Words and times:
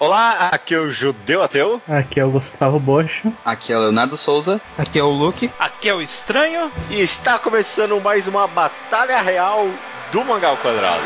Olá, 0.00 0.50
aqui 0.52 0.76
é 0.76 0.78
o 0.78 0.92
Judeu 0.92 1.42
Ateu. 1.42 1.82
Aqui 1.88 2.20
é 2.20 2.24
o 2.24 2.30
Gustavo 2.30 2.78
Bosch. 2.78 3.24
Aqui 3.44 3.72
é 3.72 3.76
o 3.76 3.80
Leonardo 3.80 4.16
Souza. 4.16 4.60
Aqui 4.78 4.96
é 4.96 5.02
o 5.02 5.08
Luke. 5.10 5.50
Aqui 5.58 5.88
é 5.88 5.94
o 5.94 6.00
Estranho. 6.00 6.70
E 6.88 7.00
está 7.00 7.36
começando 7.36 8.00
mais 8.00 8.28
uma 8.28 8.46
batalha 8.46 9.20
real 9.20 9.66
do 10.12 10.24
Mangal 10.24 10.56
Quadrado. 10.58 11.02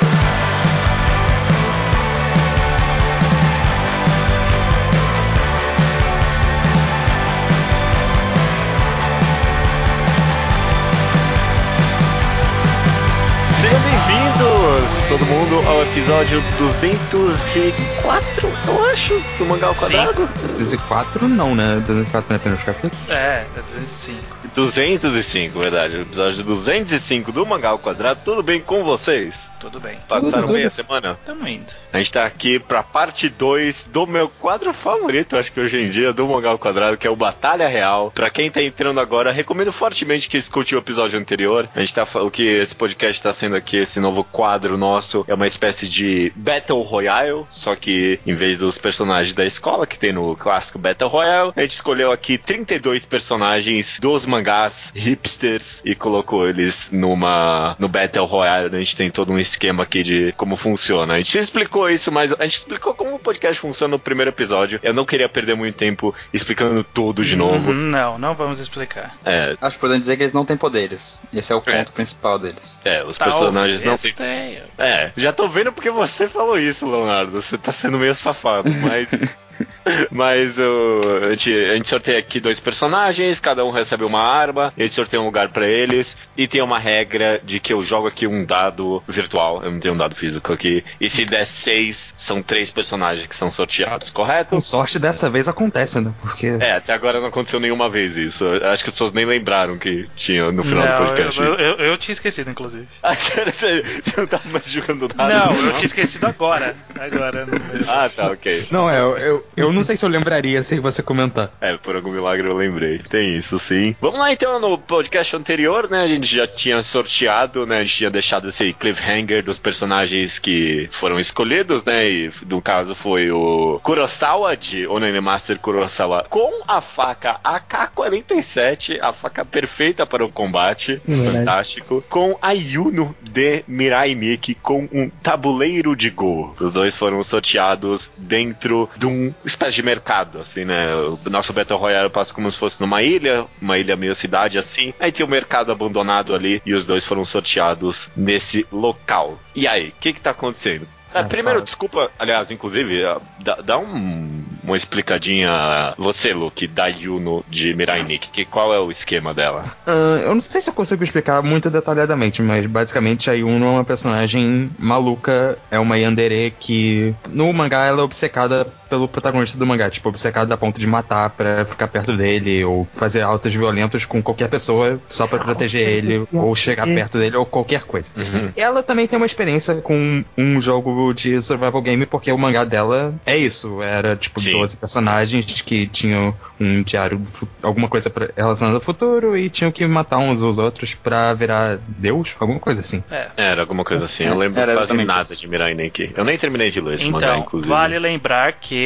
Sejam 13.62 13.80
bem-vindos, 13.80 15.08
todo 15.08 15.24
mundo, 15.24 15.68
ao 15.68 15.82
episódio 15.82 16.42
204, 16.58 18.31
What? 18.64 18.91
Acho, 18.92 19.22
do 19.38 19.46
Mangal 19.46 19.74
Quadrado. 19.74 20.28
204 20.58 21.28
não, 21.28 21.54
né? 21.54 21.82
204 21.86 22.28
não 22.30 22.36
é 22.36 22.40
apenas 22.40 22.64
capítulo? 22.64 22.92
É, 23.08 23.44
é 23.44 23.62
205. 23.62 24.48
205, 24.54 25.58
verdade. 25.58 25.96
O 25.96 26.02
episódio 26.02 26.42
205 26.44 27.32
do 27.32 27.46
Mangal 27.46 27.78
Quadrado. 27.78 28.20
Tudo 28.24 28.42
bem 28.42 28.60
com 28.60 28.84
vocês? 28.84 29.50
Tudo 29.62 29.78
bem. 29.78 29.96
Passaram 30.08 30.40
Tudo, 30.40 30.54
bem 30.54 30.64
a 30.64 30.70
tudo. 30.70 30.84
semana? 30.84 31.18
Tamo 31.24 31.46
indo. 31.46 31.72
A 31.92 31.98
gente 31.98 32.12
tá 32.12 32.26
aqui 32.26 32.58
pra 32.58 32.82
parte 32.82 33.28
2 33.28 33.84
do 33.92 34.08
meu 34.08 34.28
quadro 34.28 34.72
favorito, 34.72 35.36
acho 35.36 35.52
que 35.52 35.60
hoje 35.60 35.78
em 35.80 35.88
dia, 35.88 36.12
do 36.12 36.26
Mangal 36.26 36.58
Quadrado, 36.58 36.96
que 36.96 37.06
é 37.06 37.10
o 37.10 37.14
Batalha 37.14 37.68
Real. 37.68 38.10
Pra 38.12 38.28
quem 38.28 38.50
tá 38.50 38.60
entrando 38.60 38.98
agora, 38.98 39.30
recomendo 39.30 39.70
fortemente 39.70 40.28
que 40.28 40.36
escute 40.36 40.74
o 40.74 40.78
episódio 40.78 41.16
anterior. 41.16 41.68
A 41.76 41.78
gente 41.78 41.94
tá 41.94 42.04
o 42.14 42.28
que 42.30 42.42
esse 42.42 42.74
podcast 42.74 43.22
tá 43.22 43.32
sendo 43.32 43.54
aqui, 43.54 43.76
esse 43.76 44.00
novo 44.00 44.24
quadro 44.24 44.76
nosso, 44.76 45.24
é 45.28 45.34
uma 45.34 45.46
espécie 45.46 45.88
de 45.88 46.32
Battle 46.34 46.82
Royale, 46.82 47.44
só 47.48 47.76
que 47.76 48.18
em 48.26 48.34
vez 48.34 48.58
dos 48.58 48.78
personagens 48.82 49.34
da 49.34 49.44
escola 49.46 49.86
que 49.86 49.98
tem 49.98 50.12
no 50.12 50.36
clássico 50.36 50.78
Battle 50.78 51.08
Royale, 51.08 51.52
a 51.56 51.62
gente 51.62 51.72
escolheu 51.72 52.10
aqui 52.12 52.36
32 52.36 53.06
personagens 53.06 53.98
dos 54.00 54.26
mangás 54.26 54.90
hipsters 54.94 55.80
e 55.84 55.94
colocou 55.94 56.48
eles 56.48 56.88
numa 56.90 57.76
no 57.78 57.88
Battle 57.88 58.26
Royale. 58.26 58.74
A 58.74 58.78
gente 58.78 58.96
tem 58.96 59.10
todo 59.10 59.32
um 59.32 59.38
esquema 59.38 59.84
aqui 59.84 60.02
de 60.02 60.32
como 60.36 60.56
funciona. 60.56 61.14
A 61.14 61.16
gente 61.18 61.38
explicou 61.38 61.88
isso, 61.88 62.10
mas 62.10 62.32
a 62.32 62.42
gente 62.42 62.58
explicou 62.58 62.94
como 62.94 63.14
o 63.14 63.18
podcast 63.18 63.60
funciona 63.60 63.92
no 63.92 63.98
primeiro 63.98 64.30
episódio. 64.30 64.80
Eu 64.82 64.92
não 64.92 65.04
queria 65.04 65.28
perder 65.28 65.54
muito 65.54 65.76
tempo 65.76 66.14
explicando 66.32 66.84
tudo 66.84 67.24
de 67.24 67.36
novo. 67.36 67.70
Uhum, 67.70 67.90
não, 67.90 68.18
não 68.18 68.34
vamos 68.34 68.60
explicar. 68.60 69.14
É, 69.24 69.56
Acho 69.60 69.76
importante 69.76 70.00
dizer 70.00 70.16
que 70.16 70.22
eles 70.24 70.32
não 70.32 70.44
têm 70.44 70.56
poderes. 70.56 71.22
Esse 71.32 71.52
é 71.52 71.56
o 71.56 71.60
ponto 71.60 71.92
principal 71.92 72.38
deles. 72.38 72.80
é, 72.84 73.04
os 73.04 73.18
personagens 73.18 73.82
não 73.82 73.96
têm 73.96 74.12
têm. 74.12 74.58
É, 74.78 75.10
já 75.16 75.32
tô 75.32 75.48
vendo 75.48 75.72
porque 75.72 75.90
você 75.90 76.28
falou 76.28 76.58
isso, 76.58 76.90
Leonardo. 76.90 77.30
Você 77.32 77.56
tá 77.58 77.72
sendo 77.72 77.98
meio 77.98 78.14
safado, 78.14 78.68
mas. 78.80 79.36
mas 80.10 80.58
o- 80.58 81.00
a, 81.26 81.30
gente, 81.30 81.52
a 81.52 81.76
gente 81.76 81.88
sorteia 81.88 82.18
aqui 82.18 82.40
dois 82.40 82.58
personagens, 82.60 83.40
cada 83.40 83.64
um 83.64 83.70
recebe 83.70 84.04
uma 84.04 84.20
arma, 84.22 84.72
a 84.76 84.82
gente 84.82 84.94
sorteia 84.94 85.20
um 85.20 85.24
lugar 85.26 85.48
pra 85.48 85.66
eles, 85.66 86.16
e 86.36 86.46
tem 86.46 86.60
uma 86.62 86.78
regra 86.78 87.40
de 87.44 87.60
que 87.60 87.72
eu 87.72 87.82
jogo 87.84 88.06
aqui 88.08 88.26
um 88.26 88.44
dado 88.44 89.02
virtual, 89.08 89.62
eu 89.64 89.70
não 89.70 89.80
tenho 89.80 89.94
um 89.94 89.96
dado 89.96 90.14
físico 90.14 90.52
aqui, 90.52 90.84
e 91.00 91.08
se 91.08 91.24
der 91.24 91.44
seis, 91.44 92.12
são 92.16 92.42
três 92.42 92.70
personagens 92.70 93.26
que 93.26 93.34
são 93.36 93.50
sorteados, 93.50 94.10
correto? 94.10 94.50
Com 94.50 94.60
sorte 94.60 94.98
dessa 94.98 95.28
vez 95.30 95.48
acontece, 95.48 96.00
né? 96.00 96.12
Porque. 96.20 96.46
É, 96.60 96.72
até 96.72 96.92
agora 96.92 97.20
não 97.20 97.28
aconteceu 97.28 97.60
nenhuma 97.60 97.88
vez 97.88 98.16
isso. 98.16 98.44
Acho 98.64 98.82
que 98.84 98.90
as 98.90 98.94
pessoas 98.94 99.12
nem 99.12 99.24
lembraram 99.24 99.78
que 99.78 100.08
tinha 100.16 100.50
no 100.52 100.62
final 100.64 100.86
do 100.86 100.92
Não, 100.92 101.06
podcast. 101.06 101.40
eu, 101.40 101.54
eu, 101.56 101.74
eu 101.76 101.96
tinha 101.96 102.12
esquecido, 102.12 102.50
inclusive. 102.50 102.86
Ah, 103.02 103.14
sério, 103.16 103.52
você, 103.52 103.82
você 103.82 104.20
não 104.20 104.26
tava 104.26 104.48
mais 104.48 104.70
jogando 104.70 105.08
dado? 105.08 105.28
Não, 105.28 105.66
eu 105.66 105.72
tinha 105.74 105.84
esquecido 105.86 106.26
agora. 106.26 106.74
Agora, 106.98 107.44
não 107.46 107.52
lembro. 107.58 107.84
Ah, 107.90 108.08
tá, 108.14 108.28
ok. 108.30 108.66
Não, 108.70 108.88
é, 108.88 109.00
eu, 109.00 109.41
eu, 109.56 109.66
eu 109.66 109.72
não 109.72 109.82
sei 109.82 109.96
se 109.96 110.04
eu 110.04 110.08
lembraria 110.08 110.62
sem 110.62 110.80
você 110.80 111.02
comentar. 111.02 111.50
É, 111.60 111.76
por 111.76 111.96
algum 111.96 112.10
milagre 112.10 112.46
eu 112.46 112.56
lembrei. 112.56 112.98
Tem 112.98 113.36
isso, 113.36 113.58
sim. 113.58 113.94
Vamos 114.00 114.18
lá 114.18 114.32
então, 114.32 114.58
no 114.58 114.78
podcast 114.78 115.34
anterior, 115.36 115.88
né? 115.90 116.02
A 116.02 116.08
gente 116.08 116.34
já 116.34 116.46
tinha 116.46 116.82
sorteado, 116.82 117.66
né? 117.66 117.78
A 117.78 117.82
gente 117.82 117.96
tinha 117.96 118.10
deixado 118.10 118.48
esse 118.48 118.72
cliffhanger 118.72 119.42
dos 119.42 119.58
personagens 119.58 120.38
que 120.38 120.88
foram 120.92 121.18
escolhidos, 121.18 121.84
né? 121.84 122.08
E 122.08 122.32
no 122.46 122.62
caso 122.62 122.94
foi 122.94 123.30
o 123.30 123.80
Kurosawa 123.82 124.56
de 124.56 124.86
Onen 124.86 125.20
Master 125.20 125.58
Kurosawa 125.58 126.24
com 126.28 126.62
a 126.66 126.80
faca 126.80 127.38
AK-47, 127.44 128.98
a 129.00 129.12
faca 129.12 129.44
perfeita 129.44 130.06
para 130.06 130.24
o 130.24 130.30
combate. 130.30 131.00
Verdade. 131.06 131.38
Fantástico. 131.38 132.04
Com 132.08 132.36
a 132.40 132.52
Yuno 132.52 133.14
de 133.20 133.64
Mirai 133.66 134.14
Miki 134.14 134.54
com 134.54 134.88
um 134.92 135.08
tabuleiro 135.22 135.94
de 135.94 136.10
Go. 136.10 136.54
Os 136.60 136.72
dois 136.72 136.94
foram 136.94 137.22
sorteados 137.22 138.12
dentro 138.16 138.88
de 138.96 139.06
um 139.06 139.31
espécie 139.44 139.76
de 139.76 139.82
mercado, 139.82 140.38
assim, 140.38 140.64
né? 140.64 140.94
O 140.94 141.30
nosso 141.30 141.52
Battle 141.52 141.78
Royale 141.78 142.10
passa 142.10 142.32
como 142.34 142.50
se 142.50 142.56
fosse 142.58 142.80
numa 142.80 143.02
ilha, 143.02 143.44
uma 143.60 143.78
ilha 143.78 143.96
meio 143.96 144.14
cidade 144.14 144.58
assim. 144.58 144.92
Aí 145.00 145.10
tem 145.12 145.24
o 145.24 145.28
mercado 145.28 145.72
abandonado 145.72 146.34
ali 146.34 146.60
e 146.64 146.74
os 146.74 146.84
dois 146.84 147.04
foram 147.04 147.24
sorteados 147.24 148.08
nesse 148.16 148.66
local. 148.72 149.38
E 149.54 149.66
aí, 149.66 149.88
o 149.88 149.92
que 150.00 150.12
que 150.12 150.20
tá 150.20 150.30
acontecendo? 150.30 150.86
Ah, 151.14 151.20
Ah, 151.20 151.24
primeiro, 151.24 151.58
fala. 151.58 151.64
desculpa, 151.66 152.10
aliás, 152.18 152.50
inclusive, 152.50 153.04
ah, 153.04 153.18
dá, 153.38 153.56
dá 153.56 153.78
um- 153.78 154.42
uma 154.64 154.76
explicadinha, 154.78 155.94
você, 155.98 156.32
Luke, 156.32 156.66
da 156.66 156.86
Yuno 156.86 157.44
de 157.50 157.74
Mirai 157.74 158.02
Nikki, 158.02 158.30
que 158.30 158.44
qual 158.46 158.72
é 158.72 158.78
o 158.80 158.90
esquema 158.90 159.34
dela? 159.34 159.62
Ah, 159.86 160.20
eu 160.22 160.32
não 160.34 160.40
sei 160.40 160.60
se 160.62 160.70
eu 160.70 160.74
consigo 160.74 161.04
explicar 161.04 161.42
muito 161.42 161.68
detalhadamente, 161.68 162.40
mas 162.42 162.66
basicamente 162.66 163.28
a 163.28 163.34
Yuno 163.34 163.66
é 163.66 163.68
uma 163.68 163.84
personagem 163.84 164.70
maluca, 164.78 165.58
é 165.70 165.78
uma 165.78 165.98
yandere 165.98 166.54
que 166.58 167.14
no 167.28 167.52
mangá 167.52 167.84
ela 167.84 168.00
é 168.00 168.04
obcecada 168.04 168.66
pelo 168.92 169.08
protagonista 169.08 169.56
do 169.56 169.66
mangá, 169.66 169.88
tipo, 169.88 170.10
obcecada 170.10 170.52
a 170.52 170.56
ponto 170.58 170.78
de 170.78 170.86
matar 170.86 171.30
pra 171.30 171.64
ficar 171.64 171.88
perto 171.88 172.14
dele, 172.14 172.62
ou 172.62 172.86
fazer 172.94 173.22
altas 173.22 173.54
violentas 173.54 174.04
com 174.04 174.22
qualquer 174.22 174.50
pessoa 174.50 175.00
só 175.08 175.26
pra 175.26 175.38
proteger 175.38 175.88
ele, 175.88 176.26
ou 176.30 176.54
chegar 176.54 176.86
perto 176.86 177.16
dele, 177.18 177.34
ou 177.38 177.46
qualquer 177.46 177.84
coisa. 177.84 178.12
Ela 178.54 178.82
também 178.82 179.06
tem 179.08 179.16
uma 179.16 179.24
experiência 179.24 179.76
com 179.76 180.22
um 180.36 180.60
jogo 180.60 181.14
de 181.14 181.40
survival 181.40 181.80
game, 181.80 182.04
porque 182.04 182.30
o 182.30 182.36
mangá 182.36 182.64
dela 182.64 183.14
é 183.24 183.34
isso. 183.34 183.80
Era 183.80 184.14
tipo 184.14 184.42
Sim. 184.42 184.52
12 184.52 184.76
personagens 184.76 185.62
que 185.62 185.86
tinham 185.86 186.36
um 186.60 186.82
diário, 186.82 187.18
alguma 187.62 187.88
coisa 187.88 188.10
pra- 188.10 188.28
relacionada 188.36 188.76
ao 188.76 188.80
futuro, 188.82 189.34
e 189.38 189.48
tinham 189.48 189.72
que 189.72 189.86
matar 189.86 190.18
uns 190.18 190.44
aos 190.44 190.58
outros 190.58 190.94
pra 190.94 191.32
virar 191.32 191.78
Deus, 191.88 192.36
alguma 192.38 192.60
coisa 192.60 192.82
assim. 192.82 193.02
É. 193.10 193.28
Era 193.38 193.62
alguma 193.62 193.84
coisa 193.84 194.04
assim, 194.04 194.24
eu 194.24 194.36
lembro 194.36 194.60
Era 194.60 194.74
quase 194.74 194.92
nada 195.02 195.32
isso. 195.32 195.36
de 195.40 195.48
Mirai 195.48 195.72
Nikki. 195.72 196.12
Eu 196.14 196.24
nem 196.26 196.36
terminei 196.36 196.70
de 196.70 196.78
ler 196.78 196.96
esse 196.96 197.08
mangá, 197.08 197.28
Então, 197.28 197.38
inclusive. 197.40 197.70
vale 197.70 197.98
lembrar 197.98 198.52
que 198.52 198.81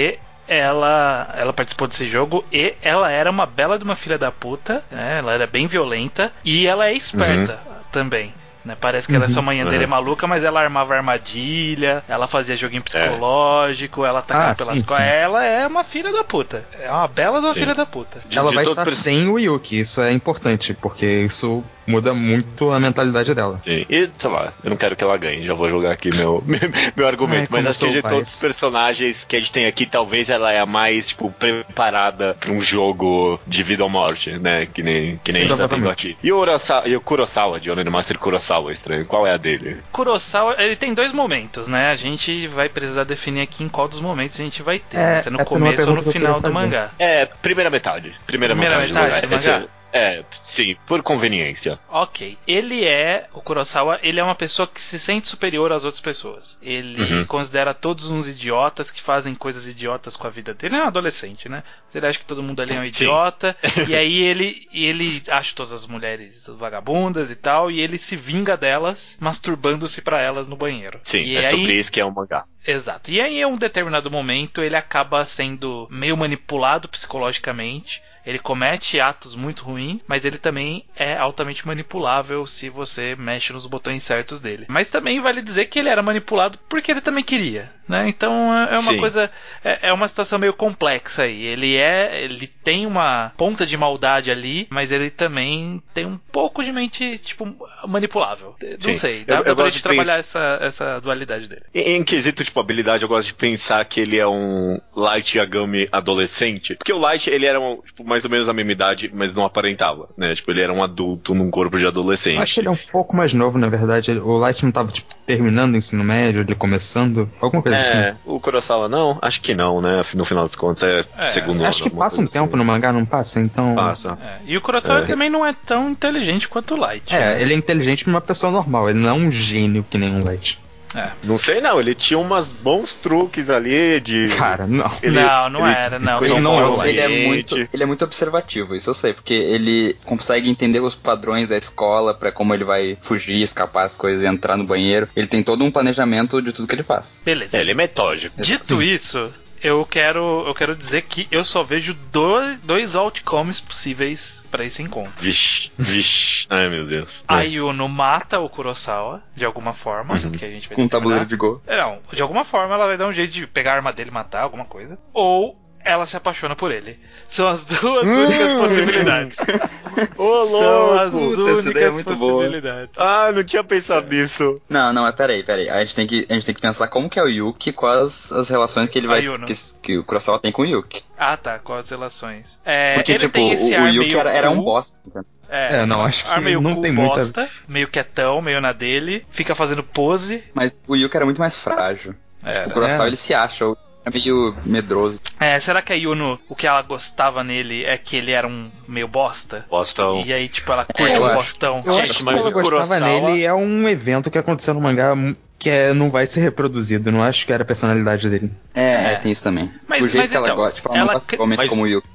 ela, 0.48 1.28
ela 1.36 1.52
participou 1.52 1.88
desse 1.88 2.06
jogo 2.06 2.44
e 2.52 2.74
ela 2.80 3.10
era 3.10 3.30
uma 3.30 3.46
bela 3.46 3.78
de 3.78 3.84
uma 3.84 3.96
filha 3.96 4.18
da 4.18 4.30
puta, 4.30 4.84
né? 4.90 5.18
Ela 5.18 5.32
era 5.32 5.46
bem 5.46 5.66
violenta 5.66 6.32
e 6.44 6.66
ela 6.66 6.86
é 6.86 6.92
esperta 6.92 7.58
também. 7.90 8.32
Né? 8.66 8.77
Parece 8.81 9.06
que 9.06 9.15
ela 9.15 9.27
é 9.27 9.28
só 9.28 9.38
uma 9.41 9.54
yandeira 9.54 9.84
Uhum. 9.84 9.91
maluca, 9.91 10.27
mas 10.27 10.43
ela 10.43 10.60
armava 10.60 10.94
armadilha, 10.97 12.03
ela 12.09 12.27
fazia 12.27 12.56
joguinho 12.56 12.82
psicológico, 12.82 14.04
ela 14.04 14.19
atacava 14.19 14.50
Ah, 14.50 14.54
pelas 14.54 14.72
sim, 14.75 14.81
costas. 14.81 14.97
sim. 14.97 15.03
Ela 15.12 15.44
é 15.44 15.66
uma 15.66 15.84
filha 15.84 16.12
da 16.12 16.25
puta. 16.25 16.65
É 16.81 16.91
uma 16.91 17.06
bela 17.09 17.41
de 17.41 17.47
uma 17.47 17.53
Sim. 17.54 17.60
filha 17.60 17.75
da 17.75 17.87
puta. 17.87 18.19
De- 18.28 18.37
ela 18.37 18.50
de 18.50 18.54
vai 18.56 18.65
estar 18.65 18.84
perso- 18.84 19.03
sem 19.03 19.28
o 19.28 19.38
Yuki, 19.38 19.78
isso 19.81 20.00
é 20.03 20.10
importante, 20.12 20.75
porque 20.75 21.06
isso 21.06 21.62
muda 21.87 22.12
muito 22.12 22.72
a 22.72 22.81
mentalidade 22.81 23.32
dela. 23.34 23.60
Sim. 23.65 23.87
E, 23.88 24.10
sei 24.19 24.31
lá, 24.31 24.53
eu 24.65 24.71
não 24.71 24.77
quero 24.77 24.97
que 24.97 25.04
ela 25.04 25.16
ganhe, 25.16 25.44
já 25.47 25.54
vou 25.54 25.69
jogar 25.71 25.93
aqui 25.93 26.10
meu, 26.16 26.43
meu, 26.97 27.06
argumento. 27.06 27.43
Ai, 27.54 27.62
mas 27.62 27.66
acho 27.66 27.87
que 27.87 27.93
de 27.93 28.03
todos 28.03 28.33
os 28.34 28.41
personagens 28.41 29.25
que 29.28 29.37
a 29.37 29.38
gente 29.38 29.53
tem 29.53 29.66
aqui, 29.66 29.87
talvez 29.87 30.28
ela 30.28 30.50
é 30.53 30.59
a 30.59 30.66
mais, 30.66 31.09
tipo, 31.09 31.31
preparada 31.31 32.37
pra 32.41 32.50
um 32.50 32.60
jogo 32.60 33.41
de 33.47 33.62
vida 33.62 33.84
ou 33.84 33.88
morte, 33.91 34.31
né? 34.33 34.66
Que 34.66 34.83
nem, 34.83 35.16
que 35.22 35.31
nem 35.33 35.43
a 35.43 35.44
gente 35.47 35.56
tá 35.56 35.69
tendo 35.69 35.88
aqui. 35.88 36.16
E 36.22 36.33
o, 36.33 36.38
Urasawa, 36.38 36.88
e 36.88 36.97
o 36.97 37.00
Kurosawa, 37.00 37.60
de 37.60 37.71
Onen 37.71 37.84
Master 37.84 38.19
Kurosawa, 38.19 38.55
estranho, 38.70 39.04
qual 39.06 39.26
é 39.26 39.32
a 39.32 39.36
dele? 39.36 39.78
Kurosawa, 39.92 40.56
ele 40.58 40.76
tem 40.76 40.92
dois 40.94 41.12
momentos, 41.12 41.68
né? 41.68 41.90
A 41.90 41.96
gente 41.96 42.46
vai 42.48 42.68
precisar 42.68 43.04
definir 43.04 43.40
aqui 43.42 43.62
em 43.64 43.68
qual 43.68 43.88
dos 43.88 44.00
momentos 44.00 44.38
a 44.38 44.42
gente 44.42 44.62
vai 44.62 44.78
ter. 44.78 44.97
É, 44.97 45.00
né? 45.06 45.22
se 45.22 45.28
é 45.28 45.30
no 45.30 45.41
é 45.41 45.44
começo 45.44 45.70
ou 45.70 45.76
pergunta 45.76 46.03
no 46.06 46.12
final 46.12 46.41
do 46.41 46.53
mangá. 46.53 46.91
É, 46.98 47.26
primeira 47.26 47.70
metade. 47.70 48.14
Primeira, 48.26 48.54
Primeira 48.54 48.78
metade, 48.80 49.04
metade 49.04 49.26
do 49.26 49.34
Esse- 49.34 49.48
mangá? 49.50 49.66
É, 49.97 50.25
sim, 50.41 50.77
por 50.87 51.03
conveniência. 51.03 51.78
Ok. 51.89 52.37
Ele 52.47 52.84
é, 52.84 53.28
o 53.33 53.41
Kurosawa, 53.41 53.98
ele 54.03 54.21
é 54.21 54.22
uma 54.22 54.34
pessoa 54.34 54.69
que 54.69 54.81
se 54.81 54.98
sente 54.98 55.28
superior 55.28 55.72
às 55.72 55.84
outras 55.84 56.01
pessoas. 56.01 56.59
Ele 56.60 57.01
Uhum. 57.03 57.25
considera 57.27 57.72
todos 57.72 58.10
uns 58.10 58.28
idiotas 58.28 58.91
que 58.91 59.01
fazem 59.01 59.34
coisas 59.34 59.66
idiotas 59.66 60.16
com 60.16 60.27
a 60.27 60.31
vida 60.31 60.53
dele. 60.53 60.75
Ele 60.75 60.83
é 60.83 60.84
um 60.84 60.89
adolescente, 60.89 61.48
né? 61.48 61.63
Ele 61.95 62.07
acha 62.07 62.19
que 62.19 62.27
todo 62.27 62.43
mundo 62.43 62.60
ali 62.60 62.75
é 62.75 62.81
um 62.81 62.84
idiota. 62.84 63.57
e 63.89 63.95
aí 63.95 64.22
ele, 64.22 64.69
ele 64.72 65.22
acha 65.28 65.54
todas 65.54 65.72
as 65.72 65.87
mulheres 65.87 66.45
vagabundas 66.59 67.31
e 67.31 67.37
tal. 67.37 67.71
E 67.71 67.81
ele 67.81 67.97
se 67.98 68.16
vinga 68.16 68.54
delas, 68.57 69.16
masturbando-se 69.19 70.03
pra 70.03 70.21
elas 70.21 70.47
no 70.47 70.57
banheiro. 70.57 71.01
Sim, 71.04 71.22
e 71.22 71.37
é 71.37 71.47
aí, 71.47 71.51
sobre 71.51 71.72
isso 71.72 71.91
que 71.91 72.01
é 72.01 72.04
o 72.04 72.13
mangá. 72.13 72.45
Exato. 72.66 73.10
E 73.10 73.21
aí, 73.21 73.41
em 73.41 73.47
um 73.47 73.57
determinado 73.57 74.10
momento, 74.10 74.60
ele 74.60 74.77
acaba 74.77 75.25
sendo 75.25 75.87
meio 75.91 76.16
manipulado 76.16 76.89
psicologicamente. 76.89 78.03
Ele 78.26 78.38
comete 78.38 78.98
atos 79.00 79.34
muito 79.34 79.62
ruins, 79.64 80.02
mas 80.06 80.24
ele 80.24 80.38
também 80.38 80.84
é 80.96 81.16
altamente 81.16 81.66
manipulável 81.66 82.44
se 82.46 82.68
você 82.68 83.14
mexe 83.16 83.52
nos 83.52 83.66
botões 83.66 84.02
certos 84.02 84.40
dele. 84.40 84.66
Mas 84.68 84.90
também 84.90 85.20
vale 85.20 85.40
dizer 85.40 85.66
que 85.66 85.78
ele 85.78 85.88
era 85.88 86.02
manipulado 86.02 86.58
porque 86.68 86.90
ele 86.90 87.00
também 87.00 87.22
queria. 87.22 87.74
Né? 87.88 88.08
Então 88.08 88.52
é 88.52 88.74
é 88.74 88.78
uma 88.80 88.92
Sim. 88.92 88.98
coisa, 88.98 89.30
é, 89.64 89.78
é 89.82 89.92
uma 89.92 90.08
situação 90.08 90.40
meio 90.40 90.52
complexa 90.52 91.22
aí. 91.22 91.44
Ele 91.44 91.76
é, 91.76 92.20
ele 92.24 92.48
tem 92.48 92.84
uma 92.84 93.32
ponta 93.36 93.64
de 93.64 93.76
maldade 93.76 94.28
ali, 94.28 94.66
mas 94.70 94.90
ele 94.90 95.08
também 95.08 95.80
tem 95.94 96.04
um 96.04 96.18
pouco 96.18 96.64
de 96.64 96.72
mente 96.72 97.16
tipo 97.18 97.46
manipulável. 97.86 98.56
Não 98.60 98.92
Sim. 98.92 98.96
sei, 98.96 99.24
dá, 99.24 99.40
eu 99.46 99.54
pra 99.54 99.68
gente 99.68 99.84
trabalhar 99.84 100.16
pensar- 100.16 100.18
essa, 100.18 100.58
essa 100.60 101.00
dualidade 101.00 101.46
dele. 101.46 101.62
Em, 101.72 101.96
em 101.96 102.02
quesito, 102.02 102.42
tipo, 102.42 102.58
habilidade, 102.58 103.04
eu 103.04 103.08
gosto 103.08 103.28
de 103.28 103.34
pensar 103.34 103.84
que 103.84 104.00
ele 104.00 104.18
é 104.18 104.26
um 104.26 104.80
Light 104.94 105.38
Yagami 105.38 105.88
adolescente. 105.92 106.74
Porque 106.74 106.92
o 106.92 106.98
Light, 106.98 107.30
ele 107.30 107.46
era 107.46 107.60
um, 107.60 107.80
tipo, 107.82 108.02
mais 108.16 108.24
ou 108.24 108.30
menos 108.30 108.48
a 108.48 108.53
mesma 108.54 108.72
idade, 108.72 109.10
mas 109.15 109.33
não 109.34 109.45
aparentava, 109.45 110.09
né? 110.16 110.34
Tipo, 110.34 110.51
ele 110.51 110.63
era 110.63 110.72
um 110.72 110.83
adulto 110.83 111.34
num 111.34 111.51
corpo 111.51 111.78
de 111.78 111.86
adolescente. 111.86 112.41
Acho 112.41 112.54
que 112.54 112.60
ele 112.60 112.68
é 112.68 112.71
um 112.71 112.77
pouco 112.91 113.15
mais 113.15 113.34
novo, 113.34 113.59
na 113.59 113.68
verdade. 113.68 114.10
O 114.13 114.36
Light 114.39 114.65
não 114.65 114.72
tava, 114.72 114.91
tipo, 114.91 115.15
terminando 115.27 115.74
o 115.74 115.77
ensino 115.77 116.03
médio, 116.03 116.41
ele 116.41 116.54
começando, 116.54 117.30
alguma 117.41 117.63
coisa 117.63 117.78
assim. 117.78 117.98
É, 117.98 118.16
o 118.24 118.41
Kurosawa 118.41 118.89
não? 118.89 119.18
Acho 119.21 119.41
que 119.42 119.54
não, 119.54 119.80
né? 119.83 120.03
No 120.15 120.24
final 120.24 120.45
das 120.47 120.57
contas 120.57 120.83
é, 120.83 121.04
É, 121.18 121.22
segundo 121.27 121.63
Acho 121.65 121.83
que 121.83 121.89
ano, 121.91 121.98
passa 121.98 122.22
um 122.22 122.27
tempo 122.27 122.47
assim. 122.48 122.57
no 122.57 122.65
mangá, 122.65 122.92
não 122.92 123.04
passa? 123.04 123.39
Então. 123.41 123.74
Passa. 123.74 124.16
É, 124.22 124.39
E 124.47 124.57
o 124.57 124.60
Kurosawa 124.62 125.01
É. 125.01 125.07
também 125.07 125.28
não 125.28 125.45
é 125.45 125.54
tão 125.66 125.91
inteligente 125.91 126.48
quanto 126.48 126.74
o 126.74 126.78
Light. 126.78 127.15
É, 127.15 127.19
né? 127.34 127.42
ele 127.42 127.53
é 127.53 127.57
inteligente 127.57 128.04
pra 128.04 128.12
uma 128.12 128.21
pessoa 128.22 128.51
normal, 128.51 128.89
ele 128.89 128.98
não 128.98 129.10
é 129.10 129.12
um 129.12 129.30
gênio 129.30 129.84
que 129.89 129.98
nem 129.98 130.10
um 130.15 130.24
Light. 130.24 130.59
É. 130.94 131.10
Não 131.22 131.36
sei 131.36 131.60
não, 131.60 131.78
ele 131.80 131.94
tinha 131.94 132.18
umas 132.18 132.53
bons 132.53 132.94
truques 132.94 133.50
ali 133.50 134.00
de. 134.00 134.28
Cara, 134.36 134.66
não. 134.66 134.91
Ele- 135.03 135.21
não, 135.21 135.50
não 135.50 135.66
ele 135.66 135.77
era, 135.77 135.98
não. 135.98 136.24
Ele, 136.24 136.41
não 136.41 136.83
é 136.84 136.88
ele, 136.88 137.00
é 137.00 137.27
muito, 137.27 137.56
ele 137.72 137.83
é 137.83 137.86
muito 137.86 138.04
observativo, 138.04 138.74
isso 138.74 138.91
eu 138.91 138.94
sei, 138.94 139.12
porque 139.12 139.34
ele 139.34 139.97
consegue 140.04 140.48
entender 140.48 140.80
os 140.80 140.94
padrões 140.94 141.48
da 141.48 141.56
escola 141.56 142.15
pra 142.15 142.33
como 142.33 142.54
ele 142.54 142.65
vai 142.65 142.97
fugir, 143.00 143.41
escapar 143.42 143.84
as 143.84 143.97
coisas 143.97 144.24
e 144.24 144.27
entrar 144.27 144.56
no 144.56 144.65
banheiro. 144.65 145.09
Ele 145.15 145.27
tem 145.27 145.42
todo 145.42 145.65
um 145.65 145.71
planejamento 145.71 146.41
de 146.41 146.53
tudo 146.53 146.68
que 146.68 146.74
ele 146.74 146.83
faz. 146.83 147.21
Beleza. 147.24 147.56
É, 147.56 147.60
ele 147.60 147.72
é 147.72 147.74
metódico. 147.74 148.41
Dito 148.41 148.83
isso, 148.83 149.33
eu 149.66 149.84
quero, 149.84 150.45
eu 150.47 150.54
quero 150.54 150.74
dizer 150.77 151.03
que 151.03 151.27
eu 151.30 151.45
só 151.45 151.63
vejo 151.63 151.95
dois, 152.13 152.59
dois 152.60 152.95
outcomes 152.95 153.60
possíveis 153.60 154.42
pra 154.51 154.65
esse 154.65 154.83
encontro. 154.83 155.13
Vixe, 155.24 155.71
vixe. 155.77 156.47
Ai 156.48 156.68
meu 156.68 156.86
Deus. 156.86 157.24
A 157.27 157.41
Yuno 157.42 157.89
mata 157.89 158.39
o 158.41 158.48
Kurosawa 158.48 159.22
de 159.34 159.45
alguma 159.45 159.72
forma, 159.72 160.15
Uhum. 160.15 160.33
que 160.33 160.45
a 160.45 160.48
gente 160.51 160.68
vai 160.68 160.77
Com 160.77 160.83
um 160.84 160.89
tabuleiro 160.89 161.27
de 161.27 161.36
gol. 161.36 161.60
Não, 161.66 161.98
de 162.13 162.22
alguma 162.22 162.45
forma 162.45 162.74
ela 162.74 162.86
vai 162.86 162.97
dar 162.97 163.07
um 163.09 163.13
jeito 163.13 163.33
de 163.33 163.47
pegar 163.47 163.72
a 163.72 163.77
arma 163.77 163.92
dele 163.92 164.10
e 164.10 164.15
matar 164.15 164.42
alguma 164.42 164.65
coisa. 164.65 164.98
Ou 165.13 165.59
ela 165.84 166.04
se 166.07 166.16
apaixona 166.16 166.57
por 166.57 166.72
ele. 166.72 166.98
São 167.28 167.48
as 167.48 167.64
duas 167.64 168.04
únicas 168.04 168.52
possibilidades. 168.52 169.36
Ô, 170.16 170.46
São 170.46 170.98
as 170.98 171.10
Puta, 171.12 171.40
é 171.50 171.54
únicas 171.90 172.02
boa. 172.02 172.34
possibilidades. 172.44 172.90
Ah, 172.96 173.32
não 173.34 173.42
tinha 173.42 173.64
pensado 173.64 174.08
nisso. 174.08 174.60
Não, 174.68 174.92
não, 174.92 175.06
é 175.06 175.12
peraí, 175.12 175.42
peraí. 175.42 175.68
A 175.68 175.78
gente 175.84 175.94
tem 175.96 176.06
que, 176.06 176.26
a 176.28 176.34
gente 176.34 176.46
tem 176.46 176.54
que 176.54 176.60
pensar 176.60 176.86
como 176.88 177.08
que 177.08 177.18
é 177.18 177.22
o 177.22 177.28
Yuki 177.28 177.72
com 177.72 177.86
as, 177.86 178.30
as 178.32 178.48
relações 178.48 178.88
que 178.88 178.98
ele 178.98 179.06
A 179.06 179.10
vai. 179.10 179.22
Que, 179.22 179.54
que 179.82 179.98
o 179.98 180.04
Kurosawa 180.04 180.38
tem 180.38 180.52
com 180.52 180.62
o 180.62 180.66
Yuki. 180.66 181.02
Ah, 181.18 181.36
tá, 181.36 181.60
as 181.78 181.90
relações. 181.90 182.60
É, 182.64 182.94
Porque, 182.94 183.12
ele 183.12 183.18
tipo, 183.20 183.32
tem 183.32 183.52
esse 183.52 183.74
o, 183.74 183.82
o 183.82 183.88
Yuki 183.88 184.16
era, 184.16 184.30
era 184.30 184.50
um 184.50 184.62
bosta. 184.62 184.98
entendeu? 185.04 185.24
É, 185.48 185.82
É, 185.82 185.86
não, 185.86 186.02
acho 186.02 186.24
que 186.24 186.40
meio 186.40 186.60
não 186.60 186.80
tem 186.80 186.90
muita- 186.92 187.16
bosta, 187.16 187.48
meio 187.68 187.86
quietão, 187.88 188.42
meio 188.42 188.60
na 188.60 188.72
dele, 188.72 189.24
fica 189.30 189.54
fazendo 189.54 189.82
pose. 189.82 190.42
Mas 190.52 190.76
o 190.88 190.96
Yuki 190.96 191.16
era 191.16 191.24
muito 191.24 191.38
mais 191.38 191.56
frágil. 191.56 192.14
Era. 192.44 192.68
O 192.68 192.72
Kurosawa 192.72 193.04
É. 193.04 193.06
ele 193.08 193.16
se 193.16 193.32
acha, 193.32 193.64
é 194.06 194.10
meio 194.10 194.54
medroso. 194.64 195.20
É, 195.41 195.58
será 195.60 195.82
que 195.82 195.92
a 195.92 195.97
Yuno, 195.97 196.38
o 196.48 196.54
que 196.54 196.66
ela 196.66 196.80
gostava 196.82 197.42
nele 197.42 197.84
é 197.84 197.98
que 197.98 198.16
ele 198.16 198.30
era 198.30 198.47
um 198.47 198.70
meio 198.86 199.08
bosta? 199.08 199.66
Bostão. 199.68 200.22
E 200.24 200.32
aí, 200.32 200.48
tipo, 200.48 200.70
ela 200.72 200.84
curte 200.84 201.18
um 201.18 201.24
acho. 201.26 201.34
bostão. 201.34 201.82
Eu 201.84 201.92
Gente, 201.94 202.10
acho 202.12 202.24
que 202.24 202.28
ela 202.30 202.48
o 202.48 202.53
gostava 202.53 202.86
Kurosawa- 202.86 203.00
nele 203.30 203.44
é 203.44 203.53
um 203.53 203.88
evento 203.88 204.30
que 204.30 204.38
aconteceu 204.38 204.72
no 204.74 204.80
mangá 204.80 205.12
que 205.58 205.70
é, 205.70 205.92
não 205.94 206.10
vai 206.10 206.26
ser 206.26 206.41
reproduzido. 206.41 207.10
Não 207.10 207.22
acho 207.22 207.47
que 207.47 207.53
era 207.53 207.62
a 207.62 207.66
personalidade 207.66 208.28
dele. 208.28 208.50
É, 208.74 208.82
É. 208.82 209.12
é, 209.12 209.16
tem 209.16 209.32
isso 209.32 209.42
também. 209.42 209.70
Mas- 209.88 210.00
o 210.04 210.09
jeito 210.09 210.18
mas 210.22 210.30
que 210.30 210.36
ela 210.36 210.47
então, 210.47 210.56
gosta, 210.56 210.74
tipo, 210.76 210.88
ela, 210.88 210.97
ela 210.98 211.06
não 211.06 211.12
gosta 211.14 211.26
cri- 211.28 211.36
igualmente 211.36 211.59
mas- 211.59 211.68
como 211.70 211.82
o 211.82 211.86
Yuki. 211.88 212.09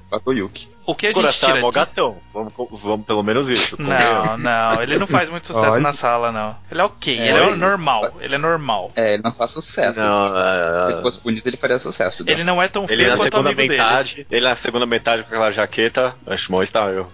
O 0.86 0.96
que 0.96 1.08
a 1.08 1.10
O 1.10 1.14
gente 1.14 1.14
Kurosawa 1.14 1.54
tira 1.54 1.60
é 1.60 1.62
mó 1.62 1.72
gatão. 1.72 2.18
Vamos, 2.34 2.52
vamos 2.84 3.06
pelo 3.06 3.24
menos 3.24 3.50
isso. 3.50 3.78
Não, 3.82 4.38
não, 4.38 4.82
ele 4.82 4.98
não 4.98 5.08
faz 5.08 5.30
muito 5.30 5.48
sucesso 5.48 5.72
Olha. 5.74 5.80
na 5.80 5.94
sala, 5.94 6.32
não. 6.32 6.56
Ele 6.70 6.82
é 6.82 6.84
ok, 6.84 7.18
É, 7.18 7.30
ele 7.30 7.38
é 7.40 7.48
ele- 7.48 7.56
normal, 7.56 8.14
ele 8.20 8.36
é 8.36 8.38
normal. 8.38 8.92
É, 8.96 9.14
ele 9.14 9.24
não 9.24 9.32
faz 9.34 9.52
sucesso. 9.52 10.00
Não, 10.02 10.26
assim. 10.26 10.36
é- 10.36 10.86
Se 10.88 10.92
ele 10.94 11.02
fosse 11.02 11.22
bonito, 11.22 11.48
ele 11.48 11.58
faria 11.58 11.80
sucesso. 11.80 12.24
Ele 12.28 12.44
não 12.44 12.62
é 12.62 12.68
tão 12.68 12.84
Ele 12.84 12.96
feio 12.98 13.10
na 13.10 13.16
quanto 13.16 13.22
o 13.22 13.24
segunda 13.24 13.50
amigo 13.50 13.62
dele. 13.62 13.70
metade, 13.82 14.28
ele 14.30 14.46
na 14.50 14.56
segunda 14.56 14.86
metade 14.86 15.22
com 15.24 15.30
aquela 15.30 15.52
jaqueta, 15.52 16.14
acho 16.28 16.52
mó 16.52 16.62
estável. 16.62 17.08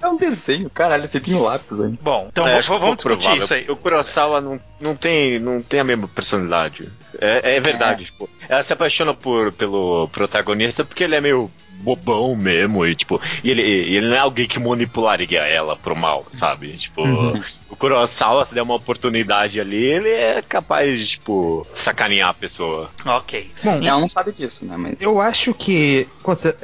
É 0.00 0.08
um 0.08 0.16
desenho, 0.16 0.68
caralho, 0.68 1.08
feito 1.08 1.30
em 1.30 1.38
lápis 1.40 1.78
ainda. 1.78 1.96
Bom, 2.02 2.26
então 2.32 2.44
É, 2.44 2.50
vamos, 2.60 2.64
que 2.64 2.70
vamos 2.72 2.80
pouco 2.84 2.96
discutir 2.96 3.18
provável. 3.22 3.44
isso 3.44 3.54
aí. 3.54 3.70
O 3.70 3.76
Kurosawa 3.76 4.40
não, 4.40 4.60
não, 4.80 4.96
tem, 4.96 5.38
não 5.38 5.62
tem 5.62 5.78
a 5.78 5.84
mesma 5.84 6.08
personalidade. 6.08 6.90
É, 7.20 7.56
é 7.56 7.60
verdade, 7.60 8.06
tipo, 8.06 8.28
ela 8.48 8.62
se 8.62 8.72
apaixona 8.72 9.14
por, 9.14 9.52
pelo 9.52 10.08
protagonista 10.08 10.84
porque 10.84 11.04
ele 11.04 11.14
é 11.16 11.20
meio 11.20 11.50
bobão 11.82 12.36
mesmo 12.36 12.86
e 12.86 12.94
tipo, 12.94 13.20
e 13.42 13.50
ele, 13.50 13.62
ele 13.62 14.06
não 14.06 14.14
é 14.14 14.18
alguém 14.18 14.46
que 14.46 14.58
manipularia 14.60 15.40
ela 15.40 15.76
pro 15.76 15.96
mal, 15.96 16.24
sabe? 16.30 16.76
Tipo, 16.76 17.02
o 17.68 17.74
Kurosawa 17.76 18.46
se 18.46 18.54
der 18.54 18.62
uma 18.62 18.74
oportunidade 18.76 19.60
ali, 19.60 19.82
ele 19.82 20.08
é 20.08 20.40
capaz 20.42 20.98
de 21.00 21.06
tipo 21.08 21.66
sacanear 21.74 22.28
a 22.28 22.34
pessoa. 22.34 22.88
Ok. 23.04 23.50
Bom, 23.64 23.82
Ela 23.82 24.00
não 24.00 24.08
sabe 24.08 24.30
disso, 24.32 24.64
né? 24.64 24.76
Mas. 24.76 25.00
Eu 25.02 25.20
acho 25.20 25.52
que. 25.54 26.06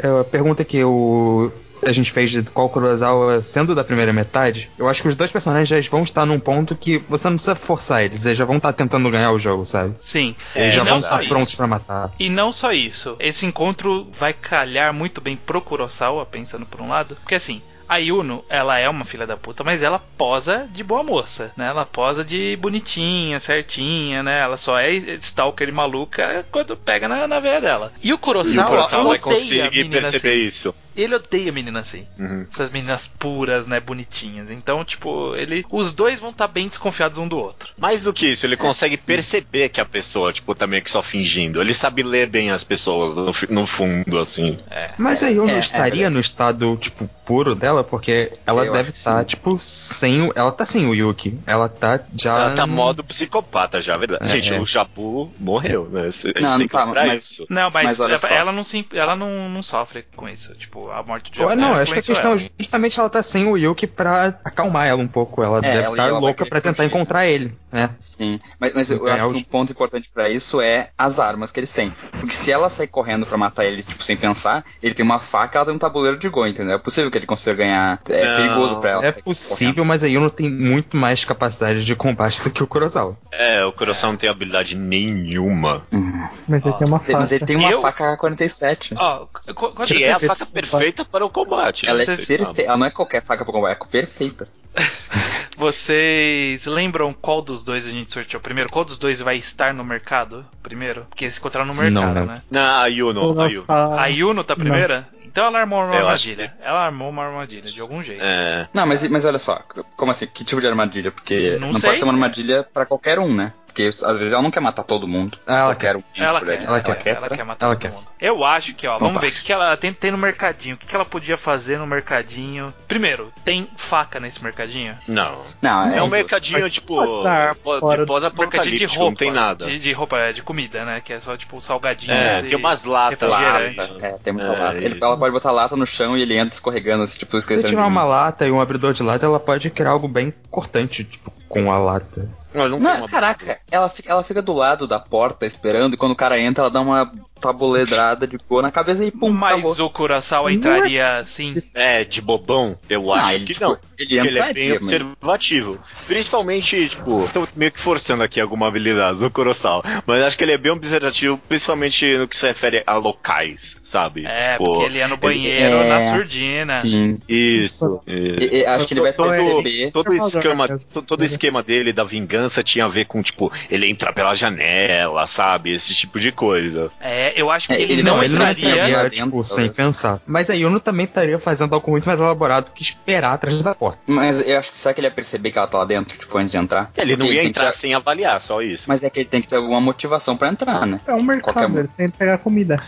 é, 0.02 0.20
A 0.20 0.24
pergunta 0.24 0.64
que 0.64 0.82
o. 0.84 1.50
A 1.82 1.92
gente 1.92 2.10
fez 2.12 2.30
de 2.30 2.42
qual 2.44 2.68
Kurosawa 2.68 3.40
sendo 3.42 3.74
da 3.74 3.84
primeira 3.84 4.12
metade, 4.12 4.70
eu 4.78 4.88
acho 4.88 5.02
que 5.02 5.08
os 5.08 5.14
dois 5.14 5.30
personagens 5.30 5.68
já 5.68 5.90
vão 5.90 6.02
estar 6.02 6.26
num 6.26 6.38
ponto 6.40 6.74
que 6.76 6.98
você 7.08 7.28
não 7.28 7.36
precisa 7.36 7.54
forçar 7.54 8.02
eles, 8.04 8.24
eles 8.26 8.38
já 8.38 8.44
vão 8.44 8.56
estar 8.56 8.72
tentando 8.72 9.10
ganhar 9.10 9.32
o 9.32 9.38
jogo, 9.38 9.64
sabe? 9.64 9.94
Sim. 10.00 10.34
É, 10.54 10.64
Eles 10.64 10.74
já 10.74 10.82
e 10.82 10.88
vão 10.88 10.98
estar 10.98 11.20
isso. 11.20 11.28
prontos 11.28 11.54
pra 11.54 11.66
matar. 11.66 12.12
E 12.18 12.28
não 12.28 12.52
só 12.52 12.72
isso, 12.72 13.16
esse 13.18 13.46
encontro 13.46 14.08
vai 14.18 14.32
calhar 14.32 14.92
muito 14.92 15.20
bem 15.20 15.36
pro 15.36 15.60
Kurosawa, 15.60 16.26
pensando 16.26 16.66
por 16.66 16.80
um 16.80 16.88
lado, 16.88 17.16
porque 17.16 17.34
assim, 17.34 17.62
a 17.88 17.96
Yuno, 17.96 18.44
ela 18.50 18.78
é 18.78 18.86
uma 18.88 19.04
filha 19.06 19.26
da 19.26 19.36
puta, 19.36 19.64
mas 19.64 19.82
ela 19.82 19.98
posa 19.98 20.68
de 20.70 20.84
boa 20.84 21.02
moça, 21.02 21.52
né? 21.56 21.68
Ela 21.68 21.86
posa 21.86 22.22
de 22.22 22.54
bonitinha, 22.60 23.40
certinha, 23.40 24.22
né? 24.22 24.40
Ela 24.40 24.58
só 24.58 24.78
é 24.78 24.92
stalker 24.92 25.66
e 25.68 25.72
maluca 25.72 26.44
quando 26.50 26.76
pega 26.76 27.08
na, 27.08 27.26
na 27.26 27.40
veia 27.40 27.60
dela. 27.62 27.92
E 28.02 28.08
o 28.08 28.10
E 28.10 28.12
o 28.12 28.18
Kurosawa, 28.18 28.66
Kurosawa 28.66 29.04
vai 29.04 29.18
conseguir 29.18 29.84
perceber 29.88 30.34
assim. 30.34 30.46
isso. 30.46 30.74
Ele 31.00 31.14
odeia 31.14 31.52
menina 31.52 31.80
assim. 31.80 32.06
Uhum. 32.18 32.46
Essas 32.52 32.70
meninas 32.70 33.06
puras, 33.06 33.66
né, 33.66 33.78
bonitinhas. 33.80 34.50
Então, 34.50 34.84
tipo, 34.84 35.34
ele, 35.36 35.64
os 35.70 35.92
dois 35.92 36.18
vão 36.20 36.30
estar 36.30 36.48
bem 36.48 36.66
desconfiados 36.68 37.18
um 37.18 37.28
do 37.28 37.38
outro. 37.38 37.72
Mais 37.78 38.02
do 38.02 38.12
que 38.12 38.26
isso, 38.26 38.44
ele 38.44 38.56
consegue 38.56 38.96
perceber 38.96 39.68
que 39.68 39.80
a 39.80 39.84
pessoa, 39.84 40.32
tipo, 40.32 40.54
tá 40.54 40.66
meio 40.66 40.82
que 40.82 40.90
só 40.90 41.02
fingindo. 41.02 41.60
Ele 41.60 41.72
sabe 41.72 42.02
ler 42.02 42.26
bem 42.28 42.50
as 42.50 42.64
pessoas 42.64 43.14
no, 43.14 43.32
no 43.54 43.66
fundo, 43.66 44.18
assim. 44.18 44.58
É. 44.70 44.88
Mas 44.98 45.22
aí 45.22 45.36
eu 45.36 45.46
não 45.46 45.52
é, 45.54 45.56
é 45.56 45.58
estaria 45.58 45.90
verdade. 45.90 46.14
no 46.14 46.20
estado, 46.20 46.76
tipo, 46.76 47.08
puro 47.24 47.54
dela, 47.54 47.84
porque 47.84 48.32
ela 48.46 48.64
Eu 48.64 48.72
deve 48.72 48.90
estar, 48.90 49.20
sim. 49.20 49.26
tipo, 49.26 49.56
sem 49.58 50.22
o. 50.22 50.32
Ela 50.34 50.50
tá 50.50 50.64
sem 50.64 50.86
o 50.86 50.94
Yuki. 50.94 51.38
Ela 51.46 51.68
tá 51.68 52.00
já. 52.16 52.38
Ela 52.38 52.54
tá 52.54 52.66
modo 52.66 53.04
psicopata 53.04 53.80
já, 53.80 53.94
é 53.94 53.98
verdade. 53.98 54.24
É, 54.24 54.28
Gente, 54.40 54.54
é. 54.54 54.60
o 54.60 54.64
Jabu 54.64 55.32
morreu, 55.38 55.88
né? 55.90 56.10
Não, 56.40 56.58
tem 56.58 56.66
que 56.66 56.72
tá, 56.72 56.86
mas- 56.86 57.22
isso. 57.22 57.46
Não, 57.48 57.70
mas, 57.70 57.84
Mas 57.84 58.00
olha 58.00 58.12
ela, 58.12 58.18
só. 58.18 58.26
ela 58.28 58.52
não 58.52 58.64
se, 58.64 58.86
ela 58.92 59.14
não, 59.14 59.48
não 59.48 59.62
sofre 59.62 60.04
com 60.16 60.28
isso. 60.28 60.54
Tipo, 60.54 60.87
a 60.90 61.02
morte 61.02 61.30
de 61.32 61.38
Jabu 61.38 61.54
não, 61.56 61.74
acho 61.74 61.92
que 61.92 61.98
a 61.98 62.02
questão 62.02 62.32
ela. 62.32 62.40
é 62.40 62.44
justamente 62.58 62.98
ela 62.98 63.08
tá 63.10 63.22
sem 63.22 63.46
o 63.46 63.56
Yuki 63.56 63.86
pra 63.86 64.38
acalmar 64.44 64.86
ela 64.86 65.00
um 65.02 65.08
pouco. 65.08 65.42
Ela 65.42 65.58
É, 65.58 65.60
deve 65.62 65.78
ela- 65.84 65.90
estar 65.90 66.18
louca 66.18 66.46
pra 66.46 66.60
tentar 66.60 66.76
fugir. 66.82 66.86
encontrar 66.88 67.26
ele, 67.26 67.54
né? 67.72 67.90
Sim, 67.98 68.40
mas, 68.58 68.72
mas 68.74 68.90
eu, 68.90 69.06
acho 69.06 69.28
que 69.30 69.38
um 69.40 69.42
ponto 69.44 69.72
importante 69.72 70.10
pra 70.12 70.28
isso 70.28 70.60
é 70.60 70.90
as 70.96 71.18
armas 71.18 71.50
que 71.52 71.60
eles 71.60 71.72
têm. 71.72 71.90
Porque 72.18 72.34
se 72.34 72.50
ela 72.50 72.68
sair 72.70 72.86
correndo 72.88 73.26
pra 73.26 73.36
matar 73.36 73.64
ele, 73.64 73.82
tipo, 73.82 74.02
sem 74.02 74.16
pensar, 74.16 74.64
ele 74.82 74.94
tem 74.94 75.04
uma 75.04 75.18
faca 75.18 75.58
ela 75.58 75.66
tem 75.66 75.74
um 75.74 75.78
tabuleiro 75.78 76.18
de 76.18 76.28
gol, 76.28 76.46
entendeu? 76.46 76.74
É 76.74 76.78
possível 76.78 77.10
que 77.10 77.18
ele 77.18 77.26
consiga 77.26 77.54
ganhar. 77.56 78.00
É 78.08 78.24
Não, 78.26 78.36
perigoso 78.36 78.76
pra 78.80 78.90
ela. 78.90 79.06
É 79.06 79.12
possível, 79.12 79.84
mas 79.84 80.02
a 80.02 80.06
Yuno 80.06 80.30
tem 80.30 80.50
muito 80.50 80.96
mais 80.96 81.24
capacidade 81.24 81.84
de 81.84 81.94
combate 81.96 82.42
do 82.42 82.50
que 82.50 82.62
o 82.62 82.66
Kurosawa. 82.66 83.16
É, 83.32 83.64
o 83.64 83.72
coração 83.72 84.10
não 84.10 84.16
tem 84.18 84.28
habilidade 84.28 84.74
nenhuma. 84.74 85.82
correndo. 85.90 86.28
Mas 86.48 86.64
ele 86.64 86.74
tem 86.74 86.88
uma 86.88 87.00
ele- 87.04 87.16
Mas 87.16 87.32
ele 87.32 87.40
faca. 87.40 87.46
tem 87.46 87.56
uma 87.56 87.70
Eu- 87.70 87.80
faca 87.82 88.16
47. 88.16 88.94
Ó, 88.96 89.26
qu- 89.26 89.54
qu- 89.54 89.72
quando 89.72 89.88
Que 89.88 90.04
é 90.04 90.12
a 90.12 90.18
faca 90.18 90.46
perfeita 90.46 90.67
para 91.10 91.24
o 91.24 91.30
combate. 91.30 91.86
Ela 91.88 92.02
é 92.02 92.06
não 92.06 92.16
perfeita. 92.16 92.62
Ela 92.62 92.76
não 92.76 92.86
é 92.86 92.90
qualquer 92.90 93.22
faca 93.22 93.44
pra 93.44 93.52
combate, 93.52 93.78
é 93.80 93.84
perfeita. 93.86 94.48
Vocês 95.56 96.66
lembram 96.66 97.12
qual 97.12 97.42
dos 97.42 97.64
dois 97.64 97.86
a 97.86 97.90
gente 97.90 98.12
sorteou 98.12 98.40
primeiro? 98.40 98.70
Qual 98.70 98.84
dos 98.84 98.96
dois 98.96 99.20
vai 99.20 99.36
estar 99.36 99.74
no 99.74 99.84
mercado 99.84 100.46
primeiro? 100.62 101.04
Porque 101.08 101.24
eles 101.24 101.34
se 101.34 101.40
encontraram 101.40 101.66
no 101.66 101.74
mercado, 101.74 101.94
Não, 101.94 102.14
não. 102.14 102.26
né? 102.26 102.42
Não, 102.48 102.80
a 102.80 102.86
Yuno, 102.86 103.40
a 103.40 103.46
Yuno. 103.48 103.66
A 103.68 104.06
Yuno 104.06 104.44
tá 104.44 104.54
primeira? 104.54 105.08
Então 105.24 105.46
ela 105.46 105.58
armou 105.60 105.80
uma 105.84 105.94
Eu 105.94 106.06
armadilha. 106.06 106.54
Ela 106.62 106.86
armou 106.86 107.10
uma 107.10 107.24
armadilha, 107.24 107.62
de 107.62 107.80
algum 107.80 108.02
jeito. 108.02 108.22
É. 108.22 108.68
Não, 108.72 108.86
mas, 108.86 109.06
mas 109.08 109.24
olha 109.24 109.38
só, 109.38 109.60
como 109.96 110.10
assim? 110.10 110.26
Que 110.26 110.44
tipo 110.44 110.60
de 110.60 110.66
armadilha? 110.66 111.10
Porque 111.10 111.56
Não 111.60 111.72
não, 111.72 111.78
sei. 111.78 111.90
pode 111.90 111.98
ser 111.98 112.04
uma 112.04 112.12
armadilha 112.14 112.62
pra 112.72 112.86
qualquer 112.86 113.18
um, 113.18 113.34
né? 113.34 113.52
Porque 113.78 114.04
às 114.04 114.18
vezes 114.18 114.32
ela 114.32 114.42
não 114.42 114.50
quer 114.50 114.58
matar 114.58 114.82
todo 114.82 115.06
mundo. 115.06 115.38
Ah, 115.46 115.58
ela 115.60 115.72
Eu 115.72 115.76
quer. 115.76 115.86
quero 115.86 115.98
um 116.00 116.02
Ela 116.16 116.40
quer, 116.40 116.54
ela, 116.54 116.64
ela 116.64 116.80
quer, 116.80 116.96
quer, 116.98 117.16
ela 117.16 117.28
quer 117.28 117.44
matar 117.44 117.66
Ela 117.66 117.74
todo 117.76 117.80
quer. 117.82 117.92
mundo. 117.92 118.08
Eu 118.20 118.44
acho 118.44 118.74
que, 118.74 118.88
ó, 118.88 118.96
Então 118.96 119.06
vamos 119.06 119.20
tá. 119.22 119.26
ver 119.28 119.32
o 119.32 119.36
que, 119.36 119.44
que 119.44 119.52
ela 119.52 119.76
tem, 119.76 119.92
tem 119.94 120.10
no 120.10 120.18
mercadinho. 120.18 120.74
O 120.74 120.78
que, 120.78 120.84
que 120.86 120.94
ela 120.96 121.04
podia 121.04 121.38
fazer 121.38 121.78
no 121.78 121.86
mercadinho? 121.86 122.74
Primeiro, 122.88 123.32
tem 123.44 123.68
faca 123.76 124.18
nesse 124.18 124.42
mercadinho? 124.42 124.96
Não. 125.06 125.42
Não, 125.62 125.84
É, 125.92 125.98
é, 125.98 126.02
um 126.02 126.08
mercadinho, 126.08 126.68
tipo, 126.68 127.22
Tá 127.22 127.54
pó- 127.62 127.78
fora 127.78 128.04
de 128.04 128.84
roupa. 128.86 129.04
não 129.04 129.14
tem 129.14 129.30
nada. 129.30 129.66
De, 129.66 129.78
de 129.78 129.92
roupa, 129.92 130.18
é, 130.18 130.32
de 130.32 130.42
comida, 130.42 130.84
né? 130.84 131.00
Que 131.00 131.12
é 131.12 131.20
só, 131.20 131.36
tipo, 131.36 131.60
salgadinhos 131.62 132.16
É, 132.16 132.40
e 132.40 132.48
tem 132.48 132.58
umas 132.58 132.82
latas 132.82 133.28
lá. 133.30 133.60
É, 133.60 134.18
tem 134.24 134.32
muita 134.32 134.48
É, 134.48 134.58
lata. 134.58 134.84
Ele- 134.84 134.98
ela 135.00 135.16
pode 135.16 135.32
botar 135.32 135.52
lata 135.52 135.76
no 135.76 135.86
chão 135.86 136.16
e 136.18 136.22
ele 136.22 136.36
entra 136.36 136.52
escorregando, 136.52 137.04
assim, 137.04 137.16
tipo, 137.18 137.40
Se 137.40 137.46
tiver 137.46 137.62
de 137.62 137.76
uma 137.76 138.02
lata 138.04 138.44
e 138.44 138.50
um 138.50 138.60
abridor 138.60 138.92
de 138.92 139.04
lata, 139.04 139.24
ela 139.24 139.38
pode 139.38 139.70
criar 139.70 139.90
algo 139.90 140.08
bem 140.08 140.34
cortante, 140.50 141.04
tipo, 141.04 141.30
com 141.48 141.70
a 141.70 141.78
lata. 141.78 142.28
Não, 142.54 142.68
não, 142.68 142.78
uma- 142.78 143.06
caraca, 143.08 143.58
ela 143.70 143.88
fica, 143.88 144.10
ela 144.10 144.22
fica 144.24 144.40
do 144.42 144.52
lado 144.54 144.86
da 144.86 144.98
porta 144.98 145.44
esperando 145.46 145.94
e 145.94 145.96
quando 145.96 146.12
o 146.12 146.16
cara 146.16 146.38
entra, 146.40 146.62
ela 146.64 146.70
dá 146.70 146.80
uma 146.80 147.12
tabuledrada 147.40 148.26
de 148.26 148.36
boa 148.48 148.62
na 148.62 148.70
cabeça 148.70 149.04
e 149.04 149.10
pum, 149.12 149.30
Mas 149.30 149.64
acabou. 149.64 149.86
o 149.86 149.90
Kurosawa 149.90 150.52
entraria 150.52 151.18
assim. 151.18 151.62
É, 151.72 152.02
de 152.04 152.20
bobão, 152.20 152.76
eu 152.90 153.12
acho 153.12 153.26
Ah, 153.26 153.34
ele, 153.34 153.46
que 153.46 153.54
tipo, 153.54 153.64
não. 153.66 153.78
Ele 153.98 154.18
ele 154.18 154.38
é 154.38 154.52
bem 154.52 154.68
mas- 154.70 154.76
observativo. 154.82 155.78
Principalmente, 156.06 156.88
tipo, 156.88 157.28
tô 157.32 157.46
meio 157.54 157.70
que 157.70 157.78
forçando 157.78 158.22
aqui 158.22 158.40
alguma 158.40 158.66
habilidade 158.66 159.18
do 159.18 159.30
Kurosawa. 159.30 159.84
Mas 160.06 160.22
acho 160.22 160.36
que 160.38 160.44
ele 160.44 160.52
é 160.52 160.58
bem 160.58 160.72
observativo, 160.72 161.38
principalmente 161.48 162.16
no 162.16 162.26
que 162.26 162.36
se 162.36 162.46
refere 162.46 162.82
a 162.86 162.94
locais, 162.94 163.76
sabe? 163.84 164.26
É, 164.26 164.52
Tipo, 164.54 164.64
porque 164.64 164.84
ele 164.84 164.98
ia 164.98 165.06
no 165.08 165.16
banheiro 165.16 165.76
é, 165.76 165.88
na 165.88 166.02
surdina. 166.16 166.78
Sim. 166.78 167.18
Isso. 167.28 168.00
isso. 168.06 168.40
E- 168.44 168.58
e 168.62 168.66
acho 168.66 168.86
que 168.86 168.94
ele 168.94 169.00
vai 169.02 169.12
todo, 169.12 169.30
perceber. 169.30 169.90
todo 169.92 170.12
o 170.12 170.18
Tá 170.18 170.26
esquema, 170.26 170.68
todo 171.06 171.20
o 171.20 171.24
esquema 171.24 171.62
dele 171.62 171.92
da 171.92 172.02
vingança 172.04 172.37
tinha 172.64 172.84
a 172.84 172.88
ver 172.88 173.04
com, 173.06 173.22
tipo, 173.22 173.52
ele 173.70 173.88
entrar 173.88 174.12
pela 174.12 174.34
janela, 174.34 175.26
sabe? 175.26 175.72
Esse 175.72 175.94
tipo 175.94 176.18
de 176.20 176.30
coisa. 176.32 176.90
É, 177.00 177.32
eu 177.40 177.50
acho 177.50 177.68
que 177.68 177.74
É, 177.74 177.80
ele, 177.80 177.94
ele 177.94 178.02
não, 178.02 178.16
não 178.16 178.22
ele 178.24 178.34
não 178.34 178.42
entraria. 178.42 178.68
entraria 178.70 178.88
entraria, 178.90 179.10
dentro, 179.10 179.24
tipo, 179.26 179.44
sem 179.44 179.56
talvez. 179.56 179.76
pensar. 179.76 180.20
Mas 180.26 180.50
a 180.50 180.54
Yuno 180.54 180.80
também 180.80 181.04
estaria 181.04 181.38
fazendo 181.38 181.74
algo 181.74 181.90
muito 181.90 182.06
mais 182.06 182.20
elaborado 182.20 182.70
que 182.72 182.82
esperar 182.82 183.32
atrás 183.34 183.62
da 183.62 183.74
porta. 183.74 184.00
Mas 184.06 184.40
eu 184.46 184.58
acho 184.58 184.70
que 184.70 184.78
será 184.78 184.94
que 184.94 185.00
ele 185.00 185.06
ia 185.08 185.10
perceber 185.12 185.50
que 185.50 185.58
ela 185.58 185.66
tá 185.66 185.78
lá 185.78 185.84
dentro, 185.84 186.16
tipo, 186.18 186.36
antes 186.38 186.52
de 186.52 186.58
entrar? 186.58 186.90
Ele 186.96 187.12
não 187.12 187.18
Porque 187.26 187.32
ia 187.34 187.40
tem 187.42 187.52
que 187.52 187.58
entrar 187.58 187.72
ter- 187.72 187.78
sem 187.78 187.94
avaliar, 187.94 188.40
só 188.40 188.60
isso. 188.62 188.84
Mas 188.86 189.02
é 189.02 189.10
que 189.10 189.20
ele 189.20 189.28
tem 189.28 189.40
que 189.40 189.48
ter 189.48 189.56
alguma 189.56 189.80
motivação 189.80 190.36
pra 190.36 190.48
entrar, 190.48 190.86
né? 190.86 191.00
É 191.06 191.12
um 191.14 191.24
Qualquer 191.24 191.34
mercado, 191.68 191.74
um. 191.74 191.78
ele 191.78 191.88
tem 191.96 192.10
que 192.10 192.18
pegar 192.18 192.38
comida. 192.38 192.82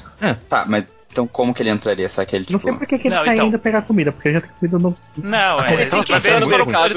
Tá, 0.48 0.64
mas 0.68 0.84
então 1.10 1.26
como 1.26 1.52
que 1.52 1.62
ele 1.62 1.70
entraria? 1.70 2.08
Será 2.08 2.24
que 2.26 2.36
ele, 2.36 2.46
Não 2.50 2.58
tipo... 2.58 2.70
sei 2.70 2.78
por 2.78 2.86
que, 2.86 2.94
ele 3.08 3.14
Não, 3.14 3.24
tá 3.24 3.34
então. 3.34 3.46
indo 3.48 3.58
pegar 3.58 3.82
comida, 3.82 4.12
porque 4.12 4.28
ele 4.28 4.34
já 4.34 4.40
tem 4.42 4.50
comida 4.58 4.78
no. 4.78 4.96
Não, 5.16 5.60
é. 5.64 5.72
Ele 5.72 5.82
Ele, 5.82 5.90
eles 5.96 6.24
no 6.24 6.30
foram, 6.42 6.48
mercado 6.48 6.94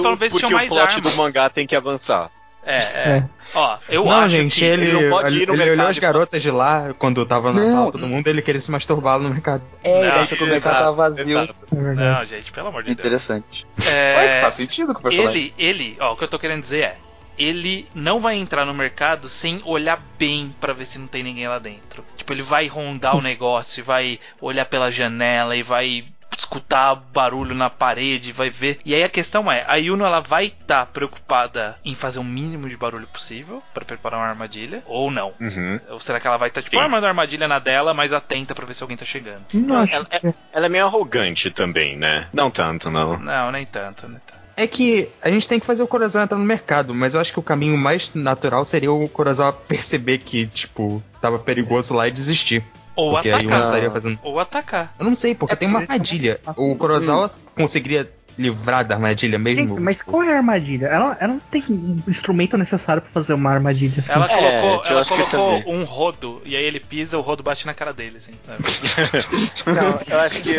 plot 0.68 0.80
armas. 0.80 1.02
do 1.02 1.18
mangá 1.18 1.50
tem 1.50 1.66
que 1.66 1.76
avançar. 1.76 2.26
É, 2.26 2.30
é. 2.66 2.78
É. 2.78 3.30
Ó, 3.56 3.78
eu 3.90 4.04
não, 4.06 4.12
acho 4.12 4.30
gente, 4.30 4.60
que. 4.60 4.66
ele, 4.66 4.86
ele 4.86 5.04
não 5.04 5.10
pode 5.10 5.36
ir 5.36 5.48
no 5.48 5.54
ele 5.54 5.58
mercado 5.58 5.72
olhou 5.80 5.88
as 5.88 5.98
e- 5.98 6.02
garotas 6.02 6.42
de 6.42 6.52
lá 6.52 6.94
quando 6.98 7.26
tava 7.26 7.52
na 7.54 7.62
Não. 7.62 7.72
sala 7.72 7.92
todo 7.92 8.08
mundo, 8.08 8.28
ele 8.28 8.42
queria 8.42 8.62
se 8.62 8.72
masturbar 8.72 9.20
no 9.20 9.30
mercado. 9.30 9.64
É, 9.84 10.00
ele 10.00 10.10
achou 10.12 10.38
que 10.38 10.44
o 10.44 10.48
mercado 10.48 10.74
tava 10.74 10.92
vazio. 10.94 11.40
exato. 11.40 11.56
É. 11.72 11.94
Não, 11.94 12.26
gente, 12.26 12.52
pelo 12.52 12.68
amor 12.70 12.84
de 12.84 12.90
Deus. 12.90 13.00
Interessante. 13.00 13.68
É, 13.92 14.42
faz 14.42 14.56
sentido 14.56 14.94
com 14.94 15.00
o 15.00 15.04
personagem. 15.04 15.36
ele, 15.42 15.54
ele, 15.58 15.98
ó, 16.00 16.14
o 16.14 16.18
que 16.18 16.24
eu 16.24 16.28
tô 16.28 16.40
querendo 16.40 16.62
dizer 16.62 16.82
é. 16.84 16.98
Ele 17.36 17.88
não 17.96 18.20
vai 18.20 18.36
entrar 18.36 18.64
no 18.64 18.76
mercado 18.76 19.28
sem 19.28 19.60
olhar 19.66 20.00
bem 20.20 20.56
pra 20.62 20.72
ver 20.72 20.86
se 20.86 21.00
não 21.00 21.08
tem 21.08 21.24
ninguém 21.24 21.48
lá 21.48 21.58
dentro. 21.58 22.06
Tipo, 22.16 22.32
ele 22.32 22.44
vai 22.44 22.68
rondar 22.68 23.16
o 23.18 23.22
negócio, 23.24 23.84
vai 23.84 24.20
olhar 24.40 24.66
pela 24.66 24.92
janela 24.92 25.56
e 25.56 25.64
vai 25.64 26.04
escutar 26.38 26.96
barulho 26.96 27.56
na 27.56 27.70
parede, 27.70 28.32
vai 28.32 28.50
ver. 28.50 28.80
E 28.86 28.94
aí 28.94 29.04
a 29.04 29.10
questão 29.10 29.52
é, 29.52 29.64
a 29.68 29.76
Yuno 29.76 30.06
ela 30.06 30.20
vai 30.20 30.46
estar 30.46 30.86
preocupada 30.88 31.78
em 31.84 31.96
fazer 31.96 32.20
o 32.20 32.24
mínimo 32.24 32.68
de 32.70 32.78
barulho 32.78 33.08
possível 33.08 33.62
pra 33.74 33.86
preparar 33.86 34.20
uma 34.20 34.28
armadilha 34.28 34.84
ou 34.86 35.10
não? 35.12 35.34
Uhum. 35.40 35.80
Ou 35.90 36.00
será 36.00 36.20
que 36.20 36.28
ela 36.28 36.38
vai 36.38 36.50
estar 36.50 36.62
tipo 36.62 36.76
Sim. 36.76 36.82
armando 36.82 37.06
a 37.06 37.10
armadilha 37.10 37.48
na 37.48 37.60
dela, 37.60 37.94
mas 37.94 38.14
atenta 38.14 38.54
pra 38.56 38.66
ver 38.66 38.74
se 38.74 38.84
alguém 38.84 38.98
tá 38.98 39.06
chegando? 39.06 39.44
Não 39.54 39.78
acho 39.78 39.96
Ela, 39.96 40.06
que. 40.06 40.34
ela 40.52 40.66
é 40.66 40.70
meio 40.70 40.86
arrogante 40.86 41.50
também, 41.52 41.98
né? 41.98 42.28
Não 42.34 42.50
tanto, 42.50 42.90
não. 42.90 43.18
Não, 43.18 43.52
nem 43.52 43.66
tanto, 43.66 44.08
nem 44.08 44.20
tanto. 44.20 44.44
É 44.56 44.68
que 44.68 45.10
a 45.22 45.30
gente 45.32 45.48
tem 45.48 45.60
que 45.60 45.66
fazer 45.66 45.82
o 45.82 45.88
Kurosawa 45.88 46.26
entrar 46.26 46.38
no 46.38 46.46
mercado, 46.46 46.94
mas 46.94 47.16
eu 47.16 47.22
acho 47.22 47.34
que 47.34 47.40
o 47.40 47.44
caminho 47.44 47.76
mais 47.78 48.14
natural 48.14 48.64
seria 48.64 48.92
o 48.92 49.10
Kurosawa 49.10 49.52
perceber 49.52 50.20
que, 50.20 50.46
tipo, 50.46 51.02
tava 51.20 51.40
perigoso 51.40 51.94
lá 51.96 52.08
e 52.08 52.12
desistir. 52.12 52.64
Ou 52.96 53.12
Porque 53.14 53.30
aí 53.30 53.34
o 53.34 53.38
atacar. 53.38 53.58
Yuno 53.58 53.66
estaria 53.70 53.92
fazendo. 53.92 54.20
Ou 54.24 54.40
atacar. 54.40 54.94
Eu 55.00 55.06
não 55.06 55.16
sei, 55.16 55.34
porque 55.36 55.54
É 55.54 55.56
tem 55.58 55.68
uma 55.68 55.80
armadilha. 55.80 56.40
O 56.56 56.76
Kurosawa 56.76 57.30
conseguiria 57.56 58.10
livrar 58.36 58.84
da 58.84 58.96
armadilha 58.96 59.38
mesmo? 59.38 59.76
Gente, 59.76 59.80
mas 59.80 60.02
qual 60.02 60.24
é 60.24 60.34
a 60.34 60.38
armadilha? 60.38 60.88
Ela, 60.88 61.16
ela 61.20 61.34
não 61.34 61.40
tem 61.40 61.64
um 61.70 62.02
instrumento 62.08 62.58
necessário 62.58 63.00
pra 63.00 63.12
fazer 63.12 63.34
uma 63.36 63.52
armadilha 63.52 63.94
assim. 64.00 64.12
Ela 64.12 64.26
É, 64.26 64.60
colocou, 64.62 64.86
eu 64.86 64.92
ela 64.92 65.06
colocou 65.06 65.64
um 65.72 65.84
rodo, 65.84 66.42
e 66.44 66.56
aí 66.56 66.64
ele 66.64 66.80
pisa, 66.80 67.16
o 67.16 67.22
rodo 67.22 67.44
bate 67.44 67.66
na 67.68 67.76
cara 67.76 67.94
dele, 67.94 68.18
assim. 68.18 68.32
Não, 69.68 70.00
eu 70.08 70.20
acho 70.22 70.42
que 70.42 70.56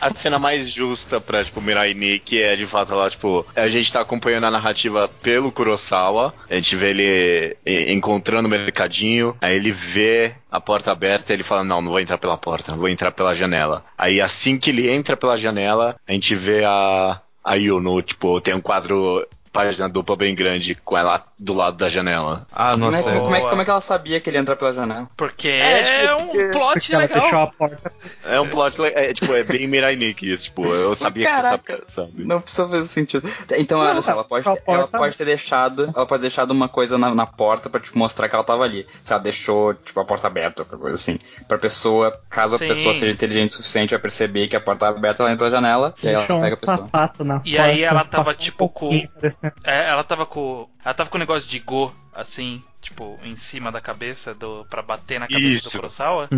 a 0.00 0.10
cena 0.14 0.38
mais 0.38 0.68
justa 0.70 1.20
pra, 1.20 1.44
tipo, 1.44 1.60
Mirai 1.60 1.94
Nikki 1.94 2.40
é 2.40 2.54
de 2.56 2.66
fato 2.66 2.94
lá, 2.94 3.10
tipo, 3.10 3.44
a 3.54 3.68
gente 3.68 3.92
tá 3.92 4.00
acompanhando 4.00 4.44
a 4.44 4.50
narrativa 4.50 5.10
pelo 5.22 5.50
Kurosawa, 5.52 6.32
a 6.48 6.54
gente 6.54 6.76
vê 6.76 6.90
ele 6.90 7.56
e- 7.66 7.92
encontrando 7.92 8.46
o 8.46 8.50
mercadinho, 8.50 9.36
aí 9.40 9.56
ele 9.56 9.72
vê 9.72 10.34
a 10.56 10.60
porta 10.60 10.90
aberta 10.90 11.32
ele 11.32 11.42
fala, 11.42 11.62
não, 11.62 11.82
não 11.82 11.90
vou 11.90 12.00
entrar 12.00 12.16
pela 12.16 12.38
porta, 12.38 12.74
vou 12.74 12.88
entrar 12.88 13.12
pela 13.12 13.34
janela. 13.34 13.84
Aí 13.96 14.20
assim 14.20 14.58
que 14.58 14.70
ele 14.70 14.90
entra 14.90 15.16
pela 15.16 15.36
janela, 15.36 15.96
a 16.08 16.12
gente 16.12 16.34
vê 16.34 16.64
a, 16.64 17.20
a 17.44 17.54
Yuno, 17.54 18.00
tipo, 18.00 18.40
tem 18.40 18.54
um 18.54 18.60
quadro 18.60 19.26
página 19.52 19.88
dupla 19.88 20.16
bem 20.16 20.34
grande 20.34 20.74
com 20.74 20.98
ela 20.98 21.24
do 21.38 21.52
lado 21.52 21.76
da 21.76 21.88
janela. 21.88 22.46
Ah, 22.50 22.72
Como 22.72 22.84
é, 22.84 22.90
nossa. 22.92 23.02
como, 23.12 23.14
é, 23.30 23.34
que- 23.34 23.40
Boa. 23.40 23.50
como 23.50 23.62
é 23.62 23.64
que 23.66 23.70
ela 23.70 23.80
sabia 23.82 24.20
que 24.20 24.30
ele 24.30 24.38
ia 24.38 24.40
entrar 24.40 24.56
pela 24.56 24.72
janela? 24.72 25.06
Porque 25.16 25.48
É, 25.48 25.80
é, 25.80 25.82
tipo, 25.82 26.14
um 26.22 26.26
porque- 26.28 26.48
plot 26.48 26.72
Porque 26.72 26.94
ela 26.94 27.02
legal. 27.02 27.20
fechou 27.22 27.38
a 27.40 27.46
porta. 27.48 27.92
É 28.24 28.40
um 28.40 28.48
plot, 28.48 28.80
le- 28.80 28.92
é, 28.94 29.12
tipo, 29.12 29.34
é 29.34 29.42
bem 29.44 29.66
Mirai 29.68 29.96
Nikki 29.96 30.32
isso, 30.32 30.44
tipo, 30.44 30.64
eu 30.66 30.94
sabia 30.94 31.26
Caraca. 31.28 31.58
que 31.58 31.82
você 31.84 31.90
sabe, 31.90 32.10
sabe. 32.12 32.24
Não 32.24 32.40
precisa 32.40 32.66
fazer 32.68 32.84
sentido. 32.88 33.30
Então, 33.58 33.78
Não, 33.80 33.86
olha 33.90 34.00
só, 34.00 34.12
ela 34.12 34.24
pode, 34.24 34.44
ter, 34.44 34.62
ela 34.66 34.88
pode 34.88 35.16
ter 35.16 35.24
deixado. 35.26 35.92
Ela 35.94 36.06
pode 36.06 36.20
ter 36.22 36.28
deixado 36.28 36.50
uma 36.52 36.68
coisa 36.68 36.96
na, 36.96 37.14
na 37.14 37.26
porta 37.26 37.68
pra 37.68 37.80
tipo, 37.80 37.98
mostrar 37.98 38.28
que 38.28 38.34
ela 38.34 38.44
tava 38.44 38.64
ali. 38.64 38.86
Se 39.04 39.12
ela 39.12 39.20
deixou, 39.22 39.74
tipo, 39.74 40.00
a 40.00 40.04
porta 40.06 40.26
aberta, 40.28 40.64
qualquer 40.64 40.80
coisa 40.80 40.94
assim. 40.94 41.18
Pra 41.46 41.58
pessoa, 41.58 42.18
caso 42.30 42.56
Sim. 42.56 42.64
a 42.64 42.68
pessoa 42.68 42.94
seja 42.94 43.12
inteligente 43.12 43.50
o 43.50 43.52
suficiente, 43.56 43.90
vai 43.90 43.98
perceber 43.98 44.48
que 44.48 44.56
a 44.56 44.60
porta 44.60 44.86
tá 44.86 44.88
aberta, 44.88 45.22
ela 45.22 45.30
entra 45.32 45.46
pela 45.46 45.50
janela 45.50 45.94
e 46.02 46.08
aí 46.08 46.14
ela 46.14 46.26
pega 46.26 46.38
um 46.38 46.44
a 46.46 46.56
pessoa. 46.56 46.76
sapato 46.78 47.24
na 47.24 47.42
E 47.44 47.58
aí 47.58 47.80
porta, 47.80 47.84
ela 47.94 48.04
tava, 48.04 48.30
um 48.30 48.34
tipo, 48.34 48.68
com- 48.70 48.90
É, 49.64 49.88
ela 49.90 50.02
tava 50.02 50.24
com. 50.24 50.66
Ela 50.86 50.94
tava 50.94 51.10
com 51.10 51.16
um 51.16 51.18
negócio 51.18 51.48
de 51.50 51.58
go, 51.58 51.92
assim, 52.14 52.62
tipo, 52.80 53.18
em 53.24 53.34
cima 53.34 53.72
da 53.72 53.80
cabeça 53.80 54.32
do. 54.32 54.64
pra 54.70 54.82
bater 54.82 55.18
na 55.18 55.26
cabeça 55.26 55.48
Isso. 55.48 55.70
do 55.70 55.76
Kurosawa. 55.80 56.28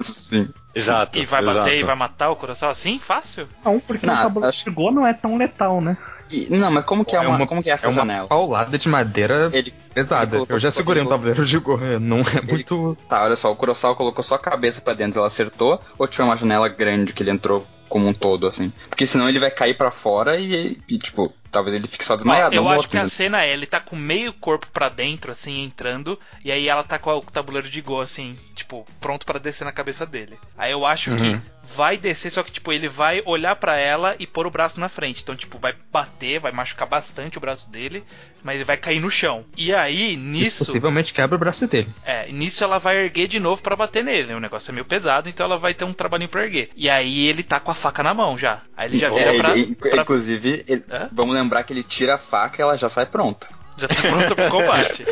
Sim. 0.00 0.48
Exato. 0.74 1.16
E 1.16 1.24
vai 1.24 1.40
exato. 1.40 1.58
bater 1.58 1.78
e 1.78 1.82
vai 1.84 1.94
matar 1.94 2.30
o 2.30 2.34
Kurosawa 2.36 2.72
assim? 2.72 2.98
Fácil? 2.98 3.48
Não, 3.64 3.78
porque 3.78 4.04
Não, 4.04 4.14
o 4.14 4.18
tabuleiro 4.18 4.48
acho- 4.48 4.64
de 4.64 4.70
Go 4.70 4.90
não 4.90 5.06
é 5.06 5.14
tão 5.14 5.36
letal, 5.36 5.80
né? 5.80 5.96
E- 6.30 6.48
não, 6.50 6.68
mas 6.72 6.84
como 6.84 7.04
que 7.04 7.14
é, 7.14 7.18
É 7.18 7.20
uma, 7.28 7.36
uma- 7.36 7.46
como 7.46 7.62
que 7.62 7.70
é 7.70 7.74
essa 7.74 7.86
É 7.86 7.90
uma 7.90 7.94
janela? 8.00 8.26
paulada 8.26 8.76
de 8.76 8.88
madeira 8.88 9.50
Ele. 9.52 9.70
pesada. 9.94 10.22
ele 10.24 10.30
colocou- 10.32 10.56
Eu 10.56 10.58
já 10.58 10.70
segurei 10.72 11.02
um 11.02 11.06
tabuleiro 11.08 11.44
de 11.44 11.58
gorra, 11.60 12.00
não 12.00 12.18
é 12.18 12.40
muito. 12.40 12.96
Tá, 13.08 13.22
olha 13.22 13.36
só, 13.36 13.52
o 13.52 13.56
Kurosawa 13.56 13.94
colocou 13.94 14.24
só 14.24 14.34
a 14.34 14.38
cabeça 14.40 14.80
pra 14.80 14.94
dentro, 14.94 15.18
ela 15.20 15.28
acertou, 15.28 15.80
ou 15.96 16.08
tiver 16.08 16.24
uma 16.24 16.36
janela 16.36 16.68
grande 16.68 17.12
que 17.12 17.22
ele 17.22 17.30
entrou 17.30 17.64
como 17.92 18.08
um 18.08 18.14
todo, 18.14 18.46
assim? 18.46 18.72
Porque 18.88 19.06
senão 19.06 19.28
ele 19.28 19.38
vai 19.38 19.50
cair 19.50 19.74
pra 19.74 19.90
fora 19.90 20.40
e, 20.40 20.80
e, 20.88 20.96
tipo, 20.96 21.30
talvez 21.50 21.76
ele 21.76 21.86
fique 21.86 22.02
só 22.02 22.16
desmaiado. 22.16 22.54
Eu 22.54 22.66
acho 22.66 22.76
morto, 22.76 22.88
que 22.88 22.96
a 22.96 23.02
né? 23.02 23.08
cena 23.08 23.44
é, 23.44 23.52
ele 23.52 23.66
tá 23.66 23.80
com 23.80 23.94
meio 23.94 24.32
corpo 24.32 24.66
pra 24.72 24.88
dentro, 24.88 25.30
assim, 25.30 25.62
entrando, 25.62 26.18
e 26.42 26.50
aí 26.50 26.68
ela 26.68 26.82
tá 26.82 26.98
com 26.98 27.14
o 27.14 27.20
tabuleiro 27.20 27.68
de 27.68 27.82
go, 27.82 28.00
assim, 28.00 28.34
tipo, 28.72 28.86
pronto 29.00 29.26
pra 29.26 29.38
descer 29.38 29.64
na 29.64 29.72
cabeça 29.72 30.06
dele. 30.06 30.38
Aí 30.56 30.72
eu 30.72 30.86
acho 30.86 31.14
que 31.14 31.38
vai 31.76 31.96
descer, 31.96 32.30
só 32.30 32.42
que, 32.42 32.50
tipo, 32.50 32.72
ele 32.72 32.88
vai 32.88 33.22
olhar 33.26 33.54
pra 33.56 33.76
ela 33.76 34.16
e 34.18 34.26
pôr 34.26 34.46
o 34.46 34.50
braço 34.50 34.80
na 34.80 34.88
frente. 34.88 35.22
Então, 35.22 35.36
tipo, 35.36 35.58
vai 35.58 35.74
bater, 35.92 36.40
vai 36.40 36.52
machucar 36.52 36.88
bastante 36.88 37.36
o 37.38 37.40
braço 37.40 37.70
dele, 37.70 38.02
mas 38.42 38.56
ele 38.56 38.64
vai 38.64 38.76
cair 38.76 39.00
no 39.00 39.10
chão. 39.10 39.44
E 39.56 39.74
aí, 39.74 40.14
Isso 40.14 40.22
nisso. 40.22 40.58
possivelmente 40.58 41.12
quebra 41.12 41.36
o 41.36 41.38
braço 41.38 41.66
dele. 41.68 41.88
É, 42.04 42.30
nisso 42.32 42.64
ela 42.64 42.78
vai 42.78 42.96
erguer 42.96 43.28
de 43.28 43.38
novo 43.38 43.62
pra 43.62 43.76
bater 43.76 44.02
nele. 44.02 44.34
O 44.34 44.40
negócio 44.40 44.70
é 44.70 44.74
meio 44.74 44.84
pesado, 44.86 45.28
então 45.28 45.44
ela 45.46 45.58
vai 45.58 45.74
ter 45.74 45.84
um 45.84 45.92
trabalhinho 45.92 46.30
pra 46.30 46.44
erguer. 46.44 46.70
E 46.74 46.88
aí 46.88 47.26
ele 47.26 47.42
tá 47.42 47.60
com 47.60 47.70
a 47.70 47.74
faca 47.74 48.02
na 48.02 48.14
mão 48.14 48.36
já. 48.38 48.62
Aí 48.76 48.88
ele 48.88 48.98
já 48.98 49.10
vira 49.10 49.34
É, 49.34 49.38
pra. 49.38 49.56
ele- 49.56 49.74
pra- 49.74 50.02
Inclusive, 50.02 50.64
ele- 50.66 50.84
vamos 51.12 51.34
lembrar 51.34 51.62
que 51.62 51.72
ele 51.72 51.82
tira 51.82 52.14
a 52.14 52.18
faca 52.18 52.60
e 52.60 52.62
ela 52.62 52.76
já 52.76 52.88
sai 52.88 53.06
pronta. 53.06 53.48
Já 53.76 53.88
tá 53.88 53.94
pronto 53.94 54.34
pro 54.36 54.50
combate. 54.50 55.04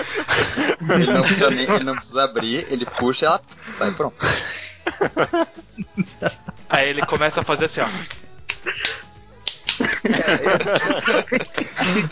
Ele 0.94 1.12
não 1.12 1.22
precisa, 1.22 1.50
nem, 1.50 1.64
ele 1.70 1.84
não 1.84 1.94
precisa 1.94 2.24
abrir, 2.24 2.66
ele 2.70 2.86
puxa 2.86 3.24
e 3.24 3.26
ela 3.26 3.40
sai 3.78 3.90
pronta. 3.92 4.26
Aí 6.68 6.88
ele 6.88 7.04
começa 7.06 7.40
a 7.40 7.44
fazer 7.44 7.66
assim, 7.66 7.80
ó. 7.80 7.88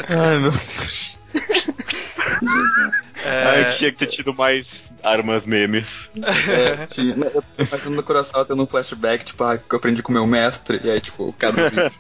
Ai, 0.08 0.38
meu 0.38 0.50
Deus. 0.50 1.18
A 3.24 3.28
É, 3.28 3.64
gente 3.64 3.78
tinha 3.78 3.92
que 3.92 3.98
ter 3.98 4.06
tido 4.06 4.32
mais 4.32 4.92
armas 5.02 5.44
memes. 5.46 6.08
É, 6.16 6.86
tinha, 6.86 7.14
eu 7.14 7.42
tô 7.42 7.62
imaginando 7.64 7.96
no 7.96 8.02
coração 8.02 8.44
tendo 8.44 8.62
um 8.62 8.66
flashback, 8.66 9.24
tipo, 9.24 9.42
ah, 9.42 9.58
que 9.58 9.72
eu 9.74 9.76
aprendi 9.76 10.02
com 10.02 10.10
o 10.10 10.14
meu 10.14 10.26
mestre, 10.26 10.80
e 10.84 10.90
aí, 10.90 11.00
tipo, 11.00 11.24
o 11.28 11.32
cara 11.32 11.52
do 11.56 11.64
vídeo. 11.70 11.92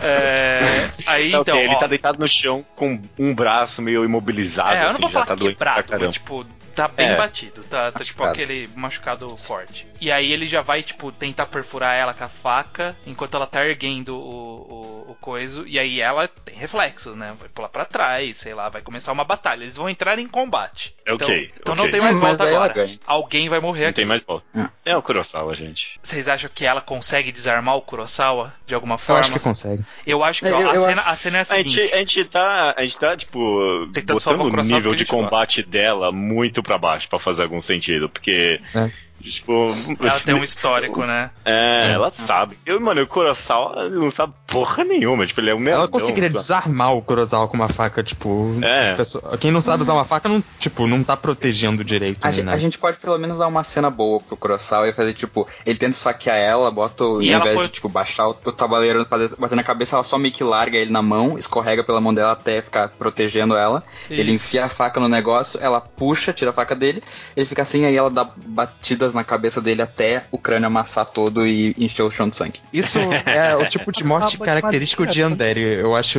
é, 0.00 0.88
aí 1.06 1.30
Tá, 1.30 1.38
então. 1.40 1.54
ok, 1.56 1.64
ele 1.64 1.74
ó, 1.74 1.78
tá 1.78 1.86
deitado 1.86 2.18
no 2.18 2.26
chão 2.26 2.64
com 2.74 3.00
um 3.18 3.34
braço 3.34 3.82
meio 3.82 4.02
imobilizado, 4.04 4.74
É, 4.74 4.78
eu 4.80 4.84
não 4.84 4.90
assim, 4.92 5.00
vou 5.02 5.10
já 5.10 5.12
falar 5.14 5.26
tá 5.26 5.34
doente 5.34 5.56
pra 5.56 5.82
quebrado, 5.82 6.04
mas 6.04 6.14
tipo, 6.14 6.46
tá 6.74 6.88
bem 6.88 7.10
É. 7.10 7.16
batido, 7.16 7.62
tá, 7.64 7.92
tá 7.92 8.00
tipo 8.00 8.24
aquele 8.24 8.68
machucado 8.74 9.36
forte. 9.36 9.86
E 10.02 10.10
aí 10.10 10.32
ele 10.32 10.48
já 10.48 10.62
vai, 10.62 10.82
tipo, 10.82 11.12
tentar 11.12 11.46
perfurar 11.46 11.94
ela 11.94 12.12
com 12.12 12.24
a 12.24 12.28
faca, 12.28 12.96
enquanto 13.06 13.36
ela 13.36 13.46
tá 13.46 13.64
erguendo 13.64 14.16
o, 14.16 15.06
o, 15.06 15.10
o 15.12 15.16
coiso, 15.20 15.64
e 15.64 15.78
aí 15.78 16.00
ela 16.00 16.26
tem 16.26 16.56
reflexos, 16.56 17.14
né? 17.14 17.32
Vai 17.38 17.48
pular 17.48 17.68
pra 17.68 17.84
trás, 17.84 18.36
sei 18.38 18.52
lá, 18.52 18.68
vai 18.68 18.82
começar 18.82 19.12
uma 19.12 19.22
batalha. 19.22 19.62
Eles 19.62 19.76
vão 19.76 19.88
entrar 19.88 20.18
em 20.18 20.26
combate. 20.26 20.92
É 21.06 21.14
Então, 21.14 21.28
ok, 21.28 21.52
então 21.60 21.74
ok. 21.74 21.84
não 21.84 21.90
tem 21.90 22.00
mais 22.00 22.18
Mas 22.18 22.36
volta 22.36 22.44
agora. 22.48 22.90
Alguém 23.06 23.48
vai 23.48 23.60
morrer 23.60 23.82
Não 23.82 23.88
aqui. 23.90 23.96
tem 23.96 24.04
mais 24.04 24.24
volta. 24.24 24.44
Hum. 24.52 24.66
É 24.84 24.96
o 24.96 25.02
Kurosawa, 25.02 25.54
gente. 25.54 26.00
Vocês 26.02 26.26
acham 26.26 26.50
que 26.52 26.64
ela 26.66 26.80
consegue 26.80 27.30
desarmar 27.30 27.76
o 27.76 27.82
Kurosawa 27.82 28.52
de 28.66 28.74
alguma 28.74 28.94
Eu 28.94 28.98
forma? 28.98 29.20
acho 29.20 29.32
que 29.32 29.38
consegue. 29.38 29.84
Eu 30.04 30.24
acho 30.24 30.40
que 30.40 30.48
É, 30.48 30.52
ó, 30.52 30.60
eu- 30.62 30.70
a, 30.70 30.74
eu 30.74 30.80
cena, 30.80 31.00
acho- 31.02 31.10
a 31.10 31.16
cena 31.16 31.36
é 31.36 31.40
a 31.40 31.42
A 31.42 31.44
seguinte. 31.44 31.70
gente, 31.76 31.94
a 31.94 31.98
gente 31.98 32.24
tá, 32.24 32.74
a 32.76 32.82
gente 32.82 32.98
tá, 32.98 33.16
tipo, 33.16 33.86
Tentando 33.94 34.18
salvar 34.18 34.46
o 34.46 34.50
botando 34.50 34.66
o 34.66 34.74
nível 34.74 34.94
de 34.96 35.04
a 35.04 35.06
combate 35.06 35.62
dela 35.62 36.10
muito 36.10 36.60
pra 36.60 36.76
baixo, 36.76 37.08
pra 37.08 37.20
fazer 37.20 37.42
algum 37.44 37.60
sentido, 37.60 38.08
porque, 38.08 38.60
É. 38.74 38.90
tipo... 39.30 39.68
Ela 40.00 40.20
tem 40.20 40.34
um 40.34 40.42
histórico, 40.42 41.04
né? 41.04 41.30
É, 41.44 41.88
É. 41.88 41.92
ela 41.92 42.10
sabe. 42.10 42.56
Eu, 42.66 42.80
mano, 42.80 43.02
o 43.02 43.06
Kurosawa 43.06 43.88
não 43.88 44.10
sabe 44.10 44.32
porra 44.46 44.84
nenhuma, 44.84 45.26
tipo, 45.26 45.40
ele 45.40 45.50
é 45.50 45.54
um 45.54 45.58
Ela 45.58 45.64
nerdão, 45.80 45.88
conseguiria 45.88 46.28
sabe? 46.30 46.40
desarmar 46.40 46.94
o 46.94 47.02
Kurosawa 47.02 47.48
com 47.48 47.56
uma 47.56 47.68
faca, 47.68 48.02
tipo. 48.02 48.50
É. 48.62 48.94
pessoa- 48.94 49.36
Quem 49.38 49.50
não 49.50 49.60
sabe 49.60 49.82
usar 49.82 49.94
uma 49.94 50.04
faca 50.04 50.28
não, 50.28 50.42
tipo, 50.58 50.86
não 50.86 51.02
tá 51.02 51.16
protegendo 51.16 51.82
direito. 51.84 52.18
A, 52.24 52.30
nada. 52.32 52.52
a 52.52 52.58
gente 52.58 52.78
pode 52.78 52.98
pelo 52.98 53.18
menos 53.18 53.38
dar 53.38 53.46
uma 53.46 53.64
cena 53.64 53.88
boa 53.90 54.20
pro 54.20 54.36
Kurosawa 54.36 54.88
e 54.88 54.92
fazer, 54.92 55.12
tipo, 55.14 55.46
ele 55.64 55.78
tenta 55.78 55.92
esfaquear 55.92 56.36
ela, 56.36 56.70
bota 56.70 57.04
o. 57.04 57.22
E 57.22 57.28
ao 57.32 57.40
ela 57.40 57.44
invés 57.44 57.56
foi- 57.56 57.64
de, 57.66 57.72
tipo, 57.72 57.88
baixar 57.88 58.28
o, 58.28 58.36
o 58.44 58.52
tabuleiro 58.52 59.04
pra 59.06 59.18
bater 59.38 59.56
na 59.56 59.62
cabeça, 59.62 59.96
ela 59.96 60.04
só 60.04 60.18
meio 60.18 60.32
que 60.34 60.44
larga 60.44 60.76
ele 60.78 60.90
na 60.90 61.02
mão, 61.02 61.38
escorrega 61.38 61.82
pela 61.84 62.00
mão 62.00 62.12
dela 62.12 62.32
até 62.32 62.60
ficar 62.62 62.88
protegendo 62.88 63.56
ela. 63.56 63.82
Ele 64.10 64.32
enfia 64.32 64.64
a 64.64 64.68
faca 64.68 65.00
no 65.00 65.08
negócio, 65.08 65.58
ela 65.62 65.80
puxa, 65.80 66.32
tira 66.32 66.50
a 66.50 66.54
faca 66.54 66.74
dele, 66.74 67.02
ele 67.36 67.46
fica 67.46 67.62
assim, 67.62 67.84
aí 67.84 67.96
ela 67.96 68.10
dá 68.10 68.28
batidas 68.46 69.11
na 69.14 69.24
cabeça 69.24 69.60
dele 69.60 69.82
até 69.82 70.24
o 70.30 70.38
crânio 70.38 70.66
amassar 70.66 71.06
todo 71.06 71.46
e 71.46 71.74
encher 71.78 72.02
o 72.02 72.10
chão 72.10 72.28
de 72.28 72.36
sangue. 72.36 72.60
Isso 72.72 72.98
é 72.98 73.54
o 73.56 73.66
tipo 73.66 73.92
de 73.92 74.04
morte 74.04 74.38
característico 74.38 75.06
de 75.06 75.22
matar. 75.22 75.30
Yandere. 75.30 75.60
Eu 75.60 75.94
acho 75.96 76.18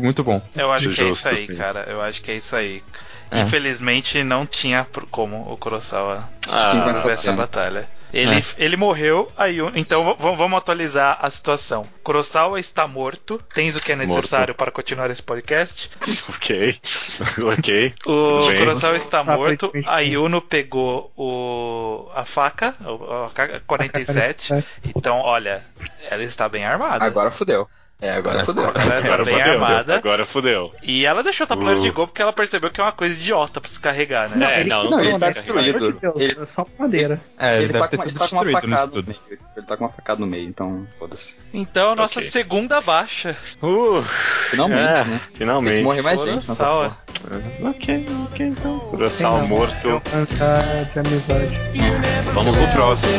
muito 0.00 0.22
bom. 0.24 0.40
Eu 0.56 0.72
acho 0.72 0.90
que 0.90 1.00
é 1.00 1.08
isso 1.08 1.28
aí, 1.28 1.56
cara. 1.56 1.84
Eu 1.88 2.00
acho 2.00 2.22
que 2.22 2.30
é 2.30 2.36
isso 2.36 2.54
aí. 2.56 2.82
É. 3.30 3.42
Infelizmente 3.42 4.24
não 4.24 4.44
tinha 4.44 4.86
como 5.10 5.52
o 5.52 5.56
Kurosawa 5.56 6.28
Ah, 6.48 6.92
essa 7.06 7.32
batalha. 7.32 7.88
Ele, 8.12 8.38
É. 8.38 8.42
ele 8.58 8.76
morreu, 8.76 9.30
aí 9.36 9.58
então 9.74 10.16
vamos 10.18 10.58
atualizar 10.58 11.18
a 11.20 11.30
situação. 11.30 11.86
Kurosawa 12.02 12.58
está 12.58 12.86
morto. 12.88 13.40
Tens 13.54 13.76
o 13.76 13.80
que 13.80 13.92
é 13.92 13.96
necessário 13.96 14.54
para 14.54 14.70
continuar 14.70 15.10
esse 15.10 15.22
podcast. 15.22 15.90
ok. 16.28 16.78
ok. 17.58 17.94
O 18.06 18.46
bem. 18.48 18.58
Kurosawa 18.58 18.96
está 18.96 19.20
Ah, 19.20 19.24
morto. 19.24 19.72
A. 19.86 20.00
Yuno 20.00 20.40
pegou 20.42 21.12
o, 21.16 22.10
a 22.14 22.24
faca, 22.24 22.74
a 22.80 23.30
K- 23.32 23.60
47. 23.66 24.48
47. 24.48 24.64
Então, 24.96 25.18
olha, 25.18 25.64
ela 26.10 26.22
está 26.24 26.48
bem 26.48 26.64
armada. 26.64 27.04
Agora 27.04 27.30
fudeu. 27.30 27.68
É, 28.02 28.12
agora 28.12 28.44
fudeu. 28.44 28.64
Ela 28.64 28.72
está 28.72 28.96
Agora 28.96 29.24
bem 29.24 29.34
fudeu. 29.38 29.52
armada. 29.52 29.96
Agora 29.96 30.24
fudeu. 30.26 30.72
E 30.82 31.04
ela 31.04 31.22
deixou 31.22 31.44
o 31.44 31.48
tabuleiro 31.48 31.80
Uh. 31.80 31.82
de 31.82 31.90
gol 31.90 32.06
porque 32.06 32.22
ela 32.22 32.32
percebeu 32.32 32.70
que 32.70 32.80
é 32.80 32.84
uma 32.84 32.92
coisa 32.92 33.14
idiota 33.18 33.60
pra 33.60 33.68
se 33.70 33.78
carregar, 33.78 34.30
né? 34.30 34.60
É, 34.60 34.64
não, 34.64 34.84
não, 34.84 34.90
não, 34.92 34.98
tem 34.98 35.08
ele 35.10 35.18
tá 35.18 35.30
destruído. 35.30 35.92
Deus, 35.92 36.14
Ele- 36.16 36.36
é 36.40 36.46
só 36.46 36.66
madeira. 36.78 37.20
É, 37.38 37.56
ele, 37.56 37.64
Ele 37.64 37.72
deve 37.74 37.78
tá, 37.80 37.88
ter 37.88 37.96
com, 37.98 38.02
sido 38.04 38.10
ele 38.10 38.18
tá 38.18 38.24
destruído 38.24 38.66
no 38.68 38.88
tudo. 38.88 39.08
meio. 39.28 39.40
Ele 39.56 39.66
tá 39.66 39.76
com 39.76 39.84
uma 39.84 39.92
facada 39.92 40.20
no 40.20 40.26
meio, 40.26 40.48
então 40.48 40.86
foda-se. 40.98 41.38
Então, 41.52 41.92
a 41.92 41.94
nossa 41.94 42.20
Ok. 42.20 42.30
segunda 42.30 42.80
baixa. 42.80 43.36
Uh, 43.62 44.02
Finalmente, 44.48 44.80
é, 44.80 45.04
né? 45.04 45.04
Tem 45.04 45.18
que 45.32 45.38
finalmente. 45.38 45.82
morrer 45.84 46.02
mais 46.02 46.18
gente. 46.20 46.34
nessa 46.36 46.54
Kurosawa. 46.56 46.96
porra. 47.28 47.70
Ok, 47.70 48.06
ok, 48.32 48.46
então. 48.46 48.90
Não, 49.20 49.46
morto. 49.46 49.88
é. 49.88 50.00
Vamos 52.32 52.56
pro 52.56 52.68
próximo. 52.68 53.12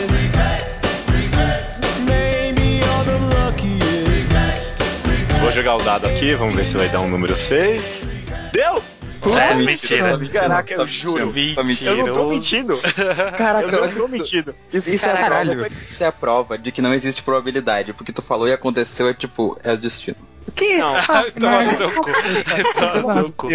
Vou 5.52 5.56
jogar 5.58 5.76
o 5.76 5.84
dado 5.84 6.08
aqui, 6.08 6.34
vamos 6.34 6.56
ver 6.56 6.66
se 6.66 6.78
vai 6.78 6.88
dar 6.88 7.02
um 7.02 7.10
número 7.10 7.36
6. 7.36 8.08
Deu! 8.54 8.82
Puta, 9.20 9.38
É, 9.38 9.54
mentira, 9.54 10.16
mentira. 10.18 10.40
tá 10.40 10.48
Caraca, 10.48 10.74
eu 10.76 10.88
juro. 10.88 11.28
mentindo. 11.28 11.90
Eu 11.90 11.98
não 11.98 12.06
tô 12.06 12.30
Mentiroso. 12.30 12.30
mentindo. 12.30 12.78
Caraca, 13.38 13.68
Eu 13.76 13.82
não 13.82 13.92
tô 13.92 14.08
mentindo. 14.08 14.56
Isso, 14.72 14.90
isso 14.90 15.06
é 15.06 15.12
Caralho. 15.14 15.52
prova, 15.58 15.68
isso 15.68 16.04
é 16.04 16.08
a 16.08 16.12
prova 16.14 16.58
de 16.58 16.72
que 16.72 16.82
não 16.82 16.94
existe 16.94 17.22
probabilidade. 17.22 17.92
Porque 17.92 18.14
tu 18.14 18.22
falou 18.22 18.48
e 18.48 18.54
aconteceu, 18.54 19.10
é 19.10 19.14
tipo, 19.14 19.60
é 19.62 19.74
o 19.74 19.78
destino. 19.78 20.16
Que? 20.56 20.78
Não, 20.78 20.94
Toma 21.40 21.64
no 21.64 21.78
seu 21.78 21.92
cu. 21.92 22.06
Toma 23.02 23.14
seu 23.14 23.32
cu. 23.32 23.50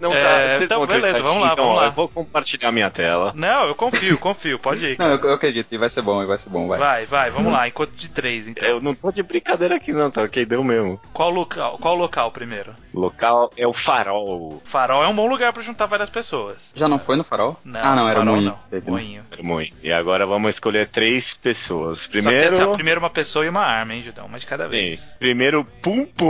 Não 0.00 0.12
É, 0.12 0.20
tá. 0.22 0.48
vocês 0.56 0.62
então, 0.62 0.86
beleza, 0.86 1.22
vamos 1.22 1.42
lá, 1.42 1.52
então, 1.52 1.64
vamos 1.66 1.80
lá. 1.80 1.86
Eu 1.88 1.92
vou 1.92 2.08
compartilhar 2.08 2.72
minha 2.72 2.90
tela. 2.90 3.32
Não, 3.36 3.64
eu 3.66 3.74
confio, 3.74 4.16
confio. 4.18 4.58
Pode 4.58 4.84
ir. 4.86 4.98
Não, 4.98 5.10
eu, 5.10 5.18
eu 5.20 5.32
acredito, 5.34 5.70
e 5.70 5.76
vai 5.78 5.90
ser 5.90 6.00
bom, 6.02 6.22
e 6.22 6.26
vai 6.26 6.38
ser 6.38 6.48
bom, 6.48 6.66
vai. 6.66 6.78
Vai, 6.78 7.06
vai, 7.06 7.30
vamos 7.30 7.52
lá. 7.52 7.68
Enquanto 7.68 7.92
de 7.92 8.08
três, 8.08 8.48
então. 8.48 8.66
Eu 8.66 8.80
não 8.80 8.94
tô 8.94 9.12
de 9.12 9.22
brincadeira 9.22 9.76
aqui, 9.76 9.92
não, 9.92 10.10
tá 10.10 10.22
ok? 10.22 10.44
Deu 10.46 10.64
mesmo. 10.64 10.98
Qual 11.12 11.30
local? 11.30 11.76
Qual 11.78 11.94
local 11.94 12.30
primeiro? 12.30 12.74
O 12.92 13.00
local 13.00 13.50
é 13.56 13.66
o 13.66 13.72
farol. 13.74 14.60
Farol 14.64 15.04
é 15.04 15.08
um 15.08 15.14
bom 15.14 15.28
lugar 15.28 15.52
pra 15.52 15.62
juntar 15.62 15.86
várias 15.86 16.08
pessoas. 16.10 16.56
Já 16.74 16.88
não 16.88 16.98
foi 16.98 17.16
no 17.16 17.22
farol? 17.24 17.58
Não, 17.64 17.80
ah, 17.80 17.94
não, 17.94 18.08
era 18.08 18.20
farol 18.20 18.34
moinho. 18.36 18.56
não. 18.72 18.80
Moinho. 18.92 19.22
Era 19.30 19.42
muito. 19.42 19.76
E 19.82 19.92
agora 19.92 20.24
vamos 20.26 20.54
escolher 20.54 20.88
três 20.88 21.34
pessoas. 21.34 22.00
Só 22.02 22.06
que 22.06 22.12
Primeiro. 22.20 22.54
assim, 22.54 22.72
primeiro 22.72 23.00
uma 23.00 23.10
pessoa 23.10 23.44
e 23.44 23.48
uma 23.48 23.64
arma, 23.64 23.94
hein, 23.94 24.02
Judão? 24.02 24.26
Uma 24.26 24.38
de 24.38 24.46
cada 24.46 24.64
Sim. 24.64 24.70
vez. 24.70 25.14
Primeiro, 25.18 25.64
Pum 25.82 26.04
Pum, 26.06 26.29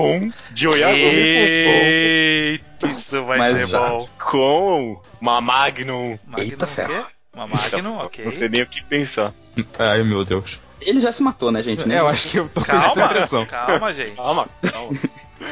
de 0.52 0.68
Oyasumi 0.68 1.00
Eita, 1.04 2.86
isso 2.86 3.24
vai 3.24 3.38
Mas 3.38 3.52
ser 3.58 3.66
já. 3.68 3.78
bom. 3.78 4.08
Com 4.18 5.00
uma 5.20 5.40
Magnum. 5.40 6.18
Magnum 6.26 6.44
Eita 6.44 6.64
o 6.64 6.68
quê? 6.68 6.74
ferro. 6.74 7.06
Uma 7.34 7.46
Magnum, 7.46 7.96
ok. 7.98 8.24
Não 8.24 8.32
sei 8.32 8.48
nem 8.48 8.62
o 8.62 8.66
que 8.66 8.82
pensar. 8.84 9.32
Ai, 9.78 10.02
meu 10.02 10.24
Deus. 10.24 10.58
Ele 10.80 10.98
já 11.00 11.12
se 11.12 11.22
matou, 11.22 11.52
né, 11.52 11.62
gente? 11.62 11.90
É, 11.92 11.98
eu 11.98 12.08
acho 12.08 12.28
que 12.28 12.38
eu 12.38 12.48
tô 12.48 12.64
com 12.64 12.72
essa 12.72 12.80
Calma, 12.94 13.04
impressão. 13.04 13.46
calma, 13.46 13.92
gente. 13.92 14.12
Calma, 14.12 14.48
calma. 14.72 14.98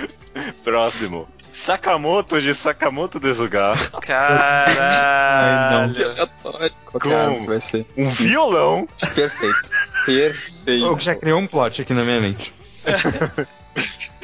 Próximo. 0.64 1.28
Sakamoto 1.52 2.40
de 2.40 2.54
Sakamoto 2.54 3.18
Desugar. 3.18 3.76
Caralho. 4.00 5.94
Com- 6.40 7.10
é 7.12 7.40
que 7.40 7.46
vai 7.46 7.60
ser? 7.60 7.86
Um 7.96 8.08
violão. 8.10 8.88
Perfeito. 9.14 9.70
Perfeito. 10.06 10.84
Eu 10.86 10.98
já 10.98 11.14
criou 11.14 11.38
um 11.40 11.46
plot 11.46 11.82
aqui 11.82 11.92
na 11.92 12.04
minha 12.04 12.20
mente. 12.20 12.52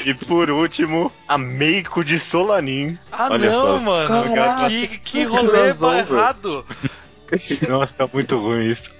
E 0.05 0.13
por 0.13 0.51
último, 0.51 1.11
a 1.27 1.39
Meiko 1.39 2.05
de 2.05 2.19
Solanin. 2.19 2.99
Ah, 3.11 3.29
Olha 3.31 3.51
não, 3.51 3.81
só. 3.81 3.85
mano. 3.85 4.35
Caraca, 4.35 4.69
que, 4.69 4.99
que 4.99 5.25
rolê 5.25 5.69
errado. 5.69 6.65
Nossa, 7.69 7.95
tá 7.95 8.09
muito 8.13 8.39
ruim 8.39 8.69
isso. 8.69 8.91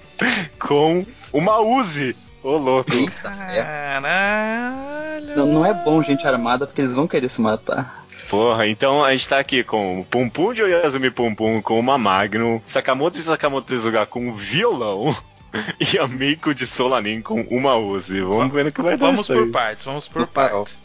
Com 0.59 1.05
uma 1.31 1.59
Uzi. 1.59 2.15
Ô, 2.41 2.57
louco. 2.57 2.91
Eita. 2.93 3.29
Caralho. 3.29 5.35
Não, 5.35 5.45
não 5.47 5.65
é 5.65 5.73
bom 5.73 6.01
gente 6.01 6.25
armada 6.27 6.65
porque 6.65 6.81
eles 6.81 6.95
vão 6.95 7.07
querer 7.07 7.29
se 7.29 7.41
matar. 7.41 8.05
Porra, 8.29 8.67
então 8.67 9.03
a 9.03 9.11
gente 9.11 9.29
tá 9.29 9.39
aqui 9.39 9.63
com 9.63 9.99
o 9.99 10.05
Pum 10.05 10.29
Pum 10.29 10.53
de 10.53 10.63
Oyasumi 10.63 11.11
Pum 11.11 11.35
Pum 11.35 11.61
com 11.61 11.79
uma 11.79 11.97
Magnum, 11.97 12.61
Sakamoto 12.65 13.17
de 13.17 13.23
Sakamoto 13.23 13.67
Tezuka 13.67 14.05
com 14.05 14.29
um 14.29 14.35
violão 14.35 15.15
e 15.93 15.97
a 15.97 16.07
Meiko 16.07 16.53
de 16.53 16.65
Solanin 16.65 17.21
com 17.21 17.41
uma 17.41 17.75
Uzi. 17.75 18.21
Vamos 18.21 18.53
ver 18.53 18.65
no 18.65 18.71
que 18.71 18.81
vai 18.81 18.97
dar 18.97 19.07
Vamos 19.07 19.27
por 19.27 19.37
aí. 19.43 19.51
partes, 19.51 19.85
vamos 19.85 20.07
por 20.07 20.27
partes. 20.27 20.77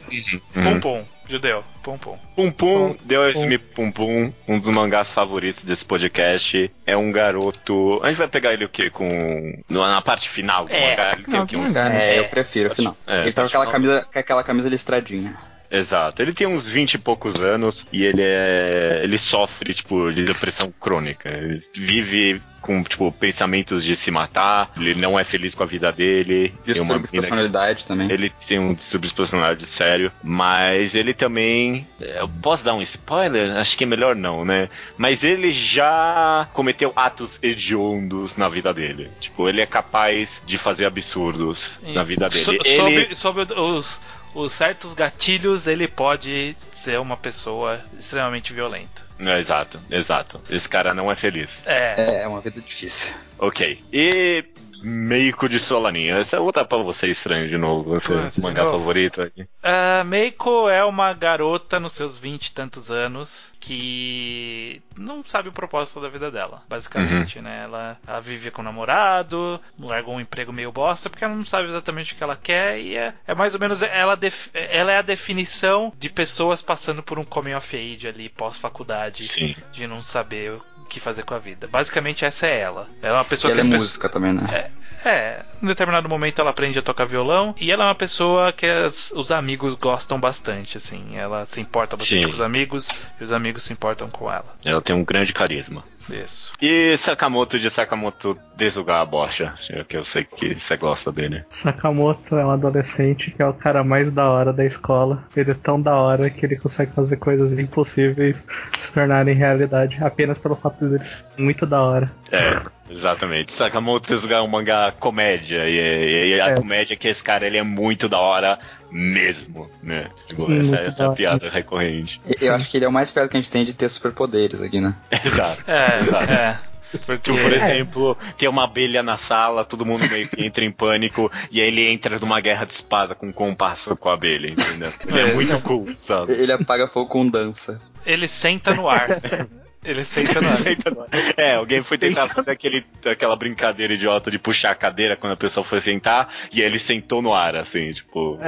Pum 0.54 0.80
pum, 0.80 1.04
judeu, 1.28 1.64
pum 1.82 1.98
pum. 1.98 2.18
Pum 2.36 2.50
Pum 2.50 2.96
de 3.04 3.16
Oyasumi 3.16 3.58
Pum 3.58 3.90
Pum, 3.90 4.32
um 4.48 4.58
dos 4.58 4.68
mangás 4.70 5.10
favoritos 5.10 5.62
desse 5.62 5.84
podcast. 5.84 6.70
É 6.86 6.96
um 6.96 7.10
garoto. 7.12 8.00
A 8.02 8.08
gente 8.08 8.18
vai 8.18 8.28
pegar 8.28 8.52
ele 8.52 8.64
o 8.64 8.68
quê? 8.68 8.90
Com. 8.90 9.62
Na 9.68 10.00
parte 10.02 10.28
final 10.28 10.66
do 10.66 10.72
É, 10.72 10.90
mangá. 10.90 11.12
Ele 11.14 11.24
tem 11.24 11.34
Não, 11.34 11.44
o 11.44 11.46
quê? 11.46 11.56
Uns 11.56 11.68
mangá, 11.68 11.88
né? 11.88 12.14
É, 12.16 12.18
eu 12.18 12.24
prefiro, 12.24 12.72
afinal. 12.72 12.96
É, 13.06 13.22
ele 13.22 13.32
tá 13.32 13.42
com 13.42 13.48
aquela 13.48 13.66
camisa, 13.66 14.06
com 14.12 14.18
aquela 14.18 14.44
camisa 14.44 14.68
listradinha. 14.68 15.36
Exato. 15.70 16.20
Ele 16.20 16.32
tem 16.32 16.46
uns 16.46 16.66
20 16.66 16.94
e 16.94 16.98
poucos 16.98 17.36
anos 17.40 17.86
e 17.92 18.04
ele 18.04 18.22
é. 18.22 19.00
ele 19.04 19.16
sofre, 19.18 19.72
tipo, 19.72 20.10
de 20.12 20.24
depressão 20.24 20.72
crônica. 20.80 21.28
Ele 21.28 21.60
vive 21.74 22.42
com, 22.60 22.82
tipo, 22.82 23.10
pensamentos 23.12 23.82
de 23.82 23.96
se 23.96 24.10
matar, 24.10 24.70
ele 24.78 24.94
não 24.94 25.18
é 25.18 25.24
feliz 25.24 25.54
com 25.54 25.62
a 25.62 25.66
vida 25.66 25.90
dele. 25.90 26.48
Tem 26.48 26.52
uma 26.52 26.64
Distúrbio 26.66 26.86
de 26.86 26.92
menina 26.92 27.06
que- 27.08 27.10
personalidade 27.20 27.84
também. 27.86 28.10
Ele 28.12 28.30
tem 28.46 28.58
um 28.58 28.74
distúrbio 28.74 29.08
de 29.08 29.14
personalidade 29.14 29.64
sério, 29.64 30.12
mas 30.22 30.94
ele 30.94 31.14
também. 31.14 31.86
Eu 32.00 32.28
posso 32.28 32.62
dar 32.64 32.74
um 32.74 32.82
spoiler? 32.82 33.52
Acho 33.56 33.78
que 33.78 33.84
é 33.84 33.86
melhor 33.86 34.14
não, 34.14 34.44
né? 34.44 34.68
Mas 34.98 35.24
ele 35.24 35.50
já 35.50 36.46
cometeu 36.52 36.92
atos 36.94 37.38
hediondos 37.42 38.36
na 38.36 38.48
vida 38.48 38.74
dele. 38.74 39.10
Tipo, 39.20 39.48
ele 39.48 39.60
é 39.62 39.66
capaz 39.66 40.42
de 40.44 40.58
fazer 40.58 40.84
absurdos 40.84 41.78
na 41.94 42.02
vida 42.02 42.28
dele. 42.28 42.44
So- 42.44 42.52
ele... 42.52 43.14
Sobre, 43.14 43.14
sobre 43.46 43.54
os, 43.58 44.00
os 44.34 44.52
certos 44.52 44.94
gatilhos, 44.94 45.66
ele 45.66 45.88
pode 45.88 46.56
ser 46.72 46.98
uma 46.98 47.16
pessoa 47.16 47.80
extremamente 47.98 48.52
violenta. 48.52 49.02
É, 49.18 49.38
exato, 49.38 49.78
exato. 49.90 50.40
Esse 50.48 50.68
cara 50.68 50.94
não 50.94 51.10
é 51.10 51.16
feliz. 51.16 51.66
É. 51.66 51.94
É, 51.98 52.22
é 52.22 52.28
uma 52.28 52.40
vida 52.40 52.60
difícil. 52.60 53.14
Ok. 53.38 53.82
E 53.92 54.44
Meiko 54.82 55.48
de 55.48 55.58
Solaninha. 55.58 56.16
Essa 56.16 56.36
é 56.36 56.40
outra 56.40 56.64
pra 56.64 56.78
você 56.78 57.08
estranho 57.08 57.48
de 57.48 57.58
novo. 57.58 57.90
Você, 57.90 58.12
Putz, 58.12 58.38
mangá 58.38 58.64
novo. 58.64 58.78
favorito 58.78 59.22
aqui. 59.22 59.46
A 59.62 60.04
Meiko 60.04 60.68
é 60.68 60.84
uma 60.84 61.12
garota 61.12 61.78
nos 61.78 61.92
seus 61.92 62.16
vinte 62.16 62.46
e 62.46 62.52
tantos 62.52 62.90
anos 62.90 63.52
que 63.60 64.80
não 64.96 65.22
sabe 65.24 65.50
o 65.50 65.52
propósito 65.52 66.00
da 66.00 66.08
vida 66.08 66.30
dela, 66.30 66.62
basicamente, 66.68 67.40
né? 67.40 67.64
Ela, 67.64 67.98
ela 68.06 68.20
vive 68.20 68.50
com 68.50 68.62
o 68.62 68.64
namorado, 68.64 69.60
largou 69.78 70.14
um 70.14 70.20
emprego 70.20 70.52
meio 70.52 70.72
bosta 70.72 71.10
porque 71.10 71.24
ela 71.24 71.34
não 71.34 71.44
sabe 71.44 71.68
exatamente 71.68 72.14
o 72.14 72.16
que 72.16 72.22
ela 72.22 72.36
quer 72.36 72.80
e 72.80 72.96
é, 72.96 73.12
é 73.26 73.34
mais 73.34 73.54
ou 73.54 73.60
menos 73.60 73.82
ela, 73.82 74.18
ela 74.54 74.92
é 74.92 74.98
a 74.98 75.02
definição 75.02 75.92
de 75.98 76.08
pessoas 76.08 76.62
passando 76.62 77.02
por 77.02 77.18
um 77.18 77.24
coming 77.24 77.54
of 77.54 77.76
age 77.76 78.08
ali 78.08 78.28
pós-faculdade, 78.30 79.56
de 79.70 79.86
não 79.86 80.00
saber 80.00 80.52
o 80.52 80.62
que 80.90 81.00
fazer 81.00 81.22
com 81.22 81.34
a 81.34 81.38
vida. 81.38 81.66
Basicamente 81.66 82.24
essa 82.24 82.46
é 82.46 82.58
ela. 82.60 82.88
Ela 83.00 83.16
é 83.16 83.18
uma 83.18 83.24
pessoa 83.24 83.52
ela 83.52 83.62
que 83.62 83.66
é 83.66 83.70
as 83.70 83.70
pessoas- 83.72 83.88
música 83.88 84.08
também, 84.10 84.32
né? 84.34 84.70
é, 85.04 85.42
em 85.62 85.66
determinado 85.66 86.08
momento 86.08 86.40
ela 86.40 86.50
aprende 86.50 86.78
a 86.78 86.82
tocar 86.82 87.06
violão 87.06 87.54
e 87.58 87.70
ela 87.72 87.84
é 87.84 87.86
uma 87.86 87.94
pessoa 87.94 88.52
que 88.52 88.66
as- 88.66 89.10
os 89.14 89.30
amigos 89.30 89.74
gostam 89.74 90.20
bastante, 90.20 90.76
assim. 90.76 91.16
Ela 91.16 91.46
se 91.46 91.60
importa 91.60 91.96
bastante 91.96 92.22
Sim. 92.24 92.28
com 92.28 92.34
os 92.34 92.40
amigos 92.42 92.88
e 93.18 93.24
os 93.24 93.32
amigos 93.32 93.62
se 93.64 93.72
importam 93.72 94.10
com 94.10 94.30
ela. 94.30 94.54
Ela 94.64 94.82
tem 94.82 94.94
um 94.94 95.04
grande 95.04 95.32
carisma. 95.32 95.82
Isso. 96.12 96.52
E 96.60 96.96
Sakamoto 96.96 97.58
de 97.58 97.70
Sakamoto 97.70 98.36
deslugar 98.56 99.00
a 99.00 99.06
bocha. 99.06 99.54
Que 99.88 99.96
eu 99.96 100.04
sei 100.04 100.24
que 100.24 100.54
você 100.54 100.76
gosta 100.76 101.10
dele. 101.10 101.44
Sakamoto 101.48 102.36
é 102.36 102.44
um 102.44 102.50
adolescente 102.50 103.30
que 103.30 103.42
é 103.42 103.46
o 103.46 103.54
cara 103.54 103.82
mais 103.84 104.10
da 104.10 104.30
hora 104.30 104.52
da 104.52 104.64
escola. 104.64 105.24
Ele 105.34 105.52
é 105.52 105.54
tão 105.54 105.80
da 105.80 105.96
hora 105.96 106.28
que 106.30 106.44
ele 106.44 106.56
consegue 106.56 106.92
fazer 106.92 107.16
coisas 107.16 107.58
impossíveis 107.58 108.44
se 108.78 108.92
tornarem 108.92 109.34
realidade 109.34 109.98
apenas 110.02 110.38
pelo 110.38 110.56
fato 110.56 110.86
dele 110.86 111.04
ser 111.04 111.24
muito 111.38 111.66
da 111.66 111.82
hora. 111.82 112.12
É, 112.30 112.60
exatamente. 112.90 113.52
Sakamoto 113.52 114.08
deslugar 114.08 114.40
é 114.40 114.42
um 114.42 114.48
mangá 114.48 114.92
comédia. 114.98 115.68
E, 115.68 116.34
e 116.34 116.40
a 116.40 116.48
É. 116.50 116.54
comédia 116.54 116.94
é 116.94 116.96
que 116.96 117.08
esse 117.08 117.22
cara 117.22 117.46
ele 117.46 117.56
é 117.56 117.62
muito 117.62 118.08
da 118.08 118.18
hora 118.18 118.58
mesmo, 118.90 119.70
né? 119.82 120.08
Tipo, 120.28 120.46
Sim, 120.46 120.60
essa, 120.60 120.76
essa 120.76 121.02
é 121.04 121.06
a 121.06 121.10
piada 121.12 121.48
recorrente. 121.48 122.20
Eu 122.40 122.54
acho 122.54 122.68
que 122.68 122.76
ele 122.76 122.84
é 122.84 122.88
o 122.88 122.92
mais 122.92 123.10
perto 123.12 123.30
que 123.30 123.36
a 123.36 123.40
gente 123.40 123.50
tem 123.50 123.64
de 123.64 123.72
ter 123.74 123.88
superpoderes 123.88 124.60
aqui, 124.62 124.80
né? 124.80 124.94
Exato. 125.24 125.64
É, 125.70 126.00
Exato. 126.00 126.32
é. 126.32 126.58
Porque, 127.06 127.30
Tipo, 127.30 127.40
por 127.44 127.52
exemplo, 127.52 128.18
tem 128.36 128.48
uma 128.48 128.64
abelha 128.64 129.00
na 129.00 129.16
sala, 129.16 129.64
todo 129.64 129.86
mundo 129.86 130.04
meio 130.10 130.26
que 130.28 130.44
entra 130.44 130.64
em 130.64 130.72
pânico, 130.72 131.30
e 131.48 131.60
aí 131.60 131.68
ele 131.68 131.86
entra 131.88 132.18
numa 132.18 132.40
guerra 132.40 132.64
de 132.64 132.72
espada 132.72 133.14
com 133.14 133.28
um 133.28 133.32
compasso 133.32 133.94
com 133.96 134.08
a 134.08 134.14
abelha, 134.14 134.48
entendeu? 134.50 134.92
Ele 135.06 135.20
é 135.20 135.30
É. 135.30 135.32
muito 135.34 135.56
cool, 135.62 135.86
sabe? 136.00 136.32
Ele 136.32 136.50
apaga 136.50 136.88
fogo 136.88 137.08
com 137.08 137.24
dança. 137.28 137.80
ele 138.04 138.26
senta 138.26 138.74
no 138.74 138.88
ar. 138.88 139.20
Ele 139.82 140.04
senta 140.04 140.40
no 140.40 140.48
ar. 140.48 141.08
É, 141.36 141.54
alguém 141.54 141.80
foi 141.80 141.96
tentar 141.96 142.26
fazer 142.28 142.50
aquele, 142.50 142.84
aquela 143.04 143.34
brincadeira 143.34 143.94
idiota 143.94 144.30
de 144.30 144.38
puxar 144.38 144.72
a 144.72 144.74
cadeira 144.74 145.16
quando 145.16 145.32
a 145.32 145.36
pessoa 145.36 145.64
foi 145.64 145.80
sentar, 145.80 146.28
e 146.52 146.60
aí 146.60 146.66
ele 146.66 146.78
sentou 146.78 147.22
no 147.22 147.32
ar, 147.32 147.56
assim, 147.56 147.92
tipo. 147.92 148.38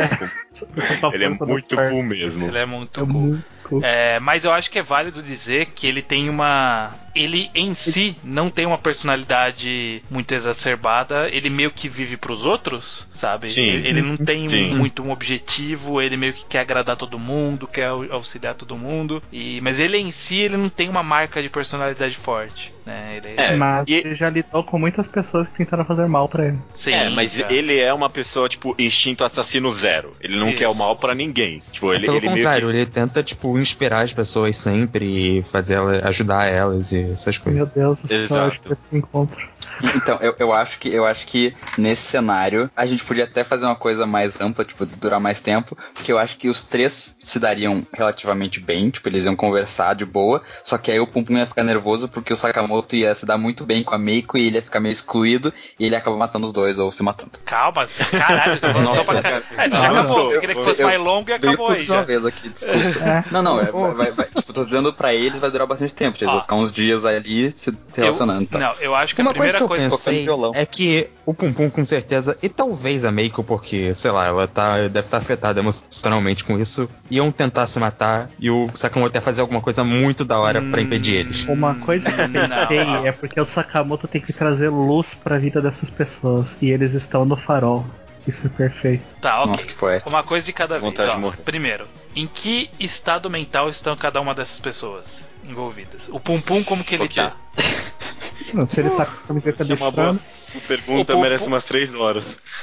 Ele 1.12 1.24
é 1.24 1.28
muito 1.30 1.76
cool 1.76 2.02
mesmo. 2.02 2.46
Ele 2.46 2.58
é 2.58 2.66
muito 2.66 3.00
É 3.00 3.04
cool. 3.04 3.12
muito 3.12 3.44
cool. 3.64 3.80
É, 3.82 4.20
mas 4.20 4.44
eu 4.44 4.52
acho 4.52 4.70
que 4.70 4.78
é 4.78 4.82
válido 4.82 5.22
dizer 5.22 5.66
que 5.74 5.86
ele 5.86 6.02
tem 6.02 6.28
uma. 6.28 6.94
Ele 7.14 7.51
em 7.55 7.75
si 7.75 8.16
não 8.25 8.48
tem 8.51 8.66
uma 8.66 8.79
personalidade 8.79 10.03
muito 10.11 10.33
exacerbada. 10.35 11.29
Ele 11.31 11.51
meio 11.51 11.70
que 11.70 11.88
vive 11.88 12.16
pros 12.16 12.44
outros, 12.44 13.09
sabe? 13.14 13.48
Sim. 13.51 13.62
Ele, 13.62 13.88
ele 13.88 14.03
não 14.03 14.16
tem 14.16 14.46
Sim. 14.46 14.75
muito 14.75 15.03
um 15.03 15.11
objetivo. 15.11 16.01
Ele 16.01 16.16
meio 16.16 16.33
que 16.33 16.44
quer 16.44 16.61
agradar 16.61 16.96
todo 16.96 17.18
mundo, 17.18 17.66
quer 17.66 17.87
au- 17.87 18.07
auxiliar 18.11 18.55
todo 18.55 18.77
mundo. 18.77 19.22
E, 19.33 19.61
mas 19.61 19.79
ele 19.79 19.96
em 19.98 20.11
si 20.12 20.37
ele 20.40 20.57
não 20.57 20.68
tem 20.68 20.88
uma 20.88 21.03
marca 21.03 21.42
de 21.42 21.48
personalidade 21.48 22.16
forte, 22.16 22.72
né? 22.87 23.14
Ele, 23.22 23.35
É, 23.37 23.57
Mas 23.57 23.88
e- 23.88 23.94
ele 23.94 24.14
já 24.14 24.29
lidou 24.31 24.64
com 24.64 24.79
muitas 24.79 25.07
pessoas 25.07 25.48
que 25.48 25.59
tentaram 25.59 25.85
fazer 25.85 26.07
mal 26.07 26.29
pra 26.29 26.46
ele. 26.48 26.59
Sim, 26.75 26.92
é, 26.92 27.09
mas 27.11 27.37
cara. 27.38 27.53
ele 27.53 27.79
é 27.79 27.92
uma 27.92 28.09
pessoa, 28.11 28.48
tipo, 28.48 28.75
instinto 28.79 29.25
assassino 29.25 29.70
zero. 29.70 30.16
Ele 30.20 30.37
não 30.37 30.48
Isso. 30.48 30.59
quer 30.59 30.68
o 30.68 30.75
mal 30.75 30.96
pra 30.96 31.14
ninguém. 31.14 31.62
Tipo, 31.72 31.92
ele, 31.92 32.07
Pelo 32.07 32.16
ele 32.18 32.27
meio 32.27 32.37
contrário, 32.38 32.68
que. 32.70 32.77
ele 32.77 32.87
tenta, 32.87 33.22
tipo, 33.22 33.59
inspirar 33.59 34.01
as 34.01 34.12
pessoas 34.12 34.57
sempre 34.57 35.38
e 35.38 35.42
fazer 35.42 35.75
ela, 35.75 36.01
ajudar 36.09 36.46
elas 36.46 36.92
e 36.92 37.01
essas 37.10 37.38
Meu 37.44 37.66
coisas. 37.66 38.00
Deus, 38.02 38.30
eu 38.30 38.42
acho 38.42 38.60
que 38.60 38.72
esse 38.72 38.78
encontro. 38.96 39.48
Então, 39.96 40.18
eu, 40.20 40.34
eu 40.38 40.52
acho 40.52 40.78
que 40.78 40.92
eu 40.92 41.04
acho 41.06 41.26
que 41.26 41.54
nesse 41.78 42.02
cenário 42.02 42.70
a 42.76 42.84
gente 42.86 43.02
podia 43.04 43.24
até 43.24 43.42
fazer 43.42 43.64
uma 43.64 43.74
coisa 43.74 44.06
mais 44.06 44.40
ampla, 44.40 44.64
tipo, 44.64 44.84
durar 44.84 45.18
mais 45.20 45.40
tempo, 45.40 45.76
porque 45.94 46.12
eu 46.12 46.18
acho 46.18 46.36
que 46.36 46.48
os 46.48 46.60
três 46.62 47.12
se 47.18 47.38
dariam 47.38 47.84
relativamente 47.92 48.60
bem, 48.60 48.90
tipo, 48.90 49.08
eles 49.08 49.24
iam 49.24 49.34
conversar 49.34 49.94
de 49.94 50.04
boa, 50.04 50.42
só 50.62 50.76
que 50.78 50.90
aí 50.90 51.00
o 51.00 51.06
Pum 51.06 51.24
Pum 51.24 51.36
ia 51.38 51.46
ficar 51.46 51.62
nervoso 51.64 52.08
porque 52.08 52.32
o 52.32 52.36
Sakamoto 52.36 52.94
ia 52.96 53.14
se 53.14 53.24
dar 53.24 53.38
muito 53.38 53.64
bem 53.64 53.82
com 53.82 53.94
a 53.94 53.98
Meiko 53.98 54.36
e 54.36 54.46
ele 54.46 54.56
ia 54.56 54.62
ficar 54.62 54.80
meio 54.80 54.92
excluído 54.92 55.52
e 55.78 55.86
ele 55.86 55.94
ia 55.94 55.98
acabar 55.98 56.16
matando 56.16 56.46
os 56.46 56.52
dois 56.52 56.78
ou 56.78 56.90
se 56.92 57.02
matando. 57.02 57.32
Calma, 57.44 57.86
caralho, 58.10 58.60
Nossa, 58.84 59.12
pra 59.12 59.22
cara. 59.22 59.40
caralho. 59.42 59.74
É, 59.74 59.78
já 59.82 59.88
Nossa, 59.92 60.00
acabou. 60.00 60.30
Você 60.30 60.40
queria 60.40 60.54
que 60.56 60.64
fosse 60.64 60.82
eu- 60.82 60.88
mais 60.88 61.00
longo 61.00 61.30
e 61.30 61.32
acabou 61.32 61.66
tudo 61.66 61.76
aí 61.76 61.84
de 61.84 61.90
uma 61.90 61.98
já. 62.00 62.04
vez 62.04 62.26
aqui, 62.26 62.48
desculpa. 62.48 63.08
É. 63.08 63.24
Não, 63.30 63.42
não, 63.42 63.60
é, 63.60 63.70
vai, 63.72 63.92
vai, 63.94 64.12
vai- 64.12 64.26
tipo, 64.26 64.52
tô 64.52 64.64
dizendo 64.64 64.92
pra 64.92 65.14
eles 65.14 65.40
vai 65.40 65.50
durar 65.50 65.66
bastante 65.66 65.94
tempo, 65.94 66.16
eles 66.18 66.28
Ó. 66.28 66.32
vão 66.32 66.42
ficar 66.42 66.56
uns 66.56 66.70
dias 66.72 66.91
ali 67.05 67.50
se 67.55 67.72
relacionando, 67.96 68.42
Eu, 68.42 68.46
tá? 68.46 68.59
não, 68.59 68.72
eu 68.81 68.94
acho 68.94 69.14
que 69.14 69.20
a 69.20 69.24
Uma 69.24 69.35
coisa 69.35 69.57
primeira 69.57 69.59
que 69.59 69.64
eu 69.64 69.68
coisa. 69.68 69.90
pensei 69.90 70.24
violão. 70.24 70.52
é 70.55 70.64
que 70.66 71.09
o 71.26 71.33
Pum 71.35 71.52
Pum 71.52 71.70
com 71.70 71.85
certeza, 71.85 72.37
e 72.42 72.48
talvez 72.48 73.05
a 73.05 73.12
Meiko, 73.12 73.42
porque, 73.44 73.94
sei 73.94 74.11
lá, 74.11 74.26
ela 74.26 74.46
tá, 74.48 74.76
deve 74.88 75.00
estar 75.00 75.18
afetada 75.18 75.61
emocionalmente 75.61 76.44
com 76.44 76.59
isso, 76.59 76.88
iam 77.11 77.31
tentar 77.31 77.66
se 77.66 77.78
matar 77.78 78.31
e 78.38 78.50
o 78.50 78.68
Sakamoto 78.74 79.16
ia 79.16 79.20
fazer 79.22 79.40
alguma 79.40 79.61
coisa 79.61 79.85
muito 79.85 80.24
da 80.24 80.38
hora 80.38 80.61
pra 80.62 80.81
impedir 80.81 81.14
eles. 81.14 81.44
Uma 81.46 81.74
coisa 81.76 82.11
que 82.11 82.20
eu 82.20 82.28
Não. 82.28 82.48
pensei 82.48 82.78
é 83.09 83.12
porque 83.12 83.40
o 83.40 83.44
Sakamoto 83.44 84.07
tem 84.09 84.20
que 84.20 84.33
trazer 84.33 84.68
luz 84.68 85.14
pra 85.14 85.38
vida 85.38 85.61
dessas 85.62 85.90
pessoas. 85.90 86.57
E 86.61 86.70
eles 86.70 86.94
estão 86.94 87.24
no 87.24 87.37
farol. 87.37 87.85
Isso 88.26 88.46
é 88.46 88.50
perfeito. 88.50 89.04
Tá, 89.20 89.40
ok. 89.40 89.50
Nossa, 89.52 89.66
que. 89.66 90.08
Uma 90.08 90.22
coisa 90.22 90.46
de 90.46 90.52
cada 90.52 90.78
vez. 90.78 90.85
Ó. 90.85 90.90
de. 91.30 91.37
Primeiro, 91.38 91.87
em 92.14 92.26
que 92.26 92.70
estado 92.78 93.28
mental 93.28 93.68
estão 93.68 93.96
cada 93.96 94.20
uma 94.20 94.35
dessas 94.35 94.61
pessoas 94.61 95.24
envolvidas? 95.44 96.08
O 96.08 96.20
Pum 96.20 96.40
Pum, 96.40 96.62
como 96.62 96.85
que 96.85 96.94
ele 96.94 97.04
Ok. 97.04 97.16
tá? 97.22 97.37
Não, 98.54 98.66
se 98.66 98.80
ele 98.80 98.90
tá 98.90 99.06
com 99.06 99.12
a 99.12 99.26
camiseta 99.28 99.62
é 99.62 99.66
uma 99.66 99.90
boa 99.90 100.11
listrando, 100.12 100.66
pergunta, 100.68 101.12
O 101.12 101.16
Pum 101.16 101.22
merece 101.22 101.44
Pum- 101.44 101.50
umas 101.52 101.64
três 101.64 101.94
horas. 101.94 102.38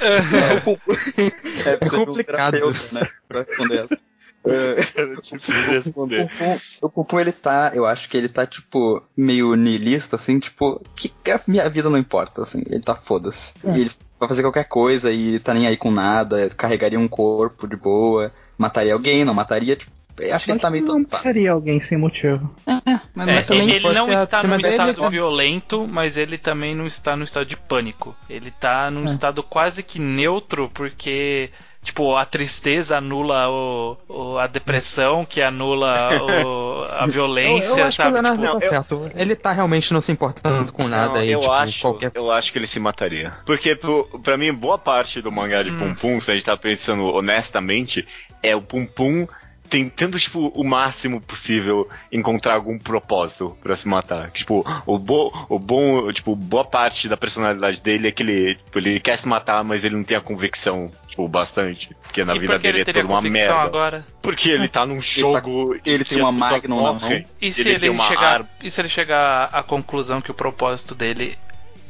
É, 1.66 1.76
precisa 1.76 1.96
de 1.96 2.02
um 2.02 2.06
complicado. 2.06 2.58
né, 2.92 3.08
pra 3.28 3.42
responder 3.42 3.84
essa. 3.84 3.98
É, 4.46 4.74
Difícil 5.20 5.54
O 5.68 5.70
responder. 5.72 6.28
Pupum, 6.30 6.60
o 6.80 6.90
Pupum, 6.90 7.20
ele 7.20 7.32
tá, 7.32 7.72
eu 7.74 7.84
acho 7.84 8.08
que 8.08 8.16
ele 8.16 8.28
tá, 8.28 8.46
tipo, 8.46 9.02
meio 9.16 9.54
niilista, 9.54 10.16
assim, 10.16 10.38
tipo, 10.38 10.80
que, 10.96 11.10
que 11.10 11.30
a 11.30 11.40
minha 11.46 11.68
vida 11.68 11.90
não 11.90 11.98
importa, 11.98 12.42
assim, 12.42 12.62
ele 12.66 12.80
tá 12.82 12.94
foda-se. 12.94 13.52
É. 13.64 13.70
E 13.76 13.80
Ele 13.82 13.90
vai 14.20 14.28
fazer 14.28 14.42
qualquer 14.42 14.64
coisa 14.64 15.10
e 15.10 15.40
tá 15.40 15.54
nem 15.54 15.66
aí 15.66 15.78
com 15.78 15.90
nada, 15.90 16.50
carregaria 16.50 17.00
um 17.00 17.08
corpo 17.08 17.66
de 17.66 17.74
boa, 17.74 18.30
mataria 18.58 18.92
alguém, 18.92 19.24
não 19.24 19.32
mataria, 19.32 19.74
tipo, 19.74 19.90
acho 20.32 20.44
que 20.44 20.52
ele 20.52 20.58
tá 20.58 20.70
meio 20.70 20.84
não 20.84 20.94
todo 20.96 21.08
paz. 21.08 21.24
mataria 21.24 21.52
alguém 21.52 21.80
sem 21.80 21.96
motivo. 21.98 22.54
Mas, 22.66 22.82
É, 22.86 23.00
mas 23.14 23.48
também 23.48 23.62
ele, 23.64 23.72
ele 23.76 23.92
não 23.92 24.12
está 24.12 24.42
num 24.42 24.56
dele, 24.56 24.68
estado 24.68 24.88
ele 24.90 24.98
tá- 25.00 25.08
violento, 25.08 25.86
mas 25.88 26.16
ele 26.16 26.38
também 26.38 26.74
não 26.74 26.86
está 26.86 27.16
num 27.16 27.24
estado 27.24 27.46
de 27.46 27.56
pânico. 27.56 28.14
Ele 28.28 28.50
tá 28.50 28.90
num 28.90 29.02
É. 29.02 29.06
estado 29.06 29.42
quase 29.42 29.82
que 29.82 29.98
neutro, 29.98 30.70
porque. 30.74 31.50
Tipo, 31.82 32.14
a 32.14 32.26
tristeza 32.26 32.98
anula 32.98 33.48
o, 33.48 33.96
o- 34.06 34.36
a 34.38 34.46
depressão, 34.46 35.24
que 35.24 35.40
anula 35.40 36.10
o- 36.22 36.84
a 36.90 37.06
Eu, 37.08 37.10
violência, 37.10 37.80
eu 37.80 37.86
acho 37.86 37.96
que 37.96 38.02
o 38.02 38.04
sabe? 38.04 38.12
Leonardo 38.12 38.42
Tipo, 38.42 38.60
tá 38.60 38.68
certo. 38.68 39.10
Ele 39.14 39.34
tá 39.34 39.50
realmente 39.50 39.90
não 39.94 40.02
se 40.02 40.12
importando 40.12 40.70
com 40.74 40.86
nada 40.86 41.14
Não, 41.20 41.24
e, 41.24 41.30
eu 41.32 41.40
tipo, 41.40 41.50
acho, 41.54 41.80
qualquer 41.80 42.12
eu 42.14 42.30
acho 42.30 42.52
que 42.52 42.58
ele 42.58 42.66
se 42.66 42.78
mataria. 42.78 43.32
Porque 43.46 43.74
pro, 43.74 44.04
pra 44.22 44.36
mim, 44.36 44.52
boa 44.52 44.76
parte 44.76 45.22
do 45.22 45.32
mangá 45.32 45.62
de 45.62 45.70
Hum. 45.70 45.78
Pum 45.78 45.94
Pum, 45.94 46.20
se 46.20 46.30
a 46.30 46.34
gente 46.34 46.44
tá 46.44 46.54
pensando 46.54 47.02
honestamente, 47.06 48.06
é 48.42 48.54
o 48.54 48.60
Pum 48.60 48.84
Pum 48.84 49.26
tentando, 49.70 50.18
tipo, 50.18 50.48
o 50.48 50.64
máximo 50.64 51.20
possível 51.20 51.88
encontrar 52.10 52.54
algum 52.54 52.76
propósito 52.78 53.56
pra 53.62 53.76
se 53.76 53.86
matar. 53.88 54.30
Tipo, 54.32 54.66
o, 54.84 54.98
bo, 54.98 55.32
o 55.48 55.58
bom, 55.58 56.12
tipo, 56.12 56.34
boa 56.34 56.64
parte 56.64 57.08
da 57.08 57.16
personalidade 57.16 57.80
dele 57.80 58.08
é 58.08 58.12
que 58.12 58.22
ele, 58.22 58.56
tipo, 58.56 58.78
ele 58.78 58.98
quer 59.00 59.16
se 59.16 59.28
matar, 59.28 59.62
mas 59.62 59.84
ele 59.84 59.94
não 59.96 60.04
tem 60.04 60.16
a 60.16 60.20
convicção, 60.20 60.90
tipo, 61.06 61.26
bastante. 61.28 61.96
Porque 62.02 62.24
na 62.24 62.34
e 62.34 62.40
vida 62.40 62.54
por 62.54 62.58
dele 62.60 62.80
ele 62.80 62.90
é 62.90 62.92
toda 62.92 63.06
uma 63.06 63.20
merda. 63.22 63.54
agora? 63.54 64.06
Porque 64.20 64.50
ele 64.50 64.66
tá 64.68 64.84
num 64.84 65.00
jogo. 65.00 65.76
ele 65.86 66.04
que 66.04 66.14
tem 66.16 66.22
uma 66.22 66.32
Magnum 66.32 66.82
na 66.82 66.92
morrem, 66.94 67.24
E 67.40 67.52
se 67.52 67.60
ele 67.60 67.70
ele, 67.70 67.80
tem 67.80 67.90
uma 67.90 68.06
chegar, 68.08 68.32
arma. 68.34 68.48
e 68.62 68.70
se 68.70 68.80
ele 68.80 68.88
chegar 68.88 69.44
à 69.52 69.62
conclusão 69.62 70.20
que 70.20 70.30
o 70.30 70.34
propósito 70.34 70.94
dele 70.94 71.38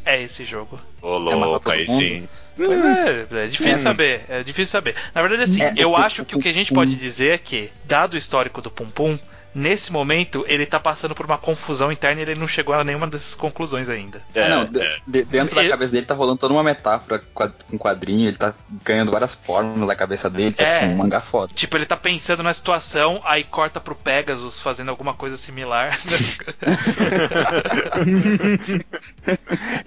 é 0.04 0.22
esse 0.22 0.44
jogo? 0.44 0.78
Ô, 1.02 1.18
matar 1.20 1.36
louco, 1.36 1.70
aí 1.70 1.86
sim. 1.86 2.28
Pois 2.56 2.84
é, 2.84 3.26
é 3.44 3.46
difícil 3.46 3.72
É, 3.72 3.74
saber. 3.76 4.20
É 4.28 4.42
difícil 4.42 4.66
saber. 4.70 4.94
Na 5.14 5.22
verdade, 5.22 5.44
assim, 5.44 5.62
É, 5.62 5.72
eu 5.76 5.96
acho 5.96 6.24
que 6.24 6.36
o 6.36 6.40
que 6.40 6.48
a 6.48 6.52
gente 6.52 6.72
pode 6.72 6.94
dizer 6.96 7.34
é 7.34 7.38
que, 7.38 7.70
dado 7.84 8.14
o 8.14 8.16
histórico 8.18 8.60
do 8.60 8.70
Pum 8.70 8.90
Pum, 8.90 9.18
nesse 9.54 9.92
momento, 9.92 10.44
ele 10.48 10.64
tá 10.66 10.78
passando 10.80 11.14
por 11.14 11.26
uma 11.26 11.38
confusão 11.38 11.90
interna 11.92 12.20
e 12.20 12.22
ele 12.24 12.34
não 12.34 12.46
chegou 12.48 12.74
a 12.74 12.84
nenhuma 12.84 13.06
dessas 13.06 13.34
conclusões 13.34 13.88
ainda. 13.88 14.22
É, 14.34 14.42
Ah, 14.44 14.48
não, 14.48 14.64
de- 14.66 14.80
é. 14.80 14.96
de- 15.06 15.24
dentro 15.24 15.54
da 15.54 15.62
Ele- 15.62 15.70
cabeça 15.70 15.92
dele 15.92 16.06
tá 16.06 16.14
rolando 16.14 16.38
toda 16.38 16.54
uma 16.54 16.62
metáfora 16.62 17.22
com 17.34 17.78
quadrinho, 17.78 18.28
ele 18.28 18.36
tá 18.36 18.54
ganhando 18.84 19.10
várias 19.12 19.34
formas 19.34 19.86
da 19.86 19.94
cabeça 19.96 20.28
dele, 20.30 20.54
tá 20.54 20.64
É. 20.64 20.78
tipo 20.80 20.92
um 20.92 20.96
mangá 20.96 21.20
foda. 21.20 21.52
Tipo, 21.54 21.76
ele 21.76 21.86
tá 21.86 21.96
pensando 21.96 22.42
na 22.42 22.52
situação, 22.54 23.20
aí 23.24 23.44
corta 23.44 23.80
pro 23.80 23.94
Pegasus 23.94 24.60
fazendo 24.60 24.88
alguma 24.90 25.14
coisa 25.14 25.36
similar. 25.36 25.98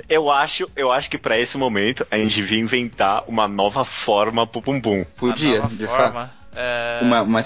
Eu 0.09 0.29
acho, 0.31 0.69
eu 0.75 0.91
acho 0.91 1.09
que 1.09 1.17
pra 1.17 1.37
esse 1.39 1.57
momento 1.57 2.05
a 2.11 2.17
gente 2.17 2.35
devia 2.35 2.59
inventar 2.59 3.23
uma 3.27 3.47
nova 3.47 3.83
forma 3.85 4.45
pro 4.45 4.61
bumbum. 4.61 5.05
Podia, 5.17 5.55
Uma 5.55 5.61
nova 5.63 5.75
de 5.75 5.87
fato. 5.87 5.97
forma. 5.97 6.31
É... 6.55 6.99
Uma, 7.01 7.21
uma 7.21 7.41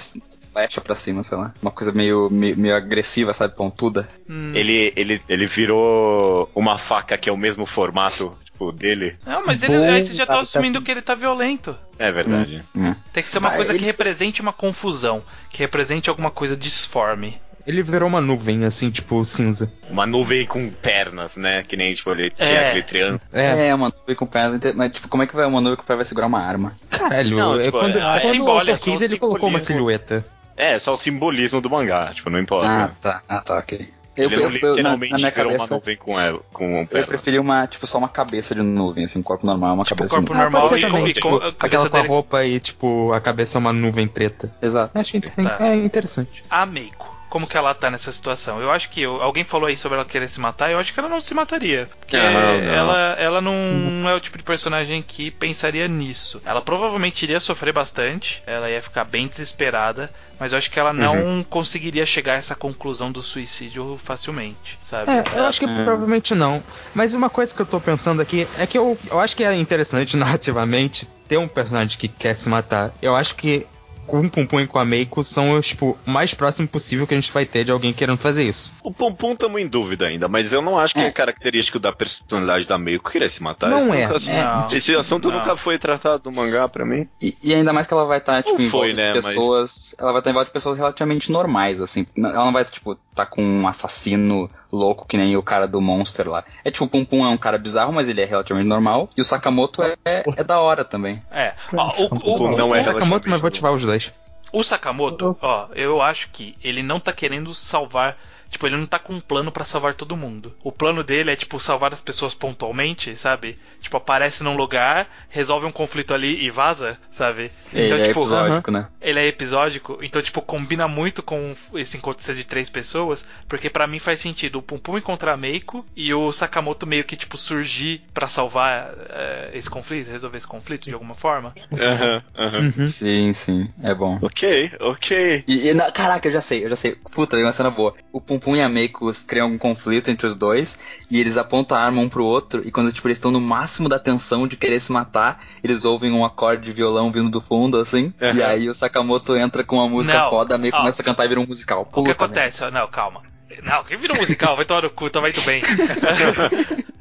flecha 0.57 0.81
pra 0.81 0.95
cima, 0.95 1.23
sei 1.23 1.37
lá. 1.37 1.53
Uma 1.61 1.71
coisa 1.71 1.91
meio, 1.91 2.29
meio, 2.31 2.57
meio 2.57 2.75
agressiva, 2.75 3.33
sabe? 3.33 3.55
Pontuda. 3.55 4.07
hum, 4.29 4.51
Ele, 4.55 4.91
ele, 4.95 5.21
ele 5.29 5.45
virou 5.45 6.49
uma 6.55 6.77
faca 6.77 7.17
que 7.17 7.29
é 7.29 7.31
o 7.31 7.37
mesmo 7.37 7.65
formato 7.65 8.35
tipo, 8.43 8.71
dele. 8.71 9.15
Não, 9.25 9.45
mas 9.45 9.61
ele, 9.61 9.77
Bom, 9.77 9.83
aí 9.85 10.03
vocês 10.03 10.15
já 10.15 10.23
estão 10.23 10.37
tá- 10.37 10.41
tá 10.43 10.49
assumindo 10.49 10.79
assim. 10.79 10.85
que 10.85 10.91
ele 10.91 11.01
tá 11.01 11.13
violento. 11.13 11.75
É 11.99 12.11
verdade. 12.11 12.63
Hum. 12.75 12.95
Tem 13.13 13.21
que 13.23 13.29
ser 13.29 13.37
uma 13.37 13.49
Ah, 13.49 13.55
coisa 13.55 13.71
ele- 13.71 13.79
que 13.79 13.85
represente 13.85 14.41
uma 14.41 14.51
confusão, 14.53 15.21
que 15.51 15.59
represente 15.59 16.09
alguma 16.09 16.31
coisa 16.31 16.57
disforme. 16.57 17.39
Ele 17.67 17.83
virou 17.83 18.07
uma 18.07 18.21
nuvem, 18.21 18.63
assim, 18.63 18.89
tipo, 18.89 19.23
cinza. 19.25 19.69
Uma 19.89 20.05
nuvem 20.05 20.45
com 20.45 20.69
pernas, 20.69 21.35
né? 21.35 21.63
Que 21.63 21.75
nem 21.75 21.93
tipo, 21.93 22.09
ele 22.11 22.29
tinha 22.29 22.47
É. 22.49 22.67
aquele 22.69 22.83
triângulo. 22.83 23.21
É, 23.33 23.67
É, 23.67 23.75
uma 23.75 23.89
nuvem 23.89 24.15
com 24.15 24.25
pernas, 24.25 24.55
inte- 24.55 24.71
mas 24.73 24.89
tipo, 24.93 25.09
como 25.09 25.21
é 25.23 25.27
que 25.27 25.35
vai 25.35 25.45
uma 25.45 25.59
nuvem 25.59 25.75
com 25.75 25.83
pernas 25.83 25.99
vai 25.99 26.05
segurar 26.05 26.27
uma 26.27 26.39
arma? 26.39 26.77
caralho. 26.89 27.35
Não, 27.37 27.59
é 27.59 27.63
tipo, 27.65 27.77
quando 27.77 27.97
é- 27.97 27.99
é 27.99 28.19
quando 28.21 28.31
simbólico, 28.33 28.89
o 28.89 28.93
é 28.93 28.97
um 28.97 29.01
ele 29.03 29.17
colocou 29.19 29.49
uma 29.49 29.59
silhueta. 29.59 30.25
É, 30.57 30.79
só 30.79 30.93
o 30.93 30.97
simbolismo 30.97 31.61
do 31.61 31.69
mangá, 31.69 32.11
tipo, 32.13 32.29
não 32.29 32.39
importa. 32.39 32.67
Ah, 32.67 32.91
tá. 32.99 33.21
Ah, 33.29 33.41
tá, 33.41 33.57
ok. 33.59 33.87
Eu, 34.17 34.25
ele 34.31 34.35
eu, 34.35 34.39
não 34.39 34.45
eu- 34.45 34.49
na, 34.49 34.55
literalmente 34.95 35.11
na 35.11 35.17
minha 35.19 35.29
virou 35.29 35.51
uma 35.51 35.57
cabeça, 35.59 35.73
nuvem 35.75 35.95
com 35.95 36.19
ela, 36.19 36.39
com 36.51 36.79
eu 36.81 36.87
pernas. 36.87 37.07
preferi 37.07 37.37
uma, 37.37 37.67
tipo, 37.67 37.85
só 37.85 37.99
uma 37.99 38.09
cabeça 38.09 38.55
de 38.55 38.63
nuvem, 38.63 39.05
assim, 39.05 39.19
um 39.19 39.21
corpo 39.23 39.45
normal, 39.45 39.75
uma 39.75 39.83
Tipo, 39.83 39.97
cabeça 39.97 40.15
corpo 40.15 40.33
de 40.33 40.39
Ah, 40.39 40.41
normal 40.41 40.61
pode 40.63 40.73
ser 40.73 40.79
e- 40.79 40.89
também, 40.89 41.07
e 41.07 41.13
tipo, 41.13 41.35
a 41.35 41.39
cabeça 41.53 41.55
aquela 41.59 41.89
com 41.91 41.97
a 41.97 42.01
roupa 42.01 42.43
e, 42.43 42.59
tipo, 42.59 43.13
a 43.13 43.21
cabeça 43.21 43.57
é 43.57 43.59
uma 43.59 43.71
nuvem 43.71 44.07
preta. 44.07 44.51
Exato. 44.59 44.97
Acho 44.97 45.17
inter- 45.17 45.35
Tá. 45.35 45.57
é 45.67 45.75
interessante. 45.75 46.43
A 46.49 46.65
Meiko, 46.65 47.15
como 47.37 47.45
que 47.47 47.55
ela 47.55 47.71
tá 47.75 47.91
nessa 47.91 48.11
situação? 48.11 48.59
Eu 48.59 48.71
acho 48.71 48.89
que 48.89 48.99
eu- 49.03 49.21
alguém 49.21 49.43
falou 49.43 49.67
aí 49.67 49.77
sobre 49.77 49.95
ela 49.99 50.05
querer 50.07 50.27
se 50.27 50.39
matar, 50.39 50.71
eu 50.71 50.79
acho 50.79 50.91
que 50.91 50.99
ela 50.99 51.07
não 51.07 51.21
se 51.21 51.35
mataria. 51.35 51.87
Porque 51.99 52.17
Não, 52.17 52.33
não. 52.33 52.73
ela, 52.73 53.15
ela 53.19 53.41
não 53.41 54.09
é 54.09 54.15
o 54.15 54.19
tipo 54.19 54.39
de 54.39 54.43
personagem 54.43 55.03
que 55.03 55.29
pensaria 55.29 55.87
nisso. 55.87 56.41
Ela 56.43 56.61
provavelmente 56.63 57.21
iria 57.21 57.39
sofrer 57.39 57.71
bastante, 57.71 58.41
ela 58.47 58.67
ia 58.71 58.81
ficar 58.81 59.03
bem 59.03 59.27
desesperada, 59.27 60.11
mas 60.39 60.51
eu 60.51 60.57
acho 60.57 60.71
que 60.71 60.79
ela 60.79 60.91
não 60.91 61.45
conseguiria 61.47 62.07
chegar 62.07 62.33
a 62.33 62.37
essa 62.37 62.55
conclusão 62.55 63.11
do 63.11 63.21
suicídio 63.21 63.99
facilmente, 64.03 64.79
sabe? 64.81 65.11
É, 65.11 65.23
eu 65.39 65.45
acho 65.45 65.59
que 65.59 65.67
provavelmente 65.67 66.33
não. 66.33 66.63
Mas 66.95 67.13
uma 67.13 67.29
coisa 67.29 67.53
que 67.53 67.61
eu 67.61 67.67
tô 67.67 67.79
pensando 67.79 68.19
aqui 68.19 68.47
é 68.57 68.65
que 68.65 68.79
eu, 68.79 68.97
eu 69.11 69.19
acho 69.19 69.35
que 69.35 69.43
é 69.43 69.53
interessante 69.55 70.17
narrativamente 70.17 71.05
ter 71.27 71.37
um 71.37 71.47
personagem 71.47 71.99
que 71.99 72.07
quer 72.07 72.33
se 72.35 72.49
matar. 72.49 72.91
Eu 72.99 73.15
acho 73.15 73.35
que 73.35 73.67
com 74.07 74.27
Pum 74.47 74.59
e 74.61 74.67
com 74.67 74.79
a 74.79 74.85
Meiko 74.85 75.23
são 75.23 75.59
tipo, 75.61 75.97
o 76.07 76.09
mais 76.09 76.33
próximo 76.33 76.67
possível 76.67 77.05
que 77.05 77.13
a 77.13 77.17
gente 77.17 77.31
vai 77.31 77.45
ter 77.45 77.63
de 77.63 77.71
alguém 77.71 77.93
querendo 77.93 78.17
fazer 78.17 78.43
isso. 78.43 78.73
O 78.83 78.91
Pum 78.91 79.13
Pum 79.13 79.35
tamo 79.35 79.59
em 79.59 79.67
dúvida 79.67 80.07
ainda, 80.07 80.27
mas 80.27 80.51
eu 80.53 80.61
não 80.61 80.79
acho 80.79 80.93
que 80.93 80.99
é, 81.01 81.07
É. 81.07 81.11
característico 81.11 81.77
da 81.79 81.91
personalidade 81.91 82.65
da 82.65 82.77
Meiko 82.77 83.11
querer 83.11 83.29
se 83.29 83.43
matar. 83.43 83.69
Não 83.69 83.93
é. 83.93 84.07
nunca- 84.07 84.19
Não. 84.31 84.67
Esse 84.75 84.95
assunto 84.95 85.29
Não. 85.29 85.37
nunca 85.39 85.55
foi 85.55 85.77
tratado 85.77 86.29
no 86.29 86.35
mangá 86.35 86.67
pra 86.67 86.85
mim. 86.85 87.07
E, 87.21 87.35
e 87.43 87.53
ainda 87.53 87.73
mais 87.73 87.85
que 87.87 87.93
ela 87.93 88.05
vai 88.05 88.19
estar, 88.19 88.41
tipo, 88.43 88.57
Não 88.57 88.65
em 88.65 88.69
foi, 88.69 88.87
volta 88.93 89.01
né, 89.01 89.13
de 89.13 89.21
mas- 89.21 89.25
pessoas. 89.33 89.95
Ela 89.99 90.11
vai 90.11 90.21
estar 90.21 90.29
em 90.29 90.33
volta 90.33 90.45
de 90.49 90.53
pessoas 90.53 90.77
relativamente 90.77 91.31
normais, 91.31 91.81
assim. 91.81 92.05
Ela 92.17 92.45
não 92.45 92.53
vai, 92.53 92.63
tipo, 92.65 92.97
tá 93.17 93.25
com 93.25 93.41
um 93.43 93.67
assassino 93.67 94.49
louco 94.71 95.05
que 95.07 95.17
nem 95.17 95.35
o 95.35 95.43
cara 95.43 95.67
do 95.67 95.81
Monster 95.81 96.29
lá. 96.29 96.43
É 96.63 96.71
tipo, 96.71 96.85
o 96.85 96.87
Pum 96.87 97.03
Pum 97.03 97.25
é 97.25 97.29
um 97.29 97.37
cara 97.37 97.57
bizarro, 97.57 97.91
mas 97.91 98.07
ele 98.07 98.21
é 98.21 98.25
relativamente 98.25 98.67
normal. 98.67 99.09
E 99.17 99.21
o 99.21 99.25
Sakamoto 99.25 99.81
é, 99.83 99.95
é 100.05 100.43
da 100.43 100.59
hora 100.59 100.85
também. 100.85 101.21
É. 101.31 101.53
Ó, 101.75 101.89
o, 102.11 102.35
o- 102.45 102.57
Não 102.57 102.75
é 102.75 102.79
o 102.79 102.85
Sakamoto, 102.85 103.29
mas 103.29 103.41
vou 103.41 103.47
ativar 103.47 103.73
os 103.73 103.81
dois. 103.83 104.13
O 104.53 104.63
Sakamoto, 104.63 105.37
ó, 105.41 105.67
eu 105.75 106.01
acho 106.01 106.29
que 106.31 106.55
ele 106.63 106.81
não 106.81 106.99
tá 106.99 107.11
querendo 107.11 107.53
salvar. 107.53 108.17
Tipo, 108.49 108.65
ele 108.67 108.77
não 108.77 108.85
tá 108.85 108.97
com 108.99 109.13
um 109.13 109.19
plano 109.19 109.51
pra 109.51 109.63
salvar 109.65 109.93
todo 109.93 110.15
mundo. 110.17 110.53
O 110.63 110.71
plano 110.71 111.03
dele 111.03 111.31
é, 111.31 111.35
tipo, 111.35 111.59
salvar 111.59 111.93
as 111.93 112.01
pessoas 112.01 112.33
pontualmente, 112.33 113.15
sabe? 113.15 113.57
Tipo, 113.81 113.97
aparece 113.97 114.43
num 114.43 114.55
lugar, 114.55 115.07
resolve 115.29 115.65
um 115.65 115.71
conflito 115.71 116.13
ali 116.13 116.43
e 116.45 116.49
vaza, 116.49 116.97
sabe? 117.11 117.51
ele 117.73 117.93
é 118.01 118.07
tipo, 118.07 118.19
episódico, 118.21 118.71
né? 118.71 118.87
ele 119.01 119.19
é 119.19 119.27
episódico, 119.27 119.99
então, 120.01 120.21
tipo, 120.21 120.41
combina 120.41 120.87
muito 120.87 121.21
com 121.21 121.55
esse 121.73 121.97
encontro 121.97 122.23
ser 122.23 122.35
de 122.35 122.43
três 122.43 122.69
pessoas, 122.69 123.25
porque 123.47 123.69
pra 123.69 123.85
mim 123.87 123.99
faz 123.99 124.19
sentido 124.21 124.59
o 124.59 124.61
Pum 124.61 124.77
Pum 124.79 124.97
encontrar 124.97 125.33
a 125.33 125.37
Meiko 125.37 125.85
e 125.95 126.13
o 126.13 126.31
Sakamoto 126.31 126.87
meio 126.87 127.03
que, 127.03 127.15
tipo, 127.15 127.37
surgir 127.37 128.01
pra 128.13 128.27
salvar 128.27 128.93
eh, 129.09 129.51
esse 129.53 129.69
conflito, 129.69 130.09
resolver 130.09 130.37
esse 130.37 130.47
conflito 130.47 130.85
de 130.85 130.93
alguma 130.93 131.15
forma. 131.15 131.53
Aham, 131.73 132.23
aham. 132.37 132.57
Uhum. 132.59 132.85
Sim, 132.85 133.33
sim. 133.33 133.69
É 133.83 133.93
bom. 133.93 134.17
Ok, 134.21 134.71
ok. 134.79 135.43
E, 135.47 135.67
e 135.69 135.73
na- 135.73 135.91
caraca, 135.91 136.27
eu 136.27 136.31
já 136.31 136.41
sei, 136.41 136.65
eu 136.65 136.69
já 136.69 136.75
sei. 136.75 136.95
Puta, 137.11 137.35
tem 137.35 137.45
uma 137.45 137.51
cena 137.53 137.69
boa. 137.69 137.93
O 138.11 138.19
Pum 138.21 138.36
Pum 138.39 138.55
e 138.55 138.61
a 138.61 138.69
Meiko 138.69 139.11
criam 139.25 139.47
um 139.47 139.57
conflito 139.57 140.09
entre 140.09 140.27
os 140.27 140.35
dois 140.35 140.77
e 141.09 141.19
eles 141.19 141.37
apontam 141.37 141.77
a 141.77 141.81
arma 141.81 142.01
um 142.01 142.09
pro 142.09 142.25
outro 142.25 142.61
e 142.67 142.71
quando 142.71 142.91
tipo, 142.91 143.07
eles 143.07 143.17
estão 143.17 143.31
no 143.31 143.39
máximo 143.41 143.87
da 143.89 143.99
tensão 143.99 144.47
de 144.47 144.55
querer 144.57 144.79
se 144.81 144.91
matar, 144.91 145.43
eles 145.63 145.85
ouvem 145.85 146.11
um 146.11 146.23
acorde 146.25 146.63
de 146.65 146.71
violão 146.71 147.11
vindo 147.11 147.29
do 147.29 147.41
fundo, 147.41 147.77
assim, 147.77 148.13
Uhum. 148.21 148.35
e 148.35 148.43
aí 148.43 148.69
o 148.69 148.73
Sakamoto 148.73 149.35
entra 149.35 149.63
com 149.63 149.77
uma 149.77 149.87
música 149.89 150.17
Não, 150.17 150.29
foda, 150.29 150.55
a 150.55 150.57
Meiko 150.57 150.77
ó. 150.77 150.81
começa 150.81 151.01
a 151.01 151.05
cantar 151.05 151.25
e 151.25 151.27
vira 151.27 151.39
um 151.39 151.45
musical. 151.47 151.87
O 151.93 152.03
que 152.03 152.11
acontece? 152.11 152.69
Não, 152.71 152.87
calma. 152.87 153.21
Não, 153.63 153.83
quem 153.83 153.97
virou 153.97 154.17
musical? 154.17 154.55
Vai 154.55 154.65
tomar 154.65 154.83
no 154.83 154.89
cu, 154.89 155.09
tá 155.09 155.21
muito 155.21 155.41
bem. 155.41 155.61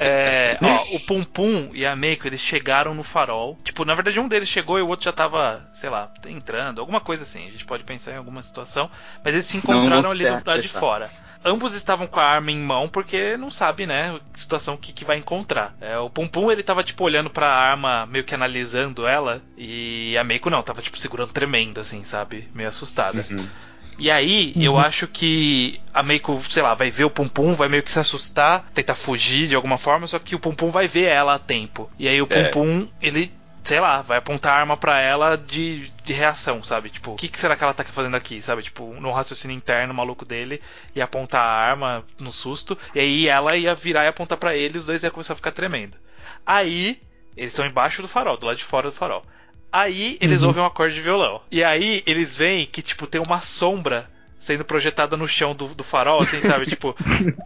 É, 0.00 0.56
ó, 0.62 0.96
o 0.96 1.00
Pum 1.00 1.24
Pum 1.24 1.70
e 1.74 1.84
a 1.84 1.96
Meiko, 1.96 2.28
eles 2.28 2.40
chegaram 2.40 2.94
no 2.94 3.02
farol. 3.02 3.58
Tipo, 3.64 3.84
na 3.84 3.96
verdade, 3.96 4.20
um 4.20 4.28
deles 4.28 4.48
chegou 4.48 4.78
e 4.78 4.82
o 4.82 4.86
outro 4.86 5.04
já 5.04 5.12
tava, 5.12 5.68
sei 5.72 5.90
lá, 5.90 6.12
entrando, 6.26 6.80
alguma 6.80 7.00
coisa 7.00 7.24
assim. 7.24 7.48
A 7.48 7.50
gente 7.50 7.64
pode 7.64 7.82
pensar 7.82 8.12
em 8.12 8.16
alguma 8.16 8.40
situação. 8.40 8.88
Mas 9.24 9.34
eles 9.34 9.46
se 9.46 9.56
encontraram 9.56 10.08
ali 10.08 10.24
do 10.24 10.46
lado 10.46 10.62
de 10.62 10.68
fora. 10.68 11.10
Ambos 11.44 11.74
estavam 11.74 12.06
com 12.06 12.20
a 12.20 12.24
arma 12.24 12.52
em 12.52 12.58
mão 12.58 12.88
porque 12.88 13.36
não 13.36 13.50
sabe, 13.50 13.86
né, 13.86 14.18
que 14.32 14.40
situação 14.40 14.76
que, 14.76 14.92
que 14.92 15.04
vai 15.04 15.18
encontrar. 15.18 15.74
É, 15.80 15.98
o 15.98 16.08
Pum 16.08 16.28
Pum, 16.28 16.50
ele 16.50 16.62
tava, 16.62 16.84
tipo, 16.84 17.02
olhando 17.02 17.30
pra 17.30 17.48
arma, 17.48 18.06
meio 18.06 18.24
que 18.24 18.34
analisando 18.34 19.04
ela. 19.04 19.42
E 19.56 20.16
a 20.16 20.22
Meiko 20.22 20.48
não, 20.48 20.62
tava, 20.62 20.80
tipo, 20.80 20.98
segurando 20.98 21.32
tremenda, 21.32 21.80
assim, 21.80 22.04
sabe? 22.04 22.48
Meio 22.54 22.68
assustada. 22.68 23.24
E 23.98 24.10
aí, 24.10 24.52
eu 24.56 24.78
acho 24.78 25.08
que 25.08 25.80
a 25.92 26.02
Meiko, 26.02 26.40
sei 26.48 26.62
lá, 26.62 26.72
vai 26.74 26.90
ver 26.90 27.04
o 27.04 27.10
Pum 27.10 27.28
Pum, 27.28 27.54
vai 27.54 27.68
meio 27.68 27.82
que 27.82 27.90
se 27.90 27.98
assustar, 27.98 28.64
tentar 28.72 28.94
fugir 28.94 29.48
de 29.48 29.56
alguma 29.56 29.76
forma, 29.76 30.06
só 30.06 30.18
que 30.18 30.36
o 30.36 30.38
Pum 30.38 30.54
Pum 30.54 30.70
vai 30.70 30.86
ver 30.86 31.06
ela 31.06 31.34
a 31.34 31.38
tempo. 31.38 31.90
E 31.98 32.06
aí 32.06 32.22
o 32.22 32.26
Pum 32.26 32.36
É. 32.36 32.48
Pum, 32.48 32.88
ele, 33.02 33.32
sei 33.64 33.80
lá, 33.80 34.00
vai 34.00 34.18
apontar 34.18 34.54
a 34.54 34.60
arma 34.60 34.76
pra 34.76 35.00
ela 35.00 35.36
de, 35.36 35.90
de 36.04 36.12
reação, 36.12 36.62
sabe? 36.62 36.90
Tipo, 36.90 37.12
o 37.12 37.16
que, 37.16 37.28
que 37.28 37.38
será 37.38 37.56
que 37.56 37.64
ela 37.64 37.74
tá 37.74 37.82
fazendo 37.84 38.16
aqui, 38.16 38.40
sabe? 38.40 38.62
Tipo, 38.62 38.94
no 39.00 39.10
raciocínio 39.10 39.56
interno 39.56 39.92
maluco 39.92 40.24
dele, 40.24 40.62
ia 40.94 41.02
apontar 41.02 41.42
a 41.42 41.70
arma 41.70 42.04
no 42.20 42.32
susto, 42.32 42.78
e 42.94 43.00
aí 43.00 43.28
ela 43.28 43.56
ia 43.56 43.74
virar 43.74 44.04
e 44.04 44.08
apontar 44.08 44.38
pra 44.38 44.56
ele, 44.56 44.76
e 44.76 44.78
os 44.78 44.86
dois 44.86 45.02
iam 45.02 45.10
começar 45.10 45.32
a 45.32 45.36
ficar 45.36 45.50
tremendo. 45.50 45.96
Aí, 46.46 47.00
eles 47.36 47.52
estão 47.52 47.66
embaixo 47.66 48.00
do 48.00 48.08
farol, 48.08 48.36
do 48.36 48.46
lado 48.46 48.56
de 48.58 48.64
fora 48.64 48.90
do 48.90 48.96
farol. 48.96 49.24
Aí 49.72 50.16
eles 50.20 50.42
ouvem 50.42 50.62
um 50.62 50.66
acorde 50.66 50.94
de 50.94 51.00
violão. 51.00 51.40
E 51.50 51.62
aí 51.62 52.02
eles 52.06 52.34
veem 52.34 52.66
que, 52.66 52.82
tipo, 52.82 53.06
tem 53.06 53.20
uma 53.20 53.40
sombra 53.40 54.08
sendo 54.38 54.64
projetada 54.64 55.16
no 55.16 55.26
chão 55.26 55.54
do, 55.54 55.68
do 55.74 55.82
farol, 55.84 56.20
assim, 56.22 56.40
sabe? 56.40 56.66
tipo, 56.70 56.94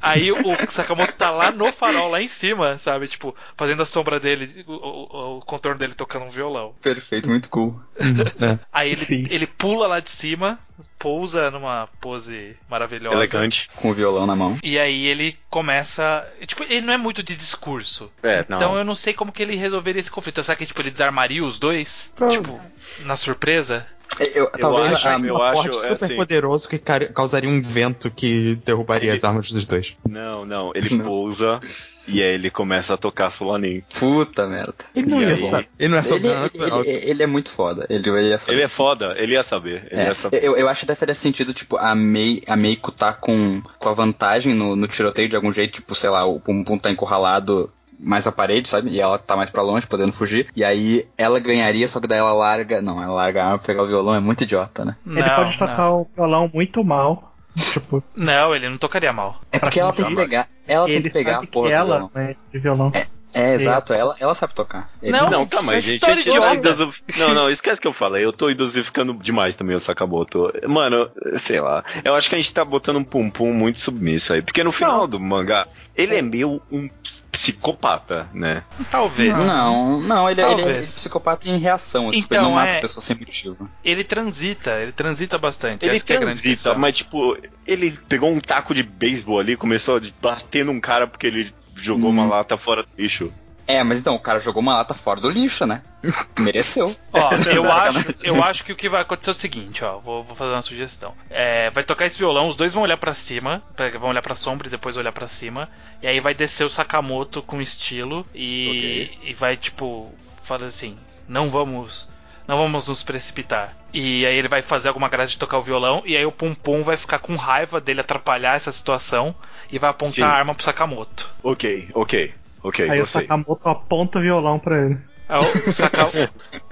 aí 0.00 0.30
o 0.32 0.36
Sakamoto 0.68 1.14
tá 1.14 1.30
lá 1.30 1.50
no 1.50 1.72
farol, 1.72 2.10
lá 2.10 2.20
em 2.20 2.28
cima, 2.28 2.78
sabe? 2.78 3.08
Tipo, 3.08 3.34
fazendo 3.56 3.82
a 3.82 3.86
sombra 3.86 4.20
dele, 4.20 4.64
o, 4.66 4.72
o- 4.72 5.38
o 5.38 5.40
contorno 5.42 5.78
dele 5.78 5.94
tocando 5.94 6.26
um 6.26 6.30
violão. 6.30 6.74
Perfeito, 6.82 7.28
muito 7.28 7.48
cool. 7.48 7.80
É. 7.98 8.58
Aí 8.72 8.88
ele, 8.88 8.96
Sim. 8.96 9.26
ele 9.30 9.46
pula 9.46 9.86
lá 9.86 10.00
de 10.00 10.10
cima, 10.10 10.58
pousa 10.98 11.50
numa 11.50 11.88
pose 12.00 12.56
maravilhosa. 12.68 13.16
Elegante. 13.16 13.68
Com 13.76 13.90
o 13.90 13.94
violão 13.94 14.26
na 14.26 14.36
mão. 14.36 14.56
E 14.62 14.78
aí 14.78 15.06
ele 15.06 15.36
começa. 15.50 16.26
Tipo, 16.46 16.62
ele 16.64 16.82
não 16.86 16.92
é 16.92 16.96
muito 16.98 17.22
de 17.22 17.34
discurso. 17.34 18.10
É, 18.22 18.44
não. 18.48 18.56
Então 18.56 18.76
eu 18.76 18.84
não 18.84 18.94
sei 18.94 19.12
como 19.14 19.32
que 19.32 19.42
ele 19.42 19.56
resolveria 19.56 20.00
esse 20.00 20.10
conflito. 20.10 20.42
Será 20.42 20.56
que 20.56 20.66
tipo, 20.66 20.80
ele 20.80 20.90
desarmaria 20.90 21.44
os 21.44 21.58
dois? 21.58 22.12
Pro- 22.14 22.30
Tipo, 22.30 22.60
na 23.04 23.16
surpresa? 23.16 23.86
Eu, 24.34 24.46
talvez 24.50 24.92
acho- 24.92 25.08
a, 25.08 25.18
eu 25.18 25.34
um 25.36 25.42
acho, 25.42 25.68
é 25.68 25.72
super 25.72 26.04
assim- 26.06 26.16
poderoso 26.16 26.68
que 26.68 26.78
ca- 26.78 27.06
causaria 27.08 27.48
um 27.48 27.60
vento 27.62 28.10
que 28.10 28.56
derrubaria 28.64 29.10
Ele- 29.10 29.16
as 29.16 29.24
armas 29.24 29.50
dos 29.50 29.64
dois. 29.64 29.96
Não, 30.08 30.44
não. 30.44 30.72
Ele 30.74 30.94
Não. 30.96 31.04
pousa 31.04 31.60
e 32.06 32.22
aí 32.22 32.34
ele 32.34 32.50
começa 32.50 32.94
a 32.94 32.96
tocar 32.96 33.30
solaninho. 33.30 33.82
Puta 33.98 34.46
merda. 34.46 34.74
Ele 34.94 35.06
não 35.06 35.18
E 35.18 35.24
ia 35.24 35.30
Ele 35.78 35.88
não 35.88 35.96
é 35.96 36.00
Ele, 36.00 36.08
sobrenatural. 36.08 36.80
ele, 36.84 37.10
ele 37.10 37.22
é 37.22 37.26
muito 37.26 37.50
foda. 37.50 37.86
Ele, 37.88 38.08
ele 38.10 38.28
ia 38.28 38.38
saber. 38.38 38.52
Ele 38.56 38.62
é 38.62 38.68
foda, 38.68 39.14
ele 39.18 39.32
ia 39.32 39.42
saber. 39.42 39.88
Ele 39.90 40.00
É, 40.00 40.04
ia 40.06 40.14
saber. 40.14 40.44
eu, 40.44 40.56
eu 40.56 40.68
acho 40.68 40.80
que 40.80 40.84
até 40.92 40.94
faria 40.94 41.14
sentido, 41.14 41.54
tipo, 41.54 41.76
a, 41.76 41.94
Mei, 41.94 42.42
a 42.46 42.56
Meiko 42.56 42.90
tá 42.92 43.12
com, 43.12 43.62
com 43.78 43.88
a 43.88 43.94
vantagem 43.94 44.52
no, 44.54 44.76
no 44.76 44.86
tiroteio 44.88 45.28
de 45.28 45.36
algum 45.36 45.52
jeito, 45.52 45.74
tipo, 45.74 45.94
sei 45.94 46.10
lá, 46.10 46.24
o 46.24 46.38
Pum 46.40 46.62
Pum 46.64 46.76
tá 46.78 46.90
encurralado 46.90 47.72
mais 48.02 48.26
à 48.26 48.32
parede, 48.32 48.68
sabe? 48.68 48.90
E 48.90 49.00
ela 49.00 49.18
tá 49.18 49.36
mais 49.36 49.48
pra 49.50 49.62
longe, 49.62 49.86
podendo 49.86 50.12
fugir. 50.12 50.48
E 50.56 50.64
aí 50.64 51.06
ela 51.16 51.38
ganharia, 51.38 51.86
só 51.88 52.00
que 52.00 52.06
daí 52.06 52.18
ela 52.18 52.32
larga. 52.32 52.82
Não, 52.82 53.02
ela 53.02 53.12
larga 53.14 53.42
a 53.42 53.46
arma 53.46 53.58
pra 53.58 53.66
pegar 53.68 53.82
o 53.84 53.86
violão, 53.86 54.14
é 54.14 54.20
muito 54.20 54.42
idiota, 54.42 54.84
né? 54.84 54.96
Ele 55.06 55.20
Não, 55.22 55.36
pode 55.36 55.56
tocar 55.58 55.76
não. 55.78 56.00
o 56.02 56.06
violão 56.14 56.50
muito 56.52 56.82
mal. 56.84 57.28
Tipo, 57.72 58.02
Não, 58.16 58.54
ele 58.56 58.66
não 58.68 58.78
tocaria 58.78 59.12
mal. 59.12 59.38
É 59.52 59.58
porque 59.58 59.78
ela 59.78 59.92
tem 59.92 60.06
que 60.06 60.14
pegar. 60.16 60.48
Ela 60.66 60.86
tem 60.86 60.94
ele 60.96 61.08
que 61.08 61.14
pegar 61.14 61.38
a 61.40 61.46
porra 61.46 61.68
que 61.68 61.74
do 61.74 61.78
ela 61.78 61.96
violão. 61.98 62.10
é 62.16 62.36
de 62.50 62.58
violão. 62.58 62.90
É, 62.94 63.06
exato, 63.34 63.92
ela, 63.92 64.14
ela 64.20 64.34
sabe 64.34 64.54
tocar. 64.54 64.90
Ele 65.02 65.12
Não, 65.12 65.30
Não, 65.30 65.46
calma 65.46 65.72
aí, 65.72 65.76
mas 65.78 65.84
gente. 65.84 66.04
gente 66.06 66.28
idoso- 66.28 66.92
Não, 67.18 67.34
não, 67.34 67.50
esquece 67.50 67.80
que 67.80 67.86
eu 67.86 67.92
falei. 67.92 68.24
Eu 68.24 68.32
tô 68.32 68.50
idosificando 68.50 69.14
demais 69.14 69.56
também 69.56 69.74
o 69.74 69.80
Sakamoto. 69.80 70.52
Mano, 70.68 71.10
sei 71.38 71.60
lá. 71.60 71.82
Eu 72.04 72.14
acho 72.14 72.28
que 72.28 72.34
a 72.34 72.38
gente 72.38 72.52
tá 72.52 72.64
botando 72.64 72.96
um 72.96 73.04
pum-pum 73.04 73.52
muito 73.52 73.80
submisso 73.80 74.32
aí. 74.32 74.42
Porque 74.42 74.62
no 74.62 74.70
final 74.72 75.06
do 75.06 75.18
mangá, 75.18 75.66
ele 75.96 76.16
é 76.16 76.22
meio 76.22 76.60
um 76.70 76.88
psicopata, 77.30 78.28
né? 78.32 78.62
Talvez. 78.90 79.34
Não, 79.46 80.00
não, 80.00 80.28
ele, 80.30 80.40
ele 80.40 80.48
Talvez. 80.62 80.90
é 80.90 80.94
psicopata 80.94 81.48
em 81.48 81.58
reação. 81.58 82.08
assim, 82.10 82.20
tipo, 82.20 82.34
Então, 82.34 82.44
ele 82.44 82.48
não 82.50 82.54
mata 82.54 82.72
é- 82.72 82.78
a 82.78 82.80
pessoa 82.82 83.02
sem 83.02 83.16
motivo. 83.16 83.68
Ele 83.84 84.04
transita, 84.04 84.70
ele 84.80 84.92
transita 84.92 85.38
bastante. 85.38 85.84
Ele 85.84 85.96
essa 85.96 86.04
que 86.04 86.12
é 86.12 86.18
transita, 86.18 86.54
questão. 86.54 86.78
mas 86.78 86.96
tipo, 86.96 87.36
ele 87.66 87.90
pegou 88.08 88.30
um 88.30 88.38
taco 88.40 88.74
de 88.74 88.82
beisebol 88.82 89.40
ali, 89.40 89.56
começou 89.56 89.96
a 89.96 90.00
bater 90.20 90.64
num 90.64 90.78
cara 90.80 91.06
porque 91.06 91.26
ele 91.26 91.54
jogou 91.84 92.10
uma 92.10 92.24
Hum. 92.24 92.28
lata 92.28 92.56
fora 92.56 92.82
do 92.82 92.88
lixo. 92.96 93.32
É, 93.66 93.82
mas 93.84 94.00
então, 94.00 94.14
o 94.16 94.18
cara 94.18 94.40
jogou 94.40 94.60
uma 94.60 94.74
lata 94.74 94.92
fora 94.92 95.20
do 95.20 95.30
lixo, 95.30 95.64
né? 95.64 95.82
Mereceu. 96.38 96.94
Ó, 97.12 97.30
eu 97.54 97.70
acho, 97.70 98.14
eu 98.22 98.42
acho 98.42 98.64
que 98.64 98.72
o 98.72 98.76
que 98.76 98.88
vai 98.88 99.02
acontecer 99.02 99.30
é 99.30 99.32
o 99.32 99.34
seguinte, 99.34 99.84
ó, 99.84 99.98
vou, 100.00 100.24
vou 100.24 100.34
fazer 100.34 100.50
uma 100.50 100.62
sugestão. 100.62 101.14
É, 101.30 101.70
vai 101.70 101.84
tocar 101.84 102.06
esse 102.06 102.18
violão, 102.18 102.48
os 102.48 102.56
dois 102.56 102.74
vão 102.74 102.82
olhar 102.82 102.96
pra 102.96 103.14
cima, 103.14 103.62
vão 104.00 104.10
olhar 104.10 104.20
pra 104.22 104.34
sombra 104.34 104.66
e 104.66 104.70
depois 104.70 104.96
olhar 104.96 105.12
pra 105.12 105.28
cima, 105.28 105.68
e 106.02 106.06
aí 106.08 106.18
vai 106.18 106.34
descer 106.34 106.64
o 106.64 106.70
Sakamoto 106.70 107.40
com 107.40 107.60
estilo 107.60 108.26
e, 108.34 109.10
e 109.22 109.32
vai 109.34 109.56
tipo 109.56 110.12
falar 110.42 110.64
assim, 110.66 110.98
não 111.28 111.48
vamos, 111.48 112.08
não 112.46 112.56
vamos 112.58 112.88
nos 112.88 113.02
precipitar. 113.02 113.76
E 113.92 114.24
aí 114.26 114.36
ele 114.36 114.48
vai 114.48 114.62
fazer 114.62 114.88
alguma 114.88 115.08
graça 115.08 115.30
de 115.32 115.38
tocar 115.38 115.58
o 115.58 115.62
violão 115.62 116.02
e 116.04 116.16
aí 116.16 116.24
o 116.24 116.32
Pum 116.32 116.54
Pum 116.54 116.82
vai 116.82 116.96
ficar 116.96 117.18
com 117.18 117.36
raiva 117.36 117.80
dele 117.80 118.00
atrapalhar 118.00 118.56
essa 118.56 118.72
situação 118.72 119.34
e 119.70 119.78
vai 119.78 119.90
apontar 119.90 120.12
Sim. 120.14 120.22
a 120.22 120.28
arma 120.28 120.54
pro 120.54 120.64
Sakamoto. 120.64 121.30
Ok, 121.42 121.88
ok, 121.94 122.34
ok, 122.62 122.90
Aí 122.90 122.98
o 122.98 123.00
gostei. 123.02 123.22
Sakamoto 123.22 123.68
aponta 123.68 124.18
o 124.18 124.22
violão 124.22 124.58
pra 124.58 124.84
ele. 124.84 124.98
Aí 125.28 125.38
o, 125.66 125.72
Saka- 125.72 126.08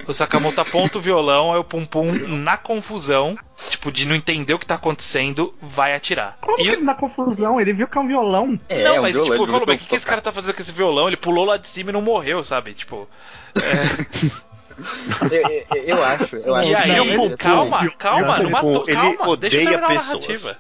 o 0.07 0.13
Sakamoto 0.13 0.61
aponta 0.61 0.99
o 0.99 1.01
violão, 1.01 1.53
aí 1.53 1.59
o 1.59 1.65
Pum 1.65 1.87
Pum, 1.87 2.13
na 2.29 2.57
confusão, 2.59 3.39
tipo, 3.71 3.91
de 3.91 4.07
não 4.07 4.15
entender 4.15 4.53
o 4.53 4.59
que 4.59 4.67
tá 4.67 4.75
acontecendo, 4.75 5.55
vai 5.63 5.95
atirar. 5.95 6.37
Como 6.43 6.61
E 6.61 6.65
que 6.65 6.69
ele 6.69 6.83
na 6.83 6.95
confusão? 6.95 7.59
Ele 7.61 7.73
viu 7.73 7.87
que 7.89 7.97
é 7.97 8.01
um 8.01 8.07
violão. 8.09 8.61
É, 8.69 8.85
não, 8.85 8.99
um 8.99 9.03
mas 9.03 9.13
violão, 9.13 9.33
tipo, 9.33 9.47
falou, 9.47 9.65
mas 9.67 9.77
o 9.77 9.79
que, 9.79 9.89
que 9.89 9.97
esse 9.97 10.07
cara 10.07 10.21
tá 10.21 10.31
fazendo 10.33 10.55
com 10.55 10.61
esse 10.61 10.73
violão? 10.73 11.07
Ele 11.07 11.17
pulou 11.17 11.45
lá 11.47 11.57
de 11.57 11.69
cima 11.69 11.89
e 11.91 11.93
não 11.93 12.03
morreu, 12.03 12.43
sabe? 12.45 12.75
Tipo. 12.75 13.09
tocar. 13.55 14.41
eu, 15.31 15.77
eu, 15.77 15.85
eu 15.97 16.05
acho, 16.05 16.37
eu 16.37 16.55
acho. 16.55 16.69
e 16.71 16.75
aí, 16.75 16.89
não, 16.97 17.05
o 17.05 17.09
ele- 17.09 17.17
Pum, 17.17 17.37
calma, 17.37 17.91
calma, 17.99 18.35
Pum 18.37 18.43
não 18.45 18.51
matou, 18.51 18.85
ele 18.89 18.97
calma, 18.97 19.37
deixa 19.37 19.57
eu 19.57 19.63
odeia 19.63 19.79
pessoas. 19.87 20.07
narrativa. 20.07 20.59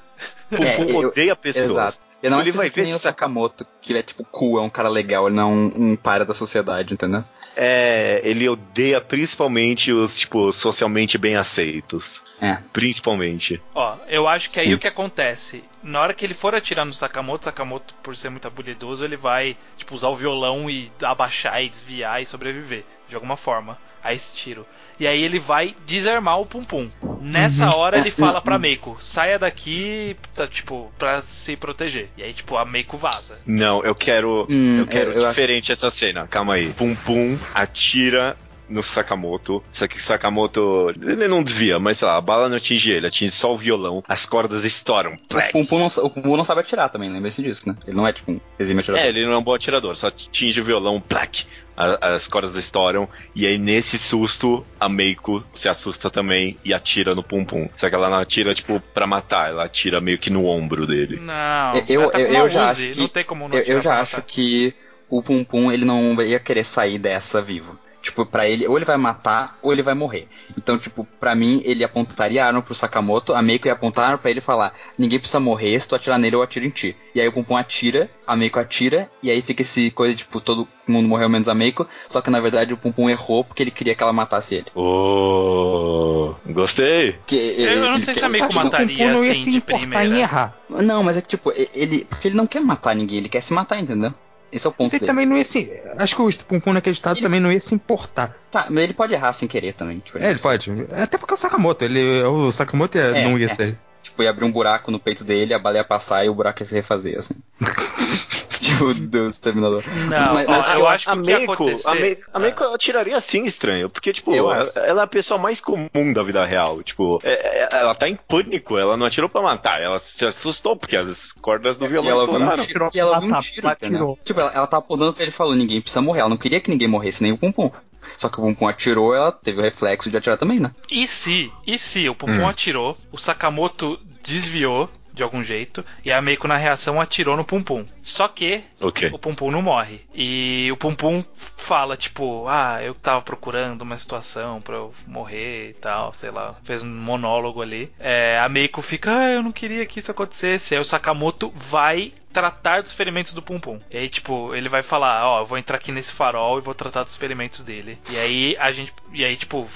Pum 0.50 0.62
É, 0.64 0.80
eu- 0.80 1.08
odeia 1.08 1.36
pessoas. 1.36 1.66
Exato. 1.70 2.10
Eu 2.22 2.30
não 2.30 2.40
Ele 2.40 2.50
acho 2.50 2.58
vai 2.58 2.66
nem 2.76 2.84
ver 2.84 2.92
o 2.92 2.96
se- 2.98 3.02
Sakamoto, 3.04 3.66
que 3.80 3.96
é 3.96 4.02
tipo 4.02 4.22
cool, 4.24 4.58
é 4.58 4.60
um 4.62 4.68
cara 4.68 4.90
legal, 4.90 5.26
ele 5.26 5.36
não 5.36 5.42
é 5.42 5.46
um, 5.46 5.72
um 5.92 5.96
para 5.96 6.22
da 6.22 6.34
sociedade, 6.34 6.92
entendeu? 6.92 7.24
É, 7.56 8.20
ele 8.22 8.46
odeia 8.46 9.00
principalmente 9.00 9.90
os, 9.90 10.18
tipo, 10.18 10.52
socialmente 10.52 11.16
bem 11.16 11.36
aceitos. 11.36 12.22
É. 12.40 12.58
Principalmente. 12.74 13.60
Ó, 13.74 13.96
eu 14.06 14.28
acho 14.28 14.50
que 14.50 14.58
aí 14.60 14.66
Sim. 14.66 14.74
o 14.74 14.78
que 14.78 14.86
acontece, 14.88 15.64
na 15.82 16.00
hora 16.00 16.12
que 16.12 16.24
ele 16.24 16.34
for 16.34 16.54
atirar 16.54 16.84
no 16.84 16.92
Sakamoto, 16.92 17.44
Sakamoto, 17.46 17.94
por 18.02 18.14
ser 18.16 18.28
muito 18.28 18.46
habilidoso, 18.46 19.02
ele 19.04 19.16
vai, 19.16 19.56
tipo, 19.78 19.94
usar 19.94 20.08
o 20.08 20.16
violão 20.16 20.68
e 20.68 20.90
abaixar 21.02 21.62
e 21.62 21.68
desviar 21.70 22.20
e 22.22 22.26
sobreviver, 22.26 22.84
de 23.08 23.14
alguma 23.14 23.36
forma, 23.36 23.78
a 24.02 24.12
esse 24.14 24.34
tiro. 24.34 24.66
E 24.98 25.06
aí 25.06 25.22
ele 25.22 25.38
vai 25.38 25.74
desarmar 25.86 26.38
o 26.40 26.46
Pum 26.46 26.62
Pum. 26.62 26.90
Nessa 27.22 27.74
hora 27.74 27.98
ele 27.98 28.10
fala 28.10 28.40
pra 28.40 28.58
Meiko, 28.58 28.98
saia 29.00 29.38
daqui, 29.38 30.16
tá, 30.34 30.46
tipo, 30.46 30.92
pra 30.98 31.22
se 31.22 31.56
proteger. 31.56 32.08
E 32.16 32.22
aí, 32.22 32.32
tipo, 32.34 32.56
a 32.56 32.64
Meiko 32.64 32.96
vaza. 32.96 33.38
Não, 33.46 33.82
eu 33.84 33.94
quero. 33.94 34.46
Hum, 34.48 34.78
eu 34.78 34.86
quero 34.86 35.12
eu- 35.12 35.22
eu 35.22 35.28
diferente 35.28 35.72
essa 35.72 35.90
cena. 35.90 36.26
Calma 36.26 36.54
aí. 36.54 36.70
Pum 36.74 36.94
Pum 36.94 37.38
atira 37.54 38.36
no 38.70 38.82
Sakamoto. 38.82 39.62
Só 39.72 39.86
que 39.86 39.98
o 39.98 40.00
Sakamoto. 40.00 40.92
Ele 41.00 41.28
não 41.28 41.42
desvia, 41.42 41.78
mas 41.78 41.98
sei 41.98 42.08
lá, 42.08 42.16
a 42.16 42.20
bala 42.20 42.48
não 42.48 42.56
atinge 42.56 42.90
ele, 42.90 43.06
atinge 43.06 43.32
só 43.32 43.52
o 43.52 43.58
violão. 43.58 44.02
As 44.08 44.24
cordas 44.24 44.64
estouram. 44.64 45.14
O. 45.14 45.52
Pum 45.52 45.64
Pum 45.66 45.78
não, 45.78 45.86
o 46.24 46.36
não 46.36 46.44
sabe 46.44 46.60
atirar 46.60 46.88
também, 46.88 47.10
lembre-se 47.10 47.42
disso, 47.42 47.68
né? 47.68 47.76
Ele 47.86 47.96
não 47.96 48.06
é 48.06 48.12
tipo 48.12 48.32
um 48.32 48.40
exímio 48.58 48.80
atirador. 48.80 49.04
É, 49.04 49.08
ele 49.08 49.26
não 49.26 49.32
é 49.32 49.38
um 49.38 49.42
bom 49.42 49.54
atirador, 49.54 49.96
só 49.96 50.06
atinge 50.08 50.60
o 50.60 50.64
violão, 50.64 51.00
plac, 51.00 51.44
as 51.76 52.28
cordas 52.28 52.54
estouram, 52.56 53.08
e 53.34 53.46
aí 53.46 53.56
nesse 53.58 53.96
susto, 53.96 54.64
a 54.78 54.88
Meiko 54.88 55.42
se 55.54 55.68
assusta 55.68 56.10
também 56.10 56.56
e 56.64 56.74
atira 56.74 57.14
no 57.14 57.22
Pum 57.22 57.44
Pum. 57.44 57.68
Só 57.76 57.88
que 57.88 57.94
ela 57.94 58.08
não 58.08 58.18
atira, 58.18 58.54
tipo, 58.54 58.80
pra 58.92 59.06
matar, 59.06 59.48
ela 59.50 59.64
atira 59.64 60.00
meio 60.00 60.18
que 60.18 60.30
no 60.30 60.44
ombro 60.46 60.86
dele. 60.86 61.18
Não, 61.20 61.72
Eu- 61.88 62.10
tá 62.10 62.20
eu- 62.20 62.48
já 62.48 62.70
acho 62.70 62.82
que- 62.82 62.98
não 63.00 63.08
tem 63.08 63.24
como 63.24 63.48
não 63.48 63.56
Eu, 63.56 63.62
eu 63.64 63.80
já 63.80 64.00
acho 64.00 64.20
que 64.22 64.74
o 65.08 65.22
Pum 65.22 65.42
Pum 65.42 65.72
ele 65.72 65.84
não 65.84 66.20
ia 66.22 66.38
querer 66.38 66.64
sair 66.64 66.98
dessa 66.98 67.40
vivo. 67.40 67.78
Tipo, 68.02 68.24
pra 68.24 68.48
ele, 68.48 68.66
ou 68.66 68.78
ele 68.78 68.84
vai 68.86 68.96
matar, 68.96 69.58
ou 69.60 69.72
ele 69.74 69.82
vai 69.82 69.92
morrer. 69.92 70.26
Então, 70.56 70.78
tipo, 70.78 71.06
pra 71.20 71.34
mim, 71.34 71.60
ele 71.66 71.84
apontaria 71.84 72.42
a 72.42 72.46
arma 72.46 72.62
pro 72.62 72.74
Sakamoto, 72.74 73.34
a 73.34 73.42
Meiko 73.42 73.66
ia 73.66 73.74
apontar 73.74 74.04
a 74.04 74.08
arma 74.08 74.18
pra 74.18 74.30
ele 74.30 74.38
e 74.38 74.42
falar: 74.42 74.72
ninguém 74.96 75.18
precisa 75.18 75.38
morrer, 75.38 75.78
se 75.78 75.86
tu 75.86 75.94
atirar 75.94 76.18
nele, 76.18 76.34
eu 76.34 76.42
atiro 76.42 76.64
em 76.64 76.70
ti. 76.70 76.96
E 77.14 77.20
aí 77.20 77.28
o 77.28 77.32
Pum 77.44 77.56
atira, 77.56 78.10
a 78.26 78.34
Meiko 78.34 78.58
atira, 78.58 79.10
e 79.22 79.30
aí 79.30 79.42
fica 79.42 79.60
esse 79.60 79.90
coisa, 79.90 80.14
tipo, 80.16 80.40
todo 80.40 80.66
mundo 80.88 81.06
morreu 81.08 81.28
menos 81.28 81.46
a 81.48 81.54
Meiko, 81.54 81.86
só 82.08 82.22
que 82.22 82.30
na 82.30 82.40
verdade 82.40 82.72
o 82.72 82.76
Pum 82.78 83.10
errou 83.10 83.44
porque 83.44 83.62
ele 83.62 83.70
queria 83.70 83.94
que 83.94 84.02
ela 84.02 84.12
matasse 84.14 84.54
ele. 84.54 84.66
Oh, 84.74 86.34
gostei. 86.46 87.12
Porque 87.12 87.36
Eu 87.58 87.80
não 87.82 87.94
ele 87.96 88.04
sei 88.04 88.14
quer- 88.14 88.20
se 88.20 88.24
a 88.26 88.28
Meiko 88.28 88.46
Acho 88.46 88.54
que 88.54 88.60
o 88.60 88.64
mataria 88.64 88.96
Pum 89.06 89.12
não 89.12 89.24
ia 89.24 89.32
assim 89.32 89.42
se 89.44 89.56
importar 89.56 89.80
primeira. 89.88 90.04
em 90.16 90.20
errar. 90.20 90.56
Não, 90.68 91.02
mas 91.02 91.16
é 91.16 91.20
que, 91.20 91.28
tipo, 91.28 91.52
ele. 91.74 92.04
Porque 92.04 92.28
ele 92.28 92.36
não 92.36 92.46
quer 92.46 92.60
matar 92.60 92.94
ninguém, 92.94 93.18
ele 93.18 93.28
quer 93.28 93.40
se 93.42 93.52
matar, 93.52 93.78
entendeu? 93.78 94.12
Esse 94.52 94.66
é 94.66 94.70
o 94.70 94.72
ponto 94.72 94.86
Mas 94.86 94.92
ele 94.94 95.00
dele. 95.00 95.06
também 95.06 95.26
não 95.26 95.36
ia 95.38 95.44
se. 95.44 95.72
Acho 95.96 96.16
que 96.16 96.22
o 96.22 96.44
Pum 96.44 96.58
Pum 96.60 96.72
naquele 96.72 96.94
estado 96.94 97.16
Ele- 97.16 97.22
também 97.22 97.38
não 97.40 97.52
ia 97.52 97.60
se 97.60 97.74
importar. 97.74 98.36
Tá, 98.50 98.66
mas 98.68 98.82
ele 98.84 98.92
pode 98.94 99.14
errar 99.14 99.32
sem 99.32 99.46
querer 99.46 99.74
também. 99.74 100.00
Tipo, 100.00 100.18
É, 100.18 100.30
ele 100.30 100.38
pode. 100.40 100.70
Até 100.92 101.16
porque 101.18 101.32
é 101.32 101.36
o 101.36 101.38
Sakamoto. 101.38 101.84
Ele, 101.84 102.22
o 102.24 102.50
Sakamoto 102.50 102.98
ia- 102.98 103.04
É, 103.16 103.24
não 103.24 103.38
ia 103.38 103.46
é. 103.46 103.54
ser. 103.54 103.78
Tipo, 104.02 104.22
ia 104.22 104.30
abrir 104.30 104.44
um 104.44 104.50
buraco 104.50 104.90
no 104.90 104.98
peito 104.98 105.22
dele, 105.24 105.54
a 105.54 105.58
bala 105.58 105.76
ia 105.76 105.84
passar 105.84 106.24
e 106.24 106.28
o 106.28 106.34
buraco 106.34 106.62
ia 106.62 106.66
se 106.66 106.74
refazer, 106.74 107.16
assim. 107.18 107.34
tipo, 108.62 108.92
Deus, 108.94 109.38
Terminador. 109.38 109.82
Não, 110.08 110.34
Mas- 110.34 110.46
ó, 110.48 110.50
mas 110.50 110.78
eu 110.78 110.86
acho 110.86 111.04
que 111.06 111.10
a 111.10 111.16
Meiko, 111.16 111.52
acontecer... 111.52 111.88
a 111.88 111.94
Meiko, 111.94 112.22
a 112.22 112.36
Ah. 112.36 112.40
Meiko 112.40 112.64
atiraria 112.64 113.16
assim 113.16 113.44
estranho, 113.44 113.88
porque, 113.90 114.12
tipo, 114.12 114.32
Eu 114.34 114.50
ela, 114.52 114.70
ela 114.76 115.00
é 115.02 115.04
a 115.04 115.06
pessoa 115.06 115.38
mais 115.38 115.60
comum 115.60 116.12
da 116.14 116.22
vida 116.22 116.44
real. 116.44 116.82
Tipo, 116.82 117.18
é- 117.22 117.62
é- 117.64 117.68
ela 117.72 117.94
tá 117.94 118.08
em 118.08 118.16
pânico, 118.16 118.76
ela 118.78 118.96
não 118.96 119.06
atirou 119.06 119.28
pra 119.28 119.42
matar, 119.42 119.80
ela 119.80 119.98
se 119.98 120.24
assustou 120.24 120.76
porque 120.76 120.96
as 120.96 121.32
cordas 121.32 121.76
do 121.76 121.86
E 121.86 121.88
violão 121.88 122.10
ela 122.10 122.24
viu 122.26 122.34
um 122.34 122.36
estouraram. 122.38 122.66
tiro, 122.66 122.90
e 122.94 123.00
ela 123.00 123.18
um 123.20 123.30
Ela 123.30 123.40
tiro, 123.40 123.66
ela 123.66 123.72
atirou. 123.72 124.18
Tipo, 124.24 124.40
ela, 124.40 124.52
ela 124.54 124.66
tava 124.66 124.84
apontando 124.84 125.12
pra 125.12 125.22
ele 125.22 125.30
e 125.30 125.34
falou, 125.34 125.54
ninguém 125.54 125.80
precisa 125.80 126.00
morrer. 126.02 126.20
Ela 126.20 126.28
não 126.28 126.36
queria 126.36 126.60
que 126.60 126.70
ninguém 126.70 126.88
morresse, 126.88 127.22
nem 127.22 127.32
o 127.32 127.38
Pum 127.38 127.50
Pum. 127.52 127.70
Só 128.16 128.28
que 128.28 128.40
o 128.40 128.54
Pum 128.56 128.66
atirou, 128.66 129.14
ela 129.14 129.30
teve 129.30 129.58
o 129.60 129.62
reflexo 129.62 130.10
de 130.10 130.16
atirar 130.16 130.36
também, 130.38 130.58
né? 130.58 130.70
E 130.90 131.06
se, 131.06 131.52
e 131.66 131.78
se 131.78 132.08
o 132.08 132.14
Pum 132.14 132.30
Hum. 132.30 132.48
atirou, 132.48 132.96
o 133.12 133.18
Sakamoto 133.18 133.98
desviou 134.22 134.88
de 135.20 135.24
algum 135.24 135.44
jeito 135.44 135.84
e 136.02 136.10
a 136.10 136.20
Meiko 136.22 136.48
na 136.48 136.56
reação 136.56 136.98
atirou 136.98 137.36
no 137.36 137.44
Pum 137.44 137.62
Pum. 137.62 137.84
Só 138.02 138.26
que 138.26 138.64
Ok. 138.80 139.10
o 139.12 139.18
Pum 139.18 139.34
Pum 139.34 139.50
não 139.50 139.60
morre. 139.60 140.00
E 140.14 140.70
o 140.72 140.76
Pum 140.78 140.94
Pum 140.94 141.22
fala, 141.36 141.94
tipo, 141.94 142.46
ah, 142.48 142.78
eu 142.82 142.94
tava 142.94 143.20
procurando 143.20 143.82
uma 143.82 143.98
situação 143.98 144.62
pra 144.62 144.76
eu 144.76 144.94
morrer 145.06 145.70
e 145.70 145.74
tal, 145.74 146.14
sei 146.14 146.30
lá. 146.30 146.54
Fez 146.64 146.82
um 146.82 146.88
monólogo 146.88 147.60
ali. 147.60 147.92
É, 148.00 148.38
a 148.42 148.48
Meiko 148.48 148.80
fica, 148.80 149.14
ah, 149.14 149.30
eu 149.32 149.42
não 149.42 149.52
queria 149.52 149.84
que 149.84 149.98
isso 149.98 150.10
acontecesse. 150.10 150.74
Aí 150.74 150.80
o 150.80 150.84
Sakamoto 150.84 151.52
vai 151.54 152.14
tratar 152.32 152.80
dos 152.80 152.94
ferimentos 152.94 153.34
do 153.34 153.42
Pum 153.42 153.60
Pum. 153.60 153.78
E 153.90 153.98
aí, 153.98 154.08
tipo, 154.08 154.54
ele 154.54 154.70
vai 154.70 154.82
falar, 154.82 155.26
ó, 155.28 155.40
eu 155.40 155.46
vou 155.46 155.58
entrar 155.58 155.76
aqui 155.76 155.92
nesse 155.92 156.12
farol 156.12 156.58
e 156.58 156.62
vou 156.62 156.74
tratar 156.74 157.02
dos 157.02 157.16
ferimentos 157.16 157.60
dele. 157.62 157.98
E 158.08 158.16
aí 158.18 158.56
a 158.58 158.72
gente. 158.72 158.92
E 159.12 159.22
aí, 159.22 159.36
tipo. 159.36 159.68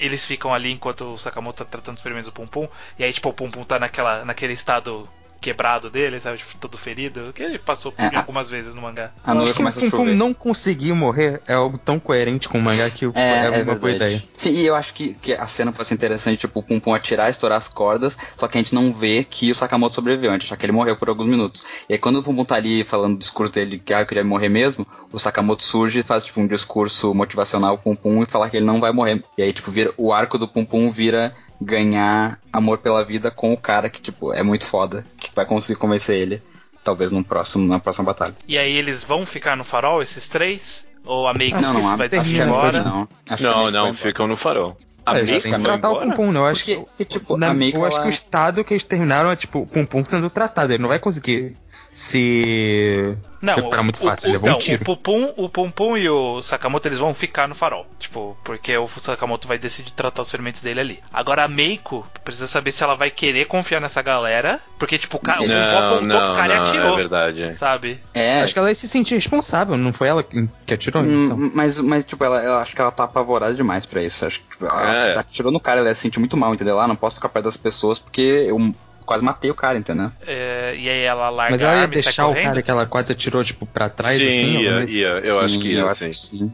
Eles 0.00 0.24
ficam 0.24 0.52
ali 0.54 0.70
enquanto 0.72 1.04
o 1.14 1.18
Sakamoto 1.18 1.64
tá 1.64 1.70
tratando 1.70 1.94
dos 1.94 2.02
ferimentos 2.02 2.30
do 2.30 2.34
Pum 2.34 2.46
Pum. 2.46 2.68
E 2.98 3.04
aí, 3.04 3.12
tipo, 3.12 3.28
o 3.28 3.32
Pum 3.32 3.50
Pum 3.50 3.64
tá 3.64 3.78
naquela, 3.78 4.24
naquele 4.24 4.52
estado 4.52 5.08
quebrado 5.40 5.90
dele, 5.90 6.20
sabe? 6.20 6.38
Tipo, 6.38 6.56
todo 6.56 6.78
ferido. 6.78 7.32
Que 7.34 7.42
ele 7.42 7.58
passou 7.58 7.90
por 7.90 8.00
É, 8.00 8.14
a- 8.14 8.18
algumas 8.20 8.48
vezes 8.48 8.76
no 8.76 8.82
mangá. 8.82 9.10
A 9.24 9.32
acho 9.32 9.52
que 9.54 9.62
o 9.62 9.66
a 9.66 9.72
Pum 9.72 9.90
Pum 9.90 10.04
não 10.14 10.32
conseguir 10.32 10.92
morrer 10.92 11.42
é 11.48 11.54
algo 11.54 11.76
tão 11.76 11.98
coerente 11.98 12.48
com 12.48 12.58
o 12.58 12.62
mangá 12.62 12.88
que 12.88 13.04
é, 13.12 13.62
uma 13.62 13.74
boa 13.74 13.90
ideia. 13.90 14.22
Sim, 14.36 14.50
e 14.50 14.64
eu 14.64 14.76
acho 14.76 14.94
que, 14.94 15.14
que 15.14 15.32
a 15.32 15.46
cena 15.48 15.72
pode 15.72 15.88
ser 15.88 15.94
interessante, 15.94 16.38
tipo, 16.38 16.60
o 16.60 16.62
Pum 16.62 16.78
Pum 16.78 16.94
atirar, 16.94 17.28
estourar 17.28 17.58
as 17.58 17.66
cordas, 17.66 18.16
só 18.36 18.46
que 18.46 18.56
a 18.56 18.62
gente 18.62 18.72
não 18.72 18.92
vê 18.92 19.24
que 19.24 19.50
o 19.50 19.54
Sakamoto 19.54 19.96
sobreviveu, 19.96 20.30
a 20.30 20.34
gente 20.34 20.44
acha 20.44 20.56
que 20.56 20.64
ele 20.64 20.72
morreu 20.72 20.96
por 20.96 21.08
alguns 21.08 21.26
minutos. 21.26 21.64
E 21.88 21.94
aí 21.94 21.98
quando 21.98 22.20
o 22.20 22.22
Pum 22.22 22.36
Pum 22.36 22.44
tá 22.44 22.54
ali 22.54 22.84
falando 22.84 23.16
o 23.16 23.18
discurso 23.18 23.52
dele, 23.52 23.80
que 23.84 23.92
ah, 23.92 24.02
eu 24.02 24.06
queria 24.06 24.22
morrer 24.22 24.48
mesmo, 24.48 24.86
o 25.12 25.18
Sakamoto 25.18 25.62
surge 25.62 26.00
e 26.00 26.02
faz, 26.02 26.24
tipo, 26.24 26.40
um 26.40 26.46
discurso 26.46 27.12
motivacional 27.14 27.76
pro 27.78 27.94
Pum 27.94 27.96
Pum 27.96 28.22
e 28.22 28.26
falar 28.26 28.48
que 28.50 28.56
ele 28.56 28.66
não 28.66 28.80
vai 28.80 28.92
morrer. 28.92 29.22
E 29.36 29.42
aí, 29.42 29.52
tipo, 29.52 29.70
vira, 29.70 29.92
o 29.96 30.12
arco 30.12 30.38
do 30.38 30.48
Pum 30.48 30.64
Pum 30.64 30.90
vira 30.90 31.34
ganhar 31.60 32.38
amor 32.52 32.78
pela 32.78 33.04
vida 33.04 33.30
com 33.30 33.52
o 33.52 33.56
cara 33.56 33.88
que, 33.88 34.00
tipo, 34.00 34.32
é 34.32 34.42
muito 34.42 34.66
foda, 34.66 35.04
que 35.16 35.30
vai 35.34 35.46
conseguir 35.46 35.78
convencer 35.78 36.16
ele 36.20 36.42
talvez 36.84 37.12
no 37.12 37.22
próximo, 37.22 37.66
na 37.68 37.78
próxima 37.78 38.06
batalha. 38.06 38.34
E 38.48 38.58
aí 38.58 38.74
eles 38.76 39.04
vão 39.04 39.24
ficar 39.24 39.56
no 39.56 39.62
farol, 39.62 40.02
esses 40.02 40.28
três? 40.28 40.84
Ou 41.04 41.28
a 41.28 41.34
Meiko 41.34 41.60
Não, 41.60 41.72
não, 41.74 41.82
vai 41.82 41.92
acho 41.92 41.98
que 42.02 42.08
desistir 42.08 42.40
a 42.42 42.44
Meiko 42.46 42.58
agora? 42.58 42.80
não. 42.82 43.08
Acho 43.30 43.42
Não, 43.44 43.70
não, 43.70 43.92
ficam 43.94 44.26
no 44.26 44.36
farol. 44.36 44.76
A 45.06 45.18
É, 45.18 45.22
Meiko 45.22 45.42
tem 45.42 45.52
que 45.52 45.58
vai 45.58 45.62
tratar 45.62 45.90
o 45.90 45.92
embora? 46.02 46.06
Pum 46.10 46.16
Pum, 46.26 46.32
né? 46.32 46.40
Eu 46.40 46.46
acho 46.46 46.64
Porque, 46.64 46.86
que. 46.98 47.04
tipo, 47.04 47.36
na- 47.36 47.48
eu 47.54 47.84
acho 47.84 47.96
ela- 47.96 48.02
que 48.02 48.08
o 48.08 48.10
estado 48.10 48.64
que 48.64 48.72
eles 48.74 48.84
terminaram 48.84 49.30
é 49.30 49.36
tipo 49.36 49.60
o 49.60 49.66
Pum 49.66 49.84
Pum 49.86 50.04
sendo 50.04 50.28
tratado. 50.30 50.72
Ele 50.72 50.82
não 50.82 50.88
vai 50.88 50.98
conseguir 50.98 51.56
se. 51.92 53.16
Não, 53.40 53.56
recuperar 53.56 53.82
muito 53.82 53.98
fácil, 53.98 54.26
ele 54.28 54.32
levou 54.34 54.50
não, 54.50 54.56
um 54.56 54.60
tiro. 54.60 54.80
o 54.82 54.84
Pupum, 54.84 55.32
o 55.36 55.48
Pum 55.48 55.96
e 55.96 56.08
o 56.08 56.40
Sakamoto 56.42 56.86
eles 56.86 57.00
vão 57.00 57.12
ficar 57.12 57.48
no 57.48 57.56
farol. 57.56 57.84
Tipo, 57.98 58.36
porque 58.44 58.76
o 58.78 58.86
Sakamoto 59.00 59.48
vai 59.48 59.58
decidir 59.58 59.90
tratar 59.90 60.22
os 60.22 60.30
ferimentos 60.30 60.60
dele 60.60 60.78
ali. 60.78 61.00
Agora 61.12 61.42
a 61.42 61.48
Meiko 61.48 62.06
precisa 62.22 62.46
saber 62.46 62.70
se 62.70 62.84
ela 62.84 62.94
vai 62.94 63.10
querer 63.10 63.46
confiar 63.46 63.80
nessa 63.80 64.00
galera. 64.00 64.60
Porque, 64.78 64.96
tipo, 64.96 65.16
o 65.16 65.20
cara 65.20 65.40
o 65.42 65.44
Pum 65.44 65.48
Não, 65.48 65.78
apontou 65.78 66.02
não, 66.06 66.26
pro 66.28 66.36
cara 66.36 66.54
e 66.54 66.56
não, 66.58 66.66
atirou. 66.68 66.92
é 66.92 66.96
verdade. 66.96 67.54
Sabe? 67.56 68.00
É, 68.14 68.40
Acho 68.42 68.52
que 68.52 68.58
ela 68.60 68.68
ia 68.68 68.74
se 68.76 68.86
sentir 68.86 69.16
responsável, 69.16 69.76
não 69.76 69.92
foi 69.92 70.06
ela 70.06 70.22
que 70.22 70.48
atirou? 70.72 71.02
Hum, 71.02 71.24
Então. 71.24 71.50
Mas, 71.52 71.76
mas, 71.78 72.04
tipo, 72.04 72.22
ela, 72.24 72.40
eu 72.44 72.54
acho 72.58 72.76
que 72.76 72.80
ela 72.80 72.92
tá 72.92 73.02
apavorada 73.04 73.52
demais 73.54 73.86
pra 73.86 74.00
isso. 74.04 74.24
Acho 74.24 74.38
que 74.40 74.64
ela 74.64 75.08
É. 75.08 75.18
atirou 75.18 75.50
no 75.50 75.58
cara, 75.58 75.80
ela 75.80 75.88
ia 75.88 75.94
se 75.96 76.02
sentir 76.02 76.20
muito 76.20 76.36
mal, 76.36 76.54
entendeu? 76.54 76.78
Ah, 76.78 76.86
não 76.86 76.94
posso 76.94 77.16
ficar 77.16 77.28
perto 77.28 77.46
das 77.46 77.56
pessoas 77.56 77.98
porque 77.98 78.20
eu 78.22 78.72
quase 79.04 79.24
matei 79.24 79.50
o 79.50 79.54
cara, 79.54 79.78
entendeu? 79.78 80.10
É, 80.26 80.74
e 80.76 80.88
aí 80.88 81.02
ela 81.02 81.28
larga 81.30 81.50
Mas 81.52 81.62
ela 81.62 81.80
ia 81.82 81.88
deixar 81.88 82.26
o 82.28 82.34
cara 82.34 82.62
que 82.62 82.70
ela 82.70 82.86
quase 82.86 83.12
atirou, 83.12 83.42
tipo, 83.44 83.66
pra 83.66 83.88
trás, 83.88 84.18
Sim, 84.18 84.26
assim? 84.26 84.58
ia, 84.58 84.68
ela- 84.70 84.90
ia, 84.90 85.08
eu 85.24 85.40
acho 85.40 85.54
Sim, 85.54 85.60
que 85.60 85.68
ia, 85.68 85.80
eu 85.80 85.94
sim. 85.94 86.08
que 86.08 86.14
sim. 86.14 86.52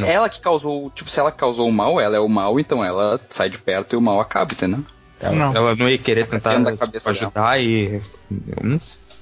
Não. 0.00 0.06
ela 0.06 0.28
que 0.28 0.40
causou, 0.40 0.90
tipo, 0.90 1.08
se 1.08 1.18
ela 1.18 1.32
causou 1.32 1.68
o 1.68 1.72
mal, 1.72 2.00
ela 2.00 2.16
é 2.16 2.20
o 2.20 2.28
mal, 2.28 2.60
então 2.60 2.84
ela 2.84 3.20
sai 3.30 3.48
de 3.48 3.58
perto 3.58 3.94
e 3.94 3.96
o 3.96 4.00
mal 4.00 4.20
acaba, 4.20 4.52
entendeu? 4.52 4.80
Ela, 5.18 5.34
Não. 5.34 5.56
ela 5.56 5.74
não 5.76 5.88
ia 5.88 5.96
querer 5.96 6.26
tentar 6.26 6.60
ajudar 7.06 7.60
e. 7.60 8.00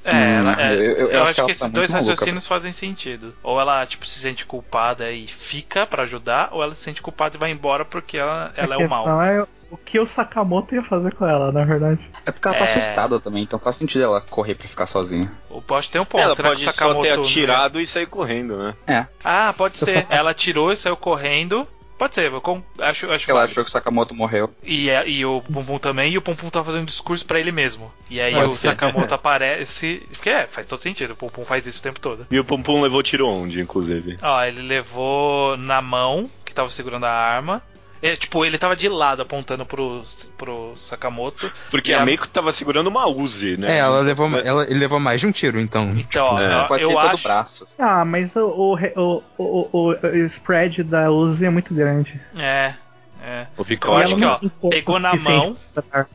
É, 0.05 0.35
ela- 0.37 0.53
Hum, 0.53 0.61
é, 0.61 0.75
eu- 0.75 0.81
eu, 0.81 1.11
eu- 1.11 1.23
acho, 1.23 1.23
acho 1.23 1.29
que 1.31 1.35
que, 1.35 1.41
ela 1.41 1.51
esses 1.53 1.61
tá 1.61 1.69
dois 1.69 1.91
maluca, 1.91 2.11
raciocínios 2.11 2.47
fazem 2.47 2.73
sentido. 2.73 3.35
Ou 3.43 3.59
ela, 3.61 3.87
tipo, 3.87 4.07
se 4.07 4.19
sente 4.19 4.45
culpada 4.45 5.11
e 5.11 5.27
fica 5.27 5.87
pra 5.87 6.03
ajudar, 6.03 6.51
ou 6.53 6.63
ela 6.63 6.75
se 6.75 6.83
sente 6.83 7.01
culpada 7.01 7.37
e 7.37 7.41
vai 7.41 7.51
embora 7.51 7.85
porque 7.85 8.19
ela, 8.19 8.53
ela 8.57 8.77
a 8.77 8.83
é 8.83 8.87
o 8.87 8.91
mal. 8.91 9.03
questão 9.05 9.23
é 9.23 9.47
o 9.71 9.77
que 9.79 9.99
o 9.99 10.07
Sakamoto 10.07 10.75
ia 10.75 10.83
fazer 10.83 11.15
com 11.15 11.27
ela, 11.27 11.51
na 11.51 11.65
verdade. 11.65 11.99
É 12.27 12.31
porque 12.31 12.47
ela 12.47 12.57
tá 12.57 12.65
É. 12.65 12.69
assustada 12.77 13.19
também, 13.19 13.43
então 13.45 13.59
faz 13.59 13.77
sentido 13.77 14.05
ela 14.05 14.21
correr 14.21 14.55
pra 14.55 14.69
ficar 14.69 14.87
sozinha. 14.87 15.33
O 15.49 15.63
Post 15.63 15.91
tem 15.91 16.01
um 16.01 16.05
ponto. 16.05 16.21
Ela 16.23 16.35
Será 16.37 16.49
pode 16.51 16.63
que 16.63 16.69
o 16.69 16.73
só 16.73 16.77
Sakamoto. 16.79 17.01
ter 17.03 17.17
não- 17.17 17.23
atirado 17.23 17.81
e 17.81 17.87
sair 17.87 18.07
correndo, 18.07 18.57
né? 18.59 18.75
É, 18.87 19.07
Ah, 19.25 19.53
pode 19.57 19.79
ser. 19.79 20.07
Ela 20.11 20.31
atirou 20.33 20.71
e 20.73 20.77
saiu 20.77 20.97
correndo. 20.97 21.67
Pode 21.97 22.14
ser, 22.14 22.30
eu 22.32 22.40
com- 22.40 22.62
acho, 22.78 23.11
acho 23.11 23.30
ela 23.30 23.40
válido. 23.40 23.53
achou 23.53 23.64
que 23.64 23.70
o 23.70 23.72
Sakamoto 23.72 24.14
morreu. 24.14 24.53
E, 24.62 24.90
é- 24.90 25.09
e 25.09 25.24
o 25.24 25.40
Pum 25.42 25.64
Pum 25.64 25.78
também, 25.78 26.12
e 26.12 26.18
o 26.18 26.22
Pum 26.22 26.34
Pum 26.34 26.51
tá 26.51 26.62
fazendo 26.64 26.82
um 26.82 26.86
discurso 26.86 27.24
pra 27.24 27.38
ele 27.38 27.53
mesmo. 27.53 27.92
E 28.11 28.20
aí 28.20 28.34
Pode 28.34 28.51
o 28.51 28.57
ser. 28.57 28.68
Sakamoto 28.70 29.12
aparece. 29.14 30.03
Porque 30.11 30.28
é, 30.30 30.47
faz 30.47 30.66
todo 30.66 30.80
sentido, 30.80 31.12
o 31.12 31.16
Pum 31.16 31.28
Pum 31.28 31.45
faz 31.45 31.66
isso 31.66 31.78
o 31.78 31.82
tempo 31.82 32.01
todo. 32.01 32.26
E 32.30 32.38
o 32.38 32.45
Pum 32.45 32.61
Pum 32.62 32.80
levou 32.80 33.03
tiro 33.03 33.28
onde, 33.28 33.61
inclusive? 33.61 34.16
Ó, 34.22 34.42
ele 34.45 34.62
levou 34.62 35.57
na 35.57 35.80
mão, 35.80 36.28
que 36.45 36.53
tava 36.53 36.68
segurando 36.68 37.05
a 37.07 37.11
arma. 37.12 37.62
É, 38.07 38.17
tipo, 38.17 38.45
ele 38.45 38.59
tava 38.59 38.77
de 38.77 38.87
lado 38.89 39.23
apontando 39.23 39.65
pro, 39.65 40.03
pro 40.37 40.75
Sakamoto. 40.77 41.51
Porque 41.71 41.93
a 41.93 42.03
a- 42.03 42.05
Meiko 42.05 42.29
tava 42.29 42.53
segurando 42.53 42.89
uma 42.89 43.07
Uzi, 43.09 43.57
né? 43.57 43.77
É, 43.77 43.79
ela 43.79 44.01
levou, 44.01 44.29
É. 44.37 44.47
ela, 44.47 44.65
ele 44.65 44.79
levou 44.79 45.01
mais 45.01 45.21
de 45.23 45.27
um 45.27 45.33
tiro, 45.33 45.59
então. 45.59 45.91
Então, 45.97 46.27
ó, 46.27 46.39
É. 46.41 46.67
Pode 46.67 46.83
eu 46.83 46.91
ser 46.91 46.95
todo 46.97 47.07
acho. 47.07 47.23
braço. 47.23 47.65
assim. 47.65 47.75
Ah, 47.79 48.05
mas 48.05 48.37
o, 48.37 48.47
o, 48.47 49.23
o, 49.39 49.69
o, 49.73 49.91
o- 49.93 50.17
spread 50.27 50.83
da 50.83 51.11
Uzi 51.11 51.47
é 51.47 51.51
muito 51.51 51.73
grande. 51.73 52.21
É, 52.37 52.75
é. 53.23 53.47
O 53.57 53.65
picote. 53.65 54.15
que, 54.15 54.25
ó, 54.25 54.39
pegou 54.69 55.01
na 55.01 55.15
mão. 55.17 55.57
pra. 55.91 56.07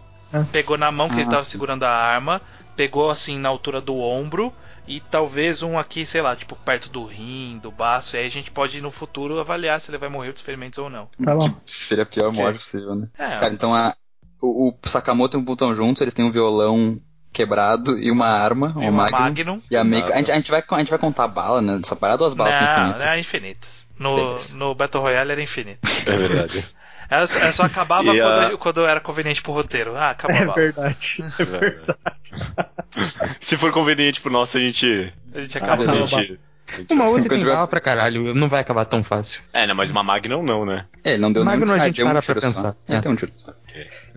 Pegou 0.51 0.77
na 0.77 0.91
mão 0.91 1.09
que 1.09 1.15
ele 1.15 1.23
Ah, 1.23 1.31
tava 1.31 1.43
sim. 1.43 1.49
segurando 1.49 1.83
a 1.85 1.89
arma, 1.89 2.39
pegou 2.75 3.09
assim 3.09 3.39
na 3.39 3.49
altura 3.49 3.81
do 3.81 3.97
ombro 3.97 4.53
e 4.87 4.99
talvez 4.99 5.61
um 5.63 5.77
aqui, 5.77 6.05
sei 6.05 6.21
lá, 6.21 6.35
tipo 6.35 6.55
perto 6.55 6.89
do 6.89 7.03
rim, 7.05 7.59
do 7.61 7.71
baço. 7.71 8.15
E 8.15 8.19
aí 8.19 8.25
a 8.25 8.31
gente 8.31 8.51
pode 8.51 8.81
no 8.81 8.91
futuro 8.91 9.39
avaliar 9.39 9.79
se 9.79 9.89
ele 9.91 9.97
vai 9.97 10.09
morrer 10.09 10.31
dos 10.31 10.41
ferimentos 10.41 10.79
ou 10.79 10.89
não. 10.89 11.07
Tá 11.23 11.35
bom. 11.35 11.39
Tipo, 11.47 11.61
seria 11.65 12.03
a 12.03 12.07
pior 12.07 12.29
Ok. 12.29 12.41
morte 12.41 12.57
possível, 12.59 12.95
né? 12.95 13.07
É, 13.17 13.33
Cara, 13.33 13.53
então 13.53 13.73
a, 13.73 13.95
o, 14.41 14.69
o 14.69 14.89
Sakamoto 14.89 15.37
e 15.37 15.39
o 15.39 15.43
Butão 15.43 15.75
juntos, 15.75 16.01
eles 16.01 16.13
têm 16.13 16.25
um 16.25 16.31
violão 16.31 16.99
quebrado 17.31 17.99
e 17.99 18.09
uma 18.09 18.27
arma, 18.27 18.73
e 18.75 18.79
uma 18.79 18.89
uma 18.89 19.03
Magnum. 19.03 19.19
Magnum. 19.21 19.61
E 19.69 19.75
a. 19.77 19.81
A 19.81 19.85
gente, 19.85 20.31
a, 20.31 20.35
gente 20.35 20.51
vai, 20.51 20.63
a 20.67 20.79
gente 20.79 20.89
vai 20.89 20.99
contar 20.99 21.25
a 21.25 21.27
bala, 21.27 21.61
né? 21.61 21.77
Dessa 21.77 21.95
parada 21.95 22.23
ou 22.23 22.27
as 22.27 22.33
balas 22.33 22.55
são 22.55 22.65
Não, 22.65 22.73
infinitas? 22.87 23.03
é 23.03 23.19
infinitas. 23.19 23.69
No, 23.99 24.15
Beleza. 24.15 24.57
no 24.57 24.73
Battle 24.73 25.03
Royale 25.03 25.31
era 25.33 25.41
infinito. 25.43 25.79
É 26.07 26.11
verdade. 26.13 26.65
Ela, 27.09 27.25
ela 27.41 27.51
só 27.51 27.63
acabava 27.63 28.03
quando, 28.15 28.53
a- 28.53 28.57
quando 28.57 28.85
era 28.85 28.99
conveniente 28.99 29.41
pro 29.41 29.51
roteiro. 29.51 29.95
Ah, 29.95 30.11
acabou 30.11 30.37
a 30.37 30.39
É 30.41 30.45
bala. 30.45 30.55
verdade. 30.59 31.23
É 31.39 31.43
verdade. 31.45 31.97
Se 33.39 33.57
for 33.57 33.71
conveniente 33.71 34.21
pro 34.21 34.31
nosso, 34.31 34.57
a 34.57 34.59
gente. 34.59 35.11
A 35.33 35.41
gente 35.41 35.57
Ah, 35.57 35.61
acaba. 35.63 35.85
tá. 35.85 35.91
a 35.91 35.95
gente- 36.05 36.39
Uma 36.91 37.07
Uzi 37.09 37.25
Enquanto 37.25 37.39
tem 37.41 37.49
bala 37.51 37.67
pra 37.67 37.81
caralho, 37.81 38.35
não 38.35 38.47
vai 38.47 38.61
acabar 38.61 38.85
tão 38.85 39.03
fácil. 39.03 39.41
É, 39.51 39.65
não, 39.65 39.73
mas 39.73 39.89
uma 39.89 40.03
Magnum 40.03 40.43
não, 40.43 40.65
né? 40.65 40.85
É, 41.03 41.17
não 41.17 41.31
deu 41.33 41.43
Magnum 41.43 41.65
nenhum- 41.65 41.79
a 41.79 41.81
ah, 41.81 41.85
gente 41.87 42.03
um 42.03 42.05
para 42.05 42.13
pra 42.13 42.21
tiro 42.21 42.41
só. 42.41 42.47
pensar. 42.47 42.75
É, 42.87 42.95
É. 42.95 43.01
tem 43.01 43.11
um 43.11 43.15
tiro 43.15 43.31
só. 43.33 43.51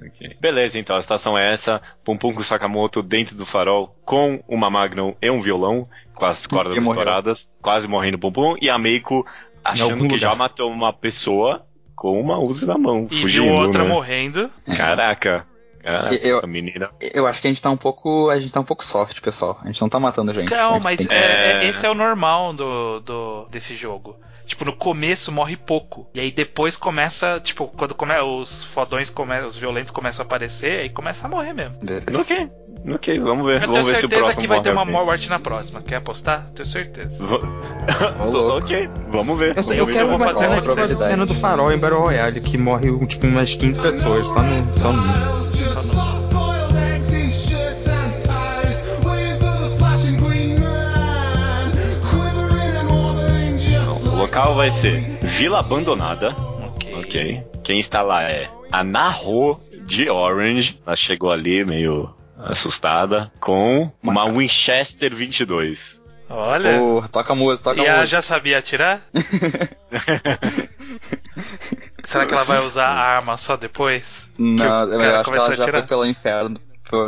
Ok. 0.05 0.37
Beleza, 0.41 0.79
então 0.79 0.95
a 0.97 1.01
situação 1.01 1.39
é 1.39 1.51
essa: 1.53 1.81
Pum 2.05 2.17
Pum 2.17 2.35
com 2.35 2.43
Sakamoto 2.43 3.03
dentro 3.03 3.35
do 3.35 3.47
farol 3.47 3.97
com 4.05 4.43
uma 4.47 4.69
Magnum 4.69 5.15
e 5.23 5.31
um 5.31 5.41
violão, 5.41 5.89
com 6.15 6.27
as 6.27 6.47
cordas 6.47 6.77
estouradas, 6.77 7.51
quase 7.63 7.89
morrendo 7.89 8.19
Pum 8.19 8.31
Pum, 8.33 8.57
e 8.61 8.69
a 8.69 8.77
Meiko 8.77 9.27
achando 9.65 10.07
que 10.09 10.19
já 10.19 10.35
matou 10.35 10.71
uma 10.71 10.93
pessoa 10.93 11.65
com 11.97 12.21
uma 12.21 12.39
Uzi 12.39 12.67
na 12.67 12.77
mão, 12.79 13.07
E 13.11 13.21
fugindo. 13.23 13.45
viu 13.45 13.53
outra 13.55 13.83
né? 13.83 13.89
morrendo. 13.89 14.51
Caraca. 14.77 15.47
Caraca, 15.83 16.15
Eu- 16.15 16.39
essa 16.39 16.47
menina. 16.47 16.91
Eu 17.01 17.27
acho 17.27 17.41
que 17.41 17.49
a 17.49 17.51
gente 17.51 17.61
tá 17.61 17.69
um 17.71 17.77
pouco. 17.77 18.31
A 18.31 18.39
gente 18.39 18.53
tá 18.53 18.61
um 18.61 18.65
pouco 18.65 18.85
soft, 18.85 19.21
pessoal. 19.21 19.59
A 19.63 19.67
gente 19.67 19.81
não 19.83 19.89
tá 19.89 19.99
matando 19.99 20.33
gente. 20.33 20.49
Não, 20.51 20.75
gente 20.75 20.83
mas 20.83 21.07
que- 21.07 21.13
é- 21.13 21.17
é- 21.17 21.65
É. 21.65 21.69
esse 21.69 21.85
é 21.85 21.91
o 21.91 21.95
normal 21.95 22.53
do, 22.53 23.01
do, 23.01 23.47
desse 23.51 23.75
jogo. 23.75 24.17
Tipo, 24.53 24.67
no 24.67 24.75
começo 24.75 25.33
morre 25.33 25.57
pouco. 25.57 26.07
E 26.13 26.21
aí 26.21 26.31
depois 26.31 26.77
começa, 26.77 27.41
tipo, 27.41 27.69
quando 27.69 27.95
come, 27.95 28.13
os 28.21 28.65
fodões, 28.65 29.09
come, 29.09 29.41
os 29.41 29.57
violentos 29.57 29.91
começam 29.91 30.23
a 30.23 30.27
aparecer, 30.27 30.81
aí 30.81 30.91
começa 30.91 31.27
a 31.27 31.31
morrer 31.31 31.55
mesmo. 31.55 31.79
Beleza. 31.83 32.21
Ok, 32.21 32.51
ok, 32.95 33.19
vamos 33.21 33.47
ver. 33.47 33.55
Eu 33.55 33.61
tenho 33.61 33.73
vamos 33.73 33.87
ver 33.87 33.97
se 33.97 34.05
o 34.05 34.09
certeza 34.11 34.21
próximo 34.21 34.43
que 34.43 34.47
vai 34.49 34.61
ter 34.61 34.71
uma 34.73 34.85
morte 34.85 35.31
na 35.31 35.41
próxima. 35.41 35.81
Quer 35.81 35.97
apostar? 35.97 36.51
Tenho 36.51 36.69
certeza. 36.69 37.09
Ok, 38.21 38.91
vamos 39.09 39.39
ver. 39.39 39.57
Eu, 39.57 39.63
sei, 39.63 39.79
vamos 39.79 39.79
eu 39.79 39.87
ver. 39.87 39.93
quero 39.95 40.09
vou 40.09 40.17
uma 40.17 40.27
fazer 40.27 40.39
cena 40.41 40.49
uma 40.51 40.61
tipo 40.61 40.71
a 40.71 40.75
probabilidade. 40.75 41.11
cena 41.11 41.27
do 41.27 41.35
farol 41.35 41.73
em 41.73 41.79
Battle 41.79 42.01
Royale, 42.01 42.41
que 42.43 42.59
morre 42.59 43.07
tipo 43.07 43.27
umas 43.27 43.55
15 43.55 43.81
pessoas, 43.81 44.27
só 44.27 44.43
no. 44.43 44.73
Só 44.73 44.93
no... 44.93 45.03
Just 45.57 45.75
soft-boiled 45.75 46.12
local 54.23 54.55
vai 54.55 54.71
ser 54.71 55.01
Vila 55.21 55.59
Abandonada. 55.59 56.31
Ok. 56.77 56.95
Ok. 56.95 57.43
Quem 57.65 57.81
está 57.81 58.03
lá 58.03 58.23
é 58.23 58.49
a 58.71 58.85
Naho 58.85 59.59
de 59.85 60.09
Orange. 60.09 60.81
Ela 60.87 60.95
chegou 60.95 61.31
ali 61.33 61.65
meio 61.65 62.15
assustada 62.39 63.33
com 63.41 63.91
uma 64.03 64.25
Winchester 64.31 65.13
22. 65.15 66.01
Olha. 66.31 66.79
Pô, 66.79 67.05
toca 67.11 67.33
a 67.33 67.37
música, 67.37 67.71
toca 67.71 67.81
e 67.83 67.87
a 67.87 67.91
ela 67.91 68.01
música. 68.03 68.17
já 68.17 68.23
sabia 68.23 68.59
atirar? 68.59 69.01
Será 72.05 72.25
que 72.27 72.33
ela 72.33 72.45
vai 72.45 72.61
usar 72.65 72.87
a 72.87 73.01
arma 73.17 73.37
só 73.37 73.57
depois? 73.57 74.29
Não, 74.39 74.57
que 74.57 74.95
eu 74.95 75.17
acho 75.21 75.31
que 75.31 75.37
ela 75.37 75.49
a 75.49 75.57
já 75.57 75.69
foi 75.69 75.83
pelo 75.83 76.07
inferno. 76.07 76.61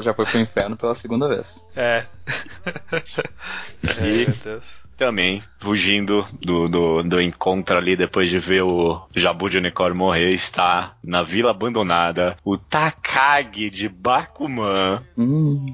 Já 0.03 0.15
foi 0.15 0.25
pro 0.25 0.41
inferno 0.41 0.77
pela 0.77 0.95
segunda 0.95 1.29
vez. 1.29 1.65
É. 1.77 2.05
Ai, 2.93 4.11
E- 4.11 4.27
meu 4.27 4.35
Deus. 4.45 4.65
Também 4.97 5.43
fugindo 5.61 6.27
do, 6.41 6.69
do, 6.69 7.03
do 7.03 7.21
encontro 7.21 7.77
ali 7.77 7.97
depois 7.97 8.29
de 8.29 8.39
ver 8.39 8.63
o 8.63 9.03
Jabu 9.15 9.51
de 9.51 9.59
Unicórnio 9.59 9.97
morrer, 9.97 10.31
está 10.31 10.95
na 11.03 11.23
Vila 11.23 11.51
Abandonada 11.51 12.37
o 12.45 12.57
Takagi 12.57 13.71
de 13.71 13.89
Bakuman 13.89 15.03
Hum. 15.17 15.67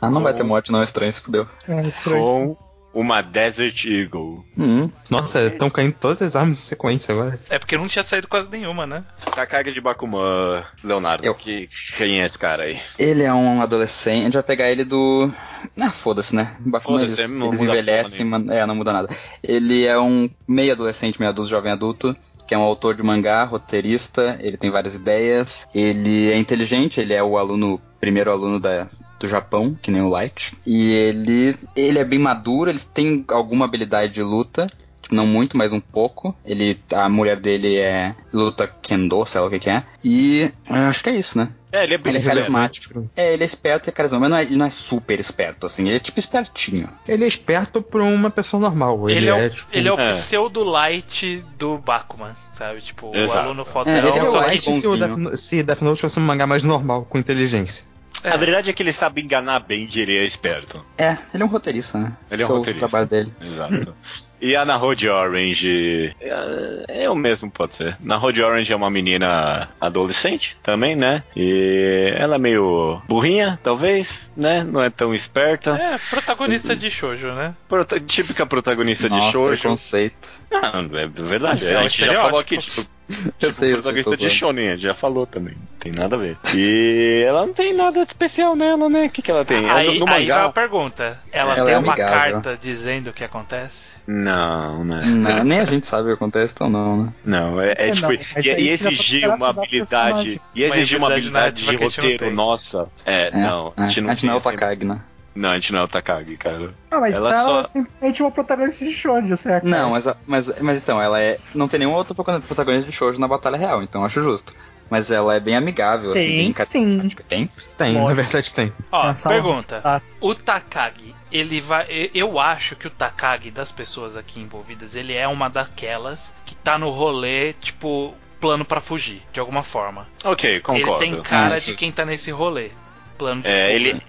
Ah, 0.00 0.10
não 0.10 0.22
vai 0.22 0.34
ter 0.34 0.42
morte 0.42 0.72
não, 0.72 0.82
estranho, 0.82 1.12
se 1.12 1.20
fudeu. 1.20 1.48
É 1.68 1.82
estranho. 1.88 2.20
com 2.20 2.65
uma 2.96 3.20
Desert 3.20 3.84
Eagle. 3.84 4.42
Hum. 4.56 4.90
Nossa, 5.10 5.48
estão 5.48 5.68
caindo 5.68 5.92
todas 6.00 6.22
as 6.22 6.34
armas 6.34 6.56
em 6.56 6.62
sequência 6.62 7.12
agora. 7.12 7.38
É 7.50 7.58
porque 7.58 7.76
não 7.76 7.86
tinha 7.86 8.02
saído 8.02 8.26
quase 8.26 8.50
nenhuma, 8.50 8.86
né? 8.86 9.04
Takagi 9.34 9.70
de 9.70 9.82
Bakuman, 9.82 10.64
Leonardo, 10.82 11.26
Eu. 11.26 11.34
que, 11.34 11.68
quem 11.98 12.22
é 12.22 12.24
esse 12.24 12.38
cara 12.38 12.62
aí? 12.62 12.80
Ele 12.98 13.22
é 13.22 13.32
um 13.34 13.60
adolescente. 13.60 14.22
A 14.22 14.24
gente 14.24 14.32
vai 14.32 14.42
pegar 14.42 14.70
ele 14.70 14.82
do. 14.82 15.30
Ah, 15.78 15.90
foda-se, 15.90 16.34
né? 16.34 16.56
Bakuman, 16.60 17.00
Foda-se, 17.00 17.20
eles, 17.20 17.38
não 17.38 17.48
eles 17.48 17.60
envelhecem. 17.60 18.30
É, 18.50 18.64
não 18.64 18.74
muda 18.74 18.94
nada. 18.94 19.10
Ele 19.42 19.84
é 19.84 19.98
um 19.98 20.30
meio 20.48 20.72
adolescente, 20.72 21.18
meio 21.18 21.30
adulto, 21.30 21.50
jovem 21.50 21.72
adulto. 21.72 22.16
Que 22.46 22.54
é 22.54 22.58
um 22.58 22.62
autor 22.62 22.94
de 22.94 23.02
mangá, 23.02 23.42
roteirista, 23.44 24.38
ele 24.40 24.56
tem 24.56 24.70
várias 24.70 24.94
ideias, 24.94 25.68
ele 25.74 26.30
é 26.30 26.38
inteligente, 26.38 27.00
ele 27.00 27.12
é 27.12 27.20
o 27.20 27.36
aluno, 27.36 27.80
primeiro 28.00 28.30
aluno 28.30 28.60
da, 28.60 28.88
do 29.18 29.28
Japão, 29.28 29.76
que 29.80 29.90
nem 29.90 30.02
o 30.02 30.08
Light. 30.08 30.52
E 30.66 30.92
ele, 30.92 31.56
ele 31.74 31.98
é 31.98 32.04
bem 32.04 32.18
maduro, 32.18 32.70
ele 32.70 32.80
tem 32.92 33.24
alguma 33.28 33.64
habilidade 33.64 34.12
de 34.12 34.22
luta, 34.22 34.66
tipo, 35.02 35.14
não 35.14 35.26
muito, 35.26 35.56
mas 35.56 35.72
um 35.72 35.80
pouco. 35.80 36.34
Ele, 36.44 36.78
a 36.92 37.08
mulher 37.08 37.38
dele 37.40 37.76
é 37.78 38.14
luta 38.32 38.66
kendo, 38.82 39.24
sei 39.26 39.40
lá 39.40 39.46
o 39.46 39.50
que 39.50 39.58
que 39.58 39.70
é. 39.70 39.82
E 40.04 40.50
eu 40.68 40.74
acho 40.76 41.02
que 41.02 41.10
é 41.10 41.16
isso, 41.16 41.38
né? 41.38 41.50
É, 41.72 41.84
ele 41.84 41.92
é 41.92 41.96
Ele 41.96 42.02
bem 42.04 42.14
é 42.14 42.16
esperto. 42.16 42.36
carismático. 42.38 43.10
É, 43.16 43.32
ele 43.34 43.42
é 43.42 43.44
esperto 43.46 43.88
e 43.88 43.92
carismático, 43.92 44.20
mas 44.22 44.30
não 44.30 44.36
é, 44.38 44.42
ele 44.42 44.56
não 44.56 44.64
é 44.66 44.70
super 44.70 45.18
esperto, 45.20 45.66
assim. 45.66 45.86
Ele 45.86 45.96
é 45.96 46.00
tipo 46.00 46.18
espertinho. 46.18 46.88
Ele 47.06 47.24
é 47.24 47.26
esperto 47.26 47.82
pra 47.82 48.02
uma 48.02 48.30
pessoa 48.30 48.60
normal. 48.60 49.10
Ele, 49.10 49.18
Ele, 49.18 49.28
é, 49.28 49.46
o, 49.46 49.50
tipo, 49.50 49.68
ele 49.72 49.88
é 49.88 49.92
o 49.92 49.98
É. 50.00 50.12
pseudo-light 50.12 51.44
do 51.58 51.76
Bakuman, 51.78 52.34
sabe? 52.52 52.80
Tipo, 52.80 53.08
o 53.08 53.16
Exato. 53.16 53.38
aluno 53.40 53.62
É, 53.62 53.64
fodão, 53.64 53.92
ele 53.96 54.06
é 54.08 54.22
o 54.22 54.32
light 54.36 54.72
se, 54.72 54.86
o. 54.86 54.96
Death, 54.96 55.34
se 55.36 55.62
Death 55.62 55.82
Note 55.82 56.00
fosse 56.00 56.18
um 56.18 56.22
mangá 56.22 56.46
mais 56.46 56.64
normal, 56.64 57.04
com 57.04 57.18
inteligência. 57.18 57.84
É. 58.26 58.30
A 58.30 58.36
verdade 58.36 58.68
é 58.68 58.72
que 58.72 58.82
ele 58.82 58.92
sabe 58.92 59.22
enganar 59.22 59.60
bem 59.60 59.86
ele 60.00 60.16
é 60.16 60.24
esperto. 60.24 60.84
É, 60.98 61.16
ele 61.32 61.44
é 61.44 61.46
um 61.46 61.48
roteirista, 61.48 61.96
né? 61.96 62.12
Ele 62.28 62.42
é 62.42 62.44
um 62.44 62.48
Esse 62.48 62.58
roteirista. 62.58 62.86
o 62.86 62.88
trabalho 62.88 63.08
dele. 63.08 63.32
Exato. 63.40 63.94
E 64.40 64.54
a 64.54 64.64
na 64.64 64.76
Road 64.76 65.08
Orange. 65.08 66.14
É, 66.20 67.04
é 67.04 67.10
o 67.10 67.14
mesmo, 67.14 67.50
pode 67.50 67.74
ser. 67.76 67.96
Na 68.00 68.16
Road 68.16 68.42
Orange 68.42 68.72
é 68.72 68.76
uma 68.76 68.90
menina 68.90 69.68
adolescente 69.80 70.56
também, 70.62 70.94
né? 70.94 71.22
E 71.34 72.12
ela 72.16 72.36
é 72.36 72.38
meio 72.38 73.00
burrinha, 73.08 73.58
talvez, 73.62 74.30
né? 74.36 74.62
Não 74.62 74.82
é 74.82 74.90
tão 74.90 75.14
esperta. 75.14 75.70
É, 75.76 75.98
protagonista 76.10 76.76
de 76.76 76.90
shoujo, 76.90 77.32
né? 77.32 77.54
Prota- 77.68 77.98
típica 78.00 78.44
protagonista 78.46 79.08
de 79.08 79.20
shoujo. 79.30 79.60
preconceito. 79.60 80.34
Não, 80.50 80.98
é 80.98 81.06
verdade. 81.06 81.66
É 81.66 81.76
a 81.76 81.82
gente 81.82 82.04
já 82.04 82.14
falou 82.22 82.40
aqui, 82.40 82.58
tipo, 82.58 82.86
Eu 83.40 83.50
sei, 83.50 83.50
eu 83.50 83.52
sei, 83.52 83.72
protagonista 83.74 84.10
tô 84.10 84.16
de 84.16 84.28
shonen, 84.30 84.66
a 84.68 84.70
gente 84.72 84.82
já 84.82 84.94
falou 84.94 85.26
também. 85.26 85.54
Não 85.54 85.78
tem 85.78 85.92
nada 85.92 86.16
a 86.16 86.18
ver. 86.18 86.36
E 86.56 87.22
ela 87.26 87.46
não 87.46 87.52
tem 87.54 87.72
nada 87.72 88.00
de 88.00 88.06
especial 88.10 88.56
nela, 88.56 88.88
né? 88.88 89.06
O 89.06 89.10
que, 89.10 89.22
que 89.22 89.30
ela 89.30 89.44
tem? 89.44 89.64
Ela- 89.64 89.78
Aí, 89.78 89.86
no 90.00 90.06
aí 90.08 90.10
vai 90.10 90.20
mangá. 90.22 90.44
a 90.46 90.52
pergunta. 90.52 91.22
Ela, 91.32 91.54
Ela 91.56 91.64
tem 91.66 91.74
é 91.74 91.78
uma 91.78 91.92
amigável. 91.92 92.32
carta 92.32 92.58
dizendo 92.60 93.10
o 93.10 93.12
que 93.12 93.22
acontece? 93.22 93.95
Não, 94.06 94.84
né? 94.84 95.00
Não, 95.04 95.42
nem 95.44 95.58
a 95.60 95.64
gente 95.64 95.86
sabe 95.86 96.04
o 96.04 96.06
que 96.06 96.12
acontece, 96.12 96.54
então 96.54 96.70
não, 96.70 97.04
né? 97.04 97.12
Não, 97.24 97.60
é, 97.60 97.72
é 97.76 97.88
É, 97.88 97.90
tipo, 97.90 98.02
não, 98.02 98.10
aí 98.10 98.42
já 98.42 98.52
exigir 98.58 99.28
uma 99.28 99.48
habilidade. 99.50 100.40
E 100.54 100.64
Uma 100.64 100.76
exigir 100.76 100.98
uma 100.98 101.08
habilidade 101.08 101.62
de 101.64 101.72
não 101.72 101.80
roteiro 101.82 102.30
nossa. 102.30 102.86
É, 103.04 103.28
É, 103.28 103.30
não, 103.32 103.72
é. 103.76 103.82
a 103.82 103.86
gente 103.86 104.00
não 104.00 104.10
a 104.10 104.14
gente 104.14 104.26
não 104.26 104.34
é 104.34 104.36
o 104.36 104.40
Takagi, 104.40 104.84
né? 104.84 105.00
Não, 105.34 105.50
a 105.50 105.54
gente 105.56 105.72
não 105.72 105.80
é 105.80 105.82
o 105.82 105.88
Takagi, 105.88 106.36
cara. 106.36 106.72
Ah, 106.90 106.98
mas 107.00 107.14
Ela 107.14 107.30
ela, 107.34 107.44
só- 107.44 107.60
é 107.60 107.64
simplesmente 107.64 108.22
uma 108.22 108.30
protagonista 108.30 108.84
de 108.84 108.92
shoujo, 108.94 109.36
certo? 109.36 109.64
Não, 109.66 109.90
mas, 109.90 110.06
mas, 110.26 110.62
mas 110.62 110.78
então, 110.78 111.02
ela 111.02 111.20
é. 111.20 111.36
Não 111.54 111.68
tem 111.68 111.80
nenhum 111.80 111.92
outro 111.92 112.14
protagonista 112.14 112.88
de 112.90 112.96
shoujo 112.96 113.20
na 113.20 113.28
batalha 113.28 113.58
real, 113.58 113.82
então 113.82 114.02
acho 114.04 114.22
justo. 114.22 114.54
Mas 114.88 115.10
ela 115.10 115.34
é 115.34 115.40
bem 115.40 115.56
amigável, 115.56 116.12
assim, 116.12 116.22
Tem, 116.26 116.52
bem 116.52 116.64
sim. 116.64 117.08
Tem? 117.28 117.50
Tem, 117.76 117.92
Lógico. 117.94 118.08
na 118.08 118.14
verdade 118.14 118.54
tem. 118.54 118.72
Ó, 118.92 119.10
Essa 119.10 119.28
pergunta. 119.28 119.80
Ah, 119.84 120.00
O 120.20 120.34
Takagi, 120.34 121.14
ele 121.32 121.60
vai. 121.60 122.10
Eu 122.14 122.38
acho 122.38 122.76
que 122.76 122.86
o 122.86 122.90
Takagi 122.90 123.50
das 123.50 123.72
pessoas 123.72 124.16
aqui 124.16 124.40
envolvidas, 124.40 124.94
ele 124.94 125.12
é 125.12 125.26
uma 125.26 125.48
daquelas 125.50 126.32
que 126.44 126.54
tá 126.54 126.78
no 126.78 126.90
rolê, 126.90 127.52
tipo, 127.54 128.14
plano 128.40 128.64
pra 128.64 128.80
fugir, 128.80 129.22
de 129.32 129.40
alguma 129.40 129.62
forma. 129.64 130.06
Ok, 130.24 130.60
concordo. 130.60 131.04
Ele 131.04 131.14
tem 131.16 131.22
cara 131.22 131.56
Ah, 131.56 131.58
de 131.58 131.74
quem 131.74 131.90
tá 131.90 132.04
nesse 132.04 132.30
rolê. 132.30 132.70
Plano 133.18 133.42
de 133.42 133.48
É, 133.48 133.64
fuga. 133.66 133.74
ele, 133.74 134.02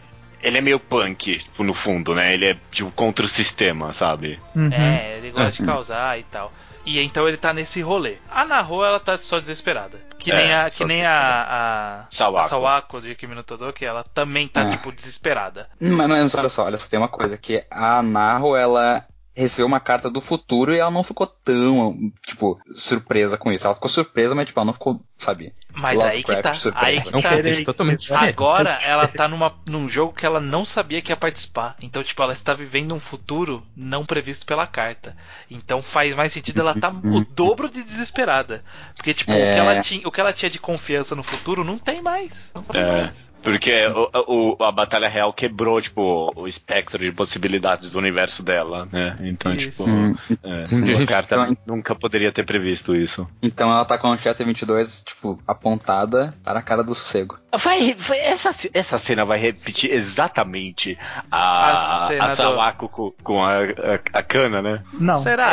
ele 0.44 0.58
é 0.60 0.62
meio 0.62 0.80
punk, 0.80 1.40
tipo, 1.40 1.64
no 1.64 1.74
fundo, 1.74 2.14
né? 2.14 2.34
Ele 2.36 2.46
é 2.46 2.58
tipo 2.72 2.92
contra 2.92 3.26
o 3.26 3.30
sistema, 3.30 3.94
sabe? 3.94 4.40
uhum. 4.56 4.70
É, 4.72 5.14
ele 5.16 5.32
gosta 5.32 5.54
de 5.60 5.66
causar 5.66 6.20
e 6.20 6.24
tal. 6.24 6.54
E 6.86 7.00
então 7.02 7.28
ele 7.28 7.36
tá 7.38 7.52
nesse 7.52 7.82
rolê. 7.82 8.16
A 8.30 8.46
Naho, 8.46 8.84
ela 8.84 9.00
tá 9.00 9.18
só 9.18 9.40
desesperada. 9.40 10.00
Que 10.20 10.32
É, 10.32 10.36
nem 10.36 10.54
a, 10.54 10.72
só 10.72 10.78
que 10.80 10.86
nem 10.86 11.06
a, 11.06 12.02
a, 12.02 12.06
Sawako. 12.10 12.46
a 12.46 12.50
Sawako 12.50 13.02
de 13.02 13.16
Kimi 13.16 13.36
no 13.36 13.44
Todoke, 13.44 13.86
ela 13.86 14.04
também 14.04 14.48
tá, 14.48 14.62
É. 14.62 14.72
tipo, 14.72 14.92
desesperada. 14.92 15.70
Mas, 15.80 16.08
mas 16.08 16.36
olha 16.36 16.50
só, 16.50 16.66
olha 16.66 16.78
só, 16.78 16.88
tem 16.90 17.00
uma 17.00 17.08
coisa, 17.08 17.38
que 17.38 17.66
a 17.70 18.02
Naru, 18.02 18.56
ela 18.56 19.06
recebeu 19.38 19.68
uma 19.68 19.80
carta 19.80 20.10
do 20.10 20.20
futuro 20.20 20.74
e 20.76 20.80
ela 20.80 20.90
não 20.90 21.04
ficou 21.04 21.28
tão, 21.28 22.12
tipo, 22.26 22.60
surpresa 22.74 23.38
com 23.38 23.52
isso. 23.52 23.66
Ela 23.68 23.76
ficou 23.76 23.90
surpresa, 23.90 24.34
mas, 24.34 24.48
tipo, 24.48 24.60
ela 24.60 24.66
não 24.66 24.74
ficou, 24.74 25.00
sabe? 25.18 25.54
Mas 25.74 26.02
aí 26.02 26.24
que 26.24 26.36
tá. 26.38 26.52
Aí 26.74 27.00
que 27.00 27.10
É 27.10 27.12
tá. 27.22 27.30
contexto 27.30 27.64
totalmente 27.66 28.00
diferente. 28.00 28.30
Agora 28.30 28.80
ela 28.84 29.08
tá 29.08 29.28
numa, 29.28 29.54
num 29.66 29.88
jogo 29.88 30.12
que 30.12 30.26
ela 30.26 30.40
não 30.40 30.66
sabia 30.66 31.02
que 31.04 31.12
ia 31.12 31.16
participar. 31.16 31.76
Então, 31.82 32.04
tipo, 32.04 32.22
ela 32.24 32.34
está 32.34 32.56
vivendo 32.56 32.96
um 32.96 33.00
futuro 33.00 33.64
não 33.76 34.04
previsto 34.04 34.44
pela 34.46 34.66
carta. 34.66 35.16
Então 35.52 35.82
faz 35.82 36.16
mais 36.16 36.34
sentido 36.34 36.62
ela 36.62 36.74
tá 36.74 36.90
o 36.90 37.24
dobro 37.24 37.70
de 37.70 37.84
desesperada. 37.84 38.64
Porque, 38.96 39.14
tipo, 39.14 39.32
o, 39.32 39.36
que 39.36 39.40
É. 39.42 39.58
ela 39.58 39.80
tinha, 39.82 40.08
o 40.08 40.12
que 40.12 40.20
ela 40.20 40.34
tinha 40.34 40.50
de 40.50 40.58
confiança 40.60 41.16
no 41.16 41.22
futuro 41.22 41.64
não 41.64 41.78
tem 41.78 42.02
mais. 42.02 42.50
Não 42.56 42.64
tem 42.64 42.82
É. 42.82 42.92
mais. 43.04 43.27
Porque 43.52 43.74
o, 43.88 44.56
o- 44.60 44.64
a 44.64 44.72
Batalha 44.72 45.08
Real 45.08 45.32
quebrou, 45.34 45.82
tipo, 45.82 46.32
o 46.36 46.48
espectro 46.48 47.00
de 47.00 47.12
possibilidades 47.12 47.90
do 47.90 47.98
universo 47.98 48.44
dela, 48.44 48.88
né? 48.92 49.16
Então, 49.22 49.54
Isso. 49.54 49.70
tipo, 49.70 49.90
Hum, 49.90 50.16
é, 50.44 51.06
carta 51.06 51.36
então- 51.36 51.58
nunca 51.66 51.96
poderia 51.96 52.32
ter 52.32 52.44
previsto 52.44 52.96
isso. 52.96 53.28
Então 53.42 53.72
ela 53.72 53.86
tá 53.86 53.98
com 53.98 54.12
a 54.12 54.18
Chester 54.18 54.46
22, 54.46 55.02
tipo, 55.04 55.40
apontada 55.48 56.34
para 56.44 56.60
a 56.60 56.62
cara 56.62 56.84
do 56.84 56.94
sossego. 56.94 57.38
Vai, 57.58 57.94
vai- 57.94 58.20
essa, 58.20 58.52
essa 58.74 58.98
cena 58.98 59.24
vai 59.26 59.40
repetir 59.40 59.92
exatamente 59.92 60.98
A 61.32 62.04
a, 62.04 62.08
cena 62.08 62.24
a, 62.26 62.28
do- 62.28 62.36
Sawako 62.36 62.90
com, 62.90 63.14
com 63.24 63.44
a, 63.44 63.60
a, 63.64 64.20
a 64.20 64.24
cana, 64.24 64.62
né? 64.62 64.84
Não. 64.94 65.16
Será? 65.22 65.52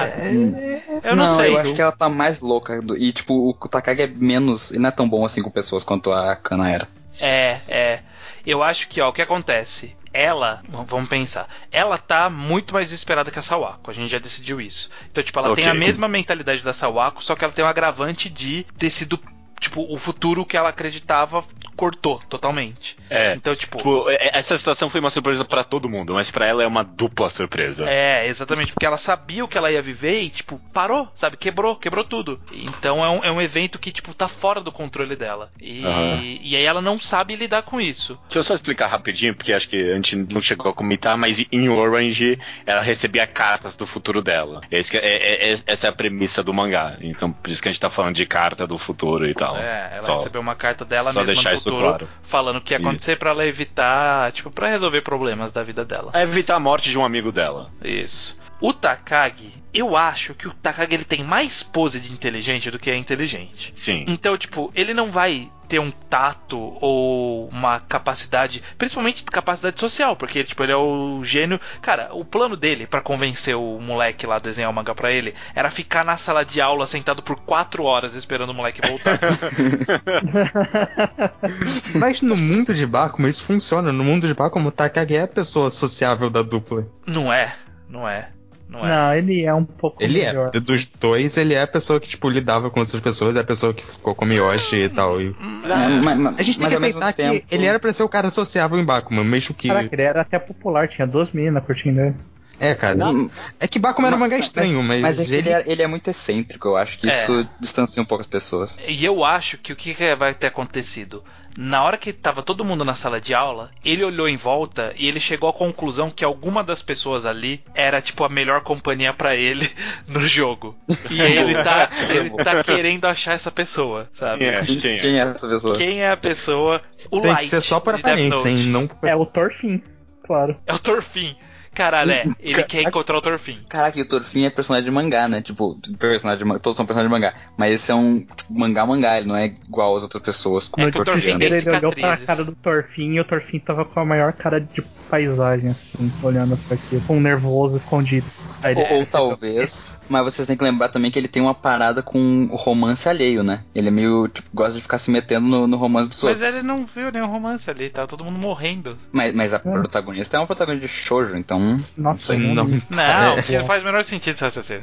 Eu 1.03 1.15
não, 1.17 1.35
sei. 1.37 1.53
eu 1.55 1.59
acho 1.59 1.75
que 1.75 1.81
ela 1.83 1.93
tá 1.93 2.09
mais 2.09 2.41
louca. 2.41 2.81
do- 2.83 2.97
e, 2.97 3.13
tipo, 3.13 3.51
o 3.51 3.69
Takagi 3.69 4.03
é 4.03 4.07
menos. 4.07 4.71
Ele 4.73 4.81
não 4.81 4.89
é 4.89 4.93
tão 4.93 5.09
bom 5.09 5.25
assim 5.25 5.43
com 5.43 5.51
pessoas 5.51 5.85
quanto 5.85 6.13
a 6.13 6.35
Kana 6.37 6.71
era. 6.71 6.89
É, 7.21 7.61
é. 7.69 8.01
Eu 8.47 8.63
acho 8.63 8.89
que, 8.89 9.01
ó, 9.01 9.09
o 9.09 9.13
que 9.13 9.23
acontece? 9.23 9.97
Ela, 10.13 10.63
vamos 10.69 11.09
pensar, 11.09 11.49
ela 11.73 11.99
tá 11.99 12.31
muito 12.31 12.73
mais 12.73 12.89
desesperada 12.91 13.33
que 13.33 13.39
a 13.39 13.43
Sawako, 13.43 13.91
a 13.91 13.95
gente 13.95 14.11
já 14.13 14.19
decidiu 14.21 14.61
isso. 14.61 14.89
Então, 15.11 15.25
tipo, 15.25 15.37
ela 15.41 15.53
tem 15.57 15.65
Ok. 15.65 15.71
a 15.73 15.75
mesma 15.75 16.07
mentalidade 16.07 16.63
da 16.63 16.73
Sawako, 16.73 17.25
só 17.25 17.35
que 17.35 17.43
ela 17.43 17.53
tem 17.53 17.65
um 17.65 17.69
agravante 17.69 18.31
de 18.31 18.65
ter 18.79 18.91
sido, 18.91 19.19
tipo, 19.65 19.83
o 19.93 19.97
futuro 19.99 20.45
que 20.45 20.57
ela 20.57 20.69
acreditava 20.69 21.43
cortou 21.77 22.21
totalmente. 22.29 22.97
É. 23.11 23.35
Então, 23.35 23.55
tipo, 23.57 23.79
Tipo, 23.79 24.09
é- 24.11 24.31
essa 24.35 24.57
situação 24.57 24.89
foi 24.89 25.01
uma 25.01 25.11
surpresa 25.11 25.45
pra 25.45 25.65
todo 25.65 25.89
mundo, 25.89 26.15
mas 26.15 26.31
pra 26.31 26.47
ela 26.47 26.63
é 26.63 26.67
uma 26.67 26.85
dupla 26.85 27.29
surpresa. 27.29 27.89
É, 27.89 28.27
exatamente, 28.29 28.73
porque 28.73 28.87
ela 28.87 28.97
sabia 28.97 29.45
o 29.45 29.49
que 29.49 29.59
ela 29.59 29.71
ia 29.73 29.83
viver 29.83 30.21
e, 30.21 30.31
tipo, 30.31 30.61
parou, 30.73 31.09
sabe? 31.15 31.37
Quebrou, 31.37 31.77
quebrou 31.77 32.05
tudo. 32.05 32.41
Então 32.55 33.05
é 33.05 33.09
um, 33.11 33.25
é 33.25 33.31
um 33.33 33.41
evento 33.43 33.79
que, 33.79 33.91
tipo, 33.91 34.15
tá 34.15 34.29
fora 34.29 34.61
do 34.61 34.71
controle 34.71 35.17
dela. 35.17 35.51
E, 35.61 35.85
Aham. 35.85 36.21
e 36.43 36.57
aí 36.57 36.65
ela 36.65 36.81
não 36.81 37.01
sabe 37.01 37.35
lidar 37.37 37.63
com 37.63 37.81
isso. 37.81 38.19
Deixa 38.25 38.39
eu 38.39 38.45
só 38.45 38.55
explicar 38.55 38.87
rapidinho, 38.87 39.35
porque 39.35 39.53
acho 39.53 39.69
que 39.69 39.77
a 39.91 39.95
gente 39.97 40.15
não 40.17 40.41
chegou 40.41 40.71
a 40.71 40.75
comentar, 40.75 41.17
mas 41.17 41.45
em 41.51 41.69
Orange 41.69 42.39
ela 42.65 42.83
recebia 42.83 43.27
cartas 43.27 43.77
do 43.77 43.87
futuro 43.87 44.23
dela. 44.23 44.61
Esse 44.71 44.97
é- 44.97 45.01
é- 45.01 45.53
é- 45.53 45.59
essa 45.67 45.87
é 45.87 45.91
a 45.91 45.93
premissa 45.93 46.43
do 46.43 46.55
mangá. 46.55 46.97
Então, 47.01 47.33
por 47.33 47.51
isso 47.51 47.61
que 47.63 47.69
a 47.69 47.73
gente 47.73 47.81
tá 47.81 47.91
falando 47.91 48.15
de 48.15 48.27
carta 48.27 48.67
do 48.67 48.79
futuro 48.79 49.27
e 49.29 49.35
tal. 49.35 49.54
É, 49.59 49.89
ela 49.93 50.03
Só- 50.03 50.17
recebeu 50.19 50.41
uma 50.41 50.55
carta 50.55 50.85
dela 50.85 51.13
só 51.13 51.23
mesma 51.25 51.51
no 51.51 51.57
futuro, 51.59 51.79
claro. 51.81 52.09
falando 52.23 52.57
o 52.57 52.61
que 52.61 52.75
ia 52.75 52.79
acontecer 52.79 53.17
pra 53.17 53.31
ela 53.31 53.47
evitar, 53.47 54.31
tipo, 54.33 54.51
pra 54.51 54.69
resolver 54.69 55.01
problemas 55.03 55.53
da 55.53 55.63
vida 55.63 55.85
dela. 55.85 56.11
É 56.15 56.23
evitar 56.23 56.57
a 56.57 56.61
morte 56.61 56.91
de 56.91 56.99
um 56.99 57.05
amigo 57.05 57.31
dela. 57.33 57.71
Isso. 57.83 58.37
O 58.61 58.73
Takagi, 58.73 59.53
eu 59.73 59.97
acho 59.97 60.35
que 60.35 60.49
o 60.49 60.55
Takagi 60.55 60.95
ele 60.95 61.05
tem 61.05 61.23
mais 61.23 61.63
pose 61.63 62.01
de 62.01 62.13
inteligente 62.13 62.71
do 62.71 62.79
que 62.79 62.91
é 62.91 62.97
inteligente. 62.97 63.73
Sim. 63.75 64.05
Então, 64.07 64.37
tipo, 64.39 64.73
ele 64.75 64.95
não 64.95 65.11
vai 65.11 65.51
ter 65.69 65.79
um 65.79 65.91
tato 65.91 66.77
ou 66.81 67.49
uma 67.49 67.81
capacidade, 67.81 68.63
principalmente 68.79 69.25
capacidade 69.25 69.81
social, 69.81 70.15
porque 70.15 70.45
tipo, 70.45 70.63
ele 70.63 70.73
é 70.73 70.77
o 70.77 71.23
gênio. 71.25 71.61
Cara, 71.83 72.11
o 72.13 72.25
plano 72.25 72.57
dele 72.57 72.87
pra 72.87 73.01
convencer 73.01 73.57
o 73.57 73.81
moleque 73.81 74.27
lá 74.27 74.37
a 74.37 74.39
desenhar 74.39 74.71
o 74.71 74.75
mangá 74.75 74.95
pra 74.95 75.11
ele 75.11 75.35
era 75.55 75.71
ficar 75.71 76.05
na 76.05 76.17
sala 76.17 76.45
de 76.45 76.61
aula 76.61 76.87
sentado 76.87 77.23
por 77.23 77.37
quatro 77.37 77.85
horas 77.85 78.15
esperando 78.15 78.51
o 78.51 78.55
moleque 78.55 78.87
voltar. 78.87 79.19
Mas 81.95 82.23
no 82.23 82.37
mundo 82.37 82.75
de 82.75 82.87
Bakuman 82.87 83.29
isso 83.29 83.45
funciona. 83.45 83.93
No 83.93 84.05
mundo 84.05 84.27
de 84.29 84.35
Bakuman 84.35 84.69
o 84.69 84.73
Takagi 84.73 85.17
é 85.17 85.23
a 85.23 85.29
pessoa 85.29 85.71
sociável 85.71 86.31
da 86.31 86.43
dupla. 86.43 86.87
não 87.07 87.33
é, 87.33 87.55
não 87.89 88.09
é, 88.09 88.29
não 88.69 88.87
é. 88.87 88.89
Não, 88.89 89.15
ele 89.17 89.45
é 89.45 89.55
um 89.55 89.65
pouco 89.65 90.03
Ele 90.03 90.21
é. 90.21 90.27
melhor. 90.27 90.51
Dos 90.51 90.85
dois, 90.85 91.37
ele 91.37 91.55
é 91.55 91.63
a 91.63 91.67
pessoa 91.67 92.01
que, 92.01 92.09
tipo, 92.09 92.29
lidava 92.29 92.71
com 92.71 92.81
outras 92.81 93.01
pessoas, 93.01 93.37
é 93.37 93.41
a 93.41 93.45
pessoa 93.45 93.73
que 93.75 93.85
ficou 93.85 94.15
com 94.15 94.25
Miyoshi 94.25 94.77
e 94.77 94.89
tal. 94.89 95.21
E... 95.21 95.29
É, 95.29 96.15
mas- 96.17 96.39
A 96.39 96.43
gente 96.43 96.59
tem 96.59 96.65
mas 96.65 96.73
que 96.73 96.75
aceitar 96.77 97.13
que 97.13 97.23
tempo- 97.23 97.47
ele 97.51 97.67
era 97.67 97.79
pra 97.79 97.93
ser 97.93 98.03
o 98.03 98.09
cara 98.09 98.31
sociável 98.31 98.79
em 98.79 98.85
Bakuman, 98.85 99.25
mesmo 99.25 99.55
que. 99.55 99.69
Caraca, 99.69 99.89
ele 99.93 100.03
era 100.03 100.21
até 100.23 100.39
popular, 100.39 100.89
tinha 100.89 101.07
duas 101.07 101.31
meninas 101.33 101.65
curtindo 101.65 102.01
ele. 102.01 102.15
É, 102.61 102.73
cara. 102.73 102.95
Não. 102.95 103.29
É 103.59 103.67
que 103.67 103.81
Bakuman 103.81 104.07
era 104.07 104.17
um 104.17 104.21
mangá 104.21 104.39
estranho, 104.39 104.81
mas. 104.83 105.03
Mas 105.03 105.19
é 105.19 105.23
ele, 105.25 105.37
ele... 105.37 105.49
é, 105.51 105.65
ele 105.67 105.83
é 105.83 105.87
muito 105.89 106.09
excêntrico, 106.09 106.69
eu 106.69 106.77
acho 106.77 106.99
que 106.99 107.09
É. 107.11 107.13
isso 107.23 107.49
distancia 107.61 108.01
um 108.01 108.07
pouco 108.07 108.21
as 108.23 108.29
pessoas. 108.29 108.79
E 108.87 109.05
eu 109.05 109.25
acho 109.25 109.59
que 109.59 109.73
o 109.73 109.77
que 109.77 109.93
que 109.93 110.15
vai 110.15 110.33
ter 110.35 110.47
acontecido? 110.47 111.23
Na 111.57 111.85
hora 111.85 111.97
que 111.97 112.13
tava 112.13 112.43
todo 112.43 112.65
mundo 112.65 112.85
na 112.85 112.95
sala 112.95 113.21
de 113.21 113.33
aula, 113.33 113.71
ele 113.85 114.05
olhou 114.05 114.29
em 114.29 114.37
volta 114.37 114.93
e 114.97 115.07
ele 115.07 115.21
chegou 115.21 115.49
à 115.49 115.53
conclusão 115.53 116.11
que 116.11 116.25
alguma 116.25 116.65
das 116.65 116.83
pessoas 116.83 117.25
ali 117.25 117.63
era 117.75 118.01
tipo 118.01 118.25
a 118.25 118.29
melhor 118.29 118.63
companhia 118.63 119.13
pra 119.13 119.37
ele 119.37 119.71
no 120.09 120.21
jogo. 120.27 120.77
E 121.11 121.21
ele 121.23 121.55
tá, 121.63 121.91
ele 122.11 122.31
tá 122.31 122.65
querendo 122.65 123.05
achar 123.05 123.35
essa 123.35 123.51
pessoa, 123.51 124.09
sabe? 124.15 124.41
Quem 124.41 124.49
é? 124.49 124.63
Quem 124.63 124.93
é? 124.93 124.99
Quem 124.99 125.21
é 125.21 125.23
essa 125.23 125.49
pessoa? 125.49 125.77
Quem 125.77 126.03
é 126.03 126.11
a 126.11 126.17
pessoa? 126.17 126.83
O 127.11 127.21
Tem 127.21 127.31
Light 127.31 127.43
que 127.43 127.49
ser 127.49 127.61
só 127.61 127.79
Death 127.79 128.01
aparência, 128.01 128.49
hein? 128.49 128.67
Não. 128.67 128.91
É 129.03 129.15
o 129.15 129.25
Torfin, 129.25 129.83
claro. 130.25 130.57
É 130.67 130.75
o 130.75 130.79
Torfin. 130.79 131.37
Caralho, 131.75 132.13
é. 132.13 132.25
Ele 132.41 132.63
quer 132.63 132.83
encontrar 132.83 133.17
o 133.19 133.21
Torfin. 133.21 133.59
Caraca, 133.69 133.99
e 133.99 134.03
o 134.03 134.09
Torfin 134.09 134.45
é 134.45 134.51
personagem 134.51 134.85
de 134.85 134.91
mangá, 134.91 135.29
né? 135.29 135.43
Tipo, 135.43 135.77
personagem 135.99 136.47
de, 136.47 136.59
todos 136.61 136.77
são 136.77 136.87
personagens 136.87 137.13
de 137.13 137.21
mangá. 137.21 137.35
Mas 137.57 137.75
esse 137.75 137.91
é 137.91 137.95
um 137.95 138.21
tipo, 138.21 138.53
mangá 138.53 138.87
mangá, 138.87 139.19
ele 139.19 139.27
não 139.27 139.37
é 139.37 139.47
igual 139.47 139.97
às 139.97 140.05
outras 140.05 140.23
pessoas. 140.23 140.71
É 140.77 140.87
no 140.87 140.93
que 140.93 140.99
o 140.99 141.05
tem 141.05 141.43
ele 141.43 141.71
olhou 141.71 141.93
pra 141.93 142.17
cara 142.17 142.45
do 142.45 142.53
Torfin 142.53 143.15
e 143.15 143.21
o 143.21 143.25
Torfin 143.25 143.59
tava 143.59 143.85
com 143.85 144.01
a 144.01 144.05
maior 144.05 144.33
cara 144.33 144.61
de 144.61 144.81
paisagem, 145.15 145.71
assim, 145.71 146.13
olhando 146.23 146.57
pra 146.67 146.75
aqui, 146.75 147.01
com 147.07 147.17
um 147.17 147.21
nervoso 147.21 147.77
escondido. 147.77 148.27
Aí 148.63 148.75
Ou, 148.75 148.81
ou 148.83 148.89
percebeu. 148.89 149.07
talvez, 149.29 150.01
mas 150.09 150.25
vocês 150.25 150.47
têm 150.47 150.57
que 150.57 150.65
lembrar 150.65 150.89
também 150.89 151.11
que 151.11 151.19
ele 151.19 151.29
tem 151.29 151.41
uma 151.43 151.55
parada 151.55 152.03
com 152.03 152.49
o 152.51 152.57
romance 152.57 153.09
alheio, 153.09 153.43
né? 153.45 153.61
Ele 153.75 153.89
é 153.89 153.91
meio, 153.91 154.27
tipo, 154.27 154.49
gosta 154.53 154.73
de 154.75 154.81
ficar 154.81 154.99
se 154.99 155.11
metendo 155.11 155.47
no, 155.47 155.67
no 155.67 155.77
romance 155.77 156.09
dos 156.09 156.21
Mas 156.23 156.41
outros. 156.41 156.55
ele 156.57 156.67
não 156.67 156.85
viu 156.85 157.13
nenhum 157.13 157.27
romance 157.27 157.71
ali, 157.71 157.91
tá 157.91 158.07
todo 158.07 158.25
mundo 158.25 158.39
morrendo. 158.39 158.99
Mas, 159.13 159.33
mas 159.35 159.55
a 159.55 159.59
protagonista 159.61 160.37
é 160.37 160.41
uma 160.41 160.47
protagonista 160.47 160.87
de 160.87 160.93
shoujo, 160.93 161.37
então... 161.37 161.79
Nossa, 161.97 162.37
não. 162.37 162.65
Não, 162.65 163.01
É. 163.01 163.35
porque 163.37 163.59
não 163.59 163.67
faz 163.67 163.83
o 163.83 163.87
menor 163.87 164.03
sentido 164.03 164.35
esse 164.35 164.43
raciocínio. 164.45 164.83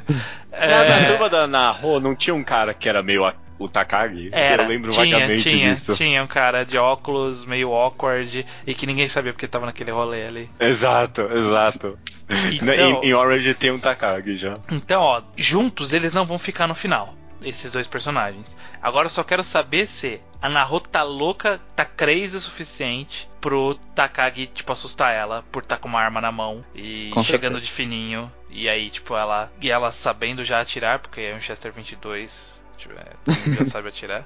Na, 0.50 0.58
na 0.58 0.64
É, 0.96 1.08
turma 1.10 1.28
da 1.28 1.46
Naho 1.46 2.00
não 2.00 2.14
tinha 2.14 2.34
um 2.34 2.42
cara 2.44 2.72
que 2.72 2.88
era 2.88 3.02
meio 3.02 3.24
a- 3.26 3.34
o 3.64 3.68
Takagi? 3.68 4.28
Era, 4.32 4.62
Eu 4.64 4.68
lembro 4.68 4.90
tinha, 4.90 5.16
vagamente 5.18 5.42
tinha, 5.48 5.70
disso. 5.70 5.94
tinha 5.94 6.22
um 6.22 6.26
cara 6.26 6.64
de 6.64 6.76
óculos 6.78 7.44
meio 7.44 7.72
awkward 7.72 8.44
e 8.66 8.74
que 8.74 8.86
ninguém 8.86 9.08
sabia 9.08 9.32
porque 9.32 9.46
tava 9.48 9.66
naquele 9.66 9.90
rolê 9.90 10.26
ali. 10.26 10.50
Exato, 10.60 11.22
exato. 11.32 11.98
Então- 12.52 12.74
em, 13.02 13.08
em 13.08 13.14
Orange 13.14 13.54
tem 13.54 13.70
um 13.70 13.78
Takagi 13.78 14.36
já. 14.36 14.54
Então, 14.70 15.02
ó, 15.02 15.22
juntos 15.36 15.92
eles 15.92 16.12
não 16.12 16.24
vão 16.24 16.38
ficar 16.38 16.66
no 16.66 16.74
final, 16.74 17.14
esses 17.42 17.70
dois 17.72 17.86
personagens. 17.86 18.56
Agora 18.80 19.06
eu 19.06 19.10
só 19.10 19.22
quero 19.22 19.44
saber 19.44 19.86
se 19.86 20.20
a 20.40 20.48
Naho 20.48 20.80
tá 20.80 21.02
louca, 21.02 21.60
tá 21.76 21.84
crazy 21.84 22.36
o 22.36 22.40
suficiente 22.40 23.28
pro 23.40 23.74
Takagi, 23.94 24.46
tipo, 24.46 24.72
assustar 24.72 25.12
ela 25.14 25.44
por 25.52 25.62
estar 25.62 25.76
com 25.76 25.88
uma 25.88 26.00
arma 26.00 26.20
na 26.20 26.32
mão 26.32 26.64
e 26.74 27.10
Com 27.12 27.22
chegando 27.22 27.52
certeza. 27.60 27.66
de 27.66 27.72
fininho. 27.72 28.32
E 28.50 28.68
aí, 28.68 28.90
tipo, 28.90 29.14
ela. 29.16 29.50
E 29.60 29.70
ela 29.70 29.90
sabendo 29.92 30.44
já 30.44 30.60
atirar, 30.60 30.98
porque 30.98 31.20
é 31.20 31.34
um 31.34 31.40
Chester 31.40 31.72
22. 31.72 32.61
Tipo, 32.82 32.94
é, 32.98 33.04
todo 33.24 33.34
mundo 33.36 33.58
já 33.58 33.66
sabe 33.66 33.88
atirar. 33.88 34.24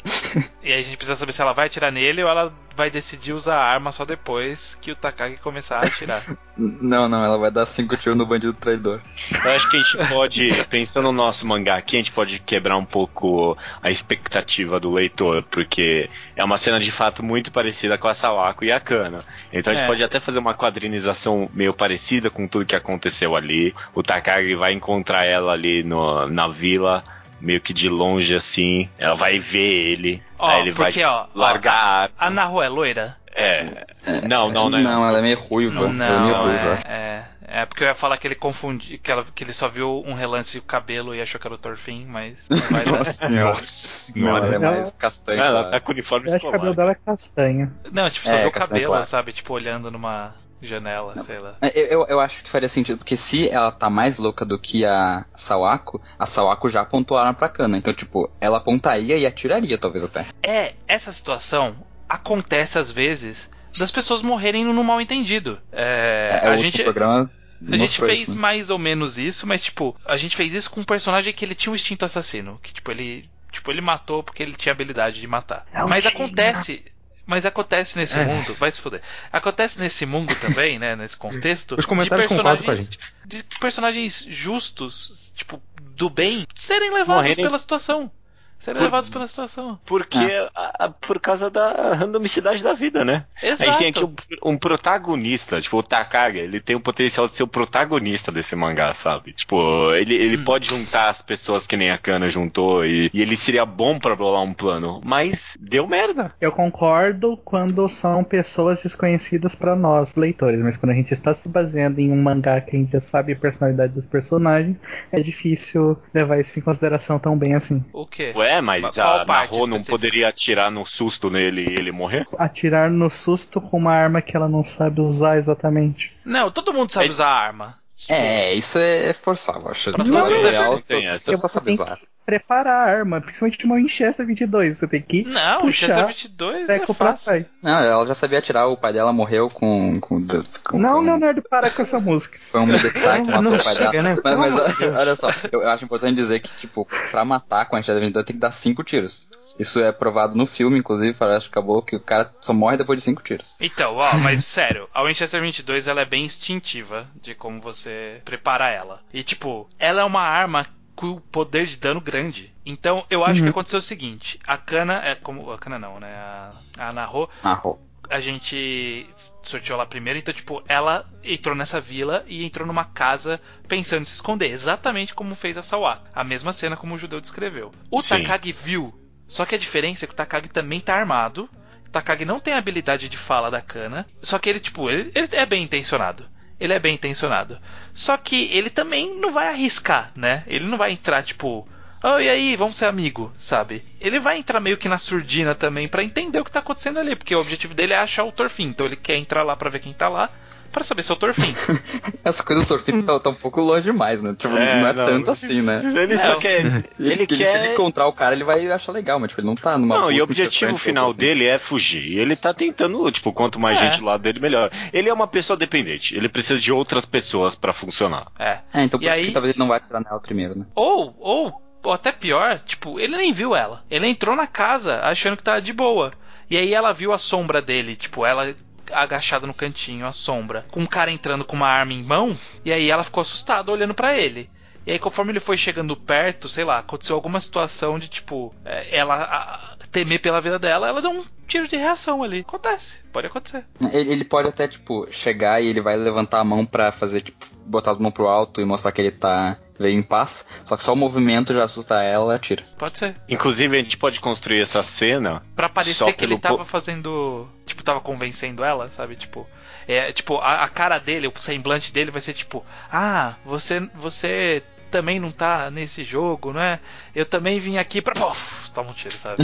E 0.62 0.72
aí 0.72 0.80
a 0.80 0.82
gente 0.82 0.96
precisa 0.96 1.16
saber 1.16 1.32
se 1.32 1.40
ela 1.42 1.52
vai 1.52 1.66
atirar 1.66 1.92
nele 1.92 2.22
ou 2.22 2.28
ela 2.28 2.52
vai 2.74 2.90
decidir 2.90 3.32
usar 3.32 3.56
a 3.56 3.64
arma 3.64 3.90
só 3.92 4.04
depois 4.04 4.76
que 4.80 4.90
o 4.92 4.96
Takagi 4.96 5.36
começar 5.38 5.78
a 5.78 5.86
atirar. 5.86 6.22
Não, 6.58 7.06
não, 7.06 7.22
ela 7.22 7.36
vai 7.36 7.50
dar 7.50 7.66
cinco 7.66 7.98
tiros 7.98 8.16
no 8.16 8.24
bandido 8.24 8.54
traidor. 8.54 9.02
Eu 9.44 9.50
acho 9.52 9.68
que 9.68 9.76
a 9.76 9.82
gente 9.82 10.08
pode, 10.08 10.64
pensando 10.70 11.04
no 11.04 11.12
nosso 11.12 11.46
mangá 11.46 11.76
aqui, 11.76 11.96
a 11.96 11.98
gente 11.98 12.12
pode 12.12 12.38
quebrar 12.38 12.78
um 12.78 12.84
pouco 12.84 13.54
a 13.82 13.90
expectativa 13.90 14.80
do 14.80 14.90
leitor, 14.90 15.42
porque 15.50 16.08
é 16.34 16.42
uma 16.42 16.56
cena 16.56 16.80
de 16.80 16.90
fato 16.90 17.22
muito 17.22 17.52
parecida 17.52 17.98
com 17.98 18.08
a 18.08 18.14
Sawako 18.14 18.64
e 18.64 18.72
a 18.72 18.80
Kana. 18.80 19.18
Então 19.52 19.70
a 19.70 19.76
gente 19.76 19.84
É. 19.84 19.86
pode 19.86 20.02
até 20.02 20.18
fazer 20.18 20.38
uma 20.38 20.54
quadrinização 20.54 21.50
meio 21.52 21.74
parecida 21.74 22.30
com 22.30 22.48
tudo 22.48 22.64
que 22.64 22.74
aconteceu 22.74 23.36
ali. 23.36 23.74
O 23.94 24.02
Takagi 24.02 24.54
vai 24.54 24.72
encontrar 24.72 25.26
ela 25.26 25.52
ali 25.52 25.82
no, 25.82 26.26
na 26.28 26.48
vila, 26.48 27.04
meio 27.40 27.60
que 27.60 27.72
de 27.72 27.88
longe 27.88 28.34
assim. 28.34 28.88
Ela 28.98 29.14
vai 29.14 29.38
ver 29.38 29.58
ele. 29.92 30.22
Ó, 30.38 30.46
aí 30.48 30.60
ele 30.62 30.72
porque, 30.72 31.00
vai 31.00 31.04
ó, 31.10 31.22
ó, 31.22 31.26
largar 31.38 31.72
a 31.74 31.86
arma. 32.02 32.14
A 32.18 32.30
Naho 32.30 32.62
é 32.62 32.68
loira? 32.68 33.16
É. 33.38 33.84
Não, 34.26 34.50
não, 34.50 34.70
não. 34.70 34.78
Não, 34.80 35.06
ela 35.06 35.18
é 35.18 35.22
meio 35.22 35.38
ruiva. 35.38 35.80
ela 35.80 35.88
é 35.90 35.92
meio 35.92 36.10
Não, 36.10 36.42
ruiva. 36.44 36.78
é, 36.88 37.22
é, 37.46 37.60
é 37.60 37.66
porque 37.66 37.84
eu 37.84 37.88
ia 37.88 37.94
falar 37.94 38.16
que 38.16 38.26
ele 38.26 38.34
confundiu, 38.34 38.98
que, 38.98 39.10
ela- 39.10 39.26
que 39.34 39.44
ele 39.44 39.52
só 39.52 39.68
viu 39.68 40.02
um 40.06 40.14
relance 40.14 40.58
do 40.58 40.64
cabelo 40.64 41.14
e 41.14 41.20
achou 41.20 41.38
que 41.38 41.46
era 41.46 41.52
o 41.54 41.58
Thorfinn, 41.58 42.06
mas 42.06 42.34
não 42.48 42.56
vai 42.58 42.84
dar. 42.86 42.92
Nossa 42.92 43.28
Nossa 43.28 44.18
Ela 44.18 44.54
é 44.54 44.58
mais 44.58 44.90
castanha. 44.92 45.42
Ela 45.42 45.64
tá 45.64 45.80
com 45.80 45.90
o 45.90 45.94
uniforme 45.94 46.28
Eu 46.28 46.34
acho 46.34 46.40
que 46.40 46.46
o 46.48 46.50
cabelo 46.50 46.70
escolar. 46.72 46.86
dela 46.86 46.98
é 46.98 47.06
castanho. 47.10 47.72
Não, 47.92 48.08
tipo, 48.08 48.26
só 48.26 48.34
É, 48.34 48.38
viu 48.40 48.48
o 48.48 48.52
castanho 48.52 48.70
cabelo, 48.80 48.92
claro. 48.92 49.06
sabe? 49.06 49.32
Tipo, 49.34 49.52
olhando 49.52 49.90
numa 49.90 50.34
janela, 50.62 51.22
sei 51.24 51.38
lá. 51.38 51.56
É, 51.60 51.72
Eu, 51.78 51.86
eu, 51.86 52.06
eu 52.08 52.20
acho 52.20 52.42
que 52.42 52.50
faria 52.50 52.68
sentido, 52.68 52.98
porque 52.98 53.16
se 53.16 53.48
ela 53.48 53.70
tá 53.72 53.88
mais 53.90 54.16
louca 54.18 54.44
do 54.44 54.58
que 54.58 54.84
a 54.84 55.24
Sawako, 55.34 56.00
a 56.18 56.26
Sawako 56.26 56.68
já 56.68 56.80
apontou 56.82 57.16
a 57.16 57.22
arma 57.22 57.34
pra 57.34 57.48
Kana. 57.48 57.76
Então, 57.78 57.92
tipo, 57.92 58.30
ela 58.40 58.58
apontaria 58.58 59.16
e 59.16 59.26
atiraria, 59.26 59.78
talvez 59.78 60.04
até. 60.04 60.26
É, 60.42 60.74
essa 60.88 61.12
situação 61.12 61.76
acontece 62.08 62.78
às 62.78 62.90
vezes 62.90 63.50
das 63.78 63.90
pessoas 63.90 64.22
morrerem 64.22 64.64
no 64.64 64.84
mal 64.84 65.00
entendido. 65.00 65.58
É, 65.72 66.40
É, 66.42 66.46
a 66.46 66.50
outro 66.50 66.62
gente. 66.62 66.82
programa. 66.82 67.30
A 67.62 67.70
gente 67.70 67.80
mostrou 67.80 68.08
fez 68.08 68.20
isso, 68.20 68.34
né? 68.34 68.40
mais 68.40 68.68
ou 68.70 68.78
menos 68.78 69.16
isso, 69.18 69.46
mas 69.46 69.62
tipo, 69.64 69.96
a 70.04 70.16
gente 70.18 70.36
fez 70.36 70.52
isso 70.52 70.70
com 70.70 70.80
um 70.80 70.84
personagem 70.84 71.32
que 71.32 71.42
ele 71.44 71.54
tinha 71.54 71.72
um 71.72 71.74
instinto 71.74 72.04
assassino, 72.04 72.60
que 72.62 72.72
tipo 72.72 72.90
ele, 72.90 73.30
tipo 73.50 73.70
ele 73.70 73.80
matou 73.80 74.22
porque 74.22 74.42
ele 74.42 74.54
tinha 74.54 74.72
habilidade 74.72 75.18
de 75.20 75.26
matar. 75.26 75.64
É 75.72 75.82
um 75.82 75.88
mas 75.88 76.04
time. 76.04 76.22
acontece, 76.24 76.84
mas 77.26 77.44
acontece 77.44 77.98
nesse 77.98 78.16
É. 78.18 78.24
mundo, 78.24 78.54
vai 78.54 78.70
se 78.70 78.80
fuder. 78.80 79.02
Acontece 79.32 79.78
nesse 79.78 80.06
mundo 80.06 80.34
também, 80.36 80.78
né, 80.78 80.94
nesse 80.96 81.16
contexto. 81.16 81.74
Os 81.78 81.84
comentários 81.84 82.28
de 82.28 82.34
concordam 82.34 82.64
com 82.64 82.70
a 82.70 82.74
personagens- 82.74 82.98
De 83.26 83.42
personagens 83.60 84.26
justos, 84.28 85.32
tipo, 85.36 85.60
do 85.80 86.08
bem, 86.08 86.46
serem 86.54 86.90
levados 86.90 87.22
Morrerem- 87.22 87.44
pela 87.44 87.58
situação. 87.58 88.10
Serem 88.58 88.80
Por- 88.80 88.84
levados 88.86 89.10
pela 89.10 89.26
situação. 89.28 89.78
Porque 89.86 90.18
a- 90.54 90.86
a- 90.86 90.88
por 90.88 91.20
causa 91.20 91.48
da 91.50 91.94
randomicidade 91.94 92.62
da 92.62 92.72
vida, 92.72 93.04
né? 93.04 93.24
Exato. 93.42 93.62
A 93.62 93.66
gente 93.66 93.78
tem 93.78 93.88
aqui 93.88 94.04
um, 94.42 94.52
um 94.52 94.56
protagonista, 94.58 95.60
tipo, 95.60 95.76
o 95.78 95.82
Takagi, 95.82 96.38
ele 96.38 96.60
tem 96.60 96.74
o 96.74 96.80
potencial 96.80 97.28
de 97.28 97.36
ser 97.36 97.42
o 97.42 97.46
protagonista 97.48 98.32
desse 98.32 98.56
mangá, 98.56 98.92
sabe? 98.94 99.32
Tipo, 99.32 99.92
ele, 99.94 100.14
ele 100.14 100.36
Hum. 100.38 100.44
pode 100.44 100.68
juntar 100.68 101.10
as 101.10 101.20
pessoas 101.22 101.66
que 101.66 101.76
nem 101.76 101.90
a 101.90 101.98
Kana 101.98 102.28
juntou 102.30 102.84
e, 102.84 103.10
e 103.12 103.20
ele 103.22 103.36
seria 103.36 103.66
bom 103.66 103.98
pra 103.98 104.16
bolar 104.16 104.42
um 104.42 104.54
plano, 104.54 105.00
mas 105.04 105.56
deu 105.60 105.86
merda. 105.86 106.32
Eu 106.40 106.50
concordo 106.50 107.36
quando 107.44 107.86
são 107.88 108.24
pessoas 108.24 108.82
desconhecidas 108.82 109.54
pra 109.54 109.76
nós, 109.76 110.14
leitores, 110.14 110.60
mas 110.60 110.76
quando 110.76 110.92
a 110.92 110.94
gente 110.94 111.12
está 111.12 111.34
se 111.34 111.48
baseando 111.48 112.00
em 112.00 112.10
um 112.10 112.20
mangá 112.22 112.60
que 112.60 112.74
a 112.76 112.78
gente 112.78 112.92
já 112.92 113.00
sabe 113.00 113.32
a 113.32 113.36
personalidade 113.36 113.92
dos 113.92 114.06
personagens, 114.06 114.80
é 115.12 115.20
difícil 115.20 115.96
levar 116.14 116.40
isso 116.40 116.58
em 116.58 116.62
consideração 116.62 117.18
tão 117.18 117.36
bem 117.36 117.54
assim. 117.54 117.84
O 117.92 118.06
quê? 118.06 118.32
Ué, 118.34 118.45
mas 118.60 118.82
Mas 118.82 118.94
qual 118.96 119.20
a 119.20 119.24
Naho 119.24 119.66
não 119.66 119.82
poderia 119.82 120.28
atirar 120.28 120.70
no 120.70 120.84
susto 120.86 121.30
nele 121.30 121.62
e 121.62 121.76
ele 121.76 121.92
morrer? 121.92 122.26
Atirar 122.38 122.90
no 122.90 123.10
susto 123.10 123.60
com 123.60 123.76
uma 123.78 123.92
arma 123.92 124.22
que 124.22 124.36
ela 124.36 124.48
não 124.48 124.64
sabe 124.64 125.00
usar 125.00 125.38
exatamente. 125.38 126.12
Não, 126.24 126.50
todo 126.50 126.72
mundo 126.72 126.92
sabe 126.92 127.06
É- 127.06 127.10
usar 127.10 127.28
arma. 127.28 127.78
É, 128.08 128.54
isso 128.54 128.78
é 128.78 129.12
forçar, 129.12 129.56
eu 129.56 129.68
acho. 129.68 129.90
Pra 129.90 130.04
geral, 130.04 130.74
efeitos 130.74 130.82
tem 130.84 131.08
essa. 131.08 131.32
Você 131.32 131.38
só 131.38 131.48
sabe 131.48 131.66
Tem 131.66 131.76
que 131.76 131.82
usar. 131.82 131.98
Preparar 132.26 132.88
a 132.88 132.90
arma, 132.90 133.20
principalmente 133.20 133.64
uma 133.64 133.76
Winchester 133.76 134.26
22. 134.26 134.76
Você 134.76 134.88
tem 134.88 135.00
que 135.00 135.22
Não, 135.22 135.58
o 135.58 135.60
puxar, 135.62 135.86
Chester 135.86 136.06
22 136.08 136.68
é 136.68 136.86
fácil. 136.86 137.46
Não, 137.62 137.78
ela 137.78 138.04
já 138.04 138.14
sabia 138.14 138.40
atirar, 138.40 138.68
o 138.68 138.76
pai 138.76 138.92
dela 138.92 139.12
morreu 139.12 139.48
com. 139.48 140.00
com, 140.00 140.26
com 140.64 140.78
Não, 140.78 140.94
com, 140.94 141.00
Leonardo, 141.00 141.42
para 141.42 141.70
com 141.70 141.80
essa 141.80 142.00
música. 142.00 142.38
Foi 142.50 142.60
um 142.60 142.66
militar 142.66 143.14
que 143.14 143.20
Não, 143.20 143.26
matou 143.26 143.42
não 143.42 143.54
o 143.56 143.64
pai 143.64 143.74
chega, 143.74 143.90
dela. 143.92 144.02
né? 144.02 144.16
Mas, 144.22 144.38
mas, 144.38 144.80
olha 144.82 145.14
só, 145.14 145.30
eu, 145.52 145.62
eu 145.62 145.70
acho 145.70 145.84
importante 145.84 146.16
dizer 146.16 146.40
que, 146.40 146.50
tipo, 146.58 146.86
pra 147.10 147.24
matar 147.24 147.66
com 147.66 147.76
a 147.76 147.80
Enxada 147.80 148.00
22 148.00 148.26
tem 148.26 148.34
que 148.34 148.40
dar 148.40 148.50
cinco 148.50 148.82
tiros. 148.82 149.28
Isso 149.58 149.80
é 149.82 149.90
provado 149.90 150.36
no 150.36 150.44
filme, 150.44 150.78
inclusive, 150.78 151.16
parece 151.16 151.46
que 151.46 151.52
acabou 151.52 151.80
que 151.82 151.96
o 151.96 152.00
cara 152.00 152.30
só 152.42 152.52
morre 152.52 152.76
depois 152.76 152.98
de 152.98 153.04
cinco 153.04 153.22
tiros. 153.22 153.56
Então, 153.58 153.94
ó, 153.96 154.14
mas 154.18 154.44
sério, 154.46 154.88
a 154.92 155.02
Winchester 155.02 155.40
22 155.40 155.86
ela 155.86 156.02
é 156.02 156.04
bem 156.04 156.24
instintiva 156.24 157.06
de 157.22 157.34
como 157.34 157.60
você 157.60 158.20
prepara 158.24 158.68
ela. 158.68 159.00
E 159.14 159.22
tipo, 159.22 159.66
ela 159.78 160.02
é 160.02 160.04
uma 160.04 160.20
arma 160.20 160.66
com 160.96 161.20
poder 161.20 161.66
de 161.66 161.76
dano 161.76 162.00
grande. 162.00 162.52
Então, 162.64 163.04
eu 163.08 163.24
acho 163.24 163.42
que 163.42 163.48
aconteceu 163.48 163.78
o 163.78 163.82
seguinte: 163.82 164.38
a 164.44 164.56
Kana 164.56 165.04
é 165.04 165.14
como 165.14 165.52
a 165.52 165.58
Kana 165.58 165.78
não, 165.78 166.00
né? 166.00 166.12
A, 166.16 166.52
a 166.78 166.92
Naho, 166.92 167.28
Ah, 167.44 167.60
a 168.08 168.20
gente 168.20 169.06
sorteou 169.42 169.78
lá 169.78 169.86
primeiro, 169.86 170.18
então 170.18 170.34
tipo, 170.34 170.62
ela 170.66 171.04
entrou 171.22 171.54
nessa 171.54 171.80
vila 171.80 172.24
e 172.26 172.44
entrou 172.44 172.66
numa 172.66 172.84
casa 172.84 173.40
pensando 173.68 174.02
em 174.02 174.06
se 174.06 174.14
esconder, 174.14 174.50
exatamente 174.50 175.14
como 175.14 175.34
fez 175.34 175.56
a 175.56 175.62
Sawa. 175.62 176.02
A 176.14 176.24
mesma 176.24 176.52
cena 176.52 176.76
como 176.76 176.94
o 176.94 176.98
judeu 176.98 177.20
descreveu. 177.20 177.72
O 177.90 178.02
Sim. 178.02 178.22
Takagi 178.22 178.52
viu, 178.52 178.94
só 179.28 179.44
que 179.44 179.54
a 179.54 179.58
diferença 179.58 180.04
é 180.04 180.06
que 180.06 180.14
o 180.14 180.16
Takagi 180.16 180.48
também 180.48 180.80
tá 180.80 180.94
armado. 180.94 181.48
O 181.86 181.90
Takagi 181.90 182.24
não 182.24 182.40
tem 182.40 182.54
a 182.54 182.58
habilidade 182.58 183.08
de 183.08 183.16
fala 183.16 183.50
da 183.50 183.60
Kana, 183.60 184.06
só 184.22 184.38
que 184.38 184.48
ele 184.48 184.60
tipo, 184.60 184.90
ele, 184.90 185.12
ele 185.14 185.28
é 185.32 185.46
bem 185.46 185.62
intencionado. 185.62 186.28
Ele 186.58 186.72
é 186.72 186.78
bem 186.78 186.94
intencionado. 186.94 187.58
Só 187.94 188.16
que 188.16 188.48
ele 188.52 188.70
também 188.70 189.18
não 189.20 189.32
vai 189.32 189.48
arriscar, 189.48 190.10
né? 190.16 190.42
Ele 190.46 190.64
não 190.66 190.78
vai 190.78 190.92
entrar 190.92 191.22
tipo, 191.22 191.68
oh, 192.02 192.18
e 192.18 192.28
aí, 192.28 192.56
vamos 192.56 192.76
ser 192.76 192.86
amigo, 192.86 193.32
sabe? 193.38 193.84
Ele 194.00 194.18
vai 194.18 194.38
entrar 194.38 194.60
meio 194.60 194.78
que 194.78 194.88
na 194.88 194.98
surdina 194.98 195.54
também 195.54 195.86
pra 195.86 196.02
entender 196.02 196.40
o 196.40 196.44
que 196.44 196.50
tá 196.50 196.60
acontecendo 196.60 196.98
ali, 196.98 197.14
porque 197.14 197.34
o 197.34 197.40
objetivo 197.40 197.74
dele 197.74 197.92
é 197.92 197.98
achar 197.98 198.24
o 198.24 198.32
Torfin. 198.32 198.68
Então 198.68 198.86
ele 198.86 198.96
quer 198.96 199.16
entrar 199.16 199.42
lá 199.42 199.54
pra 199.56 199.70
ver 199.70 199.80
quem 199.80 199.92
tá 199.92 200.08
lá, 200.08 200.30
pra 200.76 200.84
saber 200.84 201.02
se 201.02 201.10
é 201.10 201.14
o 201.14 201.16
Torfin. 201.16 201.54
Essa 202.22 202.42
coisa 202.42 202.60
do 202.62 202.68
Torfin 202.68 203.00
tá, 203.00 203.18
tá 203.18 203.30
um 203.30 203.34
pouco 203.34 203.62
longe 203.62 203.84
demais, 203.84 204.20
né? 204.20 204.34
Tipo, 204.36 204.52
não 204.54 204.60
é 204.60 204.92
tanto 204.92 205.30
assim, 205.30 205.62
né? 205.62 205.80
Ele 206.02 206.18
só 206.18 206.32
Não. 206.34 206.38
quer. 206.38 206.66
Ele, 207.00 207.12
Ele 207.12 207.26
que 207.26 207.34
se 207.36 207.42
quer. 207.42 207.64
ele 207.64 207.72
encontrar 207.72 208.06
o 208.06 208.12
cara, 208.12 208.34
ele 208.34 208.44
vai 208.44 208.70
achar 208.70 208.92
legal, 208.92 209.18
mas 209.18 209.30
tipo, 209.30 209.40
ele 209.40 209.46
não 209.48 209.54
tá 209.56 209.78
numa 209.78 209.98
Não, 209.98 210.12
e 210.12 210.20
o 210.20 210.24
objetivo 210.24 210.76
final 210.76 211.14
dele 211.14 211.46
é 211.46 211.58
fugir. 211.58 212.12
E 212.12 212.18
ele 212.18 212.36
tá 212.36 212.52
tentando, 212.52 213.10
tipo, 213.10 213.32
quanto 213.32 213.58
mais 213.58 213.78
É. 213.78 213.82
gente 213.86 214.00
do 214.00 214.04
lado 214.04 214.20
dele, 214.20 214.38
melhor. 214.38 214.70
Ele 214.92 215.08
é 215.08 215.12
uma 215.14 215.26
pessoa 215.26 215.56
dependente. 215.56 216.14
Ele 216.14 216.28
precisa 216.28 216.60
de 216.60 216.70
outras 216.70 217.06
pessoas 217.06 217.54
pra 217.54 217.72
funcionar. 217.72 218.26
É. 218.38 218.58
É, 218.74 218.82
então 218.84 219.00
por 219.00 219.06
E 219.06 219.08
isso 219.08 219.18
aí- 219.20 219.24
que 219.26 219.32
talvez 219.32 219.52
ele 219.54 219.58
não 219.58 219.68
vai 219.68 219.78
atirar 219.78 220.02
nela 220.02 220.20
primeiro, 220.20 220.58
né? 220.58 220.66
Ou, 220.74 221.16
ou, 221.18 221.62
ou 221.82 221.92
até 221.92 222.12
pior, 222.12 222.60
tipo, 222.60 223.00
ele 223.00 223.16
nem 223.16 223.32
viu 223.32 223.56
ela. 223.56 223.82
Ele 223.90 224.06
entrou 224.06 224.36
na 224.36 224.46
casa 224.46 225.00
achando 225.02 225.36
que 225.38 225.42
tava 225.42 225.62
de 225.62 225.72
boa. 225.72 226.12
E 226.50 226.56
aí 226.56 226.72
ela 226.74 226.92
viu 226.92 227.12
a 227.12 227.18
sombra 227.18 227.60
dele, 227.60 227.96
tipo, 227.96 228.24
ela 228.24 228.54
agachado 228.92 229.46
no 229.46 229.54
cantinho, 229.54 230.06
a 230.06 230.12
sombra, 230.12 230.66
com 230.70 230.80
um 230.80 230.86
cara 230.86 231.10
entrando 231.10 231.44
com 231.44 231.56
uma 231.56 231.68
arma 231.68 231.92
em 231.92 232.02
mão, 232.02 232.36
e 232.64 232.72
aí 232.72 232.90
ela 232.90 233.04
ficou 233.04 233.20
assustada 233.20 233.70
olhando 233.70 233.94
pra 233.94 234.16
ele. 234.16 234.50
E 234.86 234.92
aí, 234.92 234.98
conforme 235.00 235.32
ele 235.32 235.40
foi 235.40 235.56
chegando 235.56 235.96
perto, 235.96 236.48
sei 236.48 236.62
lá, 236.62 236.78
aconteceu 236.78 237.16
alguma 237.16 237.40
situação 237.40 237.98
de 237.98 238.06
tipo, 238.06 238.54
é, 238.64 238.96
ela 238.96 239.76
temer 239.90 240.20
pela 240.20 240.40
vida 240.40 240.60
dela, 240.60 240.88
ela 240.88 241.02
deu 241.02 241.10
um 241.10 241.24
tiro 241.48 241.66
de 241.66 241.76
reação 241.76 242.22
ali. 242.22 242.40
Acontece, 242.40 243.04
pode 243.12 243.26
acontecer. 243.26 243.64
Ele, 243.92 244.12
ele 244.12 244.24
pode 244.24 244.48
até, 244.48 244.68
tipo, 244.68 245.06
chegar 245.10 245.60
e 245.60 245.66
ele 245.66 245.80
vai 245.80 245.96
levantar 245.96 246.38
a 246.38 246.44
mão 246.44 246.64
pra 246.64 246.92
fazer, 246.92 247.22
tipo, 247.22 247.46
botar 247.64 247.92
as 247.92 247.98
mãos 247.98 248.12
pro 248.12 248.28
alto 248.28 248.60
e 248.60 248.64
mostrar 248.64 248.92
que 248.92 249.00
ele 249.00 249.10
tá 249.10 249.58
veio 249.78 249.98
em 249.98 250.02
paz. 250.02 250.46
Só 250.64 250.76
que 250.76 250.82
só 250.82 250.92
o 250.92 250.96
movimento 250.96 251.52
já 251.54 251.64
assusta 251.64 252.02
ela 252.02 252.32
e 252.32 252.36
atira. 252.36 252.64
Pode 252.78 252.98
ser. 252.98 253.14
Inclusive, 253.28 253.76
a 253.76 253.80
gente 253.82 253.96
pode 253.96 254.20
construir 254.20 254.60
essa 254.60 254.82
cena. 254.82 255.42
Pra 255.54 255.68
parecer 255.68 256.12
que 256.14 256.24
ele 256.24 256.36
pelo 256.36 256.40
po- 256.40 256.48
tava 256.48 256.64
fazendo. 256.64 257.48
Tipo, 257.64 257.82
tava 257.82 258.00
convencendo 258.00 258.64
ela, 258.64 258.90
sabe? 258.90 259.16
Tipo. 259.16 259.46
É, 259.88 260.12
tipo, 260.12 260.38
a, 260.38 260.64
a 260.64 260.68
cara 260.68 260.98
dele, 260.98 261.28
o 261.28 261.32
semblante 261.38 261.92
dele 261.92 262.10
vai 262.10 262.20
ser 262.20 262.32
tipo, 262.32 262.64
ah, 262.92 263.34
você. 263.44 263.80
você 263.94 264.62
também 264.90 265.18
não 265.20 265.30
tá 265.30 265.70
nesse 265.70 266.02
jogo, 266.04 266.52
não 266.52 266.60
é? 266.60 266.78
Eu 267.14 267.24
também 267.26 267.58
vim 267.58 267.76
aqui 267.78 268.00
pra. 268.02 268.14
Pof, 268.14 268.70
toma 268.72 268.90
um 268.90 268.92
tiro, 268.94 269.14
sabe? 269.14 269.36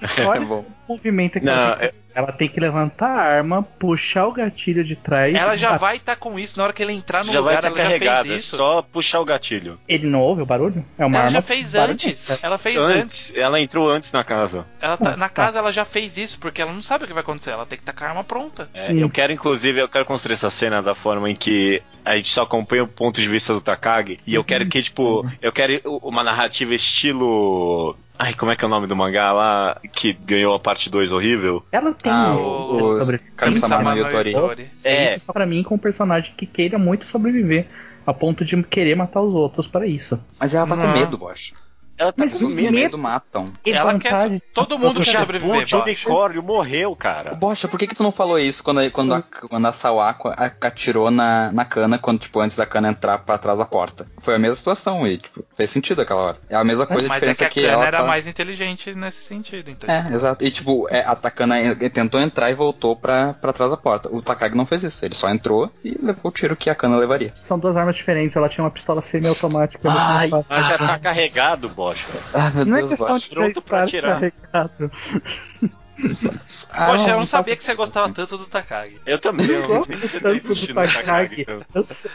Mas 0.00 0.18
olha 0.20 0.40
bom. 0.46 0.64
o 0.88 0.92
movimento 0.92 1.38
que 1.40 1.46
Não, 1.46 1.52
ela, 1.52 1.76
tem. 1.76 1.90
ela 2.14 2.32
tem 2.32 2.48
que 2.48 2.60
levantar 2.60 3.08
a 3.08 3.22
arma, 3.22 3.62
puxar 3.62 4.26
o 4.26 4.32
gatilho 4.32 4.84
de 4.84 4.96
trás. 4.96 5.34
ela 5.34 5.56
já 5.56 5.76
vai 5.76 5.96
estar 5.96 6.16
com 6.16 6.38
isso 6.38 6.58
na 6.58 6.64
hora 6.64 6.72
que 6.72 6.82
ele 6.82 6.92
entrar 6.92 7.24
no 7.24 7.32
já 7.32 7.40
vai 7.40 7.54
lugar, 7.56 7.56
estar 7.56 7.68
ela 7.68 7.76
já 7.76 7.82
carregada, 7.84 8.20
é 8.20 8.30
fez 8.30 8.44
isso. 8.44 8.56
só 8.56 8.82
puxar 8.82 9.20
o 9.20 9.24
gatilho. 9.24 9.78
Ele 9.88 10.06
não 10.08 10.20
ouve 10.20 10.42
o 10.42 10.46
barulho? 10.46 10.84
É 10.98 11.04
uma 11.04 11.16
ela 11.18 11.26
arma. 11.26 11.30
já 11.32 11.42
fez 11.42 11.74
antes. 11.74 12.42
Ela 12.42 12.58
fez 12.58 12.76
antes. 12.78 12.94
Antes, 13.30 13.32
ela 13.36 13.60
entrou 13.60 13.88
antes 13.90 14.12
na 14.12 14.22
casa. 14.24 14.66
Ela 14.80 14.96
tá- 14.96 15.12
Ah, 15.12 15.16
na 15.16 15.28
tá. 15.28 15.34
casa 15.34 15.58
ela 15.58 15.72
já 15.72 15.84
fez 15.84 16.16
isso, 16.16 16.38
porque 16.38 16.62
ela 16.62 16.72
não 16.72 16.82
sabe 16.82 17.04
o 17.04 17.06
que 17.06 17.12
vai 17.12 17.22
acontecer. 17.22 17.50
Ela 17.50 17.66
tem 17.66 17.76
que 17.76 17.82
estar 17.82 17.92
com 17.92 18.04
a 18.04 18.08
arma 18.08 18.24
pronta. 18.24 18.68
É, 18.72 18.92
Hum. 18.92 18.98
Eu 18.98 19.10
quero, 19.10 19.32
inclusive, 19.32 19.80
eu 19.80 19.88
quero 19.88 20.04
construir 20.04 20.34
essa 20.34 20.50
cena 20.50 20.80
da 20.82 20.94
forma 20.94 21.28
em 21.30 21.34
que 21.34 21.82
a 22.04 22.16
gente 22.16 22.28
só 22.28 22.42
acompanha 22.42 22.84
o 22.84 22.88
ponto 22.88 23.20
de 23.20 23.28
vista 23.28 23.52
do 23.54 23.60
Takagi. 23.60 24.18
E 24.26 24.34
eu 24.34 24.44
quero 24.44 24.66
que, 24.66 24.82
tipo, 24.82 25.26
eu 25.40 25.50
quero 25.52 25.80
uma 26.02 26.22
narrativa 26.22 26.74
estilo. 26.74 27.96
Ai, 28.18 28.32
como 28.34 28.52
é 28.52 28.56
que 28.56 28.64
é 28.64 28.66
o 28.66 28.70
nome 28.70 28.86
do 28.86 28.94
mangá 28.94 29.32
lá 29.32 29.80
que 29.92 30.12
ganhou 30.12 30.54
a 30.54 30.58
parte 30.60 30.88
2 30.88 31.10
horrível? 31.10 31.64
Ela 31.72 31.92
tem 31.92 32.12
Ah, 32.12 32.34
isso 32.36 32.44
o- 32.46 33.00
sobre 33.02 33.16
o 33.16 33.20
Kami-sama 33.36 33.94
no 33.94 34.00
Yotori. 34.02 34.70
É, 34.84 35.16
isso 35.16 35.26
só 35.26 35.32
pra 35.32 35.44
mim 35.46 35.62
com 35.64 35.74
um 35.74 35.78
personagem 35.78 36.32
que 36.36 36.46
queira 36.46 36.78
muito 36.78 37.06
sobreviver. 37.06 37.66
A 38.06 38.12
ponto 38.12 38.44
de 38.44 38.62
querer 38.64 38.94
matar 38.94 39.22
os 39.22 39.32
outros 39.34 39.66
para 39.66 39.86
isso. 39.86 40.20
Mas 40.38 40.54
ela 40.54 40.66
tá 40.66 40.76
com 40.76 40.82
Não. 40.82 40.92
medo, 40.92 41.16
Bosch. 41.16 41.54
Ela 41.96 42.12
tá 42.12 42.16
Mas 42.24 42.34
com 42.34 42.48
medo. 42.48 42.72
medo. 42.72 42.98
matam. 42.98 43.52
Ela 43.64 43.98
quer. 43.98 44.40
Todo 44.52 44.78
mundo 44.78 45.00
O 45.00 45.04
quer 45.04 45.18
sobreviver, 45.18 45.60
Bosch. 45.60 45.72
unicórnio 45.74 46.42
morreu, 46.42 46.94
cara. 46.96 47.34
Bocha, 47.34 47.68
por 47.68 47.78
que 47.78 47.86
que 47.86 47.94
tu 47.94 48.02
não 48.02 48.12
falou 48.12 48.38
isso 48.38 48.62
quando, 48.64 48.80
a- 48.80 48.90
quando, 48.90 49.14
a, 49.14 49.22
quando 49.22 49.66
a 49.66 49.72
Sawako 49.72 50.28
a- 50.28 50.52
atirou 50.62 51.10
na, 51.10 51.52
na 51.52 51.64
cana, 51.64 51.98
quando, 51.98 52.18
tipo, 52.20 52.40
antes 52.40 52.56
da 52.56 52.66
cana 52.66 52.88
entrar 52.88 53.18
pra 53.18 53.38
trás 53.38 53.58
da 53.58 53.64
porta? 53.64 54.06
Foi 54.18 54.34
a 54.34 54.38
mesma 54.38 54.56
situação 54.56 55.06
e, 55.06 55.18
tipo, 55.18 55.44
fez 55.56 55.70
sentido 55.70 56.02
aquela 56.02 56.20
hora. 56.22 56.36
É 56.48 56.56
a 56.56 56.64
mesma 56.64 56.86
coisa, 56.86 57.06
a 57.06 57.08
Mas 57.08 57.16
é 57.18 57.20
diferença 57.32 57.38
que 57.38 57.44
a 57.44 57.48
que 57.50 57.62
Kana 57.62 57.72
ela 57.74 57.86
era 57.86 57.98
tá... 57.98 58.04
mais 58.04 58.26
inteligente 58.26 58.94
nesse 58.94 59.22
sentido, 59.22 59.70
entendeu? 59.70 59.94
É, 59.94 60.12
exato. 60.12 60.44
E, 60.44 60.50
tipo, 60.50 60.86
é, 60.90 61.00
a 61.04 61.14
Takana 61.14 61.60
en- 61.62 61.74
tentou 61.90 62.20
entrar 62.20 62.50
e 62.50 62.54
voltou 62.54 62.96
pra, 62.96 63.34
pra 63.34 63.52
trás 63.52 63.70
da 63.70 63.76
porta. 63.76 64.08
O 64.12 64.20
Takagi 64.22 64.56
não 64.56 64.66
fez 64.66 64.82
isso. 64.82 65.04
Ele 65.04 65.14
só 65.14 65.28
entrou 65.28 65.70
e 65.84 65.90
levou 66.02 66.30
o 66.30 66.30
tiro 66.32 66.56
que 66.56 66.68
a 66.70 66.74
Kana 66.74 66.96
levaria. 66.96 67.32
São 67.44 67.58
duas 67.58 67.76
armas 67.76 67.96
diferentes. 67.96 68.36
Ela 68.36 68.48
tinha 68.48 68.64
uma 68.64 68.70
pistola 68.70 69.00
semi-automática. 69.00 69.88
Ai. 69.90 70.30
Mas 70.48 70.66
já 70.66 70.78
tá 70.78 70.98
carregado, 70.98 71.68
Bocha. 71.84 72.06
Ah, 72.34 72.50
meu 72.50 72.64
Não 72.66 72.76
é 72.76 72.78
Deus, 72.80 72.90
questão 72.90 73.08
Bosch. 73.08 73.22
de 73.22 73.28
pronto 73.30 73.62
pra 73.62 73.82
atirar. 73.84 74.20
carregado. 74.20 74.90
Ah, 76.72 76.86
Poxa, 76.90 77.10
eu 77.10 77.16
não 77.18 77.24
sabia 77.26 77.54
que 77.56 77.62
você 77.62 77.72
gostava 77.74 78.12
tanto 78.12 78.36
do 78.36 78.46
Takagi. 78.46 79.00
Eu 79.06 79.16
também. 79.18 79.46
Eu 79.46 79.60
Eu 79.62 79.68
gosto 79.68 79.90
não 79.92 79.98
sei 80.00 80.08
se 80.08 80.18
você 80.18 80.20
tanto 80.20 80.66
do 80.66 80.74
Takagi. 80.74 81.42
então. 81.42 81.62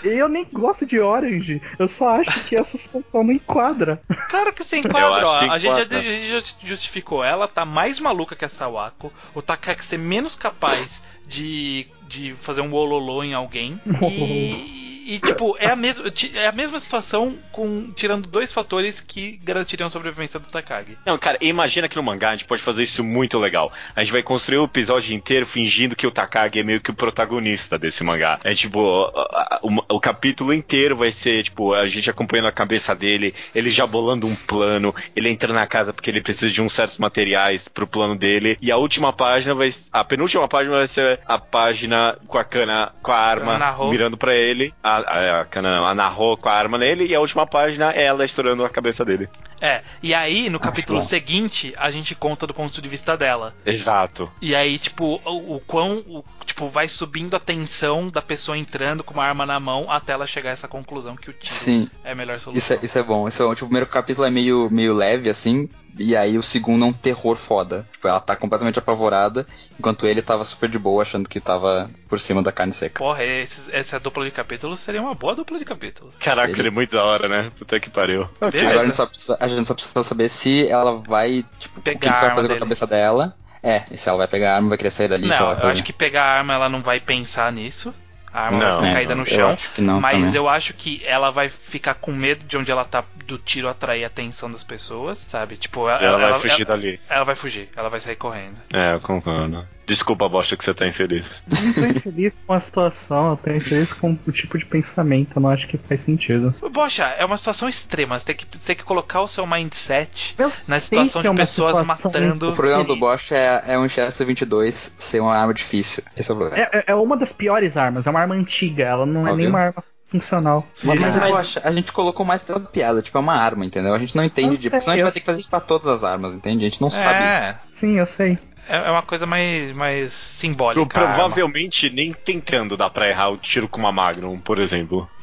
Eu, 0.04 0.12
eu 0.12 0.28
nem 0.30 0.46
gosto 0.52 0.86
de 0.86 1.00
Orange. 1.00 1.62
Eu 1.80 1.88
só 1.88 2.20
acho 2.20 2.44
que 2.44 2.58
essa 2.58 2.78
situação 2.78 3.24
não 3.24 3.32
enquadra. 3.32 4.02
Claro 4.30 4.52
que 4.52 4.64
você 4.64 4.76
Eu 4.76 4.80
enquadra, 4.82 5.26
ó. 5.28 5.40
que 5.40 5.46
A 5.46 5.58
gente, 5.58 5.76
já, 5.76 5.84
enquadra. 5.84 6.00
a 6.00 6.02
gente 6.04 6.28
já 6.30 6.42
justificou. 6.68 7.24
Ela 7.24 7.48
tá 7.48 7.64
mais 7.64 8.00
maluca 8.02 8.36
que 8.36 8.44
a 8.44 8.50
Sawako. 8.50 9.14
O 9.34 9.42
Takagi 9.42 9.86
ser 9.86 9.98
menos 9.98 10.36
capaz 10.36 11.02
de, 11.26 11.88
de 12.08 12.36
fazer 12.42 12.60
um 12.62 12.74
ololô 12.74 13.24
em 13.24 13.34
alguém. 13.34 13.80
E, 14.02 14.89
e, 15.16 15.20
tipo, 15.20 15.56
é 15.60 15.68
a, 15.68 15.76
mesma, 15.76 16.10
ti- 16.12 16.32
é 16.36 16.48
a 16.48 16.52
mesma 16.52 16.80
situação 16.80 17.38
com 17.52 17.92
tirando 17.96 18.28
dois 18.28 18.52
fatores 18.54 19.00
que 19.00 19.38
garantiriam 19.44 19.88
a 19.88 19.90
sobrevivência 19.90 20.40
do 20.40 20.48
Takagi. 20.48 20.98
Não, 21.06 21.18
cara, 21.18 21.38
imagina 21.42 21.88
que 21.88 21.96
no 21.96 22.04
mangá 22.04 22.30
a 22.30 22.32
gente 22.32 22.46
pode 22.46 22.62
fazer 22.62 22.84
isso 22.84 23.04
muito 23.04 23.38
legal. 23.40 23.72
A 23.96 24.02
gente 24.02 24.12
vai 24.12 24.22
construir 24.24 24.58
o 24.60 24.66
episódio 24.66 25.16
inteiro 25.16 25.46
fingindo 25.46 25.96
que 25.96 26.06
o 26.08 26.12
Takagi 26.12 26.60
é 26.60 26.64
meio 26.64 26.82
que 26.82 26.92
o 26.92 26.94
protagonista 26.94 27.78
desse 27.78 28.04
mangá. 28.04 28.40
É 28.44 28.54
tipo, 28.54 29.04
a- 29.16 29.60
o, 29.64 29.96
o 29.96 30.00
capítulo 30.00 30.54
inteiro 30.54 30.96
vai 30.96 31.12
ser, 31.12 31.44
tipo, 31.44 31.74
a 31.74 31.88
gente 31.88 32.10
acompanhando 32.10 32.48
a 32.48 32.52
cabeça 32.52 32.96
dele, 32.96 33.34
ele 33.54 33.70
já 33.70 33.86
bolando 33.88 34.28
um 34.28 34.36
plano, 34.36 34.94
ele 35.16 35.30
entra 35.30 35.52
na 35.54 35.66
casa 35.68 35.94
porque 35.94 36.10
ele 36.10 36.22
precisa 36.22 36.52
de 36.52 36.62
uns 36.62 36.74
certos 36.74 36.98
materiais 36.98 37.68
pro 37.68 37.88
plano 37.88 38.16
dele. 38.16 38.58
E 38.62 38.72
a 38.72 38.78
última 38.78 39.12
página 39.14 39.54
vai. 39.56 39.70
A 39.92 40.04
penúltima 40.04 40.48
página 40.48 40.76
vai 40.78 40.88
ser 40.88 41.20
a 41.26 41.38
página 41.38 42.18
com 42.28 42.38
a 42.38 42.44
cana, 42.44 42.92
com 43.02 43.12
a 43.12 43.18
arma 43.18 43.58
mirando 43.90 44.18
pra 44.18 44.36
ele. 44.36 44.74
A, 44.84 44.99
a, 45.08 45.42
a 45.42 45.46
cana, 45.46 45.80
a 45.88 45.94
narrou 45.96 46.36
com 46.38 46.50
a 46.50 46.54
arma 46.54 46.78
nele. 46.78 47.06
E 47.08 47.16
a 47.16 47.20
última 47.20 47.46
página 47.48 47.92
é 47.94 48.04
ela 48.04 48.24
estourando 48.26 48.64
a 48.66 48.70
cabeça 48.70 49.04
dele. 49.06 49.28
É, 49.62 49.82
e 50.02 50.14
aí 50.14 50.50
no 50.50 50.60
capítulo 50.60 51.02
seguinte 51.02 51.74
a 51.78 51.92
gente 51.92 52.16
conta 52.16 52.48
do 52.48 52.54
ponto 52.54 52.82
de 52.82 52.88
vista 52.90 53.18
dela. 53.18 53.54
Exato. 53.66 54.32
E 54.42 54.56
aí, 54.56 54.78
tipo, 54.80 55.22
o, 55.26 55.56
o 55.56 55.60
quão. 55.62 55.98
o- 56.08 56.24
tipo, 56.60 56.70
vai 56.70 56.88
subindo 56.90 57.36
a 57.36 57.40
tensão 57.40 58.10
da 58.10 58.22
pessoa 58.22 58.58
entrando 58.58 59.02
com 59.04 59.14
uma 59.14 59.24
arma 59.26 59.46
na 59.46 59.60
mão 59.60 59.90
até 59.90 60.12
ela 60.14 60.28
chegar 60.28 60.50
a 60.50 60.54
essa 60.54 60.68
conclusão 60.68 61.16
que 61.16 61.30
o 61.30 61.34
tiro 61.34 61.48
Sim, 61.54 61.90
é 62.04 62.12
a 62.12 62.16
melhor 62.16 62.36
isso 62.36 62.46
solução. 62.46 62.78
é, 62.78 62.86
isso 62.86 63.00
é 63.00 63.04
bom. 63.04 63.28
Isso 63.28 63.42
é, 63.44 63.48
tipo, 63.56 63.66
o 63.66 63.68
primeiro 63.70 63.88
capítulo 63.88 64.28
é 64.28 64.30
meio, 64.30 64.68
meio 64.70 64.94
leve, 64.94 65.30
assim, 65.30 65.70
e 65.98 66.16
aí 66.16 66.38
o 66.38 66.44
segundo 66.44 66.84
é 66.84 66.88
um 66.88 66.94
terror 66.94 67.36
foda. 67.38 67.88
Tipo, 67.94 68.08
ela 68.10 68.20
tá 68.20 68.36
completamente 68.36 68.78
apavorada, 68.78 69.48
enquanto 69.80 70.06
ele 70.06 70.22
tava 70.22 70.44
super 70.44 70.70
de 70.70 70.78
boa, 70.78 71.02
achando 71.02 71.30
que 71.30 71.40
tava 71.40 71.90
por 72.10 72.20
cima 72.20 72.44
da 72.44 72.52
carne 72.52 72.74
seca. 72.74 73.00
Porra, 73.00 73.24
esse- 73.24 73.72
essa 73.74 74.00
dupla 74.00 74.26
de 74.26 74.32
capítulos 74.32 74.80
seria 74.82 75.02
uma 75.02 75.16
boa 75.16 75.36
dupla 75.36 75.58
de 75.58 75.64
capítulos. 75.66 76.14
Caraca, 76.20 76.42
Seria. 76.48 76.56
seria 76.56 76.72
muito 76.72 76.92
da 76.92 77.04
hora, 77.06 77.28
né? 77.30 77.52
Puta 77.58 77.80
que 77.80 77.90
pariu. 77.90 78.28
Beleza. 78.40 78.66
Agora 78.68 78.82
a 78.82 78.86
gente, 78.86 78.96
só 78.96 79.06
precisa, 79.06 79.38
a 79.40 79.48
gente 79.48 79.66
só 79.66 79.74
precisa 79.74 80.04
saber 80.04 80.28
se 80.30 80.68
ela 80.68 80.98
vai, 80.98 81.46
tipo, 81.58 81.80
Pegar 81.82 81.98
o 81.98 82.00
que 82.02 82.08
isso 82.10 82.18
a 82.18 82.28
vai 82.28 82.36
fazer 82.36 82.48
com 82.48 82.54
dele. 82.54 82.58
a 82.58 82.66
cabeça 82.66 82.88
dela. 82.88 83.36
É, 83.62 83.84
e 83.92 83.98
se 83.98 84.08
ela 84.08 84.18
vai 84.20 84.28
pegar 84.28 84.54
a 84.54 84.56
arma, 84.56 84.70
vai 84.70 84.78
querer 84.78 84.92
sair 84.92 85.08
dali. 85.10 85.28
Não, 85.28 85.38
vai 85.56 85.64
eu 85.66 85.68
acho 85.70 85.84
que 85.84 85.92
pegar 85.94 86.24
a 86.24 86.38
arma 86.38 86.54
ela 86.54 86.70
não 86.70 86.82
vai 86.82 87.00
pensar 87.00 87.52
nisso. 87.52 87.94
A 88.32 88.42
arma 88.44 88.60
Não, 88.60 88.66
vai 88.68 88.76
ficar 88.78 88.88
É, 88.90 88.94
caída 88.94 89.16
no 89.16 89.24
eu 89.24 89.26
chão. 89.26 89.50
acho 89.50 89.70
que 89.72 89.82
não 89.82 90.00
mas 90.00 90.14
também. 90.14 90.36
eu 90.36 90.48
acho 90.48 90.74
que 90.76 91.02
ela 91.04 91.32
vai 91.32 91.50
ficar 91.50 91.96
com 91.96 92.12
medo 92.12 92.46
de 92.46 92.56
onde 92.58 92.70
ela 92.72 92.86
tá 92.86 93.04
do 93.26 93.40
tiro 93.40 93.68
atrair 93.68 94.04
a 94.04 94.08
atenção 94.08 94.52
das 94.52 94.64
pessoas, 94.64 95.18
sabe? 95.18 95.58
Tipo, 95.58 95.90
ela, 95.90 96.00
Ela, 96.04 96.18
vai 96.20 96.30
ela- 96.30 96.40
fugir 96.40 96.62
ela- 96.62 96.66
dali. 96.66 97.00
ela 97.10 97.24
vai 97.26 97.34
fugir, 97.36 97.70
ela 97.76 97.90
vai 97.90 98.00
sair 98.00 98.16
correndo. 98.16 98.58
É, 98.72 98.94
eu 98.94 99.00
concordo. 99.02 99.68
Desculpa, 99.90 100.30
bosta, 100.30 100.56
que 100.56 100.64
você 100.64 100.74
tá 100.74 100.88
infeliz. 100.88 101.42
Eu 101.50 101.66
não 101.66 101.74
tô 101.74 101.86
infeliz 101.98 102.34
com 102.46 102.54
a 102.54 102.60
situação, 102.60 103.32
eu 103.32 103.38
tô 103.38 103.50
infeliz 103.52 103.92
com 103.92 104.16
o 104.28 104.32
tipo 104.32 104.56
de 104.58 104.66
pensamento. 104.66 105.32
Eu 105.36 105.42
não 105.42 105.50
acho 105.50 105.68
que 105.68 105.78
faz 105.80 106.04
sentido. 106.04 106.54
Poxa, 106.72 107.06
é 107.18 107.26
uma 107.26 107.36
situação 107.36 107.68
extrema. 107.68 108.18
Você 108.20 108.28
tem 108.28 108.36
que, 108.36 108.46
tem 108.46 108.76
que 108.76 108.84
colocar 108.84 109.22
o 109.22 109.28
seu 109.28 109.48
mindset 109.48 110.36
Eu 110.38 110.50
na 110.68 110.78
situação 110.80 111.22
é 111.22 111.24
de 111.24 111.30
uma 111.30 111.36
pessoas 111.38 111.76
situação 111.78 112.12
matando. 112.12 112.50
O 112.52 112.56
problema 112.56 112.84
do. 112.84 112.96
Bosch 112.96 113.32
é, 113.32 113.64
é 113.66 113.80
um 113.80 113.90
Chester 113.90 114.28
22 114.28 114.94
ser 114.96 115.20
uma 115.22 115.36
arma 115.36 115.54
difícil. 115.54 116.04
Esse 116.16 116.30
é 116.30 116.34
o 116.34 116.38
problema. 116.38 116.64
É, 116.72 116.78
é- 116.80 116.84
é 116.88 116.96
uma 116.96 117.18
das 117.18 117.34
piores 117.34 117.76
armas, 117.76 118.06
é 118.06 118.10
uma 118.12 118.20
arma 118.20 118.36
antiga, 118.36 118.84
ela 118.84 119.06
não 119.08 119.22
é 119.22 119.32
Óbvio. 119.32 119.38
nem 119.38 119.48
uma 119.48 119.60
arma 119.60 119.84
funcional. 120.12 120.68
Mas, 120.84 121.00
mas, 121.00 121.18
Mas- 121.20 121.58
a 121.64 121.72
gente 121.72 121.92
colocou 121.92 122.26
mais 122.26 122.42
pela 122.42 122.60
piada, 122.60 123.00
tipo, 123.02 123.16
é 123.18 123.22
uma 123.22 123.36
arma, 123.36 123.64
entendeu? 123.66 123.94
A 123.94 124.00
gente 124.00 124.16
não 124.16 124.24
entende, 124.24 124.50
Eu 124.50 124.56
de, 124.56 124.62
sei, 124.62 124.70
porque 124.72 124.82
senão 124.82 124.94
a 124.94 124.96
gente 124.98 125.02
eu 125.02 125.06
vai 125.06 125.14
ter 125.14 125.20
que 125.20 125.26
fazer 125.26 125.40
isso 125.40 125.50
pra 125.50 125.60
todas 125.60 125.88
as 125.88 126.04
armas, 126.04 126.34
entende? 126.36 126.66
A 126.66 126.70
gente 126.70 126.82
não 126.82 126.90
sabe. 126.90 127.14
É, 127.24 127.56
Sim, 127.72 127.98
eu 127.98 128.06
sei. 128.06 128.38
É 128.70 128.88
é 128.88 128.92
uma 128.92 129.02
coisa 129.02 129.26
mais, 129.26 129.72
mais 129.74 130.14
simbólica. 130.14 131.00
Arma. 131.00 131.14
provavelmente 131.16 131.90
nem 131.90 132.14
tentando 132.14 132.78
dá 132.78 132.90
pra 132.90 133.10
errar 133.10 133.30
o 133.30 133.38
tiro 133.38 133.68
com 133.68 133.80
uma 133.80 133.92
Magnum, 133.92 134.40
por 134.40 134.60
exemplo. 134.60 135.08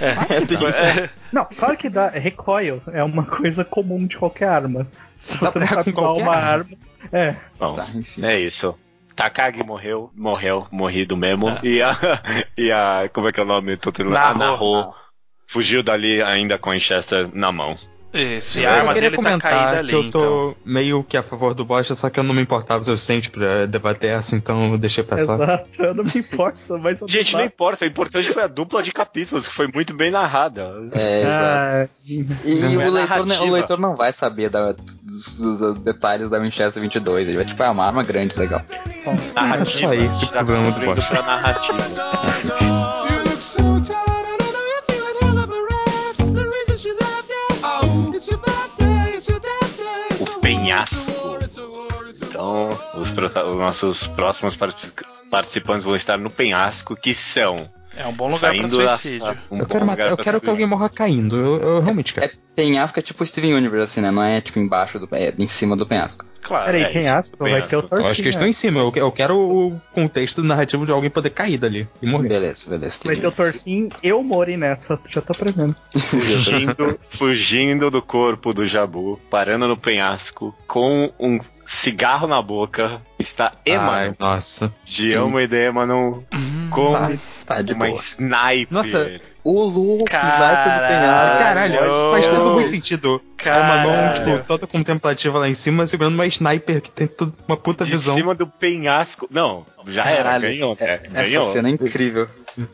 É. 0.00 1.08
Não, 1.32 1.44
claro 1.44 1.76
que 1.76 1.88
dá. 1.88 2.08
Recoil 2.08 2.82
é 2.92 3.02
uma 3.02 3.24
coisa 3.24 3.64
comum 3.64 4.06
de 4.06 4.16
qualquer 4.16 4.48
arma. 4.48 4.86
Se 5.16 5.40
Dá 5.40 5.50
você 5.50 5.58
não 5.60 5.66
sabe 5.66 5.90
usar 5.90 6.00
qualquer 6.00 6.22
uma 6.22 6.34
arma. 6.36 6.48
arma. 6.48 6.76
É. 7.12 7.36
Bom, 7.58 7.74
Tá, 7.74 7.88
é 8.22 8.40
isso. 8.40 8.76
Takagi 9.14 9.62
morreu, 9.62 10.10
morreu, 10.14 10.66
morrido 10.70 11.16
mesmo. 11.16 11.50
É. 11.50 11.58
E, 11.62 11.82
a, 11.82 11.96
e 12.56 12.72
a. 12.72 13.08
Como 13.12 13.28
é 13.28 13.32
que 13.32 13.40
é 13.40 13.42
o 13.42 13.46
nome? 13.46 13.76
Tô 13.76 13.92
tendo. 13.92 14.10
Narro 14.10 14.94
fugiu 15.46 15.82
dali 15.82 16.22
ainda 16.22 16.56
com 16.58 16.70
a 16.70 16.72
Winchester 16.72 17.28
na 17.34 17.52
mão. 17.52 17.76
Isso, 18.14 18.58
e 18.60 18.64
Eu 18.64 18.68
a 18.70 18.72
arma 18.74 18.92
queria 18.92 19.10
dele 19.10 19.22
tá 19.22 19.38
caída 19.38 19.58
comentar 19.58 19.76
ali, 19.78 19.88
que 19.88 19.94
eu 19.94 20.10
tô 20.10 20.18
então. 20.18 20.54
meio 20.66 21.02
que 21.02 21.16
a 21.16 21.22
favor 21.22 21.54
do 21.54 21.64
Bosta, 21.64 21.94
só 21.94 22.10
que 22.10 22.20
eu 22.20 22.24
não 22.24 22.34
me 22.34 22.42
importava 22.42 22.80
o 22.82 22.84
suficiente 22.84 23.30
pra 23.30 23.64
debater 23.64 24.10
essa, 24.10 24.36
então 24.36 24.70
eu 24.72 24.76
deixei 24.78 25.02
passar. 25.02 25.34
Exato, 25.34 25.82
eu 25.82 25.94
não 25.94 26.04
me 26.04 26.12
importo, 26.16 26.78
mas 26.78 27.00
eu 27.02 27.08
Gente, 27.08 27.32
não 27.32 27.42
importa, 27.44 27.84
o 27.86 27.88
importante 27.88 28.30
foi 28.30 28.42
a 28.42 28.46
dupla 28.46 28.82
de 28.82 28.92
capítulos, 28.92 29.46
que 29.46 29.54
foi 29.54 29.66
muito 29.72 29.94
bem 29.94 30.10
narrada. 30.10 30.72
É, 30.92 31.20
exato. 31.22 31.76
Ah, 31.76 31.88
E, 32.06 32.18
Não 32.22 32.70
e 32.70 32.74
é 32.74 32.86
o, 32.88 32.90
leitor, 32.92 33.08
narrativa. 33.26 33.44
o 33.44 33.50
leitor 33.52 33.78
não 33.80 33.96
vai 33.96 34.12
saber 34.12 34.50
da- 34.50 34.72
dos, 34.72 35.38
dos 35.40 35.78
detalhes 35.78 36.28
da 36.28 36.38
Winchester 36.38 36.82
22. 36.82 37.28
Ele 37.28 37.36
vai, 37.38 37.46
tipo, 37.46 37.62
é 37.62 37.70
uma 37.70 37.86
arma 37.86 38.02
grande, 38.02 38.38
legal. 38.38 38.60
É 39.06 39.64
só 39.64 39.94
esse 39.94 40.24
o 40.24 40.28
Tá 40.28 40.44
problema 40.44 40.70
do 40.70 40.80
Bosta. 40.84 41.14
pra 41.14 41.22
narrativa. 41.22 41.78
penhasco. 50.72 51.38
Então, 52.28 52.70
os, 52.94 53.10
os 53.10 53.56
nossos 53.56 54.06
próximos 54.08 54.56
partic- 54.56 55.02
participantes 55.30 55.84
vão 55.84 55.94
estar 55.96 56.16
no 56.18 56.30
penhasco, 56.30 56.96
que 56.96 57.12
são 57.12 57.56
É 57.96 58.06
um 58.06 58.12
bom 58.12 58.26
lugar 58.26 58.38
saindo 58.38 58.78
da 58.78 58.96
suicídio. 58.96 59.26
sa- 59.26 59.36
um 59.50 59.58
Eu 59.58 59.66
quero, 59.66 59.86
matar, 59.86 60.06
eu 60.10 60.16
quero 60.16 60.40
que 60.40 60.48
alguém 60.48 60.66
morra 60.66 60.88
caindo. 60.88 61.36
Eu, 61.36 61.60
eu 61.62 61.80
realmente 61.80 62.14
quero. 62.14 62.26
É, 62.26 62.32
penhasco 62.54 62.98
é 62.98 63.02
tipo 63.02 63.24
Steven 63.24 63.54
Universe, 63.54 63.92
assim, 63.92 64.00
né? 64.00 64.10
Não 64.10 64.22
é 64.22 64.40
tipo 64.40 64.58
embaixo 64.58 64.98
do. 64.98 65.08
É 65.12 65.32
em 65.38 65.46
cima 65.46 65.76
do 65.76 65.86
penhasco. 65.86 66.24
Claro. 66.42 66.66
Peraí, 66.66 66.82
é 66.82 66.88
quem 66.90 67.00
isso, 67.02 67.10
aspa 67.14 67.36
vai 67.38 67.52
penhasco. 67.52 67.68
ter 67.70 67.76
o 67.76 67.78
Eu 67.78 67.88
tortinho. 67.88 68.10
acho 68.10 68.20
que 68.20 68.26
eles 68.28 68.34
estão 68.34 68.48
em 68.48 68.52
cima. 68.52 68.80
Eu, 68.80 68.92
eu 68.96 69.12
quero 69.12 69.38
o 69.38 69.80
contexto 69.92 70.42
narrativo 70.42 70.84
de 70.84 70.90
alguém 70.92 71.08
poder 71.08 71.30
cair 71.30 71.56
dali 71.56 71.88
e 72.02 72.06
morrer. 72.06 72.28
Beleza, 72.28 72.68
beleza. 72.68 73.00
Vai 73.04 73.14
ter 73.16 73.26
o 73.26 73.32
torcinho 73.32 73.88
e 74.02 74.12
o 74.12 74.22
Mori 74.24 74.56
nessa, 74.56 74.98
já 75.08 75.20
tô 75.20 75.32
prevendo. 75.32 75.76
Fugindo, 75.96 76.98
fugindo 77.10 77.90
do 77.90 78.02
corpo 78.02 78.52
do 78.52 78.66
Jabu, 78.66 79.20
parando 79.30 79.68
no 79.68 79.76
penhasco, 79.76 80.54
com 80.66 81.12
um 81.18 81.38
cigarro 81.64 82.26
na 82.26 82.42
boca, 82.42 83.00
está 83.18 83.52
Ai, 83.64 83.74
Emmanuel, 83.74 84.16
nossa. 84.18 84.74
de 84.84 85.12
Amo 85.14 85.38
e 85.40 85.46
de 85.46 85.68
Emmanuel, 85.68 86.24
com 86.70 86.92
Tá, 86.92 87.10
tá 87.56 87.62
de 87.62 87.72
uma 87.72 87.86
boa. 87.86 87.98
sniper. 87.98 88.66
Nossa, 88.70 89.20
O 89.44 89.64
louco, 89.64 90.04
Caralho. 90.04 90.86
penhasco. 90.88 91.38
Caralho, 91.38 91.74
Caralho. 91.78 92.10
faz 92.12 92.28
todo 92.28 92.52
muito 92.52 92.70
sentido. 92.70 93.20
A 93.38 93.42
Caralho. 93.42 93.90
Manon, 93.90 94.12
tipo, 94.14 94.38
toda 94.46 94.66
contemplativa 94.68 95.38
lá 95.38 95.48
em 95.48 95.54
cima, 95.54 95.84
segurando 95.86 96.14
uma 96.14 96.26
sniper 96.26 96.80
que 96.80 96.90
tem 96.92 97.08
tudo, 97.08 97.34
uma 97.48 97.56
puta 97.56 97.84
de 97.84 97.90
visão. 97.90 98.14
cima 98.14 98.34
do 98.36 98.46
penhasco. 98.46 99.26
Não, 99.30 99.66
já 99.88 100.04
era, 100.04 100.22
Caralho, 100.24 100.42
ganhou, 100.48 100.76
é-? 100.78 100.94
Essa 100.94 101.08
Ganhou. 101.08 101.52
cena 101.52 101.68
é 101.68 101.72
incrível. 101.72 102.28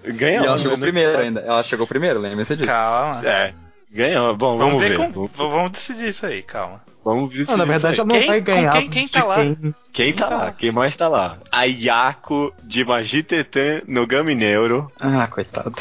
Ganhou. 0.05 0.45
E 0.45 0.47
ela 0.47 0.59
chegou 0.59 0.77
né? 0.77 0.83
primeiro 0.83 1.19
ainda. 1.19 1.41
Ela 1.41 1.63
chegou 1.63 1.87
primeiro, 1.87 2.21
lembre-se 2.21 2.55
disso. 2.55 2.69
Calma. 2.69 3.27
É, 3.27 3.55
ganhou. 3.91 4.37
Bom, 4.37 4.59
Vamos, 4.59 4.75
vamos, 4.75 4.81
ver, 4.81 4.99
ver. 4.99 5.13
com- 5.13 5.27
vamos 5.49 5.73
decidir 5.73 6.09
isso 6.09 6.27
aí, 6.27 6.43
calma. 6.43 6.83
Vamos 7.03 7.33
ver 7.33 7.47
Não, 7.49 7.57
na 7.57 7.65
verdade, 7.65 7.99
ela 7.99 8.07
não 8.09 8.19
Quem- 8.19 8.27
vai 8.27 8.41
ganhar. 8.43 8.73
quem- 8.73 8.89
quem 8.91 9.09
tá 9.09 9.25
lá? 9.25 9.37
quem- 9.37 9.75
Quem 9.93 10.13
tá 10.13 10.27
tá 10.29 10.37
lá? 10.37 10.45
lá? 10.45 10.53
Quem 10.53 10.71
mais 10.73 10.95
tá 10.97 11.09
lá? 11.09 11.39
A 11.51 11.63
Yako 11.65 12.53
de 12.63 12.85
Magitetan 12.85 13.81
no 13.87 14.07
Gami 14.07 14.35
Neuro 14.35 14.93
Ah, 15.01 15.27
coitado. 15.29 15.75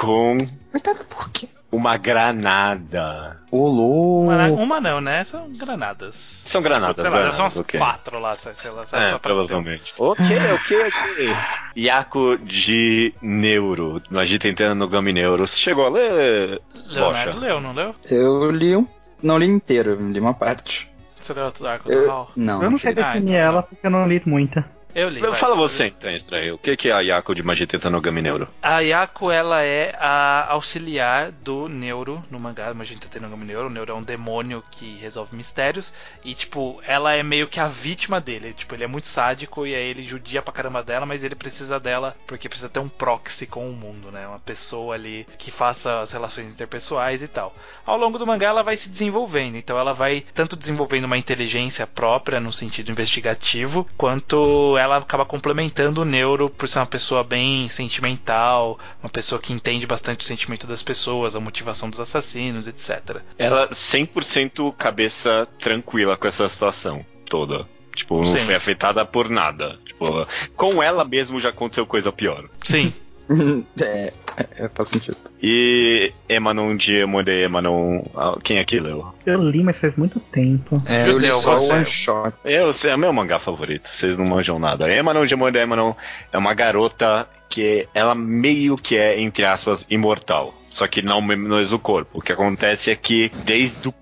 Com 0.00 0.38
Coitado, 0.70 1.04
por 1.04 1.30
quê? 1.30 1.46
uma 1.70 1.96
granada. 1.96 3.40
O 3.50 3.68
louco. 3.68 4.30
Uma, 4.32 4.46
uma 4.48 4.80
não, 4.80 5.00
né? 5.00 5.22
São 5.24 5.48
granadas. 5.52 6.42
São 6.44 6.62
granadas, 6.62 6.96
sei 6.96 7.04
lá, 7.04 7.10
deve 7.10 7.30
granadas, 7.30 7.36
ser 7.36 7.42
umas 7.42 7.60
ok. 7.60 7.80
quatro 7.80 8.18
lá, 8.18 8.34
sei 8.34 8.70
lá, 8.70 8.86
sabe? 8.86 9.04
É, 9.04 9.18
provavelmente. 9.18 9.92
Ok, 9.98 10.24
ok, 10.54 10.80
ok. 10.88 11.36
Yako 11.76 12.38
de 12.38 13.14
Neuro. 13.20 14.02
Magitetan 14.10 14.74
no 14.74 14.88
Gami 14.88 15.12
Neuro. 15.12 15.46
Você 15.46 15.58
chegou 15.58 15.86
a 15.86 15.90
ler? 15.90 16.60
Leonardo 16.88 17.32
Bocha? 17.32 17.38
leu, 17.38 17.60
não 17.60 17.72
leu? 17.72 17.94
Eu 18.10 18.50
li 18.50 18.76
um. 18.76 18.86
Não 19.22 19.38
li 19.38 19.46
inteiro, 19.46 19.90
eu 19.90 20.08
li 20.10 20.18
uma 20.18 20.34
parte. 20.34 20.90
Você 21.20 21.34
leu 21.34 21.52
o 21.60 21.66
Arco 21.66 21.88
do 21.88 22.06
Hall? 22.08 22.30
não. 22.34 22.62
Eu 22.62 22.70
não 22.70 22.78
sei 22.78 22.92
Ah, 22.92 22.94
definir 22.94 23.34
então 23.34 23.34
ela 23.40 23.62
porque 23.62 23.86
eu 23.86 23.90
não 23.90 24.08
li 24.08 24.20
muita. 24.26 24.64
Eu 24.94 25.08
li. 25.08 25.20
vai. 25.20 25.34
Fala 25.34 25.54
você 25.54 25.86
então, 25.86 26.10
estranho. 26.10 26.54
O 26.54 26.58
que 26.58 26.88
é 26.88 26.92
a 26.92 27.00
Yako 27.00 27.34
de 27.34 27.42
Magitetan 27.42 27.90
no 27.90 28.00
Gami 28.00 28.22
Neuro? 28.22 28.48
A 28.62 28.80
Yako, 28.80 29.30
ela 29.30 29.62
é 29.62 29.94
a 29.98 30.46
auxiliar 30.50 31.30
do 31.30 31.68
Neuro 31.68 32.22
no 32.30 32.38
mangá, 32.38 32.72
mas 32.74 32.88
a 32.88 32.90
gente 32.90 33.00
tá 33.00 33.08
tendo 33.10 33.26
um 33.26 33.36
Neuro. 33.36 33.68
O 33.68 33.70
Neuro 33.70 33.92
é 33.92 33.94
um 33.94 34.02
demônio 34.02 34.62
que 34.70 34.96
resolve 34.96 35.36
mistérios. 35.36 35.92
E, 36.24 36.34
tipo, 36.34 36.80
ela 36.86 37.14
é 37.14 37.22
meio 37.22 37.48
que 37.48 37.60
a 37.60 37.68
vítima 37.68 38.20
dele. 38.20 38.52
Tipo, 38.52 38.74
ele 38.74 38.84
é 38.84 38.86
muito 38.86 39.06
sádico 39.06 39.66
e 39.66 39.74
aí 39.74 39.88
ele 39.88 40.02
judia 40.02 40.42
pra 40.42 40.52
caramba 40.52 40.82
dela, 40.82 41.06
mas 41.06 41.24
ele 41.24 41.34
precisa 41.34 41.78
dela 41.78 42.16
porque 42.26 42.48
precisa 42.48 42.68
ter 42.68 42.80
um 42.80 42.88
proxy 42.88 43.46
com 43.46 43.68
o 43.68 43.72
mundo, 43.72 44.10
né? 44.10 44.26
Uma 44.26 44.40
pessoa 44.40 44.94
ali 44.94 45.26
que 45.38 45.50
faça 45.50 46.00
as 46.00 46.12
relações 46.12 46.50
interpessoais 46.50 47.22
e 47.22 47.28
tal. 47.28 47.54
Ao 47.86 47.96
longo 47.96 48.18
do 48.18 48.26
mangá, 48.26 48.48
ela 48.48 48.62
vai 48.62 48.76
se 48.76 48.90
desenvolvendo. 48.90 49.56
Então, 49.56 49.78
ela 49.78 49.92
vai 49.92 50.24
tanto 50.34 50.56
desenvolvendo 50.56 51.04
uma 51.04 51.18
inteligência 51.18 51.86
própria 51.86 52.40
no 52.40 52.52
sentido 52.52 52.90
investigativo, 52.90 53.88
quanto 53.96 54.76
ela 54.80 54.96
acaba 54.98 55.24
complementando 55.24 56.02
o 56.02 56.04
Neuro 56.04 56.50
por 56.50 56.68
ser 56.68 56.78
uma 56.78 56.86
pessoa 56.86 57.22
bem 57.22 57.68
sentimental, 57.68 58.78
uma 59.02 59.08
pessoa 59.08 59.40
que 59.40 59.52
entende 59.52 59.86
bastante 59.86 60.24
o 60.24 60.26
sentimento 60.26 60.66
das 60.66 60.82
pessoas, 60.82 61.36
a 61.36 61.40
motivação 61.40 61.90
dos 61.90 62.00
assassinos, 62.00 62.68
etc. 62.68 63.20
Ela 63.38 63.68
100% 63.68 64.74
cabeça 64.76 65.46
tranquila 65.58 66.16
com 66.16 66.26
essa 66.26 66.48
situação 66.48 67.04
toda. 67.28 67.66
Tipo, 67.94 68.16
não 68.18 68.24
Sim. 68.24 68.40
foi 68.40 68.54
afetada 68.54 69.04
por 69.04 69.28
nada. 69.28 69.78
Tipo, 69.84 70.26
com 70.56 70.82
ela 70.82 71.04
mesmo 71.04 71.40
já 71.40 71.50
aconteceu 71.50 71.84
coisa 71.84 72.12
pior. 72.12 72.48
Sim, 72.64 72.92
é, 73.80 74.12
é, 74.40 74.64
é, 74.64 74.68
faz 74.74 74.88
sentido. 74.88 75.16
E 75.42 76.12
Emanon 76.28 76.76
de 76.76 76.96
Emode 76.96 77.30
Emanon. 77.30 78.02
ah, 78.16 78.36
Quem 78.42 78.58
aqui 78.58 78.78
leu? 78.80 79.06
Eu 79.26 79.42
li, 79.48 79.62
mas 79.62 79.80
faz 79.80 79.96
muito 79.96 80.18
tempo. 80.20 80.82
É, 80.86 81.08
eu 81.08 81.18
li 81.18 81.30
só 81.30 81.54
você- 81.56 81.72
o 81.72 81.76
one 81.76 81.84
shot. 81.84 82.34
Eu, 82.44 82.70
é 82.90 82.96
meu 82.96 83.12
mangá 83.12 83.38
favorito, 83.38 83.86
vocês 83.88 84.16
não 84.18 84.26
manjam 84.26 84.58
nada. 84.58 84.92
Emanon 84.92 85.24
de 85.26 85.34
Emode 85.34 85.58
Emanon 85.58 85.92
é 86.32 86.38
uma 86.38 86.54
garota 86.54 87.28
que 87.48 87.88
ela 87.94 88.14
meio 88.14 88.76
que 88.76 88.96
é, 88.96 89.20
entre 89.20 89.44
aspas, 89.44 89.84
imortal. 89.90 90.54
Só 90.68 90.86
que 90.86 91.02
não 91.02 91.20
menos 91.20 91.72
o 91.72 91.78
corpo. 91.78 92.10
O 92.14 92.20
que 92.22 92.32
acontece 92.32 92.90
é 92.92 92.94
que 92.96 93.30
desde 93.44 93.88
o 93.88 93.94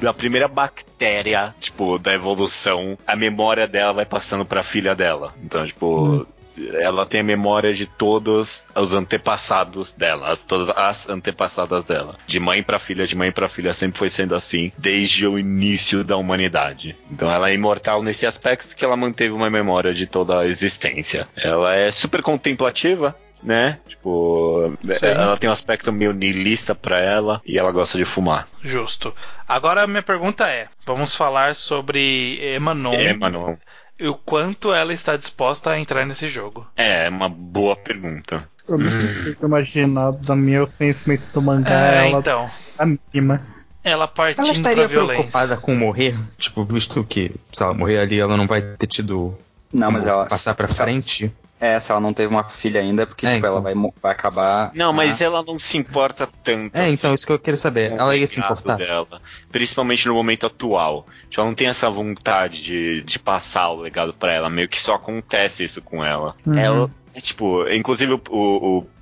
da 0.00 0.12
primeira 0.12 0.48
bactéria, 0.48 1.54
tipo, 1.60 1.98
da 1.98 2.12
evolução, 2.12 2.98
a 3.06 3.14
memória 3.16 3.66
dela 3.66 3.92
vai 3.92 4.04
passando 4.04 4.44
pra 4.44 4.62
filha 4.62 4.94
dela. 4.94 5.32
Então, 5.42 5.66
tipo, 5.66 6.26
ela 6.74 7.04
tem 7.06 7.20
a 7.20 7.24
memória 7.24 7.72
de 7.74 7.86
todos 7.86 8.64
os 8.74 8.92
antepassados 8.92 9.92
dela, 9.92 10.36
todas 10.36 10.68
as 10.70 11.08
antepassadas 11.08 11.84
dela. 11.84 12.16
De 12.26 12.38
mãe 12.38 12.62
pra 12.62 12.78
filha, 12.78 13.06
de 13.06 13.16
mãe 13.16 13.32
pra 13.32 13.48
filha, 13.48 13.72
sempre 13.74 13.98
foi 13.98 14.10
sendo 14.10 14.34
assim, 14.34 14.72
desde 14.78 15.26
o 15.26 15.38
início 15.38 16.04
da 16.04 16.16
humanidade. 16.16 16.96
Então 17.10 17.30
ela 17.30 17.50
é 17.50 17.54
imortal 17.54 18.02
nesse 18.02 18.26
aspecto 18.26 18.74
que 18.74 18.84
ela 18.84 18.96
manteve 18.96 19.32
uma 19.32 19.50
memória 19.50 19.92
de 19.92 20.06
toda 20.06 20.40
a 20.40 20.46
existência. 20.46 21.28
Ela 21.36 21.74
é 21.74 21.90
super 21.90 22.22
contemplativa, 22.22 23.16
né? 23.42 23.78
Tipo, 23.86 24.72
Sim. 24.82 25.06
ela 25.06 25.36
tem 25.36 25.50
um 25.50 25.52
aspecto 25.52 25.92
meio 25.92 26.12
niilista 26.12 26.74
pra 26.74 26.98
ela 26.98 27.42
e 27.44 27.58
ela 27.58 27.70
gosta 27.72 27.98
de 27.98 28.04
fumar. 28.04 28.48
justo. 28.62 29.14
Agora 29.46 29.82
a 29.82 29.86
minha 29.86 30.02
pergunta 30.02 30.48
é: 30.48 30.68
vamos 30.86 31.14
falar 31.14 31.54
sobre 31.54 32.38
Emanon 32.40 32.94
É, 32.94 33.12
mano, 33.12 33.52
e 33.52 33.73
o 34.00 34.14
quanto 34.14 34.72
ela 34.72 34.92
está 34.92 35.16
disposta 35.16 35.70
a 35.70 35.78
entrar 35.78 36.04
nesse 36.06 36.28
jogo. 36.28 36.66
é 36.76 37.08
uma 37.08 37.28
boa 37.28 37.76
pergunta. 37.76 38.48
Eu 38.66 38.78
não 38.78 38.90
consigo 38.90 39.46
imaginar 39.46 40.10
do 40.12 40.34
meu 40.34 40.66
conhecimento 40.78 41.22
do 41.34 41.42
mangá, 41.42 41.70
É, 41.70 42.08
ela 42.08 42.18
então. 42.18 42.50
tá 42.76 42.86
mínima. 42.86 43.42
Ela 43.82 44.08
partindo 44.08 44.44
Ela 44.44 44.52
estaria 44.54 44.76
pra 44.84 44.86
violência. 44.86 45.14
preocupada 45.16 45.56
com 45.58 45.74
morrer? 45.74 46.18
Tipo, 46.38 46.64
visto 46.64 47.04
que 47.04 47.30
se 47.52 47.62
ela 47.62 47.74
morrer 47.74 47.98
ali, 47.98 48.18
ela 48.18 48.34
não 48.38 48.46
vai 48.46 48.62
ter 48.62 48.86
tido 48.86 49.36
Não, 49.70 49.90
mas 49.90 50.06
ela. 50.06 50.24
passar 50.26 50.54
pra 50.54 50.66
frente? 50.68 51.30
É, 51.64 51.80
se 51.80 51.90
ela 51.90 52.00
não 52.00 52.12
teve 52.12 52.28
uma 52.28 52.44
filha 52.44 52.80
ainda, 52.80 53.06
porque 53.06 53.26
É, 53.26 53.34
tipo, 53.34 53.46
ela 53.46 53.54
então. 53.54 53.62
vai, 53.62 53.74
mo- 53.74 53.94
vai 54.02 54.12
acabar. 54.12 54.70
Não, 54.74 54.92
mas 54.92 55.20
Ah, 55.20 55.24
ela 55.24 55.42
não 55.42 55.58
se 55.58 55.78
importa 55.78 56.28
tanto. 56.42 56.76
É, 56.76 56.90
então, 56.90 57.08
assim 57.10 57.14
isso 57.14 57.26
que 57.26 57.32
eu 57.32 57.38
queria 57.38 57.56
saber. 57.56 57.92
Ela 57.92 58.14
ia 58.16 58.26
se 58.26 58.38
importar? 58.40 58.76
Dela, 58.76 59.20
principalmente 59.50 60.06
no 60.06 60.14
momento 60.14 60.44
atual. 60.46 61.06
Tipo, 61.30 61.40
ela 61.40 61.48
não 61.48 61.54
tem 61.54 61.68
essa 61.68 61.88
vontade 61.88 62.62
de, 62.62 63.02
de 63.02 63.18
passar 63.18 63.70
o 63.70 63.80
legado 63.80 64.12
pra 64.12 64.32
ela. 64.32 64.50
Meio 64.50 64.68
que 64.68 64.78
só 64.80 64.94
acontece 64.94 65.64
isso 65.64 65.80
com 65.80 66.04
ela. 66.04 66.34
Uhum. 66.46 66.58
Ela. 66.58 66.90
É 67.14 67.20
tipo, 67.20 67.68
inclusive 67.68 68.14
o, 68.14 68.20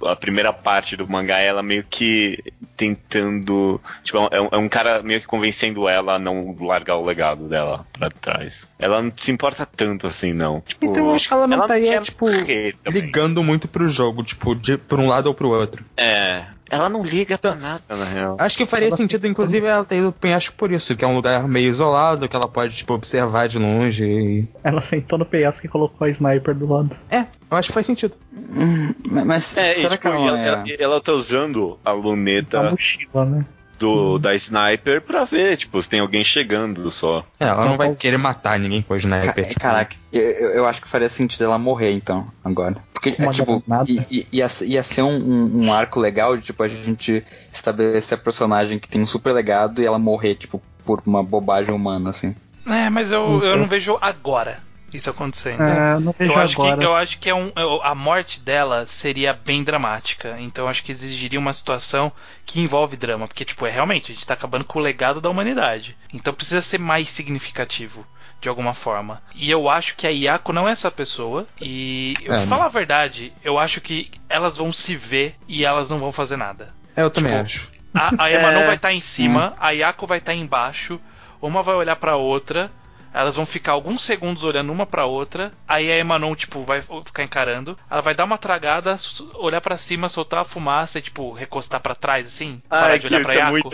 o- 0.00 0.06
a 0.06 0.14
primeira 0.14 0.52
parte 0.52 0.96
do 0.96 1.08
mangá, 1.08 1.38
ela 1.38 1.62
meio 1.62 1.82
que 1.88 2.38
tentando. 2.76 3.80
Tipo, 4.04 4.28
é 4.30 4.40
um, 4.40 4.48
é 4.52 4.56
um 4.58 4.68
cara 4.68 5.02
meio 5.02 5.20
que 5.20 5.26
convencendo 5.26 5.88
ela 5.88 6.14
a 6.14 6.18
não 6.18 6.54
largar 6.60 6.96
o 6.96 7.04
legado 7.04 7.48
dela 7.48 7.86
pra 7.92 8.10
trás. 8.10 8.68
Ela 8.78 9.00
não 9.02 9.12
se 9.16 9.30
importa 9.32 9.64
tanto 9.66 10.06
assim, 10.06 10.32
não. 10.32 10.60
Tipo, 10.60 10.86
Então 10.86 11.08
eu 11.08 11.14
acho 11.14 11.28
que 11.28 11.34
ela 11.34 11.46
não 11.46 11.60
estaria, 11.62 11.92
quer 11.92 12.02
tipo, 12.02 12.26
morrer 12.26 12.74
também. 12.84 13.00
ligando 13.02 13.42
muito 13.42 13.66
pro 13.68 13.88
jogo, 13.88 14.22
tipo, 14.22 14.54
de, 14.54 14.76
por 14.76 14.98
um 15.00 15.06
lado 15.08 15.26
ou 15.28 15.34
pro 15.34 15.50
outro. 15.50 15.84
É. 15.96 16.44
Ela 16.72 16.88
não 16.88 17.04
liga 17.04 17.36
pra 17.36 17.54
nada, 17.54 17.82
na 17.90 18.04
real. 18.06 18.36
Acho 18.40 18.56
que 18.56 18.64
faria 18.64 18.90
sentido, 18.90 19.26
inclusive, 19.26 19.66
ela 19.66 19.84
ter 19.84 19.98
ido 19.98 20.10
pro 20.10 20.22
penhasco 20.22 20.54
por 20.56 20.72
isso, 20.72 20.96
que 20.96 21.04
é 21.04 21.06
um 21.06 21.14
lugar 21.14 21.46
meio 21.46 21.68
isolado, 21.68 22.26
que 22.26 22.34
ela 22.34 22.48
pode, 22.48 22.74
tipo, 22.74 22.94
observar 22.94 23.46
de 23.46 23.58
longe. 23.58 24.06
E... 24.06 24.48
Ela 24.64 24.80
sentou 24.80 25.18
no 25.18 25.26
penhasco 25.26 25.66
e 25.66 25.68
colocou 25.68 26.06
a 26.06 26.08
sniper 26.08 26.54
do 26.54 26.66
lado. 26.66 26.96
É, 27.10 27.26
eu 27.50 27.56
acho 27.58 27.68
que 27.68 27.74
faz 27.74 27.84
sentido. 27.84 28.16
hum, 28.32 28.94
mas 29.04 29.54
É, 29.54 29.72
e, 29.72 29.74
será 29.74 29.98
tipo, 29.98 30.00
que 30.00 30.06
ela, 30.08 30.18
e 30.18 30.28
ela, 30.28 30.38
é... 30.38 30.48
ela, 30.48 30.64
ela 30.78 31.00
tá 31.02 31.12
usando 31.12 31.78
a 31.84 31.92
luneta 31.92 32.58
A 32.60 32.70
mochila, 32.70 33.26
né? 33.26 33.44
Do, 33.82 34.18
da 34.18 34.34
sniper 34.34 35.02
pra 35.02 35.24
ver, 35.24 35.56
tipo, 35.56 35.82
se 35.82 35.88
tem 35.88 36.00
alguém 36.00 36.22
chegando 36.24 36.90
só. 36.90 37.24
É, 37.38 37.44
ela 37.46 37.64
não 37.66 37.76
vai 37.76 37.94
querer 37.94 38.16
matar 38.16 38.58
ninguém 38.58 38.80
com 38.82 38.94
o 38.94 38.96
sniper. 38.96 39.34
Ca- 39.34 39.44
tipo, 39.48 39.60
Caraca, 39.60 39.96
eu, 40.12 40.22
eu 40.22 40.66
acho 40.66 40.80
que 40.80 40.88
faria 40.88 41.08
sentido 41.08 41.44
ela 41.44 41.58
morrer 41.58 41.92
então, 41.92 42.26
agora. 42.44 42.76
Porque, 42.92 43.16
é, 43.18 43.28
tipo, 43.30 43.60
granada. 43.66 43.90
i- 43.90 44.06
i- 44.10 44.26
ia, 44.32 44.46
ia 44.62 44.82
ser 44.82 45.02
um, 45.02 45.16
um- 45.16 45.66
um 45.66 45.72
arco 45.72 45.98
legal 45.98 46.36
de, 46.36 46.42
tipo, 46.44 46.62
a 46.62 46.68
gente 46.68 47.24
estabelecer 47.52 48.16
a 48.16 48.20
personagem 48.20 48.78
que 48.78 48.88
tem 48.88 49.00
um 49.02 49.06
super 49.06 49.32
legado 49.32 49.82
e 49.82 49.84
ela 49.86 49.98
morrer, 49.98 50.36
tipo, 50.36 50.62
por 50.84 51.02
uma 51.04 51.22
bobagem 51.22 51.74
humana, 51.74 52.10
assim. 52.10 52.34
É, 52.66 52.88
mas 52.88 53.10
eu, 53.10 53.20
eu 53.20 53.36
Então. 53.38 53.56
não 53.56 53.66
vejo 53.66 53.98
agora 54.00 54.58
isso 54.96 55.10
acontecendo. 55.10 55.62
É, 55.62 55.98
não 55.98 56.14
vejo 56.18 56.32
Eu 56.32 56.38
acho, 56.38 56.60
agora. 56.60 56.76
que, 56.76 56.84
eu 56.84 56.94
acho 56.96 57.18
que 57.18 57.30
é 57.30 57.34
um, 57.34 57.52
eu- 57.56 57.80
a 57.82 57.94
morte 57.94 58.40
dela 58.40 58.86
seria 58.86 59.32
bem 59.32 59.62
dramática. 59.62 60.36
Então 60.38 60.64
eu 60.64 60.68
acho 60.68 60.82
que 60.82 60.92
exigiria 60.92 61.38
uma 61.38 61.52
situação 61.52 62.12
que 62.46 62.60
envolve 62.60 62.96
drama. 62.96 63.26
Porque, 63.28 63.44
tipo, 63.44 63.66
é 63.66 63.70
realmente, 63.70 64.12
a 64.12 64.14
gente 64.14 64.26
tá 64.26 64.34
acabando 64.34 64.64
com 64.64 64.78
o 64.78 64.82
legado 64.82 65.20
da 65.20 65.30
humanidade. 65.30 65.96
Então 66.12 66.32
precisa 66.34 66.60
ser 66.62 66.78
mais 66.78 67.08
significativo. 67.08 68.06
De 68.40 68.48
alguma 68.48 68.74
forma. 68.74 69.22
E 69.36 69.48
eu 69.48 69.68
acho 69.68 69.94
que 69.94 70.04
a 70.04 70.10
Yako 70.10 70.52
não 70.52 70.68
é 70.68 70.72
essa 70.72 70.90
pessoa. 70.90 71.46
E, 71.60 72.14
eu 72.24 72.34
É, 72.34 72.44
falar 72.46 72.64
a 72.64 72.68
verdade, 72.68 73.32
eu 73.44 73.56
acho 73.56 73.80
que 73.80 74.10
elas 74.28 74.56
vão 74.56 74.72
se 74.72 74.96
ver 74.96 75.36
e 75.46 75.64
elas 75.64 75.88
não 75.88 76.00
vão 76.00 76.10
fazer 76.10 76.36
nada. 76.36 76.74
É, 76.96 77.02
eu 77.02 77.10
também 77.10 77.30
tipo, 77.30 77.44
acho. 77.44 77.70
A, 77.94 78.24
a 78.24 78.28
É. 78.32 78.66
vai 78.66 78.74
estar 78.74 78.92
em 78.92 79.00
cima, 79.00 79.54
a 79.60 79.70
Yako 79.70 80.08
vai 80.08 80.18
estar 80.18 80.34
embaixo, 80.34 81.00
uma 81.40 81.62
vai 81.62 81.76
olhar 81.76 81.94
pra 81.94 82.16
outra, 82.16 82.68
elas 83.12 83.36
vão 83.36 83.46
ficar 83.46 83.72
alguns 83.72 84.04
segundos 84.04 84.44
olhando 84.44 84.72
uma 84.72 84.86
pra 84.86 85.04
outra, 85.06 85.52
aí 85.66 85.90
a 85.90 85.96
Emanon, 85.98 86.34
tipo, 86.34 86.62
vai 86.64 86.82
ficar 87.04 87.22
encarando, 87.22 87.78
ela 87.90 88.00
vai 88.00 88.14
dar 88.14 88.24
uma 88.24 88.38
tragada, 88.38 88.96
olhar 89.34 89.60
pra 89.60 89.76
cima, 89.76 90.08
soltar 90.08 90.40
a 90.40 90.44
fumaça 90.44 90.98
e, 90.98 91.02
tipo, 91.02 91.32
recostar 91.32 91.80
pra 91.80 91.94
trás, 91.94 92.26
assim, 92.26 92.60
parar 92.68 92.86
Ai, 92.88 92.98
de 92.98 93.08
que 93.08 93.14
olhar 93.14 93.22
pra 93.22 93.32
isso 93.32 93.38
é 93.38 93.42
Yako. 93.42 93.50
muito. 93.52 93.70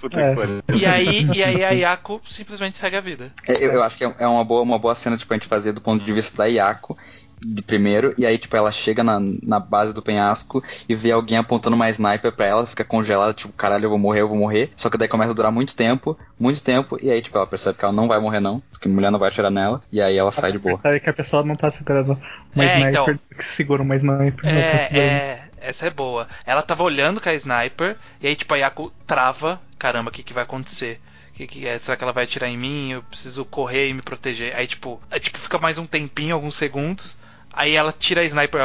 Puta 0.00 0.20
É. 0.20 0.34
que. 0.34 0.62
E 0.76 0.86
aí, 0.86 1.26
e 1.34 1.42
aí 1.42 1.64
a 1.64 1.70
Yako 1.92 2.20
simplesmente 2.26 2.76
segue 2.76 2.96
a 2.96 3.00
vida. 3.00 3.32
É, 3.46 3.52
Eu, 3.64 3.72
eu 3.72 3.82
acho 3.82 3.96
que 3.96 4.04
é 4.04 4.14
é 4.18 4.26
uma 4.26 4.44
boa, 4.44 4.62
uma 4.62 4.78
boa 4.78 4.94
cena, 4.94 5.16
tipo, 5.16 5.32
a 5.32 5.36
gente 5.36 5.48
fazer 5.48 5.72
do 5.72 5.80
ponto 5.80 6.04
de 6.04 6.12
vista 6.12 6.36
da 6.36 6.44
Yako, 6.46 6.96
de 7.44 7.62
primeiro, 7.62 8.14
e 8.16 8.24
aí, 8.24 8.38
tipo, 8.38 8.56
ela 8.56 8.70
chega 8.72 9.04
na, 9.04 9.20
na 9.42 9.60
base 9.60 9.92
do 9.92 10.00
penhasco 10.02 10.62
e 10.88 10.94
vê 10.94 11.12
alguém 11.12 11.36
apontando 11.38 11.76
uma 11.76 11.90
sniper 11.90 12.32
pra 12.32 12.46
ela, 12.46 12.66
fica 12.66 12.84
congelada, 12.84 13.34
tipo, 13.34 13.52
caralho, 13.52 13.84
eu 13.84 13.90
vou 13.90 13.98
morrer, 13.98 14.22
eu 14.22 14.28
vou 14.28 14.36
morrer. 14.38 14.72
Só 14.76 14.88
que 14.88 14.96
daí 14.98 15.08
começa 15.08 15.32
a 15.32 15.34
durar 15.34 15.52
muito 15.52 15.74
tempo, 15.76 16.18
muito 16.40 16.62
tempo, 16.62 16.98
e 17.02 17.10
aí, 17.10 17.20
tipo, 17.20 17.36
ela 17.36 17.46
percebe 17.46 17.78
que 17.78 17.84
ela 17.84 17.92
não 17.92 18.08
vai 18.08 18.18
morrer, 18.18 18.40
não, 18.40 18.60
porque 18.70 18.88
a 18.88 18.90
mulher 18.90 19.10
não 19.10 19.18
vai 19.18 19.28
atirar 19.28 19.50
nela, 19.50 19.82
e 19.92 20.00
aí 20.00 20.16
ela 20.16 20.32
sai 20.32 20.52
de 20.52 20.58
boa. 20.58 20.80
Sabe 20.82 21.00
que 21.00 21.10
a 21.10 21.14
pessoa 21.14 21.42
não 21.42 21.56
tá 21.56 21.70
segurando 21.70 22.18
uma 22.54 22.64
É, 22.64 22.68
sniper 22.68 22.88
então. 22.88 23.18
que 23.36 23.44
segura 23.44 23.82
uma 23.82 23.96
sniper. 23.96 24.54
não 24.54 24.72
tá 24.72 24.78
segurando. 24.78 25.04
É, 25.06 25.10
é, 25.10 25.42
essa 25.60 25.86
é 25.86 25.90
boa. 25.90 26.26
Ela 26.46 26.62
tava 26.62 26.82
olhando 26.82 27.20
com 27.20 27.28
a 27.28 27.34
sniper, 27.34 27.96
e 28.20 28.26
aí, 28.26 28.36
tipo, 28.36 28.54
a 28.54 28.56
Yako 28.56 28.92
trava, 29.06 29.60
caramba, 29.78 30.10
o 30.10 30.12
que, 30.12 30.22
que 30.22 30.32
vai 30.32 30.44
acontecer? 30.44 31.00
Que 31.34 31.48
que 31.48 31.66
é? 31.66 31.76
Será 31.78 31.96
que 31.96 32.04
ela 32.04 32.12
vai 32.12 32.24
atirar 32.24 32.48
em 32.48 32.56
mim? 32.56 32.92
Eu 32.92 33.02
preciso 33.02 33.44
correr 33.44 33.88
e 33.88 33.92
me 33.94 34.00
proteger. 34.02 34.54
Aí, 34.54 34.68
tipo, 34.68 35.00
aí, 35.10 35.18
tipo, 35.18 35.36
fica 35.36 35.58
mais 35.58 35.78
um 35.78 35.84
tempinho, 35.86 36.32
alguns 36.32 36.54
segundos. 36.54 37.18
Aí 37.54 37.74
ela 37.74 37.92
tira 37.92 38.22
a 38.22 38.24
sniper, 38.24 38.60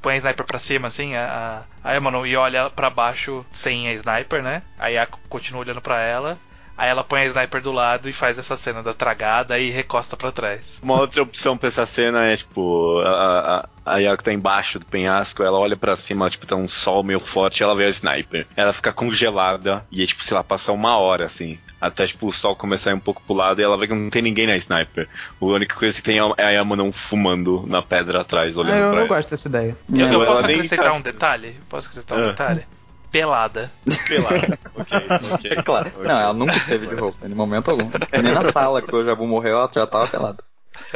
põe 0.00 0.14
a 0.14 0.18
sniper 0.18 0.46
pra 0.46 0.58
cima, 0.58 0.88
assim, 0.88 1.14
a, 1.14 1.62
a 1.84 2.26
e 2.26 2.36
olha 2.36 2.70
pra 2.70 2.90
baixo 2.90 3.44
sem 3.50 3.88
a 3.88 3.92
sniper, 3.94 4.42
né? 4.42 4.62
Aí 4.78 4.96
a 4.96 5.06
continua 5.06 5.62
olhando 5.62 5.80
pra 5.80 6.00
ela. 6.00 6.38
Aí 6.80 6.88
ela 6.88 7.04
põe 7.04 7.20
a 7.20 7.26
sniper 7.26 7.60
do 7.60 7.72
lado 7.72 8.08
e 8.08 8.12
faz 8.12 8.38
essa 8.38 8.56
cena 8.56 8.82
da 8.82 8.94
tragada 8.94 9.58
e 9.58 9.68
recosta 9.68 10.16
pra 10.16 10.32
trás. 10.32 10.80
Uma 10.82 10.98
outra 10.98 11.22
opção 11.22 11.54
pra 11.54 11.68
essa 11.68 11.84
cena 11.84 12.24
é, 12.24 12.38
tipo, 12.38 13.02
a, 13.04 13.98
Yako 13.98 14.24
tá 14.24 14.32
embaixo 14.32 14.78
do 14.78 14.86
penhasco, 14.86 15.42
ela 15.42 15.58
olha 15.58 15.76
pra 15.76 15.94
cima, 15.94 16.30
tipo, 16.30 16.46
tá 16.46 16.56
um 16.56 16.66
sol 16.66 17.02
meio 17.02 17.20
forte, 17.20 17.62
ela 17.62 17.74
vê 17.74 17.84
a 17.84 17.90
sniper. 17.90 18.46
Ela 18.56 18.72
fica 18.72 18.94
congelada 18.94 19.84
e, 19.92 20.06
tipo, 20.06 20.24
sei 20.24 20.34
lá, 20.34 20.42
passa 20.42 20.72
uma 20.72 20.96
hora, 20.96 21.26
assim. 21.26 21.58
Até, 21.80 22.06
tipo, 22.06 22.26
o 22.26 22.32
sol 22.32 22.54
começar 22.54 22.90
a 22.90 22.92
ir 22.92 22.96
um 22.96 23.00
pouco 23.00 23.22
pro 23.26 23.34
lado 23.34 23.60
e 23.60 23.64
ela 23.64 23.78
vê 23.78 23.86
que 23.88 23.94
não 23.94 24.10
tem 24.10 24.20
ninguém 24.20 24.46
na 24.46 24.56
sniper. 24.56 25.08
A 25.40 25.44
única 25.44 25.74
coisa 25.74 25.96
que 25.96 26.02
tem 26.02 26.18
é 26.36 26.44
a 26.44 26.50
Yamanon 26.50 26.92
fumando 26.92 27.64
na 27.66 27.80
pedra 27.80 28.20
atrás, 28.20 28.56
Ah, 28.56 28.60
olhando 28.60 28.76
eu, 28.76 28.90
pra 28.90 28.98
eu 29.00 29.06
ela. 29.06 29.08
gosto 29.08 29.30
dessa 29.30 29.48
ideia. 29.48 29.76
Eu, 29.94 30.06
eu 30.12 30.26
posso 30.26 30.44
acrescentar 30.44 30.84
tá- 30.86 30.92
um 30.92 31.00
detalhe? 31.00 31.56
Posso 31.68 31.88
acrescentar 31.88 32.18
um 32.18 32.22
Ah. 32.22 32.26
detalhe? 32.26 32.66
Pelada. 33.10 33.72
Pelada. 34.06 34.58
ok, 34.76 34.98
ok. 35.32 35.50
É 35.50 35.62
claro. 35.62 35.88
Ok. 35.96 36.04
Não, 36.06 36.20
ela 36.20 36.32
nunca 36.32 36.54
esteve 36.54 36.86
de 36.86 36.94
roupa, 36.94 37.26
em 37.26 37.34
momento 37.34 37.70
algum. 37.70 37.90
Nem 38.22 38.32
na 38.32 38.44
sala 38.44 38.80
que 38.82 38.94
o 38.94 39.04
Jabu 39.04 39.26
morreu, 39.26 39.56
ela 39.58 39.70
já 39.74 39.86
tava 39.86 40.06
pelada. 40.06 40.44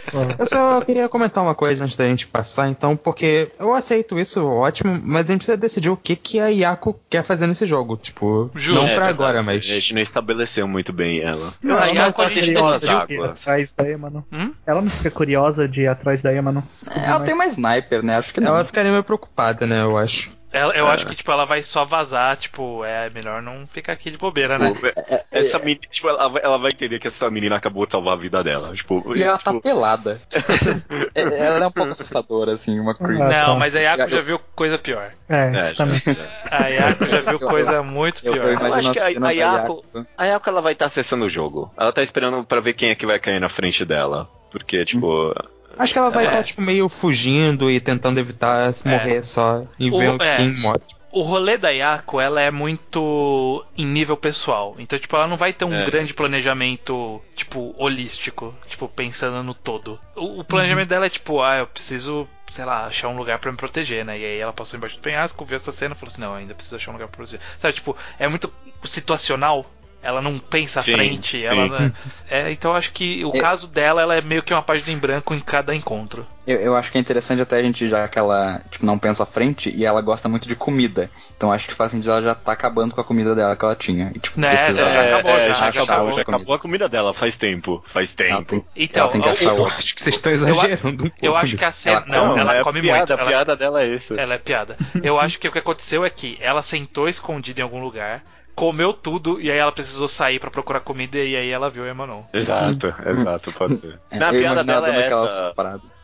Eu 0.39 0.47
só 0.47 0.81
queria 0.81 1.09
comentar 1.09 1.43
uma 1.43 1.55
coisa 1.55 1.85
antes 1.85 1.97
da 1.97 2.05
gente 2.05 2.27
passar, 2.27 2.69
então, 2.69 2.97
porque 2.97 3.51
eu 3.59 3.73
aceito 3.73 4.19
isso, 4.19 4.45
ótimo, 4.45 5.01
mas 5.03 5.29
a 5.29 5.33
gente 5.33 5.39
precisa 5.39 5.57
decidir 5.57 5.91
o 5.91 5.97
que, 5.97 6.17
que 6.17 6.41
a 6.41 6.49
Yako 6.49 6.99
quer 7.09 7.23
fazer 7.23 7.47
nesse 7.47 7.67
jogo. 7.67 7.97
Tipo, 7.97 8.51
Justo. 8.55 8.75
não 8.75 8.83
É 8.87 8.95
pra 8.95 9.07
verdade, 9.07 9.23
agora, 9.23 9.43
mas. 9.43 9.65
A 9.71 9.75
gente 9.75 9.95
não 9.95 10.01
estabeleceu 10.03 10.67
muito 10.67 10.93
bem 10.93 11.21
ela. 11.21 11.55
Não, 11.63 11.77
a 11.77 11.89
ela 11.89 12.07
Yako 12.07 12.21
não 12.23 12.27
a 12.27 12.31
fica 12.31 12.43
gente 12.43 12.55
curiosa 12.55 12.87
ir 12.87 12.91
águas. 12.91 13.41
atrás 13.41 13.73
da 13.73 13.89
Emano. 13.89 14.27
Hum? 14.33 14.53
Ela 14.67 14.83
não 14.83 14.91
fica 14.91 15.11
curiosa 15.11 15.69
de 15.69 15.83
ir 15.83 15.89
atrás 15.89 16.23
da 16.23 16.33
Emano. 16.33 16.67
É, 16.91 17.09
ela 17.09 17.21
tem 17.21 17.35
uma 17.35 17.47
sniper, 17.47 18.03
né? 18.03 18.17
Acho 18.17 18.33
que 18.35 18.41
não. 18.41 18.49
Ela 18.55 18.65
ficaria 18.65 18.91
meio 18.91 19.05
preocupada, 19.05 19.67
né, 19.67 19.83
eu 19.83 19.97
acho. 19.97 20.33
Ela- 20.55 20.73
eu 20.75 20.87
É. 20.87 20.91
acho 20.93 21.07
que, 21.07 21.15
tipo, 21.17 21.31
ela 21.33 21.45
vai 21.45 21.63
só 21.63 21.85
vazar, 21.85 22.37
tipo, 22.37 22.85
é 22.85 23.11
melhor 23.11 23.43
não 23.43 23.67
ficar 23.67 23.93
aqui 23.93 24.11
de 24.11 24.17
bobeira, 24.17 24.57
né? 24.59 24.73
Tipo, 24.73 24.87
essa 25.31 25.59
menina, 25.59 25.81
tipo, 25.91 26.09
ela, 26.09 26.29
vai- 26.29 26.43
ela 26.45 26.57
vai 26.59 26.71
entender 26.71 26.99
que 27.01 27.09
essa 27.09 27.29
menina 27.31 27.57
acabou 27.57 27.85
de 27.85 27.91
salvar 27.93 28.15
a 28.15 28.17
vida 28.17 28.43
dela. 28.45 28.73
Tipo, 28.75 29.17
E 29.17 29.23
ela 29.23 29.37
tá 29.37 29.51
tipo, 29.51 29.61
pelada. 29.63 30.21
É, 31.15 31.21
ela 31.21 31.65
é 31.65 31.67
um 31.67 31.71
pouco 31.73 31.91
assustadora, 31.93 32.53
assim, 32.53 32.79
uma 32.79 32.95
creep. 32.95 33.21
Ah, 33.21 33.29
Não, 33.29 33.47
tá. 33.47 33.55
mas 33.57 33.75
a 33.77 33.81
Yako 33.81 34.03
Eu- 34.03 34.09
já 34.11 34.21
viu 34.21 34.39
coisa 34.55 34.79
pior. 34.79 35.11
É, 35.29 35.49
é, 35.57 35.63
justamente. 35.65 36.05
já- 36.05 36.13
já. 36.13 36.29
A 36.51 36.69
Yako 36.69 37.07
já 37.07 37.21
viu 37.21 37.33
Eu- 37.33 37.39
coisa 37.41 37.83
muito 37.83 38.25
Eu, 38.27 38.35
eu 38.35 38.41
pior. 38.43 38.53
imagino 38.53 38.77
acho 38.79 38.93
que 38.93 38.99
a- 38.99 39.27
a 39.27 39.31
Yako-. 39.33 39.85
A 40.17 40.25
Yako 40.27 40.49
ela 40.51 40.61
vai 40.63 40.73
estar 40.75 40.87
acessando 40.87 41.25
o 41.25 41.29
jogo. 41.29 41.73
Ela 41.77 41.93
tá 41.93 42.03
esperando 42.03 42.45
pra 42.45 42.61
ver 42.61 42.75
quem 42.75 42.91
é 42.91 42.95
que 42.95 43.07
vai 43.07 43.19
cair 43.19 43.41
na 43.41 43.49
frente 43.49 43.85
dela. 43.85 44.29
Porque, 44.53 44.85
tipo. 44.85 45.35
Acho 45.79 45.93
que 45.93 45.99
ela 45.99 46.11
vai 46.11 46.25
É. 46.25 46.29
estar, 46.29 46.43
tipo, 46.43 46.61
meio 46.63 46.89
fugindo 46.89 47.71
e 47.71 47.81
tentando 47.81 48.19
evitar 48.21 48.73
se 48.73 48.87
É. 48.87 48.91
morrer 48.91 49.23
só 49.23 49.65
e 49.79 49.91
O- 49.91 49.99
ver 49.99 50.21
é. 50.21 50.37
quem 50.37 50.51
morre. 50.55 50.81
O 51.13 51.23
rolê 51.23 51.57
da 51.57 51.71
Yako, 51.71 52.21
ela 52.21 52.41
é 52.41 52.51
muito 52.51 53.65
em 53.79 53.87
nível 53.87 54.17
pessoal. 54.17 54.75
Então, 54.81 54.99
tipo, 54.99 55.15
ela 55.15 55.29
não 55.29 55.37
vai 55.37 55.53
ter 55.53 55.65
um 55.65 55.73
É. 55.73 55.85
grande 55.85 56.13
planejamento, 56.13 57.23
tipo, 57.37 57.73
holístico. 57.79 58.53
Tipo, 58.69 58.89
pensando 58.89 59.41
no 59.45 59.55
todo. 59.55 60.01
O, 60.17 60.41
o 60.41 60.45
planejamento 60.45 60.89
dela 60.89 61.07
é 61.07 61.09
tipo, 61.11 61.41
ah, 61.41 61.59
eu 61.59 61.67
preciso, 61.69 62.27
sei 62.51 62.65
lá, 62.65 62.87
achar 62.87 63.09
um 63.09 63.17
lugar 63.17 63.39
pra 63.39 63.53
me 63.53 63.57
proteger, 63.57 64.05
né? 64.05 64.19
E 64.19 64.25
aí 64.25 64.39
ela 64.39 64.53
passou 64.53 64.77
embaixo 64.77 64.97
do 64.97 65.03
penhasco, 65.03 65.45
viu 65.45 65.55
essa 65.57 65.71
cena 65.71 65.95
e 65.95 65.99
falou 65.99 66.13
assim, 66.13 66.21
não, 66.21 66.35
ainda 66.35 66.53
preciso 66.55 66.75
achar 66.77 66.91
um 66.91 66.95
lugar 66.95 67.07
pra 67.07 67.17
proteger. 67.19 67.41
Sabe, 67.63 67.75
tipo, 67.75 67.97
é 68.19 68.27
muito 68.27 68.53
situacional. 68.83 69.65
Ela 70.05 70.21
não 70.21 70.39
pensa 70.39 70.81
à 70.81 70.83
Sim, 70.83 70.93
frente. 70.93 71.39
sim. 71.39 71.43
Ela 71.45 71.67
não- 71.67 71.93
é, 72.31 72.51
então 72.53 72.73
eu 72.73 72.77
acho 72.77 72.93
que 72.93 73.25
o 73.25 73.35
É. 73.35 73.39
caso 73.41 73.67
dela, 73.69 74.03
ela 74.03 74.15
é 74.17 74.21
meio 74.21 74.43
que 74.43 74.53
uma 74.53 74.63
página 74.63 74.93
em 74.97 74.99
branco 75.01 75.35
em 75.35 75.41
cada 75.41 75.75
encontro. 75.75 76.27
Eu, 76.47 76.61
eu 76.61 76.77
acho 76.77 76.93
que 76.93 76.99
é 76.99 77.01
interessante 77.01 77.41
até 77.41 77.57
a 77.57 77.63
gente, 77.63 77.89
já 77.89 78.07
que 78.07 78.19
ela 78.19 78.61
tipo, 78.71 78.85
não 78.85 78.99
pensa 78.99 79.23
à 79.23 79.27
frente 79.27 79.75
e 79.75 79.87
ela 79.87 80.03
gosta 80.03 80.29
muito 80.29 80.47
de 80.47 80.55
comida. 80.55 81.11
Então 81.35 81.51
acho 81.51 81.67
que 81.69 81.75
faz 81.75 81.91
sentido 81.91 82.11
ela 82.11 82.21
já 82.23 82.35
tá 82.35 82.53
acabando 82.53 82.95
com 82.95 83.01
a 83.01 83.05
comida 83.05 83.35
dela 83.35 83.57
que 83.57 83.65
ela 83.65 83.75
tinha. 83.75 84.13
E, 84.15 84.19
tipo, 84.21 84.39
Né, 84.39 84.51
precisa- 84.51 84.83
já 84.91 85.01
acabou, 85.07 85.31
é, 85.33 85.49
já, 85.49 85.55
já, 85.55 85.69
acabou, 85.69 85.85
acabou. 85.95 86.13
já 86.13 86.23
acabou 86.23 86.55
a 86.55 86.59
comida 86.59 86.87
dela 86.89 87.15
faz 87.15 87.37
tempo. 87.39 87.83
Faz 87.89 88.15
Ela 88.19 88.29
tempo. 88.45 88.51
tem, 88.75 88.85
Então, 88.85 89.03
ela 89.05 89.13
tem 89.13 89.21
que 89.23 89.29
o- 89.29 89.33
achar 89.33 89.53
o- 89.55 89.61
outra. 89.61 89.75
Acho 89.79 89.95
que 89.95 90.03
vocês 90.03 90.17
estão 90.17 90.33
exagerando 90.33 90.89
um 91.07 91.09
pouco. 91.09 91.17
Eu 91.25 91.35
acho 91.35 91.57
que 91.57 91.65
a 91.65 91.73
cena. 91.73 92.05
Ela 92.07 92.19
não, 92.19 92.29
come, 92.29 92.41
ela 92.43 92.55
é 92.57 92.63
come 92.63 92.81
piada, 92.83 92.99
muito. 92.99 93.11
A 93.11 93.17
Ela, 93.17 93.27
piada 93.27 93.57
dela 93.57 93.83
é 93.83 93.87
isso. 93.89 94.21
ela 94.21 94.35
é 94.35 94.39
piada. 94.39 94.77
Eu 95.03 95.19
acho 95.19 95.39
que 95.39 95.49
o 95.49 95.53
que 95.53 95.59
aconteceu 95.59 96.05
é 96.05 96.11
que 96.11 96.37
ela 96.43 96.63
sentou 96.63 97.09
escondida 97.09 97.61
em 97.61 97.63
algum 97.65 97.81
lugar, 97.83 98.23
comeu 98.55 98.93
tudo 98.93 99.41
e 99.41 99.51
aí 99.51 99.59
ela 99.59 99.73
precisou 99.73 100.07
sair 100.07 100.39
pra 100.39 100.51
procurar 100.51 100.81
comida 100.81 101.19
e 101.19 101.37
aí 101.37 101.51
ela 101.51 101.69
viu 101.69 101.85
a 101.85 101.89
Emanon. 101.89 102.23
Exato, 102.33 102.95
exato, 103.07 103.53
pode 103.53 103.77
ser. 103.79 103.99
É, 104.11 104.19
Na 104.19 104.31
piada 104.31 104.63
dela 104.65 104.89
é 104.95 105.07
essa. 105.07 105.53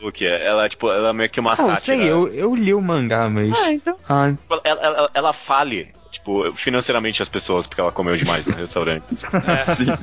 O 0.03 0.11
que 0.11 0.27
é? 0.27 0.47
Ela, 0.47 0.69
tipo, 0.69 0.91
ela 0.91 1.11
é 1.11 1.13
meio 1.13 1.31
que 1.31 1.39
uma 1.41 1.51
Ah, 1.53 1.55
eu 1.55 1.57
sátira. 1.57 1.77
sei, 1.77 2.03
eu, 2.11 2.29
eu 2.29 2.55
li 2.55 2.75
o 2.75 2.81
mangá, 2.81 3.29
mas. 3.29 3.53
Ah, 3.59 3.73
então. 3.73 3.97
Ah, 4.09 4.33
Ela, 4.65 4.81
ela, 4.83 5.11
ela 5.15 5.33
fale, 5.33 5.93
tipo, 6.11 6.53
financeiramente 6.55 7.23
as 7.23 7.29
pessoas, 7.29 7.67
porque 7.67 7.81
ela 7.81 7.93
comeu 7.93 8.17
demais 8.17 8.45
no 8.47 8.55
restaurante. 8.57 9.05
É. 9.47 9.65
Sim. 9.73 9.97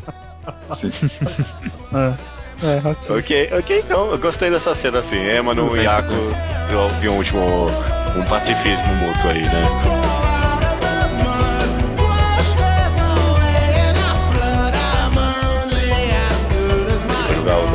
Sim. 0.72 1.44
Ah, 1.94 2.16
é, 2.64 2.78
ok. 2.90 3.18
ok, 3.18 3.50
ok, 3.60 3.80
então, 3.86 4.12
eu 4.12 4.18
gostei 4.18 4.50
dessa 4.50 4.74
cena 4.74 5.00
assim. 5.00 5.18
Emano 5.18 5.70
Tudo 5.70 5.78
e 5.82 5.86
eu 6.72 6.80
ouvi 6.80 7.10
um 7.10 7.18
último. 7.18 7.66
um 8.16 8.24
pacifismo 8.30 8.96
mútuo 8.96 9.30
aí, 9.32 9.42
né? 9.44 10.17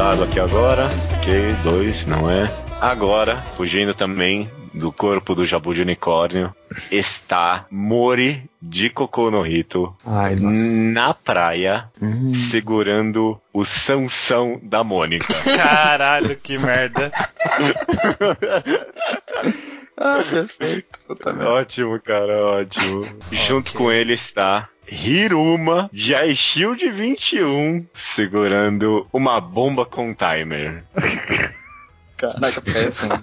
Dado 0.02 0.24
aqui 0.24 0.40
agora. 0.40 0.88
Ok, 1.16 1.54
dois, 1.62 2.06
não 2.06 2.28
é. 2.28 2.46
Agora, 2.80 3.36
fugindo 3.56 3.94
também 3.94 4.50
do 4.74 4.90
corpo 4.90 5.32
do 5.32 5.46
Jabu 5.46 5.72
de 5.72 5.82
Unicórnio, 5.82 6.52
está 6.90 7.66
Mori 7.70 8.50
de 8.60 8.90
Kokonohito 8.90 9.94
ai, 10.04 10.34
na 10.40 11.14
praia, 11.14 11.84
Hum. 12.02 12.34
segurando 12.34 13.40
o 13.52 13.64
Sansão 13.64 14.58
da 14.60 14.82
Mônica. 14.82 15.24
Caralho, 15.56 16.34
que 16.36 16.58
merda. 16.58 17.12
Ah, 19.96 20.20
perfeito. 20.28 20.98
Ótimo, 21.46 22.00
cara, 22.00 22.44
ótimo. 22.44 23.06
Junto 23.30 23.72
com 23.74 23.92
ele 23.92 24.14
está 24.14 24.68
Hiruma 24.90 25.88
de 25.92 26.14
iShield 26.14 26.90
21 26.90 27.86
segurando 27.94 29.06
uma 29.12 29.40
bomba 29.40 29.86
com 29.86 30.14
timer. 30.14 30.84
Caraca, 32.16 32.60
péssimo. 32.60 33.20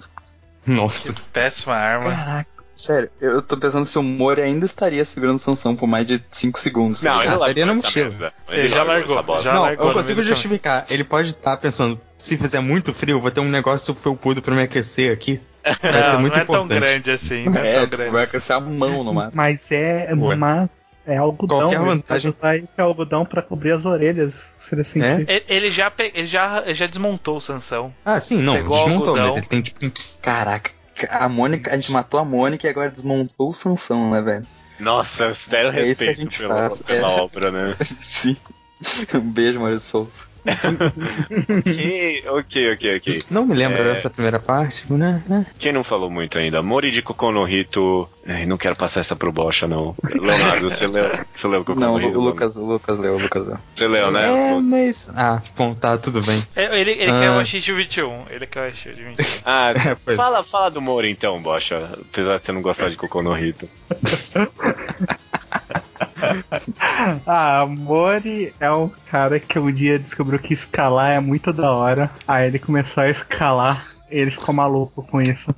Nossa. 0.66 1.14
Péssima 1.32 1.74
arma. 1.74 2.10
Caraca. 2.14 2.50
Sério, 2.74 3.10
eu 3.20 3.42
tô 3.42 3.58
pensando 3.58 3.84
se 3.84 3.98
o 3.98 4.02
Mori 4.02 4.40
ainda 4.40 4.64
estaria 4.64 5.04
segurando 5.04 5.38
Sansão 5.38 5.76
por 5.76 5.86
mais 5.86 6.06
de 6.06 6.22
5 6.30 6.58
segundos. 6.58 7.00
tá 7.02 7.10
Não, 7.12 7.22
ele 7.22 7.32
estaria 7.34 7.66
na 7.66 7.74
mochila. 7.74 8.08
merda. 8.08 8.32
Ele 8.48 8.68
já 8.68 8.82
largou, 8.82 9.42
já 9.42 9.52
não, 9.52 9.62
largou 9.62 9.84
eu 9.86 9.88
no 9.92 9.98
consigo 9.98 10.22
justificar. 10.22 10.86
Ele 10.88 11.04
pode 11.04 11.28
estar 11.28 11.58
pensando, 11.58 12.00
se 12.16 12.38
fizer 12.38 12.60
muito 12.60 12.94
frio, 12.94 13.16
eu 13.16 13.20
vou 13.20 13.30
ter 13.30 13.40
um 13.40 13.50
negócio 13.50 13.94
felpudo 13.94 14.40
pra 14.40 14.54
me 14.54 14.62
aquecer 14.62 15.12
aqui. 15.12 15.38
Vai 15.62 15.74
ser 15.76 16.12
Não, 16.14 16.20
muito 16.22 16.34
não 16.36 16.42
é 16.42 16.46
tão 16.46 16.66
grande 16.66 17.10
assim, 17.10 17.44
não 17.44 17.60
é, 17.60 17.68
É, 17.68 17.80
tão 17.80 17.88
grande. 17.88 18.10
vai 18.12 18.24
aquecer 18.24 18.56
a 18.56 18.60
mão 18.60 19.04
no 19.04 19.12
máximo. 19.12 19.32
Mas 19.36 19.70
é. 19.70 20.08
Ué. 20.14 20.34
Mas 20.34 20.70
é 21.06 21.16
algodão. 21.16 21.58
Qualquer 21.60 21.80
vantagem- 21.80 22.34
usar 22.38 22.56
esse 22.56 22.80
algodão 22.80 23.24
pra 23.24 23.42
cobrir 23.42 23.72
as 23.72 23.84
orelhas, 23.84 24.54
se 24.56 24.74
ele 24.74 24.84
sentir. 24.84 25.28
Ele, 25.28 25.44
ele 25.48 25.70
já, 25.70 25.90
pe- 25.90 26.12
ele 26.14 26.26
já, 26.26 26.62
ele 26.64 26.74
já 26.74 26.86
desmontou 26.86 27.36
o 27.36 27.40
Sansão. 27.40 27.92
Ah, 28.04 28.20
sim, 28.20 28.38
não, 28.42 28.54
Pegou 28.54 28.76
desmontou, 28.76 29.16
mas 29.16 29.36
ele 29.36 29.46
tem 29.46 29.60
tipo 29.62 29.80
Caraca, 30.22 30.70
a 31.08 31.28
Mônica, 31.28 31.70
a 31.72 31.74
gente 31.76 31.90
matou 31.92 32.20
a 32.20 32.24
Mônica 32.24 32.66
e 32.66 32.70
agora 32.70 32.90
desmontou 32.90 33.48
o 33.48 33.52
Sansão, 33.52 34.10
né, 34.10 34.20
velho? 34.20 34.46
Nossa, 34.78 35.32
zero 35.34 35.68
É 35.76 35.82
isso 35.82 35.98
que 35.98 36.04
a 36.04 36.06
respeito 36.08 36.20
gente 36.20 36.38
pela, 36.38 36.54
faz, 36.54 36.82
pela 36.82 37.10
é. 37.12 37.20
obra, 37.20 37.50
né? 37.50 37.76
Sim. 37.82 38.36
Um 39.14 39.20
beijo, 39.30 39.60
Mário 39.60 39.78
Souza. 39.78 40.29
Ok, 40.46 42.24
ok, 42.28 42.72
ok, 42.72 42.96
ok. 42.96 43.22
Não 43.30 43.46
me 43.46 43.54
lembro 43.54 43.80
É. 43.82 43.84
dessa 43.84 44.10
primeira 44.10 44.38
parte, 44.38 44.90
né? 44.92 45.22
né? 45.28 45.46
Quem 45.58 45.72
não 45.72 45.84
falou 45.84 46.10
muito 46.10 46.38
ainda? 46.38 46.62
Mori 46.62 46.90
de 46.90 47.02
Kokono 47.02 47.40
no 47.40 47.48
Hito. 47.48 48.08
Ai, 48.26 48.46
não 48.46 48.56
quero 48.58 48.76
passar 48.76 49.00
essa 49.00 49.16
pro 49.16 49.32
Bocha, 49.32 49.66
não. 49.66 49.94
Leonardo, 50.14 50.70
você 50.70 50.86
leu, 50.86 51.10
você 51.34 51.48
leu 51.48 51.64
Kokono 51.64 51.86
Não, 51.86 51.98
no 51.98 52.08
Hito? 52.08 52.18
o 52.18 52.22
Lucas, 52.22 52.56
o 52.56 52.64
Lucas 52.64 52.98
leu, 52.98 53.14
o 53.16 53.18
Lucas 53.18 53.46
leu. 53.46 53.58
Você 53.74 53.88
leu, 53.88 54.10
né? 54.10 54.56
É, 54.56 54.60
mas. 54.60 55.10
Ah, 55.16 55.42
bom, 55.56 55.74
tá, 55.74 55.96
tudo 55.98 56.22
bem. 56.22 56.42
É, 56.54 56.78
Ele, 56.80 56.92
ele 56.92 57.10
Ah. 57.10 57.20
quer 57.20 57.30
o 57.30 57.44
X 57.44 57.66
21. 57.66 58.24
Ele 58.30 58.46
quer 58.46 58.70
o 58.70 58.74
X 58.74 58.96
21. 58.96 59.14
Ah, 59.44 59.72
É, 59.74 59.94
pois. 59.94 60.16
fala, 60.16 60.44
fala 60.44 60.70
do 60.70 60.80
Mori 60.80 61.10
então, 61.10 61.40
Bocha. 61.42 61.98
Apesar 62.12 62.38
de 62.38 62.44
você 62.44 62.52
não 62.52 62.62
gostar 62.62 62.88
de 62.90 62.96
Kokono 62.96 63.30
no 63.30 63.38
Hito. 63.38 63.68
Ah, 67.26 67.66
Mori 67.66 68.54
é 68.60 68.70
um 68.70 68.88
cara 69.10 69.38
que 69.40 69.58
um 69.58 69.70
dia 69.72 69.98
descobriu 69.98 70.38
que 70.38 70.52
escalar 70.54 71.10
é 71.12 71.20
muito 71.20 71.52
da 71.52 71.70
hora. 71.70 72.10
Aí 72.26 72.46
ele 72.48 72.58
começou 72.58 73.02
a 73.02 73.08
escalar 73.08 73.84
e 74.10 74.16
ele 74.16 74.30
ficou 74.30 74.54
maluco 74.54 75.02
com 75.02 75.20
isso. 75.20 75.54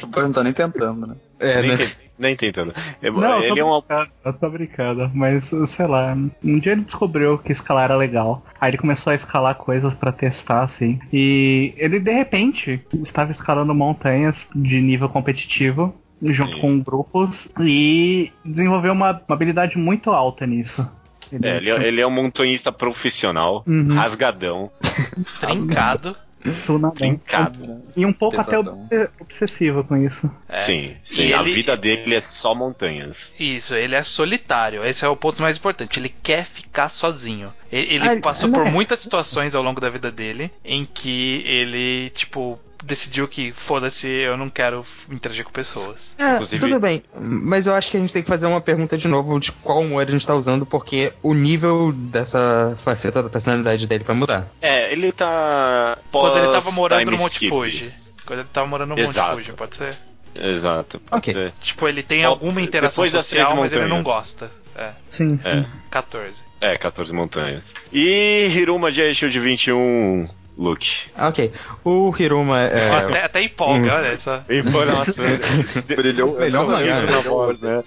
Depois 0.00 0.26
não 0.26 0.32
tá 0.32 0.44
nem 0.44 0.52
tentando, 0.52 1.06
né? 1.06 1.14
É, 1.40 1.62
nem, 1.62 1.70
né? 1.70 1.76
te- 1.78 1.96
nem 2.18 2.36
tentando. 2.36 2.74
É, 3.02 3.10
Não, 3.10 3.38
eu 3.38 3.42
ele 3.44 3.48
tô 3.48 3.56
é 3.60 3.64
um. 3.64 3.80
brincando, 3.80 4.10
eu 4.24 4.32
tô 4.34 4.50
brincando, 4.50 5.10
mas 5.14 5.52
sei 5.66 5.86
lá, 5.86 6.14
um 6.44 6.58
dia 6.58 6.72
ele 6.72 6.82
descobriu 6.82 7.38
que 7.38 7.50
escalar 7.50 7.84
era 7.84 7.96
legal. 7.96 8.44
Aí 8.60 8.70
ele 8.70 8.78
começou 8.78 9.10
a 9.10 9.14
escalar 9.14 9.54
coisas 9.54 9.94
pra 9.94 10.12
testar, 10.12 10.62
assim. 10.62 11.00
E 11.12 11.72
ele 11.76 11.98
de 11.98 12.12
repente 12.12 12.80
estava 13.02 13.30
escalando 13.32 13.74
montanhas 13.74 14.46
de 14.54 14.80
nível 14.80 15.08
competitivo. 15.08 15.94
Junto 16.22 16.54
Sim. 16.54 16.60
com 16.60 16.80
grupos 16.80 17.48
e 17.58 18.30
desenvolveu 18.44 18.92
uma, 18.92 19.12
uma 19.12 19.34
habilidade 19.34 19.78
muito 19.78 20.10
alta 20.10 20.46
nisso. 20.46 20.86
É, 21.32 21.56
ele, 21.56 21.70
é- 21.70 21.86
ele 21.88 22.00
é 22.00 22.06
um 22.06 22.10
montanhista 22.10 22.70
profissional, 22.72 23.62
Uhum. 23.66 23.94
rasgadão, 23.94 24.70
Trincado. 25.40 26.16
tunadão. 26.66 26.90
trincado. 26.96 27.82
E 27.96 28.04
um 28.06 28.12
pouco 28.12 28.36
Pesadão. 28.36 28.84
até 28.86 29.02
obs- 29.04 29.10
obsessivo 29.20 29.84
com 29.84 29.96
isso. 29.96 30.30
É. 30.48 30.56
Sim, 30.58 30.90
sim. 31.02 31.22
E 31.28 31.34
A 31.34 31.40
ele- 31.42 31.52
vida 31.52 31.76
dele 31.76 32.14
é 32.14 32.20
só 32.20 32.54
montanhas. 32.54 33.34
Isso, 33.38 33.74
ele 33.74 33.94
é 33.94 34.02
solitário. 34.02 34.84
Esse 34.84 35.04
é 35.04 35.08
o 35.08 35.16
ponto 35.16 35.40
mais 35.42 35.56
importante. 35.58 36.00
Ele 36.00 36.08
quer 36.08 36.44
ficar 36.44 36.88
sozinho. 36.88 37.52
Ele, 37.70 37.94
ele 37.94 38.08
Ah, 38.08 38.12
ele- 38.12 38.22
passou 38.22 38.48
não 38.48 38.58
por 38.58 38.66
é- 38.66 38.70
muitas 38.70 39.00
situações 39.00 39.54
ao 39.54 39.62
longo 39.62 39.80
da 39.80 39.90
vida 39.90 40.10
dele 40.10 40.50
em 40.64 40.84
que 40.84 41.42
ele, 41.46 42.10
tipo, 42.10 42.58
decidiu 42.82 43.26
que 43.28 43.52
foda-se, 43.52 44.08
eu 44.08 44.36
não 44.36 44.48
quero 44.48 44.84
interagir 45.10 45.44
com 45.44 45.50
pessoas. 45.52 46.14
É, 46.18 46.34
Inclusive- 46.34 46.60
tudo 46.66 46.80
bem. 46.80 47.02
Mas 47.18 47.66
eu 47.66 47.74
acho 47.74 47.90
que 47.90 47.96
a 47.96 48.00
gente 48.00 48.12
tem 48.12 48.22
que 48.22 48.28
fazer 48.28 48.46
uma 48.46 48.60
pergunta 48.60 48.96
de 48.96 49.06
novo 49.08 49.38
de 49.38 49.52
qual 49.52 49.80
humor 49.80 50.06
a 50.06 50.10
gente 50.10 50.26
tá 50.26 50.34
usando, 50.34 50.64
porque 50.64 51.12
o 51.22 51.34
nível 51.34 51.92
dessa 51.92 52.74
faceta 52.78 53.22
da 53.22 53.28
personalidade 53.28 53.86
dele 53.86 54.04
vai 54.04 54.16
mudar. 54.16 54.48
É, 54.60 54.92
ele 54.92 55.12
tá. 55.12 55.98
Quando 56.10 56.38
ele 56.38 56.52
tava 56.52 56.70
morando 56.72 57.10
no 57.10 57.18
Monte 57.18 57.32
skip. 57.34 57.48
Fuji. 57.50 57.94
Quando 58.26 58.40
ele 58.40 58.48
tava 58.52 58.66
morando 58.66 58.90
no 58.90 58.96
Monte 58.96 59.08
Exato. 59.10 59.36
Fuji, 59.36 59.52
pode 59.52 59.76
ser? 59.76 59.96
Exato. 60.40 61.00
pode 61.00 61.18
Ok. 61.18 61.34
ser. 61.34 61.52
Tipo, 61.60 61.88
ele 61.88 62.02
tem 62.02 62.24
alguma 62.24 62.60
interação 62.60 63.04
depois 63.04 63.24
social, 63.24 63.56
mas 63.56 63.72
ele 63.72 63.86
não 63.86 64.02
gosta. 64.02 64.50
É, 64.76 64.92
Sim, 65.10 65.36
sim. 65.38 65.48
É, 65.48 65.66
14. 65.90 66.40
é, 66.60 66.78
14 66.78 67.12
montanhas. 67.12 67.74
E 67.92 68.46
Hiruma 68.54 68.90
de 68.92 69.12
Shield 69.12 69.38
21, 69.40 70.28
Luke. 70.58 70.88
Ok. 71.18 71.52
O 71.84 72.12
Hiruma 72.18 72.60
é. 72.60 72.90
Até, 72.94 73.24
até 73.24 73.42
empolga, 73.42 73.92
Hum. 73.92 73.96
olha 73.96 74.18
só. 74.18 74.42
Informação. 74.50 75.24
Brilhou, 75.86 76.38
Melhor 76.38 76.68
não, 76.68 76.76
brilhou, 76.76 77.02
na 77.10 77.20
voz, 77.20 77.60
né? 77.60 77.82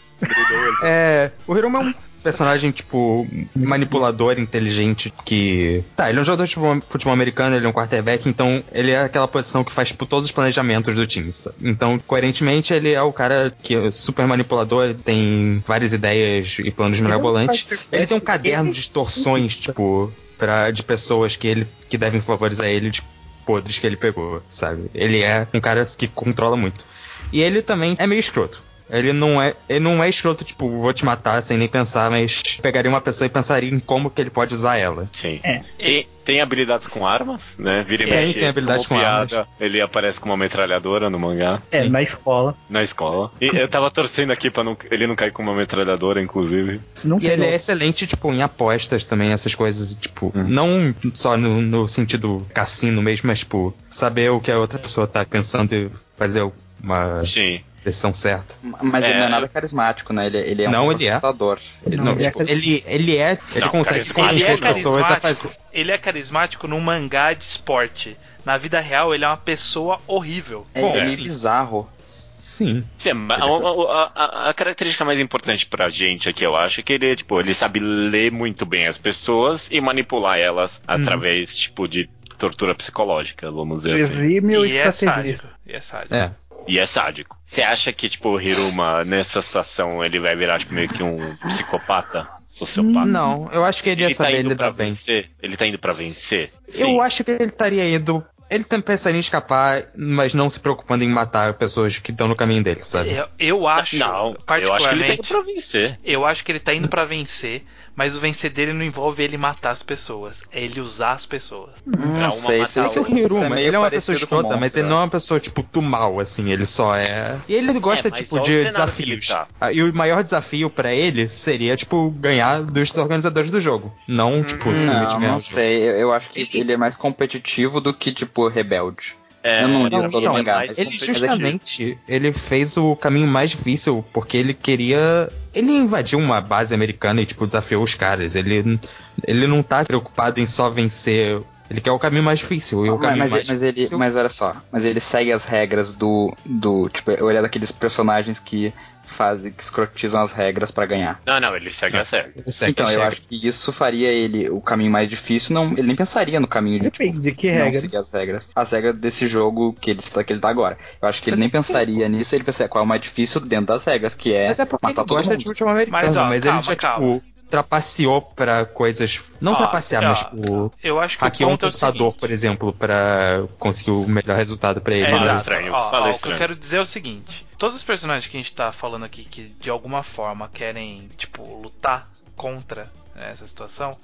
É. 0.84 1.32
O 1.48 1.56
Hiruma 1.56 1.80
é 1.80 1.82
um 1.84 1.94
personagem, 2.24 2.72
tipo, 2.72 3.28
manipulador, 3.54 4.40
inteligente, 4.40 5.12
que. 5.26 5.84
Tá, 5.96 6.10
ele 6.10 6.20
é 6.20 6.22
um 6.22 6.26
jogador 6.26 6.46
de 6.48 6.56
futebol, 6.88 7.14
americano, 7.14 7.56
ele 7.56 7.66
é 7.66 7.70
um 7.70 7.74
quarterback, 7.74 8.28
então 8.30 8.64
ele 8.72 8.92
é 8.92 9.02
aquela 9.02 9.28
posição 9.28 9.62
que 9.64 9.72
faz, 9.74 9.90
tipo, 9.90 10.06
todos 10.06 10.26
os 10.26 10.32
planejamentos 10.32 10.96
do 10.96 11.06
time. 11.06 11.30
Então, 11.62 12.00
coerentemente, 12.08 12.74
ele 12.74 12.94
é 12.94 13.02
o 13.02 13.12
cara 13.12 13.54
que 13.62 13.76
é 13.76 13.92
super 13.92 14.26
manipulador, 14.26 14.86
ele 14.86 14.94
tem 14.94 15.62
várias 15.68 15.92
ideias 15.94 16.58
e 16.60 16.72
planos 16.72 17.00
mirabolantes. 17.02 17.68
Ele 17.92 18.08
tem 18.08 18.16
um 18.18 18.22
caderno 18.22 18.72
de 18.72 18.78
distorções, 18.78 19.58
tipo, 19.58 20.12
pra, 20.44 20.72
de 20.72 20.84
pessoas 20.84 21.38
que 21.38 21.48
ele 21.48 21.66
que 21.88 21.98
devem 21.98 22.20
favores 22.20 22.60
a 22.60 22.68
ele, 22.68 22.90
de 22.90 23.02
podres 23.46 23.80
que 23.80 23.88
ele 23.88 23.96
pegou, 23.96 24.44
sabe? 24.50 24.92
Ele 24.94 25.22
é 25.22 25.48
um 25.54 25.62
cara 25.62 25.86
que 25.98 26.06
controla 26.06 26.58
muito. 26.58 26.84
E 27.32 27.42
ele 27.42 27.62
também 27.62 27.96
é 27.98 28.06
meio 28.06 28.20
escroto. 28.20 28.62
Ele 28.90 29.14
não 29.14 29.42
é, 29.42 29.56
ele 29.68 29.80
não 29.80 30.04
é 30.04 30.10
escroto, 30.10 30.44
tipo, 30.44 30.70
vou 30.70 30.94
te 30.94 31.06
matar 31.06 31.42
sem 31.42 31.58
nem 31.58 31.68
pensar, 31.68 32.12
mas 32.12 32.42
pegaria 32.62 32.90
uma 32.90 33.02
pessoa 33.02 33.26
e 33.26 33.30
pensaria 33.30 33.70
em 33.70 33.80
como 33.80 34.10
que 34.10 34.22
ele 34.22 34.30
pode 34.30 34.54
usar 34.54 34.78
ela. 34.78 35.10
Sim. 35.14 35.40
É. 35.44 35.62
Tem, 35.78 36.08
tem 36.24 36.42
habilidades 36.42 36.88
com 36.88 37.06
armas, 37.08 37.56
né? 37.58 37.84
Vira 37.88 38.04
e 38.04 38.08
Tem, 38.08 38.16
mexe, 38.28 38.40
tem 38.40 38.48
habilidades 38.48 38.86
com 38.86 38.98
piada, 38.98 39.48
Ele 39.60 39.82
aparece 39.82 40.20
com 40.20 40.30
uma 40.30 40.38
metralhadora 40.38 41.10
no 41.10 41.20
mangá, 41.20 41.62
É, 41.72 41.84
na 41.90 42.02
escola. 42.02 42.56
na 42.70 42.84
escola. 42.84 43.32
E 43.42 43.48
eu 43.48 43.68
tava 43.68 43.90
torcendo 43.90 44.32
aqui 44.32 44.50
pra 44.52 44.64
não, 44.64 44.78
ele 44.92 45.08
não 45.08 45.16
cair 45.16 45.32
com 45.32 45.42
uma 45.42 45.56
metralhadora, 45.56 46.22
inclusive. 46.22 46.80
Não 47.04 47.20
E 47.20 47.28
ele 47.28 47.46
é 47.46 47.56
excelente, 47.56 48.06
tipo, 48.06 48.32
em 48.32 48.42
apostas 48.42 49.04
também, 49.06 49.32
essas 49.32 49.56
coisas, 49.56 49.96
tipo, 49.96 50.32
Uhum. 50.36 50.48
não 50.48 50.96
só 51.14 51.36
no, 51.38 51.62
no 51.62 51.88
sentido 51.88 52.46
cassino 52.54 53.02
mesmo, 53.02 53.28
mas, 53.28 53.40
tipo, 53.40 53.74
saber 53.90 54.30
o 54.32 54.40
que 54.40 54.52
a 54.52 54.58
outra 54.60 54.78
pessoa 54.80 55.08
tá 55.08 55.26
pensando 55.26 55.74
e 55.74 55.90
fazer 56.18 56.50
uma 56.82 57.26
Sim. 57.26 57.62
Decisão 57.84 58.14
certa. 58.14 58.56
Mas 58.82 59.04
ele 59.06 59.14
É. 59.14 59.20
não 59.20 59.26
é 59.26 59.30
nada 59.30 59.48
carismático, 59.48 60.14
né? 60.14 60.28
Ele, 60.28 60.38
ele 60.38 60.64
é 60.64 60.70
um 60.70 60.72
Não, 60.72 60.80
pouco 60.86 60.96
ele 61.02 61.06
é. 61.06 61.10
assustador. 61.10 61.60
Ele 61.86 61.96
Não, 61.98 62.06
Não, 62.06 62.12
ele 62.14 62.24
é 62.24 62.26
tipo, 62.32 62.42
ele, 62.44 62.84
ele 62.88 63.18
é. 63.18 63.38
Ele 63.52 63.62
Não, 63.62 63.70
consegue 63.70 64.00
carismático 64.06 64.20
Ele 64.20 64.30
convencer 64.30 64.50
é 64.50 64.54
as 64.54 64.60
pessoas 64.76 65.04
a 65.06 65.08
carismático. 65.10 65.48
fazer. 65.48 65.60
Ele 65.72 65.92
é 65.92 65.98
carismático 65.98 66.68
num 66.68 66.80
mangá 66.80 67.34
de 67.34 67.44
esporte. 67.44 68.18
Na 68.46 68.58
vida 68.58 68.80
real, 68.80 69.14
ele 69.16 69.24
é 69.24 69.28
uma 69.28 69.38
pessoa 69.38 70.02
horrível. 70.06 70.68
É, 70.74 70.82
Bom, 70.82 70.90
é 70.96 71.02
meio 71.02 71.06
sim. 71.06 71.24
bizarro. 71.24 71.90
Sim. 72.06 72.84
Sim, 72.98 73.12
a, 73.30 73.36
a- 73.36 74.12
a- 74.14 74.50
a 74.50 74.54
característica 74.54 75.06
mais 75.06 75.20
importante 75.20 75.66
pra 75.66 75.90
gente 75.90 76.28
aqui, 76.28 76.44
eu 76.46 76.56
acho, 76.56 76.82
é 76.82 76.84
que 76.84 76.92
ele, 76.94 77.16
tipo, 77.16 77.40
ele 77.40 77.54
sabe 77.54 77.80
ler 77.80 78.32
muito 78.32 78.66
bem 78.66 78.86
as 78.86 78.98
pessoas 78.98 79.70
e 79.72 79.80
manipular 79.80 80.38
elas 80.38 80.82
através, 80.86 81.58
tipo, 81.58 81.88
de 81.88 82.10
tortura 82.38 82.76
psicológica, 82.76 83.50
vamos 83.50 83.84
dizer 83.84 83.94
assim. 83.94 84.04
Exímio 84.04 84.66
E 84.66 84.78
é 84.78 84.90
estrategista. 84.90 85.50
E 85.66 85.72
é 85.72 85.80
sádico. 85.80 86.14
É. 86.14 86.32
E 86.68 86.80
é 86.80 86.86
sádico. 86.86 87.38
Você 87.44 87.62
acha 87.62 87.92
que, 87.92 88.08
tipo, 88.10 88.30
o 88.30 88.40
Hiruma, 88.42 89.04
nessa 89.04 89.42
situação, 89.42 90.04
ele 90.04 90.20
vai 90.20 90.36
virar, 90.36 90.60
tipo, 90.60 90.74
meio 90.74 90.88
que 90.90 91.04
um 91.04 91.36
psicopata? 91.48 92.28
Sociopata? 92.48 93.06
Não, 93.06 93.50
eu 93.52 93.66
acho 93.66 93.84
que 93.84 93.90
ele 93.90 94.02
ia 94.02 94.08
Ele 94.08 94.16
tá 94.16 94.24
saber 94.26 94.40
indo 94.40 94.56
pra 94.56 94.68
lidar 94.68 94.72
bem. 94.72 94.88
vencer? 94.92 95.32
Ele 95.42 95.58
tá 95.58 95.66
indo 95.68 95.80
pra 95.80 95.94
vencer? 95.94 96.52
Eu 96.76 97.02
acho 97.02 97.24
que 97.24 97.32
ele 97.32 97.46
estaria 97.46 97.88
indo. 97.96 98.24
Ele 98.50 98.64
também 98.64 98.84
pensaria 98.84 99.18
em 99.18 99.20
escapar, 99.20 99.86
mas 99.98 100.36
não 100.36 100.48
se 100.50 100.60
preocupando 100.60 101.04
em 101.04 101.08
matar 101.08 101.56
pessoas 101.56 101.98
que 101.98 102.12
estão 102.12 102.28
no 102.28 102.36
caminho 102.36 102.62
dele, 102.62 102.82
sabe? 102.82 103.12
Eu, 103.12 103.28
eu 103.40 103.68
acho, 103.68 103.96
Não, 103.98 104.32
eu 104.34 104.40
particularmente, 104.46 104.84
acho 104.86 104.90
que 104.90 104.96
ele 104.96 105.06
tá 105.08 105.14
indo 105.14 105.28
pra 105.28 105.42
vencer. 105.42 106.00
eu 106.04 106.26
acho 106.26 106.44
que 106.46 106.52
ele 106.52 106.60
tá 106.60 106.74
indo 106.74 106.88
pra 106.88 107.06
vencer, 107.06 107.64
mas 107.96 108.16
o 108.16 108.20
vencer 108.20 108.52
dele 108.52 108.74
não 108.74 108.84
envolve 108.84 109.24
ele 109.24 109.38
matar 109.38 109.72
as 109.72 109.84
pessoas, 109.84 110.42
é 110.52 110.62
ele 110.62 110.80
usar 110.82 111.12
as 111.14 111.26
pessoas. 111.26 111.72
Não 111.86 112.00
uma 112.08 112.32
sei, 112.32 112.60
matar 112.60 112.86
isso, 112.86 113.00
é 113.00 113.02
o. 113.02 113.18
Hiruma, 113.18 113.50
meio 113.52 113.68
ele 113.68 113.76
é 113.76 113.80
uma 113.80 113.90
pessoa 113.90 114.16
escrota, 114.16 114.58
mas 114.58 114.76
ele 114.76 114.88
não 114.88 114.98
é 114.98 115.02
uma 115.02 115.08
pessoa, 115.10 115.40
tipo, 115.40 115.64
do 115.72 115.82
mal, 115.82 116.20
assim, 116.20 116.52
ele 116.52 116.66
só 116.66 116.96
é. 116.96 117.36
E 117.48 117.54
ele 117.54 117.72
gosta, 117.80 118.08
É, 118.08 118.12
tipo, 118.12 118.40
de 118.40 118.52
ele 118.54 118.66
desafios. 118.66 119.28
tá. 119.28 119.48
Ah, 119.62 119.72
E 119.72 119.82
o 119.84 119.94
maior 119.94 120.24
desafio 120.24 120.70
pra 120.70 120.94
ele 120.94 121.28
seria, 121.28 121.76
tipo, 121.76 122.10
ganhar 122.12 122.62
dos 122.64 122.96
organizadores 122.98 123.52
do 123.52 123.60
jogo. 123.60 123.94
Não, 124.08 124.44
tipo, 124.44 124.76
simplesmente 124.76 125.14
Não, 125.14 125.20
ganhar 125.20 125.32
não 125.34 125.40
sei. 125.40 125.84
Eu, 125.84 125.92
eu 125.94 126.14
acho 126.14 126.30
que 126.30 126.48
ele 126.58 126.72
é 126.74 126.78
mais 126.78 126.98
competitivo 126.98 127.80
do 127.80 127.94
que, 127.94 128.12
tipo, 128.12 128.48
rebelde. 128.48 129.16
É, 129.44 129.64
Eu 129.64 129.68
não 129.68 129.84
li 129.88 129.90
Não, 129.90 130.10
todo 130.10 130.22
então, 130.22 130.32
o 130.34 130.38
mangá. 130.38 130.56
mas 130.56 130.70
mas 130.70 130.78
Ele 130.78 130.96
é 130.96 130.98
justamente 130.98 131.98
ele 132.08 132.32
fez 132.32 132.78
o 132.78 132.96
caminho 132.96 133.28
mais 133.28 133.52
difícil 133.52 134.04
porque 134.14 134.38
ele 134.38 134.54
queria. 134.54 135.30
Ele 135.54 135.72
invadiu 135.72 136.18
uma 136.18 136.40
base 136.42 136.74
americana 136.74 137.22
e, 137.22 137.26
tipo, 137.26 137.46
desafiou 137.46 137.84
os 137.84 137.94
caras. 137.94 138.36
Ele, 138.36 138.80
ele 139.28 139.46
não 139.46 139.62
tá 139.62 139.84
preocupado 139.84 140.40
em 140.40 140.46
só 140.46 140.70
vencer. 140.70 141.42
Ele 141.70 141.82
quer 141.82 141.92
o 141.92 142.00
caminho 142.00 142.24
mais 142.24 142.40
difícil. 142.40 142.86
E 142.86 142.90
o 142.90 142.94
Mas, 142.94 143.02
caminho 143.02 143.20
mas, 143.20 143.32
mais 143.32 143.48
mas 143.50 143.64
ele, 143.64 143.72
difícil. 143.74 143.98
mas 143.98 144.16
olha 144.16 144.30
só, 144.30 144.56
mas 144.72 144.86
ele 144.86 145.00
segue 145.00 145.32
as 145.32 145.46
regras 145.46 145.94
do, 145.94 146.36
do 146.46 146.90
tipo, 146.90 147.12
ele 147.12 147.38
é 147.38 147.42
daqueles 147.42 147.72
personagens 147.72 148.38
que 148.40 148.74
fazem, 149.06 149.52
que 149.52 149.62
escrotizam 149.62 150.22
as 150.22 150.32
regras 150.32 150.72
pra 150.72 150.86
ganhar. 150.86 151.20
Não, 151.26 151.40
não, 151.40 151.56
ele 151.56 151.72
segue 151.74 151.98
a 151.98 152.06
sério. 152.06 152.32
Ele 152.36 152.52
segue 152.52 152.72
então, 152.72 152.86
as 152.86 152.94
eu 152.94 153.00
regras. 153.00 153.20
acho 153.20 153.28
que 153.28 153.48
isso 153.48 153.72
faria 153.74 154.08
ele 154.10 154.50
o 154.50 154.62
caminho 154.62 154.92
mais 154.92 155.10
difícil, 155.10 155.54
não, 155.54 155.72
ele 155.74 155.84
nem 155.84 155.96
pensaria 155.96 156.40
no 156.40 156.48
caminho 156.48 156.80
de 156.80 156.90
tipo, 156.92 157.20
de 157.20 157.32
que 157.34 157.52
não 157.52 157.66
regra. 157.66 157.82
seguir 157.82 157.98
as 157.98 158.12
regras. 158.12 158.50
As 158.56 158.70
regras 158.72 158.96
desse 158.96 159.28
jogo 159.28 159.74
que 159.74 159.92
ele, 159.92 160.00
que 160.02 160.34
ele 160.34 160.40
tá 160.40 160.50
agora. 160.50 160.78
Eu 161.02 161.08
acho 161.08 161.22
que 161.22 161.30
ele 161.30 161.36
Mas 161.36 161.40
nem 161.40 161.48
é 161.48 161.50
que- 161.50 161.58
pensaria 161.58 162.08
nisso, 162.10 162.36
ele 162.36 162.44
pensaria 162.44 162.70
qual 162.70 162.82
é 162.82 162.86
o 162.86 162.88
mais 162.88 163.02
difícil 163.02 163.42
dentro 163.42 163.68
das 163.68 163.84
regras, 163.84 164.16
que 164.16 164.34
é, 164.34 164.48
Mas 164.48 164.60
é 164.60 164.66
porque 164.66 164.86
matar 164.86 165.02
ele 165.02 165.08
todo 165.08 165.18
gosta 165.18 165.34
mundo. 165.34 165.74
Mas, 165.90 165.90
mas, 165.90 166.18
ó, 166.18 166.34
ele 166.34 166.42
calma, 166.42 166.62
já, 166.64 166.76
calma. 166.76 167.16
tipo, 167.16 167.33
trapaceou 167.54 168.20
pra 168.20 168.66
coisas. 168.66 169.24
Não 169.40 169.54
Ó, 169.54 169.56
trapacear, 169.56 170.04
ó, 170.04 170.08
mas, 170.08 170.20
tipo, 170.24 170.74
Eu 170.82 171.00
acho 171.00 171.18
que 171.20 171.24
hackeou 171.24 171.50
o 171.50 171.52
um 171.52 171.56
é 171.56 171.58
computador, 171.60 172.00
seguinte. 172.12 172.20
por 172.20 172.32
exemplo, 172.32 172.74
pra 172.74 173.44
conseguir 173.60 173.92
o 173.92 174.08
melhor 174.08 174.36
resultado 174.36 174.82
pra 174.82 174.96
ele. 174.96 175.06
É, 175.06 175.16
exato. 175.16 175.38
estranho, 175.38 175.72
Ó, 175.72 175.78
ó, 175.78 176.00
O 176.00 176.04
que 176.06 176.10
estranho. 176.10 176.34
eu 176.34 176.38
quero 176.40 176.56
dizer 176.56 176.78
é 176.78 176.82
o 176.82 176.86
seguinte: 176.86 177.46
todos 177.60 177.76
os 177.76 177.84
personagens 177.84 178.26
que 178.26 178.36
a 178.36 178.40
gente 178.40 178.52
tá 178.54 178.72
falando 178.72 179.06
aqui 179.06 179.24
que 179.24 179.44
de 179.60 179.70
alguma 179.70 180.02
forma 180.02 180.50
querem, 180.52 181.08
tipo, 181.16 181.44
lutar 181.62 182.10
contra 182.36 182.92
né, 183.16 183.30
essa 183.34 183.48
situação, 183.48 183.96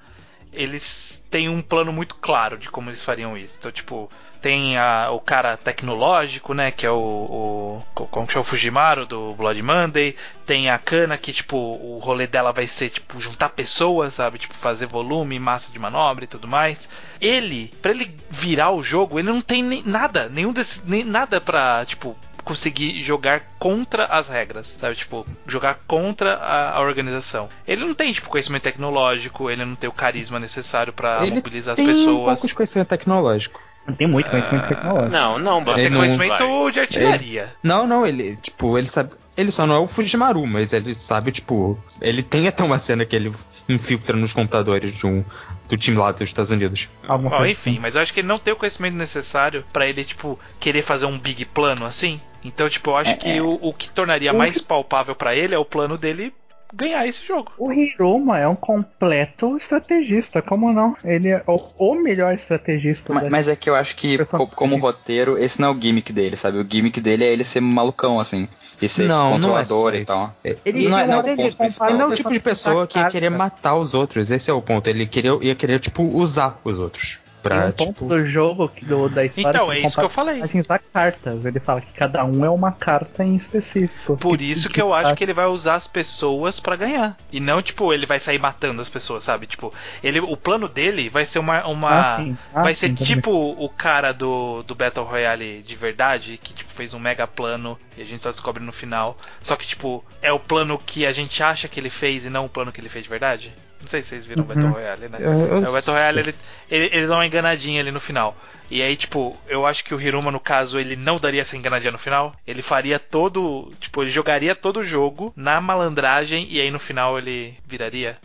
eles 0.54 1.24
têm 1.32 1.50
um 1.50 1.62
plano 1.64 1.92
muito 1.92 2.14
claro 2.14 2.56
de 2.56 2.70
como 2.70 2.92
eles 2.92 3.04
fariam 3.04 3.36
isso. 3.36 3.58
Então, 3.60 3.72
tipo, 3.72 4.12
tem 4.42 4.78
a- 4.78 5.10
o 5.12 5.20
cara 5.20 5.58
tecnológico, 5.58 6.54
né? 6.54 6.72
Que 6.72 6.86
é 6.86 6.92
o. 6.92 6.96
o 6.96 7.84
co- 7.94 8.08
como 8.08 8.28
que 8.28 8.38
é 8.38 8.40
o 8.40 8.44
Fujimaru 8.44 9.06
do 9.06 9.34
Blood 9.34 9.62
Monday. 9.62 10.16
Tem 10.46 10.70
a 10.70 10.78
Kana, 10.80 11.18
que, 11.18 11.32
tipo, 11.32 11.56
o 11.58 12.00
rolê 12.02 12.26
dela 12.26 12.52
vai 12.52 12.66
ser, 12.68 12.90
tipo, 12.90 13.20
juntar 13.22 13.50
pessoas, 13.50 14.16
sabe? 14.16 14.40
Tipo, 14.40 14.54
fazer 14.56 14.88
volume, 14.88 15.38
massa 15.40 15.72
de 15.72 15.78
manobra 15.78 16.24
e 16.24 16.28
tudo 16.28 16.48
mais. 16.48 16.90
Ele, 17.22 17.72
pra 17.82 17.92
ele 17.92 18.16
virar 18.30 18.72
o 18.72 18.82
jogo, 18.82 19.20
ele 19.20 19.30
não 19.30 19.42
tem 19.42 19.62
nem 19.64 19.84
nada, 19.86 20.28
nenhum 20.30 20.52
desses. 20.54 20.84
Nem, 20.84 21.04
nada 21.04 21.40
pra, 21.40 21.84
tipo. 21.86 22.16
Conseguir 22.42 23.04
jogar 23.04 23.44
contra 23.60 24.06
as 24.06 24.28
regras, 24.28 24.74
sabe? 24.80 24.96
Tipo, 24.96 25.24
jogar 25.46 25.78
contra 25.86 26.34
a, 26.36 26.78
a 26.78 26.82
organização. 26.82 27.48
Ele 27.68 27.86
não 27.86 27.94
tem, 27.94 28.12
tipo, 28.12 28.28
conhecimento 28.30 28.64
tecnológico, 28.64 29.52
ele 29.52 29.64
não 29.66 29.76
tem 29.76 29.88
o 29.88 29.94
carisma 29.94 30.40
necessário 30.40 30.92
pra 30.92 31.20
Ele 31.22 31.36
mobilizar 31.36 31.74
as 31.74 31.76
tem 31.76 31.86
um 31.88 31.94
pessoas. 31.94 32.26
pouco 32.26 32.48
de 32.48 32.56
conhecimento 32.56 32.88
tecnológico. 32.88 33.62
Não 33.90 33.96
tem 33.96 34.08
muito 34.08 34.30
conhecimento 34.30 34.68
tecnológico. 34.68 35.12
Não, 35.12 35.40
não, 35.40 35.58
Ele 35.62 35.66
tem 35.66 35.80
Ele 35.86 35.90
não- 35.90 36.00
conhecimento 36.02 36.72
de 36.72 36.80
artilharia. 36.80 37.54
Não, 37.64 37.88
não, 37.88 38.06
ele, 38.06 38.36
tipo, 38.38 38.78
ele 38.78 38.88
sabe. 38.88 39.12
Ele 39.38 39.52
só 39.52 39.66
não 39.66 39.76
é 39.76 39.80
o 39.80 39.88
Fujimaru, 39.88 40.46
mas 40.46 40.74
ele 40.74 40.94
sabe, 40.94 41.32
tipo. 41.32 41.80
Ele 42.02 42.22
tem 42.22 42.48
até 42.48 42.64
uma 42.64 42.78
cena 42.78 43.06
que 43.06 43.16
ele 43.16 43.32
infiltra 43.70 44.16
nos 44.18 44.34
computadores 44.34 44.92
de 44.92 45.06
um, 45.08 45.24
do 45.68 45.78
time 45.78 45.98
lá 45.98 46.12
dos 46.12 46.22
Estados 46.22 46.52
Unidos. 46.52 46.90
Alguma 47.08 47.30
coisa 47.38 47.50
enfim, 47.52 47.72
assim. 47.72 47.80
mas 47.80 47.96
eu 47.96 48.02
acho 48.02 48.14
que 48.14 48.20
ele 48.20 48.28
não 48.28 48.38
tem 48.40 48.54
o 48.54 48.58
conhecimento 48.58 48.96
necessário 48.96 49.64
pra 49.72 49.88
ele, 49.88 50.04
tipo, 50.04 50.38
querer 50.60 50.82
fazer 50.82 51.06
um 51.06 51.18
big 51.18 51.46
plano 51.46 51.86
assim. 51.86 52.20
Então, 52.44 52.70
tipo, 52.70 52.90
eu 52.92 52.98
acho 52.98 53.12
É, 53.12 53.16
que 53.16 53.30
é. 53.38 53.42
O, 53.42 53.58
o 53.62 53.74
que 53.74 53.90
tornaria 53.90 54.34
O 54.34 54.38
mais 54.38 54.62
palpável 54.62 55.16
pra 55.16 55.36
ele 55.36 55.56
é 55.56 55.58
o 55.58 55.66
plano 55.66 55.98
dele 55.98 56.34
ganhar 56.74 57.06
esse 57.08 57.26
jogo. 57.26 57.52
O 57.58 57.72
Hiruma 57.72 58.38
é 58.40 58.48
um 58.48 58.56
completo 58.56 59.58
estrategista, 59.58 60.42
como 60.42 60.72
não? 60.72 60.96
Ele 61.04 61.30
é 61.30 61.44
o, 61.48 61.60
o 61.78 61.96
melhor 61.96 62.34
estrategista. 62.34 63.14
Mas, 63.14 63.30
mas 63.30 63.48
é 63.48 63.56
que 63.56 63.70
eu 63.70 63.76
acho 63.76 63.96
que, 63.96 64.18
co- 64.26 64.48
como 64.48 64.78
roteiro, 64.78 65.38
esse 65.38 65.60
não 65.60 65.70
é 65.70 65.72
o 65.72 65.82
gimmick 65.82 66.12
dele, 66.14 66.36
sabe? 66.36 66.58
O 66.60 66.68
gimmick 66.70 67.00
dele 67.02 67.24
é 67.24 67.32
ele 67.32 67.44
ser 67.44 67.60
malucão, 67.62 68.20
assim. 68.20 68.48
E 68.82 68.88
ser 68.88 69.04
não, 69.08 69.38
não 69.38 69.58
é 69.58 69.62
controlador 69.64 69.96
e 69.96 70.06
tal. 70.06 70.32
É- 70.44 70.58
Ele- 70.64 70.88
não 70.90 70.98
é, 71.00 71.08
não 71.08 71.20
é 71.22 71.32
ele, 71.32 71.56
não 71.80 72.02
é 72.02 72.06
o 72.08 72.14
tipo 72.16 72.32
de 72.32 72.40
pessoa 72.40 72.88
que 72.88 72.98
ia 72.98 73.10
querer 73.10 73.30
matar 73.30 73.76
os 73.76 73.94
outros. 73.94 74.32
Esse 74.32 74.50
é 74.50 74.54
o 74.54 74.62
ponto. 74.62 74.88
Ele 74.90 75.06
queria, 75.06 75.38
ia 75.42 75.56
querer, 75.56 75.80
tipo, 75.80 76.04
usar 76.04 76.60
os 76.64 76.80
outros. 76.80 77.20
Pra, 77.42 77.68
um 77.68 77.72
ponto 77.72 77.94
tipo, 77.94 78.08
do 78.08 78.26
jogo, 78.26 78.70
que- 78.70 78.84
do, 78.86 79.08
da 79.10 79.24
história. 79.26 79.50
Então, 79.50 79.68
que 79.70 79.78
é 79.78 79.80
isso 79.80 79.98
que 79.98 80.06
eu 80.06 80.10
falei. 80.10 80.42
a 80.42 80.48
cartas. 80.80 81.46
Ele 81.46 81.60
fala 81.60 81.82
que 81.82 81.94
cada 81.94 82.24
um 82.26 82.44
é 82.44 82.50
uma 82.50 82.72
carta 82.72 83.24
em 83.24 83.36
específico. 83.36 84.18
Por 84.18 84.42
isso 84.42 84.70
que 84.70 84.82
eu 84.82 84.94
acho 84.94 85.16
que 85.16 85.24
ele 85.24 85.34
vai 85.34 85.46
usar 85.46 85.76
as 85.76 85.88
pessoas 85.88 86.60
pra 86.60 86.76
ganhar. 86.76 87.16
E 87.32 87.40
não, 87.40 87.62
tipo, 87.62 87.94
ele 87.94 88.06
vai 88.06 88.20
sair 88.20 88.40
matando 88.40 88.82
as 88.82 88.90
pessoas, 88.90 89.24
sabe? 89.24 89.48
Tipo, 89.48 89.74
ele, 90.04 90.20
o 90.20 90.36
plano 90.36 90.68
dele 90.68 91.10
vai 91.10 91.26
ser 91.26 91.40
uma. 91.40 91.66
uma 91.68 91.90
Ah, 91.90 92.18
sim. 92.18 92.38
Ah, 92.54 92.62
vai 92.64 92.74
sim, 92.74 92.80
ser 92.80 92.90
também. 92.90 93.04
tipo 93.16 93.32
o 93.32 93.70
cara 93.70 94.12
do, 94.12 94.64
do 94.64 94.76
Battle 94.76 95.06
Royale 95.06 95.62
de 95.62 95.76
verdade, 95.76 96.38
que 96.42 96.54
tipo, 96.54 96.74
fez 96.74 96.94
um 96.94 97.00
mega 97.00 97.26
plano 97.26 97.78
e 97.98 98.02
a 98.02 98.06
gente 98.06 98.22
só 98.24 98.32
descobre 98.32 98.64
no 98.64 98.72
final. 98.72 99.18
Só 99.42 99.56
que, 99.56 99.66
tipo, 99.66 100.04
é 100.22 100.32
o 100.32 100.40
plano 100.40 100.78
que 100.78 101.06
a 101.06 101.12
gente 101.12 101.42
acha 101.42 101.68
que 101.68 101.80
ele 101.80 101.90
fez 101.90 102.26
e 102.26 102.30
não 102.30 102.46
o 102.46 102.50
plano 102.50 102.72
que 102.72 102.80
ele 102.82 102.90
fez 102.90 103.04
de 103.06 103.10
verdade. 103.10 103.54
Não 103.82 103.88
sei 103.88 104.02
se 104.02 104.10
vocês 104.10 104.26
viram 104.26 104.44
o 104.44 104.48
Uhum. 104.48 104.54
Battle 104.56 104.72
Royale, 104.74 105.08
né? 105.10 105.18
eu- 105.22 105.32
eu 105.32 105.58
É, 105.58 105.70
o 105.70 105.72
Battle. 105.72 105.94
Royale, 105.96 106.20
ele, 106.20 106.36
ele, 106.70 106.90
ele 106.94 107.08
dá 107.08 107.16
uma 107.16 107.26
enganadinha 107.26 107.82
ali 107.82 107.92
no 107.92 108.00
final. 108.00 108.36
E 108.70 108.82
aí, 108.84 108.96
tipo, 108.96 109.36
eu 109.48 109.66
acho 109.66 109.84
que 109.84 109.96
o 109.96 110.02
Hiruma, 110.02 110.32
no 110.32 110.40
caso, 110.40 110.78
ele 110.80 110.96
não 110.96 111.18
daria 111.18 111.42
essa 111.42 111.58
enganadinha 111.58 111.92
no 111.92 111.98
final. 111.98 112.36
Ele 112.46 112.62
faria 112.62 113.00
todo. 113.00 113.74
Tipo, 113.80 114.04
ele 114.04 114.12
jogaria 114.12 114.54
todo 114.54 114.82
o 114.82 114.84
jogo 114.86 115.34
na 115.36 115.60
malandragem 115.62 116.46
e 116.50 116.60
aí 116.62 116.70
no 116.70 116.78
final 116.80 117.18
ele 117.18 117.56
viraria, 117.66 118.18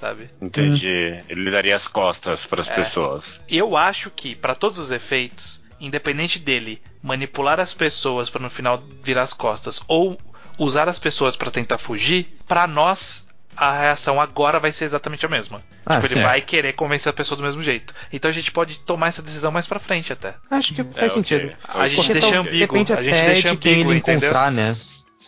sabe? 0.00 0.28
Entendi. 0.40 1.22
Ele 1.28 1.50
daria 1.50 1.76
as 1.76 1.86
costas 1.86 2.44
pras 2.46 2.68
É. 2.70 2.74
pessoas. 2.74 3.40
Eu 3.48 3.76
acho 3.76 4.10
que, 4.10 4.34
pra 4.34 4.54
todos 4.56 4.78
os 4.78 4.90
efeitos, 4.90 5.60
independente 5.78 6.38
dele 6.40 6.82
manipular 7.02 7.60
as 7.60 7.72
pessoas 7.74 8.28
pra 8.30 8.40
no 8.40 8.50
final 8.50 8.82
virar 9.04 9.22
as 9.22 9.32
costas 9.32 9.80
ou 9.86 10.18
usar 10.58 10.88
as 10.88 10.98
pessoas 10.98 11.36
pra 11.36 11.50
tentar 11.50 11.78
fugir, 11.78 12.26
pra 12.48 12.66
nós 12.66 13.28
a 13.56 13.78
reação 13.80 14.20
agora 14.20 14.58
vai 14.58 14.72
ser 14.72 14.84
exatamente 14.84 15.24
a 15.26 15.28
mesma. 15.28 15.60
Ah, 15.84 16.00
tipo, 16.00 16.14
ele 16.14 16.22
vai 16.24 16.40
querer 16.40 16.72
convencer 16.72 17.10
a 17.10 17.12
pessoa 17.12 17.36
do 17.36 17.42
mesmo 17.44 17.62
jeito. 17.62 17.94
Então 18.12 18.30
a 18.30 18.34
gente 18.34 18.50
pode 18.50 18.78
tomar 18.80 19.08
essa 19.08 19.22
decisão 19.22 19.50
mais 19.52 19.66
pra 19.66 19.78
frente 19.78 20.12
até. 20.12 20.34
Acho 20.50 20.74
que 20.74 20.80
É, 20.80 20.84
faz 20.84 20.96
ok. 20.96 21.10
sentido. 21.10 21.52
A 21.68 21.88
gente 21.88 22.12
deixa 22.12 22.30
tal- 22.30 22.40
ambíguo, 22.40 22.58
Depende 22.58 22.92
a 22.92 23.02
gente 23.02 23.14
até 23.14 23.26
deixa 23.32 23.50
de 23.50 23.56
quem 23.58 23.72
ambíguo, 23.74 23.92
ele 23.92 23.98
entendeu? 24.00 24.28
encontrar, 24.30 24.50
né? 24.50 24.76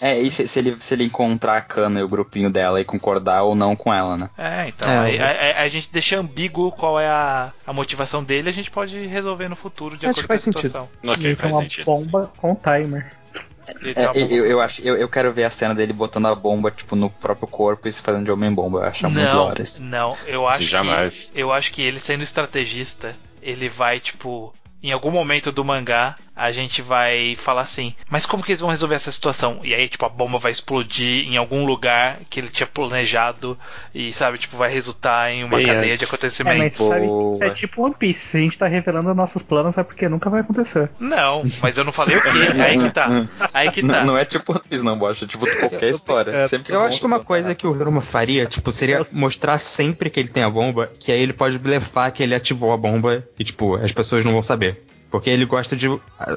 É, 0.00 0.18
e 0.18 0.28
se, 0.28 0.48
se 0.48 0.58
ele, 0.58 0.76
se 0.80 0.92
ele 0.92 1.04
encontrar 1.04 1.56
a 1.56 1.60
Kana 1.60 2.00
e 2.00 2.02
o 2.02 2.08
grupinho 2.08 2.50
dela 2.50 2.80
e 2.80 2.84
concordar 2.84 3.42
ou 3.44 3.54
não 3.54 3.76
com 3.76 3.94
ela, 3.94 4.16
né? 4.16 4.28
É, 4.36 4.68
então. 4.68 4.90
É, 4.90 4.98
aí, 4.98 5.16
eu- 5.16 5.24
a, 5.24 5.60
a- 5.60 5.62
a 5.62 5.68
gente 5.68 5.88
deixa 5.92 6.18
ambíguo 6.18 6.72
qual 6.72 6.98
é 6.98 7.06
a, 7.08 7.52
a 7.64 7.72
motivação 7.72 8.22
dele, 8.22 8.48
a 8.48 8.52
gente 8.52 8.70
pode 8.72 9.06
resolver 9.06 9.48
no 9.48 9.54
futuro 9.54 9.96
de 9.96 10.04
Acho 10.06 10.20
acordo 10.20 10.22
que 10.22 10.26
com 10.26 10.32
a 10.32 10.34
faz 10.34 10.42
sentido. 10.42 10.66
situação. 10.66 10.88
Ok, 11.04 11.12
Ele 11.14 11.22
tem 11.22 11.36
faz 11.36 11.54
uma 11.54 11.62
sentido. 11.62 11.84
bomba 11.84 12.32
com 12.36 12.54
timer. 12.56 13.12
É, 13.66 14.10
eu, 14.14 14.46
eu 14.46 14.60
acho, 14.60 14.82
eu, 14.82 14.96
eu 14.96 15.08
quero 15.08 15.32
ver 15.32 15.44
a 15.44 15.50
cena 15.50 15.74
dele 15.74 15.92
botando 15.92 16.26
a 16.26 16.34
bomba, 16.34 16.70
tipo, 16.70 16.94
no 16.94 17.08
próprio 17.10 17.48
corpo 17.48 17.88
e 17.88 17.92
se 17.92 18.02
fazendo 18.02 18.24
de 18.24 18.30
homem-bomba. 18.30 18.80
Eu 18.80 18.84
acho 18.84 19.08
muito 19.08 19.28
da 19.28 19.34
Não, 19.34 19.44
hora 19.46 19.62
isso. 19.62 19.84
não, 19.84 20.16
eu 20.26 20.46
acho 20.46 20.64
Jamais. 20.64 21.30
que 21.32 21.40
eu 21.40 21.52
acho 21.52 21.72
que 21.72 21.82
ele 21.82 22.00
sendo 22.00 22.22
estrategista, 22.22 23.14
ele 23.42 23.68
vai 23.68 24.00
tipo 24.00 24.54
em 24.84 24.92
algum 24.92 25.10
momento 25.10 25.50
do 25.50 25.64
mangá, 25.64 26.14
a 26.36 26.52
gente 26.52 26.82
vai 26.82 27.36
falar 27.36 27.62
assim, 27.62 27.94
mas 28.10 28.26
como 28.26 28.42
que 28.42 28.50
eles 28.52 28.60
vão 28.60 28.68
resolver 28.68 28.96
essa 28.96 29.10
situação? 29.10 29.60
E 29.62 29.74
aí, 29.74 29.88
tipo, 29.88 30.04
a 30.04 30.08
bomba 30.08 30.38
vai 30.38 30.52
explodir 30.52 31.26
em 31.26 31.38
algum 31.38 31.64
lugar 31.64 32.18
que 32.28 32.38
ele 32.38 32.48
tinha 32.48 32.66
planejado 32.66 33.56
e, 33.94 34.12
sabe, 34.12 34.36
tipo, 34.36 34.56
vai 34.56 34.70
resultar 34.70 35.30
em 35.30 35.44
uma 35.44 35.56
Bem 35.56 35.66
cadeia 35.66 35.94
antes. 35.94 36.00
de 36.00 36.04
É, 36.04 36.06
mas 36.06 36.08
acontecimentos. 36.08 36.76
sabe, 36.76 37.06
isso 37.06 37.44
é 37.44 37.50
tipo 37.50 37.82
One 37.82 37.94
Piece. 37.98 38.20
Se 38.20 38.36
a 38.36 38.40
gente 38.40 38.58
tá 38.58 38.66
revelando 38.66 39.14
nossos 39.14 39.42
planos 39.42 39.78
é 39.78 39.82
porque 39.82 40.08
nunca 40.08 40.28
vai 40.28 40.40
acontecer. 40.40 40.90
Não, 40.98 41.42
mas 41.62 41.78
eu 41.78 41.84
não 41.84 41.92
falei 41.92 42.16
o 42.16 42.22
quê? 42.22 42.28
Aí 42.60 42.78
que 42.78 42.90
tá. 42.90 43.28
Aí 43.54 43.70
que 43.70 43.80
tá. 43.80 44.00
Não, 44.00 44.06
não 44.08 44.18
é 44.18 44.24
tipo 44.24 44.52
One 44.52 44.62
Piece, 44.68 44.84
não, 44.84 44.98
bosta. 44.98 45.24
É 45.24 45.28
tipo 45.28 45.46
qualquer 45.60 45.88
história. 45.90 46.30
É, 46.32 46.48
Sempre 46.48 46.74
Eu 46.74 46.82
acho 46.82 47.00
que 47.00 47.06
uma 47.06 47.20
coisa 47.20 47.54
que 47.54 47.66
o 47.66 47.74
Hiruma 47.74 48.00
faria, 48.00 48.44
tipo, 48.44 48.70
seria 48.70 49.02
mostrar 49.12 49.56
sempre 49.56 50.10
que 50.10 50.20
ele 50.20 50.28
tem 50.28 50.42
a 50.42 50.50
bomba, 50.50 50.90
que 50.98 51.10
aí 51.10 51.20
ele 51.20 51.32
pode 51.32 51.58
blefar 51.58 52.12
que 52.12 52.22
ele 52.22 52.34
ativou 52.34 52.72
a 52.72 52.76
bomba 52.76 53.26
e, 53.38 53.44
tipo, 53.44 53.76
as 53.76 53.92
pessoas 53.92 54.24
não 54.24 54.32
vão 54.32 54.42
saber. 54.42 54.73
Porque 55.14 55.30
ele 55.30 55.44
gosta 55.44 55.76
de 55.76 55.86
ah, 56.18 56.36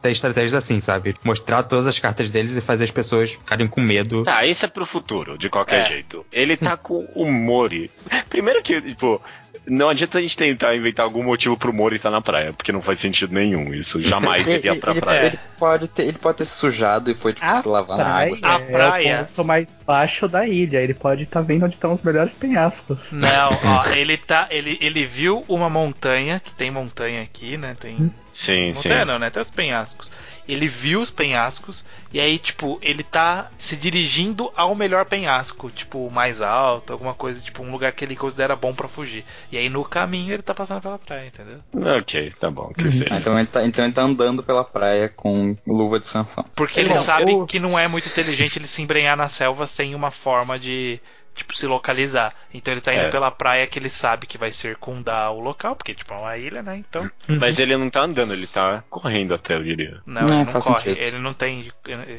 ter 0.00 0.12
estratégias 0.12 0.54
assim, 0.54 0.80
sabe? 0.80 1.16
Mostrar 1.24 1.64
todas 1.64 1.84
as 1.84 1.98
cartas 1.98 2.30
deles 2.30 2.54
e 2.54 2.60
fazer 2.60 2.84
as 2.84 2.92
pessoas 2.92 3.32
ficarem 3.32 3.66
com 3.66 3.80
medo. 3.80 4.22
Tá, 4.22 4.46
isso 4.46 4.64
é 4.64 4.68
pro 4.68 4.86
futuro, 4.86 5.36
de 5.36 5.50
qualquer 5.50 5.80
É. 5.80 5.84
jeito. 5.84 6.24
Ele 6.30 6.56
tá 6.56 6.76
com 6.76 7.00
o 7.12 7.28
Mori. 7.28 7.90
Primeiro 8.30 8.62
que, 8.62 8.80
tipo, 8.80 9.20
não 9.66 9.88
adianta 9.88 10.18
a 10.18 10.20
gente 10.22 10.36
tentar 10.36 10.74
inventar 10.76 11.04
algum 11.04 11.22
motivo 11.22 11.56
pro 11.56 11.72
Mori 11.72 11.96
estar 11.96 12.10
na 12.10 12.20
praia, 12.20 12.52
porque 12.52 12.72
não 12.72 12.82
faz 12.82 12.98
sentido 13.00 13.32
nenhum. 13.34 13.72
Isso 13.74 14.00
jamais 14.00 14.46
Ele, 14.46 14.58
iria 14.58 14.76
pra 14.76 14.90
ele- 14.92 15.00
praia. 15.00 15.26
ele 15.26 15.38
pode 15.58 15.88
ter, 15.88 16.02
ele 16.02 16.18
pode 16.18 16.38
ter 16.38 16.44
se 16.44 16.54
sujado 16.56 17.10
e 17.10 17.14
foi, 17.14 17.32
tipo, 17.32 17.46
A 17.46 17.62
se 17.62 17.68
lavar 17.68 17.98
na 17.98 18.04
praia, 18.04 18.32
água. 18.42 18.48
A 18.54 18.58
praia- 18.60 19.08
é 19.08 19.22
o 19.22 19.26
ponto 19.26 19.44
mais 19.44 19.78
baixo 19.86 20.28
da 20.28 20.46
ilha. 20.46 20.78
Ele 20.78 20.94
pode 20.94 21.24
estar 21.24 21.40
vendo 21.42 21.64
onde 21.64 21.74
estão 21.74 21.92
os 21.92 22.02
melhores 22.02 22.34
penhascos. 22.34 23.10
Não, 23.12 23.50
ó, 23.50 23.80
ele 23.96 24.16
tá. 24.16 24.46
Ele, 24.50 24.78
ele 24.80 25.04
viu 25.06 25.44
uma 25.48 25.68
montanha, 25.70 26.40
que 26.40 26.52
tem 26.52 26.70
montanha 26.70 27.22
aqui, 27.22 27.56
né? 27.56 27.76
Tem. 27.80 27.96
Sim, 28.32 28.72
sim. 28.72 28.88
Montanha 28.88 29.04
não, 29.04 29.18
né? 29.18 29.30
Tem 29.30 29.42
os 29.42 29.50
penhascos. 29.50 30.10
Ele 30.48 30.66
viu 30.66 31.00
os 31.02 31.10
penhascos 31.10 31.84
e 32.12 32.18
aí, 32.18 32.38
tipo, 32.38 32.78
ele 32.80 33.02
tá 33.02 33.50
se 33.58 33.76
dirigindo 33.76 34.50
ao 34.56 34.74
melhor 34.74 35.04
penhasco, 35.04 35.70
tipo, 35.70 36.10
mais 36.10 36.40
alto, 36.40 36.90
alguma 36.92 37.12
coisa, 37.12 37.38
tipo, 37.40 37.62
um 37.62 37.70
lugar 37.70 37.92
que 37.92 38.02
ele 38.04 38.16
considera 38.16 38.56
bom 38.56 38.72
pra 38.74 38.88
fugir. 38.88 39.24
E 39.52 39.58
aí 39.58 39.68
no 39.68 39.84
caminho 39.84 40.32
ele 40.32 40.42
tá 40.42 40.54
passando 40.54 40.80
pela 40.80 40.98
praia, 40.98 41.26
entendeu? 41.26 41.58
Ok, 41.98 42.32
tá 42.40 42.50
bom. 42.50 42.72
Que 42.76 42.88
Ah, 42.88 42.90
seja. 42.90 43.16
então, 43.18 43.38
ele 43.38 43.46
tá, 43.48 43.62
então 43.64 43.84
ele 43.84 43.92
tá 43.92 44.02
andando 44.02 44.42
pela 44.42 44.64
praia 44.64 45.08
com 45.08 45.54
luva 45.66 46.00
de 46.00 46.06
Sansão. 46.06 46.44
Porque 46.56 46.80
ele 46.80 46.94
Não, 46.94 47.00
sabe 47.02 47.30
o- 47.34 47.46
que 47.46 47.60
não 47.60 47.78
é 47.78 47.86
muito 47.86 48.08
inteligente 48.08 48.58
ele 48.58 48.66
se 48.68 48.80
embrenhar 48.80 49.16
na 49.16 49.28
selva 49.28 49.66
sem 49.66 49.94
uma 49.94 50.10
forma 50.10 50.58
de, 50.58 50.98
tipo, 51.38 51.56
se 51.56 51.66
localizar. 51.66 52.32
Então 52.52 52.72
ele 52.74 52.80
tá 52.80 52.92
indo 52.94 53.04
É. 53.06 53.10
pela 53.10 53.30
praia 53.30 53.66
que 53.66 53.78
ele 53.78 53.88
sabe 53.90 54.26
que 54.26 54.36
vai 54.38 54.52
circundar 54.52 55.32
o 55.32 55.40
local, 55.40 55.74
porque, 55.74 55.94
tipo, 55.94 56.12
é 56.12 56.16
uma 56.16 56.36
ilha, 56.36 56.62
né? 56.62 56.76
Então, 56.76 57.10
Mas 57.28 57.58
ele 57.58 57.76
não 57.76 57.88
tá 57.90 58.02
andando, 58.02 58.32
ele 58.32 58.46
tá 58.46 58.84
correndo 58.90 59.34
até, 59.34 59.54
eu 59.54 59.62
diria. 59.64 60.00
não, 60.06 60.22
Não, 60.22 60.28
ele 60.28 60.44
não 60.44 60.52
faz 60.52 60.64
corre. 60.64 60.80
sentido. 60.80 61.02
Ele 61.04 61.18
não 61.18 61.32
tem. 61.34 61.72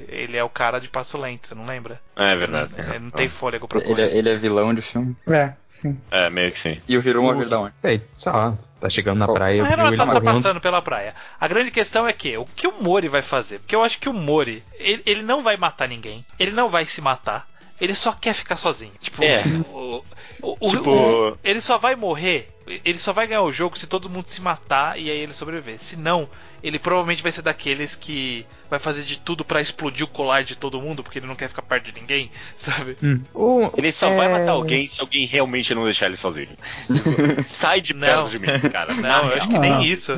Ele 0.07 0.35
é 0.37 0.43
o 0.43 0.49
cara 0.49 0.79
de 0.79 0.89
passo 0.89 1.17
lento, 1.17 1.47
você 1.47 1.55
não 1.55 1.65
lembra? 1.65 1.99
É 2.15 2.35
verdade. 2.35 2.71
Ele 2.77 2.99
não 2.99 3.11
tem 3.11 3.29
fôlego 3.29 3.67
pra 3.67 3.79
Ele, 3.79 3.87
correr. 3.87 4.03
é- 4.09 4.17
ele 4.17 4.29
é 4.29 4.35
vilão 4.35 4.73
de 4.73 4.81
filme. 4.81 5.15
É, 5.27 5.53
sim. 5.67 5.99
É, 6.11 6.29
meio 6.29 6.51
que 6.51 6.59
sim. 6.59 6.81
E 6.87 6.97
o 6.97 7.07
Hiruma 7.07 7.33
vir 7.33 7.47
da 7.47 7.59
onde? 7.59 7.73
Ei, 7.83 8.01
sei 8.13 8.31
lá, 8.31 8.57
tá 8.79 8.89
chegando 8.89 9.19
na 9.19 9.25
Qual? 9.25 9.35
praia, 9.35 9.61
O 9.63 9.65
viu 9.65 9.75
Renan 9.75 9.87
ele 9.89 9.97
tá, 9.97 10.05
tá 10.07 10.21
passando 10.21 10.59
pela 10.61 10.81
praia. 10.81 11.15
A 11.39 11.47
grande 11.47 11.71
questão 11.71 12.07
é 12.07 12.13
que 12.13 12.37
o 12.37 12.45
que 12.45 12.67
o 12.67 12.81
Mori 12.81 13.07
vai 13.07 13.21
fazer? 13.21 13.59
Porque 13.59 13.75
eu 13.75 13.83
acho 13.83 13.99
que 13.99 14.09
o 14.09 14.13
Mori, 14.13 14.63
ele, 14.77 15.01
ele 15.05 15.21
não 15.23 15.41
vai 15.41 15.55
matar 15.57 15.87
ninguém. 15.87 16.25
Ele 16.37 16.51
não 16.51 16.69
vai 16.69 16.85
se 16.85 17.01
matar. 17.01 17.47
Ele 17.81 17.95
só 17.95 18.11
quer 18.11 18.33
ficar 18.33 18.57
sozinho. 18.57 18.91
Tipo, 18.99 19.23
É. 19.23 19.41
o- 19.71 20.03
o- 20.41 20.57
o- 20.59 20.69
Tipo- 20.69 20.91
o- 20.91 21.37
ele 21.43 21.61
só 21.61 21.77
vai 21.77 21.95
morrer. 21.95 22.49
Ele 22.85 22.99
só 22.99 23.11
vai 23.13 23.25
ganhar 23.27 23.41
o 23.41 23.51
jogo 23.51 23.77
se 23.79 23.87
todo 23.87 24.09
mundo 24.09 24.27
se 24.27 24.41
matar 24.41 24.99
e 24.99 25.09
aí 25.09 25.17
ele 25.17 25.33
sobreviver. 25.33 25.79
Se 25.79 25.95
não, 25.95 26.29
ele 26.61 26.77
provavelmente 26.77 27.23
vai 27.23 27.31
ser 27.31 27.41
daqueles 27.41 27.95
que 27.95 28.45
vai 28.69 28.79
fazer 28.79 29.03
de 29.03 29.17
tudo 29.17 29.43
pra 29.43 29.61
explodir 29.61 30.05
o 30.05 30.07
colar 30.07 30.43
de 30.43 30.55
todo 30.55 30.79
mundo 30.81 31.03
porque 31.03 31.19
ele 31.19 31.25
não 31.27 31.35
quer 31.35 31.47
ficar 31.49 31.61
perto 31.63 31.85
de 31.91 31.99
ninguém, 31.99 32.31
sabe? 32.57 32.97
O- 33.33 33.71
Ele 33.77 33.91
só 33.91 34.09
é, 34.09 34.15
vai 34.17 34.29
matar 34.29 34.51
alguém 34.51 34.85
se 34.87 35.01
alguém 35.01 35.25
realmente 35.25 35.73
não 35.73 35.83
deixar 35.85 36.05
ele 36.07 36.15
sozinho. 36.15 36.49
Sai 37.41 37.81
de 37.81 37.93
Não. 37.93 38.07
perto 38.07 38.29
de 38.29 38.39
mim, 38.39 38.69
cara. 38.71 38.93
Não, 38.93 39.29
eu 39.29 39.37
acho 39.37 39.47
que 39.47 39.57
nem 39.59 39.71
Não. 39.71 39.81
isso. 39.83 40.13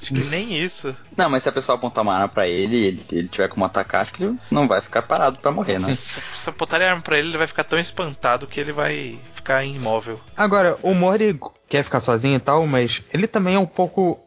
Acho 0.00 0.12
que 0.14 0.24
nem 0.24 0.62
isso. 0.62 0.94
Não, 1.16 1.28
mas 1.30 1.42
se 1.42 1.48
a 1.48 1.52
pessoa 1.52 1.76
apontar 1.76 2.02
uma 2.02 2.14
arma 2.14 2.28
pra 2.28 2.46
ele 2.48 2.76
e 2.76 2.84
ele, 2.86 3.06
ele 3.12 3.28
tiver 3.28 3.48
como 3.48 3.64
atacar, 3.64 4.02
acho 4.02 4.12
que 4.12 4.24
ele 4.24 4.36
não 4.50 4.66
vai 4.66 4.80
ficar 4.80 5.02
parado 5.02 5.38
pra 5.38 5.50
morrer, 5.50 5.78
né? 5.78 5.88
Se 5.88 6.20
se 6.34 6.48
apontarem 6.50 6.86
a 6.86 6.90
arma 6.90 7.02
pra 7.02 7.18
ele, 7.18 7.28
ele 7.28 7.38
vai 7.38 7.46
ficar 7.46 7.64
tão 7.64 7.78
espantado 7.78 8.46
que 8.46 8.58
ele 8.60 8.72
vai 8.72 9.18
ficar 9.34 9.64
imóvel. 9.64 10.20
Agora, 10.36 10.78
o 10.82 10.94
Mori 10.94 11.38
quer 11.68 11.82
ficar 11.82 12.00
sozinho 12.00 12.36
e 12.36 12.40
tal, 12.40 12.66
mas 12.66 13.02
ele 13.12 13.26
também 13.26 13.54
é 13.54 13.58
um 13.58 13.66
pouco. 13.66 14.18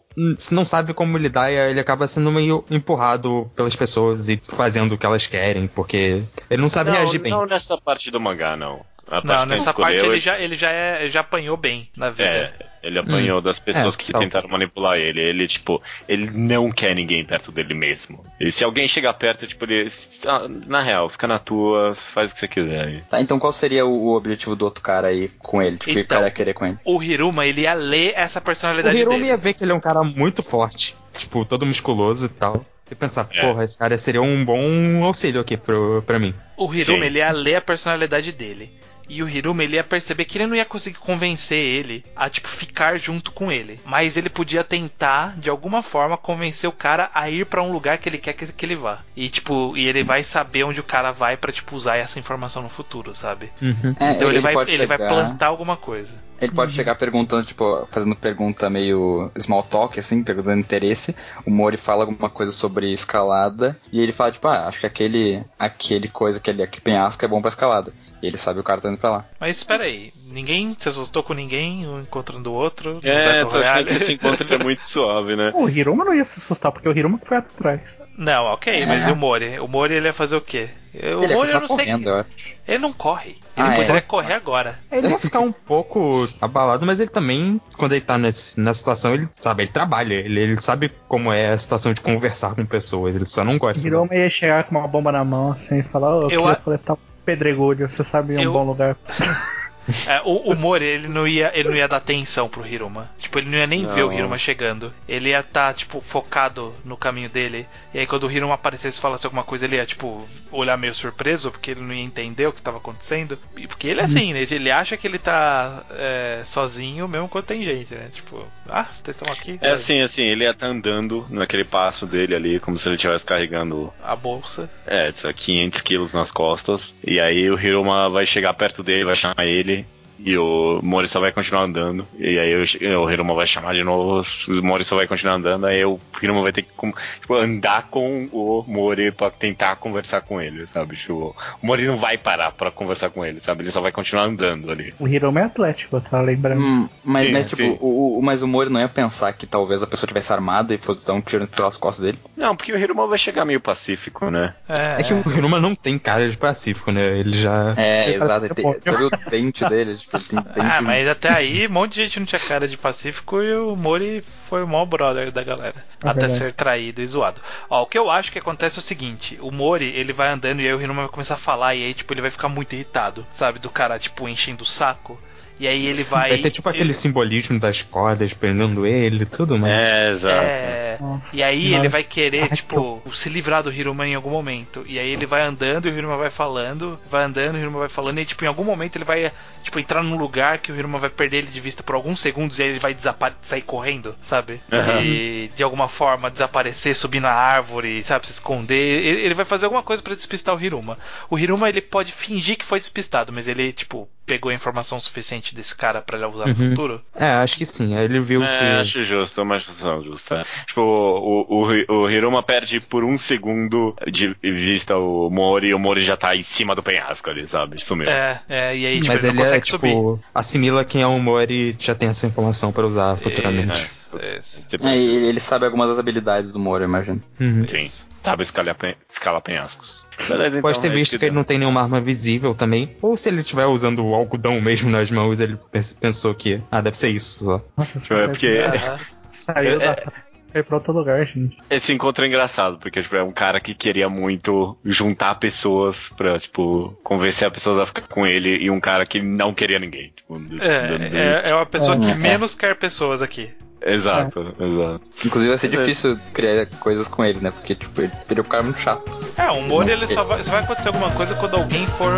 Não 0.51 0.63
sabe 0.63 0.93
como 0.93 1.17
lidar 1.17 1.51
e 1.51 1.55
ele 1.55 1.79
acaba 1.79 2.07
sendo 2.07 2.31
meio 2.31 2.63
empurrado 2.69 3.51
pelas 3.55 3.75
pessoas 3.75 4.29
e 4.29 4.37
fazendo 4.37 4.93
o 4.93 4.97
que 4.97 5.05
elas 5.05 5.27
querem, 5.27 5.67
porque 5.67 6.23
ele 6.49 6.61
não 6.61 6.69
sabe 6.69 6.89
não, 6.89 6.97
reagir 6.97 7.19
bem. 7.19 7.31
não 7.31 7.45
nessa 7.45 7.77
parte 7.77 8.09
do 8.09 8.19
mangá, 8.19 8.55
não. 8.55 8.85
A 9.07 9.21
parte 9.21 9.25
Não, 9.27 9.45
nessa 9.45 9.73
parte 9.73 9.97
ele 10.03 10.19
já, 10.19 10.39
ele 10.39 10.55
já, 10.55 10.71
é, 10.71 11.07
já 11.07 11.19
apanhou 11.19 11.55
bem 11.55 11.87
na 11.95 12.09
vida. 12.09 12.23
É, 12.27 12.53
ele 12.81 12.97
apanhou 12.97 13.39
das 13.39 13.59
pessoas 13.59 13.93
É, 13.93 13.97
que 13.97 14.11
tal. 14.11 14.19
tentaram 14.21 14.49
manipular 14.49 14.97
ele. 14.97 15.21
Ele, 15.21 15.47
tipo, 15.47 15.81
ele 16.07 16.29
não 16.31 16.71
quer 16.71 16.95
ninguém 16.95 17.23
perto 17.23 17.51
dele 17.51 17.73
mesmo. 17.75 18.23
E 18.39 18.51
se 18.51 18.63
alguém 18.63 18.87
chegar 18.87 19.13
perto, 19.13 19.45
tipo, 19.45 19.63
ele. 19.65 19.87
ah, 20.27 20.47
Na 20.67 20.81
real, 20.81 21.07
fica 21.09 21.27
na 21.27 21.37
tua, 21.37 21.93
faz 21.93 22.31
o 22.31 22.33
que 22.33 22.39
você 22.39 22.47
quiser. 22.47 22.85
aí. 22.87 23.01
Tá, 23.09 23.21
então 23.21 23.37
qual 23.39 23.53
seria 23.53 23.85
o, 23.85 23.91
o 24.07 24.15
objetivo 24.15 24.55
do 24.55 24.65
outro 24.65 24.83
cara 24.83 25.07
aí 25.09 25.29
com 25.39 25.61
ele? 25.61 25.77
Tipo, 25.77 25.91
o 25.91 25.93
que 25.93 25.99
o 25.99 26.01
Então, 26.01 26.15
cara 26.17 26.27
ia 26.27 26.33
querer 26.33 26.53
com 26.55 26.65
ele? 26.65 26.77
O 26.83 27.01
Hiruma, 27.03 27.45
ele 27.45 27.61
ia 27.61 27.73
ler 27.75 28.13
essa 28.15 28.39
O 28.39 28.41
personalidade 28.41 28.97
Hiromi 28.97 29.17
dele. 29.17 29.29
ia 29.29 29.37
ver 29.37 29.53
que 29.53 29.63
ele 29.63 29.71
é 29.71 29.75
um 29.75 29.79
cara 29.79 30.03
muito 30.03 30.41
forte, 30.41 30.95
tipo, 31.15 31.45
todo 31.45 31.63
musculoso 31.65 32.25
e 32.25 32.29
tal. 32.29 32.65
E 32.89 32.93
pensar, 32.93 33.27
É. 33.33 33.41
porra, 33.41 33.63
esse 33.63 33.77
cara 33.79 33.97
seria 33.97 34.21
um 34.21 34.45
bom 34.45 35.03
auxílio 35.03 35.41
aqui 35.41 35.57
pro, 35.57 36.03
pra 36.05 36.19
mim. 36.19 36.33
O 36.55 36.71
Hiruma, 36.73 36.99
Sim. 36.99 37.05
ele 37.05 37.17
ia 37.19 37.31
ler 37.31 37.55
a 37.55 37.61
personalidade 37.61 38.31
dele. 38.31 38.71
E 39.07 39.21
o 39.21 39.29
Hiruma, 39.29 39.63
ele 39.63 39.75
ia 39.75 39.83
perceber 39.83 40.25
que 40.25 40.37
ele 40.37 40.47
não 40.47 40.55
ia 40.55 40.65
conseguir 40.65 40.97
convencer 40.97 41.57
ele 41.57 42.03
a, 42.15 42.29
tipo, 42.29 42.47
ficar 42.47 42.97
junto 42.97 43.31
com 43.31 43.51
ele. 43.51 43.79
Mas 43.85 44.17
ele 44.17 44.29
podia 44.29 44.63
tentar, 44.63 45.37
de 45.37 45.49
alguma 45.49 45.81
forma, 45.81 46.17
convencer 46.17 46.69
o 46.69 46.73
cara 46.73 47.09
a 47.13 47.29
ir 47.29 47.45
pra 47.45 47.61
um 47.61 47.71
lugar 47.71 47.97
que 47.97 48.09
ele 48.09 48.17
quer 48.17 48.33
que, 48.33 48.45
que 48.51 48.65
ele 48.65 48.75
vá. 48.75 48.99
E, 49.15 49.29
tipo, 49.29 49.75
e 49.77 49.87
ele 49.87 50.03
vai 50.03 50.23
saber 50.23 50.63
onde 50.63 50.79
o 50.79 50.83
cara 50.83 51.11
vai 51.11 51.37
pra, 51.37 51.51
tipo, 51.51 51.75
usar 51.75 51.97
essa 51.97 52.19
informação 52.19 52.63
no 52.63 52.69
futuro, 52.69 53.15
sabe? 53.15 53.51
Uhum. 53.61 53.95
É, 53.99 54.11
Então 54.11 54.29
ele, 54.29 54.39
vai, 54.39 54.53
pode 54.53 54.71
ele 54.71 54.85
vai 54.85 54.97
plantar 54.97 55.47
alguma 55.47 55.77
coisa. 55.77 56.13
Ele 56.39 56.51
pode 56.51 56.73
chegar 56.73 56.95
perguntando, 56.95 57.45
tipo, 57.45 57.87
fazendo 57.91 58.15
pergunta 58.15 58.69
meio 58.69 59.31
small 59.39 59.63
talk, 59.63 59.97
assim, 59.97 60.21
perguntando 60.21 60.59
interesse. 60.59 61.15
O 61.45 61.49
Mori 61.49 61.77
fala 61.77 62.03
alguma 62.03 62.29
coisa 62.29 62.51
sobre 62.51 62.91
escalada. 62.91 63.79
E 63.91 64.01
ele 64.01 64.11
fala, 64.11 64.31
tipo, 64.31 64.47
ah, 64.47 64.67
acho 64.67 64.81
que 64.81 64.85
aquele, 64.85 65.43
aquele 65.57 66.09
coisa, 66.09 66.39
aquele, 66.39 66.61
aquele 66.61 66.81
penhasco 66.81 67.23
é 67.23 67.27
bom 67.27 67.41
pra 67.41 67.49
escalada. 67.49 67.93
E 68.25 68.27
ele 68.27 68.37
sabe 68.37 68.59
o 68.59 68.63
cara 68.63 68.81
tá 68.81 68.89
indo 68.89 68.97
pra 68.97 69.11
lá. 69.11 69.25
Mas 69.39 69.57
espera 69.57 69.83
aí, 69.83 70.11
ninguém 70.31 70.75
se 70.79 70.89
assustou 70.89 71.21
com 71.21 71.33
ninguém, 71.35 71.87
um 71.87 72.01
encontrando 72.01 72.51
o 72.51 72.55
outro. 72.55 72.99
É, 73.03 73.41
tô 73.45 73.49
achando 73.49 73.51
Royale? 73.51 73.85
que 73.85 73.93
esse 73.93 74.13
encontro 74.13 74.51
é 74.51 74.57
muito 74.57 74.81
suave, 74.87 75.35
né? 75.35 75.51
O 75.53 75.69
Hiruma 75.69 76.03
não 76.03 76.13
ia 76.15 76.25
se 76.25 76.39
assustar, 76.39 76.71
porque 76.71 76.89
o 76.89 76.97
Hiruma 76.97 77.19
que 77.19 77.27
foi 77.27 77.37
atrás. 77.37 77.97
Não, 78.17 78.45
ok, 78.45 78.85
mas 78.87 79.07
e 79.07 79.11
o 79.11 79.15
Mori? 79.15 79.59
O 79.59 79.67
Mori 79.67 79.93
ele 79.93 80.07
ia 80.07 80.13
fazer 80.13 80.35
o 80.37 80.41
quê? 80.41 80.69
O 80.93 81.23
ele 81.23 81.33
Mori 81.35 81.51
eu 81.51 81.59
não 81.59 81.67
sei. 81.67 81.77
correndo, 81.85 82.09
eu 82.09 82.15
acho. 82.15 82.29
Ele 82.67 82.77
não 82.79 82.93
corre. 82.93 83.31
Ele 83.57 83.67
Ah, 83.67 83.73
é? 83.73 83.75
poderia 83.75 84.01
correr 84.01 84.33
agora. 84.33 84.79
Ele 84.91 85.07
ia 85.09 85.19
ficar 85.19 85.39
um 85.41 85.51
pouco 85.51 86.27
abalado, 86.41 86.85
mas 86.85 86.99
ele 86.99 87.09
também, 87.11 87.61
quando 87.77 87.91
ele 87.91 88.01
tá 88.01 88.17
nesse, 88.17 88.59
nessa 88.59 88.79
situação, 88.79 89.13
ele 89.13 89.29
sabe, 89.39 89.63
ele 89.63 89.71
trabalha, 89.71 90.13
ele, 90.15 90.39
ele 90.39 90.61
sabe 90.61 90.91
como 91.07 91.31
é 91.31 91.49
a 91.49 91.57
situação 91.57 91.93
de 91.93 92.01
conversar 92.01 92.55
com 92.55 92.65
pessoas, 92.65 93.15
ele 93.15 93.25
só 93.25 93.43
não 93.43 93.55
O 93.55 93.59
gosta. 93.59 93.85
Hiruma 93.85 94.15
ia 94.15 94.29
chegar 94.29 94.63
com 94.63 94.77
uma 94.77 94.87
bomba 94.87 95.11
na 95.11 95.23
mão, 95.23 95.51
assim, 95.51 95.79
e 95.79 95.83
falar, 95.83 96.15
ô, 96.15 96.21
eu 96.23 96.29
Eu 96.31 96.39
queria 96.41 96.51
a- 96.53 96.55
coletar 96.55 96.97
pedregulho, 97.25 97.89
você 97.89 98.03
sabe 98.03 98.37
um 98.37 98.39
Eu- 98.41 98.53
bom 98.53 98.63
lugar. 98.63 98.95
É, 100.09 100.19
o, 100.25 100.37
o 100.51 100.55
Mori, 100.55 100.83
ele 100.83 101.07
não, 101.07 101.27
ia, 101.27 101.51
ele 101.53 101.69
não 101.69 101.75
ia 101.75 101.87
dar 101.87 101.97
atenção 101.97 102.49
pro 102.49 102.65
Hiruma. 102.65 103.07
Tipo, 103.19 103.37
ele 103.37 103.49
não 103.51 103.57
ia 103.59 103.67
nem 103.67 103.83
Não. 103.83 103.93
ver 103.93 104.01
o 104.01 104.11
Hiruma 104.11 104.35
chegando. 104.35 104.91
Ele 105.07 105.29
ia 105.29 105.41
estar, 105.41 105.75
tipo, 105.75 106.01
focado 106.01 106.73
no 106.83 106.97
caminho 106.97 107.29
dele. 107.29 107.67
E 107.95 107.99
aí, 107.99 108.05
quando 108.05 108.27
o 108.27 108.31
Hiruma 108.31 108.55
aparecesse 108.55 108.99
e 108.99 109.01
falasse 109.01 109.25
alguma 109.25 109.45
coisa, 109.45 109.63
ele 109.63 109.77
ia, 109.77 109.85
tipo, 109.85 110.27
olhar 110.51 110.77
meio 110.77 110.93
surpreso, 110.93 111.49
porque 111.49 111.71
ele 111.71 111.79
não 111.79 111.93
ia 111.93 112.03
entender 112.03 112.45
o 112.45 112.51
que 112.51 112.61
tava 112.61 112.75
acontecendo. 112.75 113.39
E 113.55 113.67
porque 113.69 113.87
ele 113.87 114.01
é 114.01 114.03
assim, 114.03 114.33
né? 114.33 114.45
Ele 114.51 114.69
acha 114.69 114.97
que 114.97 115.07
ele 115.07 115.17
tá 115.17 115.85
é, 115.91 116.41
sozinho, 116.45 117.07
mesmo 117.07 117.29
quando 117.29 117.45
tem 117.45 117.63
gente, 117.63 117.95
né? 117.95 118.09
Tipo, 118.13 118.45
ah, 118.67 118.83
vocês 119.01 119.15
estão 119.15 119.31
aqui. 119.31 119.57
É 119.61 119.71
assim, 119.71 120.01
assim, 120.01 120.23
ele 120.23 120.43
ia 120.43 120.51
estar 120.51 120.67
andando 120.67 121.25
naquele 121.29 121.63
passo 121.63 122.05
dele 122.05 122.35
ali, 122.35 122.59
como 122.59 122.77
se 122.77 122.85
ele 122.85 122.95
estivesse 122.95 123.25
carregando, 123.25 123.93
A 124.03 124.13
bolsa. 124.13 124.69
é, 124.85 125.09
sei 125.13 125.29
lá, 125.29 125.33
500 125.33 125.79
quilos 125.79 126.13
nas 126.13 126.33
costas. 126.33 126.93
E 127.01 127.17
aí 127.17 127.49
o 127.49 127.57
Hiruma 127.57 128.09
vai 128.09 128.25
chegar 128.25 128.53
perto 128.55 128.83
dele, 128.83 129.05
vai 129.05 129.15
chamar 129.15 129.45
ele. 129.45 129.85
E 130.25 130.35
o 130.39 130.79
Mori 130.81 131.07
só 131.07 131.19
vai 131.19 131.31
continuar 131.31 131.61
andando. 131.65 132.03
E 132.17 132.39
aí 132.39 132.55
o, 132.55 133.03
o 133.03 133.11
Hiruma 133.11 133.35
vai 133.35 133.45
chamar 133.45 133.75
de 133.75 133.83
novo. 133.83 134.23
O 134.49 134.53
Mori 134.63 134.83
só 134.83 134.95
vai 134.95 135.05
continuar 135.05 135.35
andando. 135.35 135.67
Aí 135.67 135.85
o 135.85 135.99
Hiruma 136.21 136.41
vai 136.41 136.51
ter 136.51 136.63
que 136.63 136.71
com- 136.75 136.91
tipo, 137.21 137.35
andar 137.35 137.89
com 137.91 138.27
o 138.31 138.65
Mori 138.67 139.11
pra 139.11 139.29
tentar 139.29 139.75
conversar 139.75 140.21
com 140.21 140.41
ele, 140.41 140.65
sabe? 140.65 140.95
Tipo, 140.97 141.35
o 141.61 141.65
Mori 141.67 141.85
não 141.85 141.97
vai 141.97 142.17
parar 142.17 142.51
pra 142.51 142.71
conversar 142.71 143.11
com 143.11 143.23
ele, 143.23 143.39
sabe? 143.39 143.61
Ele 143.61 143.69
só 143.71 143.81
vai 143.81 143.91
continuar 143.91 144.23
andando 144.23 144.71
ali. 144.71 144.95
O 144.99 145.07
Hiruma 145.07 145.41
é 145.41 145.43
atlético, 145.43 146.01
tá 146.01 146.19
lembrando? 146.19 146.59
Hum, 146.59 146.89
mas, 147.03 147.27
Sim, 147.27 147.31
mas, 147.33 147.45
tipo, 147.47 147.77
o, 147.79 148.17
o- 148.17 148.21
mas 148.23 148.41
o 148.41 148.47
Mori 148.47 148.71
não 148.71 148.79
ia 148.79 148.89
pensar 148.89 149.31
que 149.33 149.45
talvez 149.45 149.83
a 149.83 149.87
pessoa 149.87 150.07
tivesse 150.07 150.33
armada 150.33 150.73
e 150.73 150.79
fosse 150.79 151.05
dar 151.05 151.13
um 151.13 151.21
tiro 151.21 151.45
pelas 151.45 151.77
costas 151.77 152.03
dele. 152.03 152.17
Não, 152.35 152.55
porque 152.55 152.73
o 152.73 152.79
Hiruma 152.79 153.05
vai 153.05 153.19
chegar 153.19 153.45
meio 153.45 153.61
pacífico, 153.61 154.31
né? 154.31 154.55
É, 154.67 155.01
É 155.01 155.03
que 155.03 155.13
o 155.13 155.23
Hiruma 155.37 155.59
não 155.59 155.75
tem 155.75 155.99
cara 155.99 156.27
de 156.27 156.35
pacífico, 156.35 156.91
né? 156.91 157.19
Ele 157.19 157.37
já. 157.37 157.75
É, 157.77 158.05
tá 158.05 158.09
exato. 158.11 158.45
Ele 158.45 158.53
tem, 158.55 158.65
viu 158.97 159.07
o 159.07 159.29
dente 159.29 159.63
dele? 159.69 159.95
Tipo. 159.97 160.14
Ah, 160.57 160.81
mas 160.81 161.07
até 161.07 161.29
aí, 161.31 161.67
um 161.67 161.71
monte 161.71 161.95
de 161.95 162.03
gente 162.03 162.19
não 162.19 162.25
tinha 162.25 162.39
cara 162.39 162.67
de 162.67 162.77
pacífico 162.77 163.41
e 163.41 163.53
o 163.55 163.75
Mori 163.75 164.23
foi 164.49 164.63
o 164.63 164.67
maior 164.67 164.85
brother 164.85 165.31
da 165.31 165.43
galera. 165.43 165.75
É 166.03 166.09
até 166.09 166.21
verdade. 166.21 166.37
ser 166.37 166.53
traído 166.53 167.01
e 167.01 167.07
zoado. 167.07 167.41
Ó, 167.69 167.83
o 167.83 167.85
que 167.85 167.97
eu 167.97 168.09
acho 168.09 168.31
que 168.31 168.39
acontece 168.39 168.77
é 168.77 168.81
o 168.81 168.83
seguinte: 168.83 169.37
o 169.41 169.51
Mori, 169.51 169.85
ele 169.85 170.13
vai 170.13 170.29
andando 170.29 170.61
e 170.61 170.67
aí 170.67 170.73
o 170.73 170.81
Hiruma 170.81 171.03
vai 171.03 171.11
começar 171.11 171.35
a 171.35 171.37
falar 171.37 171.75
e 171.75 171.83
aí, 171.83 171.93
tipo, 171.93 172.13
ele 172.13 172.21
vai 172.21 172.31
ficar 172.31 172.49
muito 172.49 172.73
irritado, 172.73 173.25
sabe? 173.33 173.59
Do 173.59 173.69
cara, 173.69 173.99
tipo, 173.99 174.27
enchendo 174.27 174.63
o 174.63 174.67
saco. 174.67 175.19
E 175.59 175.67
aí 175.67 175.85
ele 175.85 176.03
vai. 176.03 176.29
Vai 176.29 176.37
ter 176.39 176.49
tipo 176.49 176.67
aquele 176.67 176.93
simbolismo 176.93 177.59
das 177.59 177.81
cordas 177.81 178.33
prendendo 178.33 178.85
ele, 178.85 179.25
tudo, 179.25 179.57
mas. 179.57 179.71
É, 179.71 180.09
exato. 180.09 180.45
É. 180.45 180.97
Nossa 180.99 181.35
E 181.35 181.43
aí 181.43 181.63
senhora. 181.63 181.81
ele 181.81 181.89
vai 181.89 182.03
querer, 182.03 182.43
Ai, 182.43 182.49
tipo, 182.49 183.01
se 183.13 183.29
livrar 183.29 183.63
do 183.63 183.71
Hiruma 183.71 184.07
em 184.07 184.15
algum 184.15 184.29
momento. 184.29 184.83
E 184.87 184.97
aí 184.99 185.11
ele 185.11 185.25
vai 185.25 185.41
andando 185.41 185.87
e 185.87 185.91
o 185.91 185.97
Hiruma 185.97 186.17
vai 186.17 186.29
falando, 186.29 186.99
vai 187.09 187.23
andando, 187.23 187.55
o 187.55 187.57
Hiruma 187.57 187.79
vai 187.79 187.89
falando, 187.89 188.19
e 188.19 188.25
tipo, 188.25 188.43
em 188.43 188.47
algum 188.47 188.63
momento 188.63 188.95
ele 188.95 189.03
vai, 189.05 189.31
tipo, 189.63 189.77
entrar 189.79 190.01
num 190.03 190.17
lugar 190.17 190.57
que 190.59 190.71
o 190.71 190.75
Hiruma 190.75 190.99
vai 190.99 191.09
perder 191.09 191.37
ele 191.39 191.47
de 191.47 191.59
vista 191.59 191.83
por 191.83 191.95
alguns 191.95 192.19
segundos 192.21 192.59
e 192.59 192.63
aí 192.63 192.69
ele 192.69 192.79
vai 192.79 192.95
sair 193.41 193.61
correndo, 193.61 194.15
sabe? 194.21 194.61
Aham. 194.71 195.01
E 195.03 195.51
de 195.55 195.63
alguma 195.63 195.87
forma 195.89 196.31
desaparecer, 196.31 196.95
subir 196.95 197.19
na 197.19 197.31
árvore, 197.31 198.03
sabe, 198.03 198.25
se 198.27 198.33
esconder. 198.33 199.03
Ele, 199.03 199.21
ele 199.21 199.33
vai 199.33 199.45
fazer 199.45 199.65
alguma 199.65 199.83
coisa 199.83 200.01
pra 200.01 200.15
despistar 200.15 200.55
o 200.55 200.61
Hiruma. 200.61 200.97
O 201.29 201.37
Hiruma 201.37 201.67
ele 201.69 201.81
pode 201.81 202.11
fingir 202.11 202.57
que 202.57 202.65
foi 202.65 202.79
despistado, 202.79 203.33
mas 203.33 203.47
ele, 203.47 203.73
tipo, 203.73 204.07
pegou 204.25 204.49
a 204.49 204.55
informação 204.55 204.99
suficiente 204.99 205.44
desse 205.53 205.75
cara 205.75 206.01
pra 206.01 206.17
ele 206.17 206.25
usar 206.27 206.45
no 206.47 206.49
Uhum. 206.55 206.69
futuro? 206.69 207.01
É, 207.15 207.27
acho 207.31 207.57
que 207.57 207.65
sim. 207.65 207.95
Aí 207.95 208.05
ele 208.05 208.19
viu 208.19 208.43
É, 208.43 208.57
que. 208.57 208.63
acho 208.81 209.03
justo, 209.03 209.43
mais 209.45 209.63
função 209.63 210.01
justa. 210.01 210.45
Tipo, 210.65 210.81
o, 210.81 211.45
o, 211.89 211.93
o, 212.03 212.09
Hiruma 212.09 212.41
perde 212.41 212.79
por 212.79 213.03
um 213.03 213.17
segundo 213.17 213.95
de 214.09 214.35
vista 214.41 214.97
o 214.97 215.29
Mori 215.29 215.67
e 215.67 215.73
o 215.73 215.79
Mori 215.79 216.01
já 216.01 216.15
tá 216.17 216.35
em 216.35 216.41
cima 216.41 216.73
do 216.73 216.81
penhasco 216.81 217.29
ali, 217.29 217.45
sabe? 217.47 217.83
Sumiu. 217.83 218.09
É, 218.09 218.41
é, 218.47 218.77
e 218.77 218.85
aí 218.85 218.95
tipo, 218.99 219.07
Mas 219.07 219.23
ele 219.23 219.31
ele 219.33 219.37
não 219.37 219.43
é, 219.43 219.47
consegue 219.47 219.67
subir. 219.67 219.89
tipo, 219.89 220.19
assimila 220.33 220.85
quem 220.85 221.01
é 221.01 221.07
o 221.07 221.19
Mori 221.19 221.69
e 221.71 221.75
já 221.77 221.93
tem 221.93 222.09
essa 222.09 222.25
informação 222.25 222.71
pra 222.71 222.85
usar 222.85 223.17
futuramente. 223.17 223.73
Isso, 223.73 224.19
isso. 224.39 224.63
Você 224.67 224.77
É, 224.81 224.97
e 224.97 225.27
ele 225.27 225.39
sabe 225.39 225.65
algumas 225.65 225.89
das 225.89 225.99
habilidades 225.99 226.51
do 226.51 226.59
Moro, 226.59 226.83
eu 226.83 226.87
imagino. 226.87 227.21
Uhum. 227.39 227.67
Sim. 227.67 227.91
Sabe 228.25 228.43
escalar, 228.43 228.75
pen- 228.75 228.95
escalar 229.09 229.41
penhascos. 229.41 230.05
Beleza, 230.27 230.61
Pode 230.61 230.79
ter 230.79 230.87
então, 230.87 230.91
é 230.91 230.99
visto 230.99 231.11
isso 231.13 231.19
que 231.19 231.25
ele 231.25 231.35
não 231.35 231.43
tem 231.43 231.57
nenhuma 231.59 231.81
arma 231.81 232.01
visível 232.01 232.53
também. 232.53 232.95
Ou 233.01 233.15
se 233.15 233.29
ele 233.29 233.41
estiver 233.41 233.65
usando 233.65 234.05
o 234.05 234.13
algodão 234.13 234.59
mesmo 234.59 234.89
nas 234.89 235.09
mãos, 235.11 235.39
ele 235.39 235.57
pens- 235.71 235.93
pensou 235.93 236.33
que, 236.33 236.61
ah, 236.71 236.81
deve 236.81 236.97
ser 236.97 237.09
isso 237.09 237.45
só. 237.45 237.61
Nossa, 237.77 238.13
é 238.15 238.27
porque 238.27 238.59
saiu 239.31 239.81
É- 239.81 239.95
da. 239.95 240.11
Foi 240.51 240.63
pra 240.63 240.77
outro 240.77 240.93
lugar, 240.93 241.25
gente. 241.27 241.57
esse 241.69 241.91
encontro 241.91 242.23
é 242.23 242.27
engraçado, 242.29 242.77
porque 242.77 243.01
tipo, 243.01 243.13
é 243.13 243.21
um 243.21 243.33
cara 243.33 243.59
que 243.59 243.73
queria 243.73 244.07
muito 244.07 244.77
juntar 244.85 245.35
pessoas 245.35 246.07
pra, 246.15 246.39
tipo, 246.39 246.97
convencer 247.03 247.45
as 247.45 247.53
pessoas 247.53 247.77
a 247.77 247.85
ficar 247.85 248.03
com 248.07 248.25
ele 248.25 248.55
e 248.63 248.71
um 248.71 248.79
cara 248.79 249.05
que 249.05 249.21
não 249.21 249.53
queria 249.53 249.79
ninguém. 249.79 250.13
Tipo, 250.15 250.41
É, 250.61 251.43
é, 251.47 251.49
é 251.49 251.53
uma 251.53 251.65
pessoa 251.65 251.99
que 251.99 252.09
É. 252.09 252.15
menos 252.15 252.55
quer 252.55 252.73
pessoas 252.77 253.21
aqui. 253.21 253.49
Exato, 253.85 254.53
exato. 254.59 255.01
Inclusive 255.23 255.49
vai 255.49 255.57
ser 255.59 255.67
É. 255.67 255.77
difícil 255.77 256.17
criar 256.33 256.65
coisas 256.79 257.07
com 257.07 257.23
ele, 257.23 257.39
né? 257.39 257.51
Porque, 257.51 257.75
tipo, 257.75 258.01
ele, 258.01 258.11
ele 258.29 258.39
é 258.39 258.43
um 258.43 258.45
cara 258.45 258.63
muito 258.63 258.79
chato. 258.79 259.03
É, 259.37 259.51
o 259.51 259.61
Mori 259.61 259.91
ele 259.91 260.07
só 260.07 260.23
vai, 260.23 260.43
só 260.43 260.51
vai 260.51 260.63
acontecer 260.63 260.87
alguma 260.87 261.11
coisa 261.11 261.35
quando 261.35 261.55
alguém 261.55 261.85
for 261.97 262.11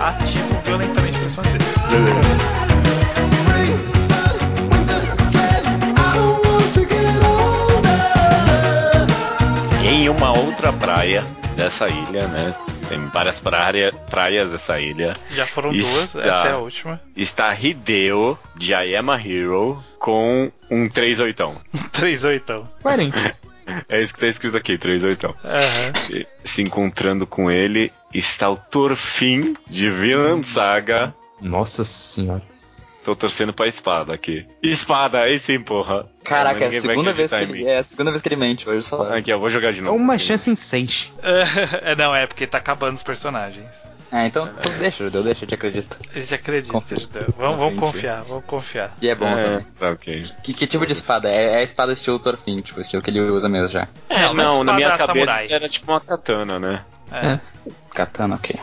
ativo 0.00 0.60
violentamente 0.66 1.18
pra 1.18 1.28
cima 1.30 1.42
dele. 1.44 1.64
Em 9.82 10.08
uma 10.08 10.36
outra 10.36 10.72
praia 10.72 11.24
dessa 11.56 11.88
ilha, 11.88 12.26
né? 12.28 12.54
Tem 12.94 13.08
várias 13.08 13.40
praia, 13.40 13.92
praias 14.08 14.52
dessa 14.52 14.78
ilha. 14.78 15.14
Já 15.32 15.44
foram 15.48 15.72
Isso, 15.72 16.12
duas, 16.12 16.24
essa 16.24 16.46
é 16.46 16.52
a 16.52 16.58
última. 16.58 17.00
Está 17.16 17.52
Hideo, 17.52 18.38
de 18.54 18.72
I 18.72 18.94
Am 18.94 19.10
a 19.10 19.16
Hero, 19.16 19.82
com 19.98 20.52
um 20.70 20.88
38. 20.88 21.60
3 21.90 22.24
oitão. 22.24 22.68
Coerente. 22.82 23.18
É 23.88 23.98
isso 23.98 24.12
que 24.12 24.20
tá 24.20 24.26
escrito 24.26 24.58
aqui, 24.58 24.76
38. 24.76 25.34
Aham. 25.42 25.92
E 26.10 26.26
Se 26.44 26.60
encontrando 26.60 27.26
com 27.26 27.50
ele 27.50 27.90
está 28.12 28.50
o 28.50 28.58
Torfin, 28.58 29.56
de 29.66 29.88
Vinland 29.88 30.46
Saga. 30.46 31.14
Nossa 31.40 31.82
senhora. 31.82 32.42
Tô 33.04 33.14
torcendo 33.14 33.52
pra 33.52 33.66
espada 33.66 34.14
aqui. 34.14 34.46
Espada, 34.62 35.20
aí 35.20 35.38
sim, 35.38 35.60
porra. 35.60 36.08
Caraca, 36.24 36.64
é 36.64 36.68
a 36.68 36.80
segunda 36.80 37.12
vez 37.12 37.30
que 37.30 37.36
ele. 37.36 37.64
É 37.66 37.78
a 37.78 37.84
segunda 37.84 38.10
vez 38.10 38.22
que 38.22 38.28
ele 38.28 38.36
mente 38.36 38.68
hoje 38.68 38.86
só. 38.86 39.14
Aqui, 39.14 39.30
eu 39.30 39.38
vou 39.38 39.50
jogar 39.50 39.72
de 39.72 39.80
É 39.80 39.82
novo. 39.82 39.96
uma 39.96 40.18
chance 40.18 40.50
em 40.50 40.56
seis. 40.56 41.14
É, 41.82 41.94
não, 41.94 42.14
é 42.14 42.26
porque 42.26 42.46
tá 42.46 42.58
acabando 42.58 42.94
os 42.96 43.02
personagens. 43.02 43.66
Ah, 44.10 44.26
então, 44.26 44.48
então 44.58 44.72
deixa, 44.78 45.02
Judeu, 45.04 45.22
deixa, 45.24 45.44
eu 45.44 45.48
te 45.48 45.54
acredito. 45.54 45.96
A 46.14 46.18
gente 46.20 46.34
acredita, 46.34 46.72
Confia. 46.72 46.98
Judeu. 47.00 47.34
Vamos, 47.36 47.58
vamos 47.58 47.74
Confia. 47.80 47.92
confiar, 47.92 48.22
vamos 48.22 48.44
confiar. 48.46 48.96
E 49.02 49.08
é 49.08 49.14
bom 49.14 49.26
É, 49.26 49.42
também. 49.42 49.66
tá 49.78 49.90
ok. 49.90 50.22
Que, 50.42 50.54
que 50.54 50.66
tipo 50.68 50.86
de 50.86 50.92
espada? 50.92 51.28
É, 51.28 51.54
é 51.54 51.56
a 51.56 51.62
espada 51.64 51.92
estilo 51.92 52.18
Torfin, 52.20 52.60
tipo, 52.60 52.80
estilo 52.80 53.02
que 53.02 53.10
ele 53.10 53.20
usa 53.20 53.48
mesmo 53.48 53.68
já. 53.68 53.88
É, 54.08 54.22
Não, 54.22 54.34
não, 54.34 54.64
na 54.64 54.72
minha 54.74 54.90
cabeça 54.96 55.06
samurai. 55.12 55.44
isso 55.44 55.52
era 55.54 55.68
tipo 55.68 55.90
uma 55.90 56.00
katana, 56.00 56.58
né? 56.60 56.84
É. 57.10 57.38
Katana, 57.90 58.36
ok. 58.36 58.56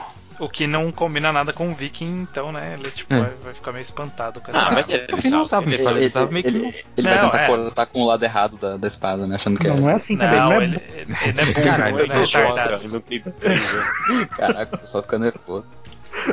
O 0.44 0.50
que 0.50 0.66
não 0.66 0.92
combina 0.92 1.32
nada 1.32 1.54
com 1.54 1.72
o 1.72 1.76
Viking, 1.76 2.22
então, 2.24 2.52
né? 2.52 2.76
Ele 2.80 2.90
tipo, 2.92 3.14
É. 3.14 3.20
vai, 3.20 3.30
vai 3.44 3.54
ficar 3.54 3.72
meio 3.72 3.84
espantado 3.84 4.42
com 4.42 4.52
Ah, 4.52 4.58
essa 4.66 4.72
mas 4.74 4.88
coisa. 4.88 5.04
ele 5.08 5.20
Ele 5.22 5.30
não 5.30 5.44
sabe 5.46 5.68
ele 5.68 5.76
Ele, 5.88 5.98
ele 6.00 6.10
sabe 6.10 6.34
meio 6.34 6.44
que 6.44 6.50
ele- 6.50 6.60
não. 6.60 6.68
ele 6.98 7.08
vai 7.08 7.16
Não, 7.18 7.30
tentar 7.30 7.44
é. 7.44 7.48
cortar 7.48 7.86
com 7.86 8.02
o 8.02 8.06
lado 8.08 8.24
errado 8.24 8.58
da, 8.58 8.76
da 8.78 8.88
espada, 8.88 9.28
né? 9.28 9.36
Achando 9.36 9.60
que 9.60 9.68
Não, 9.68 9.76
é. 9.76 9.80
não 9.80 9.90
é 9.90 9.94
assim 9.94 10.18
também. 10.18 10.40
Não, 10.40 10.50
Não, 10.50 10.54
é 10.62 10.64
ele, 10.64 10.76
ele, 10.76 10.96
ele 10.96 11.08
não 11.08 11.44
é 11.44 11.46
burro, 11.46 11.64
Caralho, 11.64 12.00
ele 12.00 12.12
é 12.12 12.16
não 12.16 12.22
retardado. 12.26 13.04
ele. 13.10 14.26
Caraca, 14.36 14.76
o 14.76 14.80
pessoal 14.80 15.04
fica 15.04 15.20
nervoso. 15.20 15.78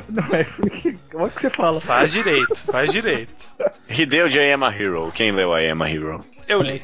Não 0.09 0.25
é 0.35 0.45
porque. 0.45 0.97
Como 1.13 1.27
é 1.27 1.31
que 1.31 1.41
você 1.41 1.51
fala? 1.51 1.81
Faz 1.81 2.11
direito, 2.13 2.57
faz 2.57 2.91
direito. 2.91 3.33
Hideo 3.89 4.29
de 4.29 4.39
I 4.39 4.53
Am 4.53 4.65
a 4.65 4.75
Hero. 4.75 5.13
Quem 5.15 5.31
leu 5.33 5.57
I 5.57 5.71
Am 5.71 5.83
a 5.83 5.89
Hero? 5.91 6.21
Eu 6.49 6.63
É 6.63 6.73
li. 6.73 6.83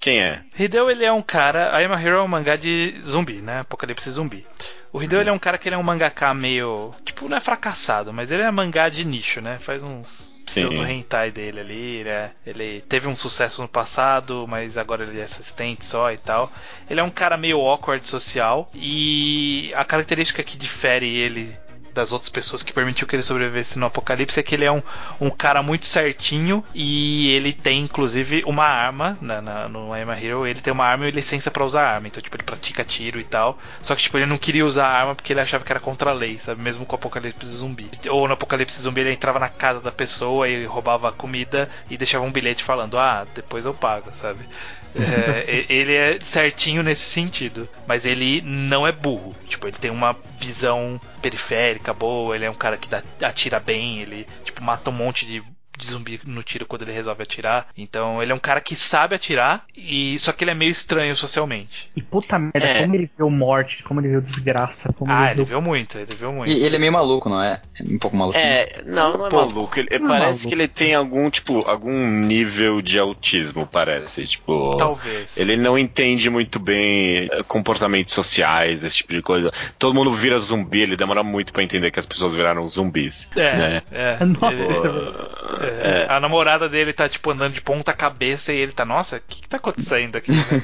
Quem 0.00 0.22
é? 0.22 0.40
Hideo, 0.58 0.90
ele 0.90 1.04
é 1.04 1.12
um 1.12 1.20
cara. 1.22 1.80
I 1.80 1.84
Am 1.84 1.92
a 1.94 2.00
Hero 2.02 2.16
é 2.16 2.22
um 2.22 2.28
mangá 2.28 2.56
de 2.56 2.98
zumbi, 3.04 3.34
né? 3.42 3.60
Apocalipse 3.60 4.10
zumbi. 4.10 4.46
O 4.92 5.00
Hideo, 5.02 5.20
ele 5.20 5.30
é 5.30 5.32
um 5.32 5.38
cara 5.38 5.56
que 5.56 5.68
ele 5.68 5.76
é 5.76 5.78
um 5.78 5.82
mangaká 5.84 6.34
meio. 6.34 6.92
Tipo, 7.04 7.28
não 7.28 7.36
é 7.36 7.40
fracassado, 7.40 8.12
mas 8.12 8.30
ele 8.32 8.42
é 8.42 8.50
mangá 8.50 8.88
de 8.88 9.04
nicho, 9.04 9.40
né? 9.40 9.56
Faz 9.60 9.82
uns 9.84 10.42
pseudo 10.46 10.84
hentai 10.84 11.30
dele 11.30 11.60
ali. 11.60 11.96
Ele, 12.00 12.08
é- 12.08 12.30
ele 12.44 12.80
teve 12.88 13.06
um 13.06 13.14
sucesso 13.14 13.62
no 13.62 13.68
passado, 13.68 14.46
mas 14.48 14.76
agora 14.76 15.04
ele 15.04 15.20
é 15.20 15.22
assistente 15.24 15.84
só 15.84 16.10
e 16.10 16.16
tal. 16.18 16.50
Ele 16.88 16.98
é 16.98 17.04
um 17.04 17.10
cara 17.10 17.36
meio 17.36 17.60
awkward 17.60 18.04
social. 18.04 18.68
E 18.74 19.72
a 19.76 19.84
característica 19.84 20.42
que 20.42 20.58
difere 20.58 21.06
ele 21.16 21.56
das 22.00 22.12
outras 22.12 22.28
pessoas 22.30 22.62
que 22.62 22.72
permitiu 22.72 23.06
que 23.06 23.14
ele 23.14 23.22
sobrevivesse 23.22 23.78
no 23.78 23.86
apocalipse 23.86 24.40
é 24.40 24.42
que 24.42 24.54
ele 24.54 24.64
é 24.64 24.72
um, 24.72 24.82
um 25.20 25.30
cara 25.30 25.62
muito 25.62 25.86
certinho 25.86 26.64
e 26.74 27.30
ele 27.32 27.52
tem 27.52 27.80
inclusive 27.82 28.42
uma 28.46 28.64
arma 28.66 29.18
na, 29.20 29.40
na- 29.42 29.68
no 29.68 29.94
I 29.94 30.02
Am 30.02 30.10
a 30.10 30.18
Hero, 30.20 30.46
ele 30.46 30.60
tem 30.60 30.72
uma 30.72 30.84
arma 30.86 31.06
e 31.06 31.10
licença 31.10 31.50
pra 31.50 31.64
usar 31.64 31.86
arma, 31.86 32.06
então 32.08 32.22
tipo 32.22 32.36
ele 32.36 32.42
pratica 32.42 32.82
tiro 32.84 33.20
e 33.20 33.24
tal. 33.24 33.58
Só 33.82 33.94
que 33.94 34.02
tipo 34.02 34.16
ele 34.18 34.26
não 34.26 34.38
queria 34.38 34.64
usar 34.64 34.86
arma 34.86 35.14
porque 35.14 35.32
ele 35.32 35.40
achava 35.40 35.64
que 35.64 35.72
era 35.72 35.80
contra 35.80 36.10
a 36.10 36.14
lei, 36.14 36.38
sabe? 36.38 36.60
Mesmo 36.62 36.86
com 36.86 36.94
o 36.94 36.98
apocalipse 36.98 37.46
zumbi. 37.46 37.90
Ou 38.08 38.26
no 38.26 38.34
apocalipse 38.34 38.80
zumbi 38.80 39.00
ele 39.02 39.12
entrava 39.12 39.38
na 39.38 39.48
casa 39.48 39.80
da 39.80 39.92
pessoa 39.92 40.48
e 40.48 40.64
roubava 40.64 41.08
a 41.08 41.12
comida 41.12 41.68
e 41.90 41.96
deixava 41.96 42.24
um 42.24 42.32
bilhete 42.32 42.64
falando: 42.64 42.98
"Ah, 42.98 43.26
depois 43.34 43.64
eu 43.66 43.74
pago", 43.74 44.10
sabe? 44.14 44.40
É, 44.94 45.66
ele 45.68 45.94
é 45.94 46.18
certinho 46.20 46.82
nesse 46.82 47.02
sentido, 47.02 47.68
mas 47.86 48.04
ele 48.04 48.40
não 48.42 48.86
é 48.86 48.92
burro. 48.92 49.34
Tipo, 49.46 49.66
ele 49.68 49.76
tem 49.76 49.90
uma 49.90 50.16
visão 50.38 51.00
periférica 51.22 51.92
boa, 51.94 52.34
ele 52.34 52.44
é 52.44 52.50
um 52.50 52.54
cara 52.54 52.76
que 52.76 52.88
dá- 52.88 53.02
atira 53.22 53.60
bem, 53.60 54.00
ele 54.00 54.26
tipo 54.44 54.62
mata 54.62 54.90
um 54.90 54.92
monte 54.94 55.26
de, 55.26 55.42
de 55.80 55.86
zumbi 55.86 56.20
no 56.24 56.42
tiro 56.42 56.66
quando 56.66 56.82
ele 56.82 56.92
resolve 56.92 57.22
atirar. 57.22 57.66
Então, 57.76 58.22
ele 58.22 58.32
é 58.32 58.34
um 58.34 58.38
cara 58.38 58.60
que 58.60 58.76
sabe 58.76 59.14
atirar 59.14 59.64
e 59.76 60.18
só 60.18 60.32
que 60.32 60.44
ele 60.44 60.50
é 60.50 60.54
meio 60.54 60.70
estranho 60.70 61.14
socialmente. 61.16 61.90
E 61.96 62.02
puta 62.02 62.38
merda, 62.38 62.58
É. 62.66 62.82
como 62.82 62.94
ele 62.94 63.10
viu 63.16 63.30
morte, 63.30 63.82
como 63.82 64.00
ele 64.00 64.08
viu 64.08 64.20
desgraça, 64.20 64.92
como 64.92 65.10
Ah, 65.10 65.22
ele 65.22 65.30
ele 65.30 65.36
viu. 65.44 65.46
viu 65.46 65.62
muito, 65.62 65.98
ele 65.98 66.14
viu 66.14 66.32
muito. 66.32 66.50
E 66.52 66.62
ele 66.62 66.76
é 66.76 66.78
meio 66.78 66.92
maluco, 66.92 67.28
não 67.28 67.42
é? 67.42 67.60
É 67.78 67.82
Um 67.84 67.98
pouco 67.98 68.16
maluco. 68.16 68.38
É, 68.38 68.82
não, 68.86 69.16
não 69.16 69.26
é 69.26 69.30
Pouco. 69.30 69.46
maluco. 69.54 69.78
Ele, 69.80 69.98
Não 69.98 70.06
é 70.14 70.18
parece 70.18 70.26
maluco. 70.40 70.48
que 70.48 70.54
ele 70.54 70.68
tem 70.68 70.94
algum, 70.94 71.30
tipo, 71.30 71.60
algum 71.68 72.06
nível 72.06 72.80
de 72.82 72.98
autismo, 72.98 73.66
parece. 73.66 74.26
Tipo. 74.26 74.76
Talvez. 74.76 75.36
Ele 75.36 75.56
não 75.56 75.78
entende 75.78 76.28
muito 76.30 76.58
bem 76.58 77.28
eh, 77.30 77.42
comportamentos 77.48 78.12
sociais, 78.14 78.84
esse 78.84 78.98
tipo 78.98 79.12
de 79.12 79.22
coisa. 79.22 79.52
Todo 79.78 79.94
mundo 79.94 80.12
vira 80.12 80.38
zumbi, 80.38 80.80
ele 80.82 80.96
demora 80.96 81.22
muito 81.22 81.52
pra 81.52 81.62
entender 81.62 81.90
que 81.90 81.98
as 81.98 82.06
pessoas 82.06 82.32
viraram 82.32 82.66
zumbis. 82.66 83.28
É, 83.36 83.56
né? 83.56 83.82
é. 83.92 84.24
Nossa, 84.24 84.72
isso 84.72 84.86
é. 84.86 84.90
É. 85.70 86.06
A 86.08 86.18
namorada 86.20 86.68
dele 86.68 86.92
tá, 86.92 87.08
tipo, 87.08 87.30
andando 87.30 87.52
de 87.54 87.60
ponta 87.60 87.92
cabeça 87.92 88.52
e 88.52 88.58
ele 88.58 88.72
tá, 88.72 88.84
nossa, 88.84 89.16
o 89.16 89.20
que, 89.28 89.42
que 89.42 89.48
tá 89.48 89.56
acontecendo 89.58 90.16
aqui? 90.16 90.32
né? 90.32 90.62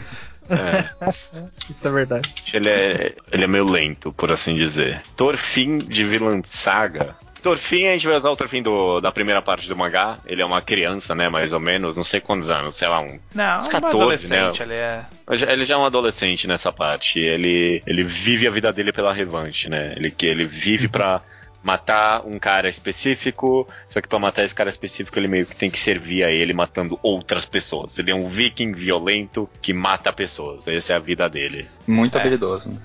É. 0.49 1.07
Isso 1.74 1.89
é 1.89 1.91
verdade. 1.93 2.33
Ele 2.53 2.69
é, 2.69 3.15
ele 3.33 3.45
é 3.45 3.47
meio 3.49 3.65
lento, 3.69 4.12
por 4.12 4.31
assim 4.31 4.55
dizer. 4.55 5.03
Torfin 5.16 5.78
de 5.78 6.05
Vinland 6.05 6.49
Saga. 6.49 7.16
Torfin, 7.43 7.87
a 7.87 7.93
gente 7.93 8.07
vai 8.09 8.16
usar 8.16 8.31
o 8.31 8.37
Torfin 8.37 8.61
do, 8.62 9.01
da 9.01 9.12
primeira 9.12 9.41
parte 9.41 9.69
do 9.69 9.77
mangá. 9.77 10.19
Ele 10.27 10.43
é 10.43 10.45
uma 10.45 10.61
criança, 10.61 11.15
né? 11.15 11.28
Mais 11.28 11.53
ou 11.53 11.61
menos, 11.61 11.97
não 11.97 12.03
sei 12.03 12.20
quantos 12.20 12.51
anos, 12.51 12.74
sei 12.74 12.89
lá, 12.89 13.01
um. 13.01 13.20
Não, 13.33 13.59
Uns 13.59 13.69
um 13.69 13.70
14, 13.70 13.97
adolescente, 13.97 14.59
né? 14.61 14.65
ele 14.66 14.74
é. 14.74 15.37
Já- 15.37 15.53
Ele 15.53 15.65
já 15.65 15.74
é 15.74 15.78
um 15.78 15.85
adolescente 15.85 16.49
nessa 16.49 16.73
parte. 16.73 17.20
Ele, 17.20 17.83
ele 17.87 18.03
vive 18.03 18.49
a 18.49 18.51
vida 18.51 18.73
dele 18.73 18.93
pela 18.93 19.12
revanche, 19.12 19.69
né? 19.69 19.95
Ele, 19.97 20.11
que 20.11 20.27
ele 20.27 20.45
vive 20.45 20.89
pra 20.89 21.20
matar 21.67 22.25
um 22.25 22.39
cara 22.39 22.69
específico, 22.69 23.69
só 23.89 24.01
que 24.01 24.07
pra 24.07 24.21
matar 24.21 24.45
esse 24.45 24.55
cara 24.55 24.71
específico 24.71 25.19
ele 25.19 25.27
meio 25.27 25.45
que 25.45 25.57
tem 25.57 25.69
que 25.69 25.79
servir 25.81 26.23
a 26.23 26.31
ele 26.31 26.53
matando 26.55 26.97
outras 27.03 27.45
pessoas. 27.45 27.99
Ele 27.99 28.13
é 28.13 28.15
um 28.15 28.29
viking 28.29 28.71
violento 28.73 29.51
que 29.61 29.73
mata 29.73 30.13
pessoas. 30.13 30.69
Essa 30.69 30.93
é 30.93 30.97
a 30.97 31.01
vida 31.01 31.29
dele. 31.29 31.67
Muito 31.87 32.17
É. 32.17 32.21
habilidoso. 32.21 32.71
né? 32.71 32.79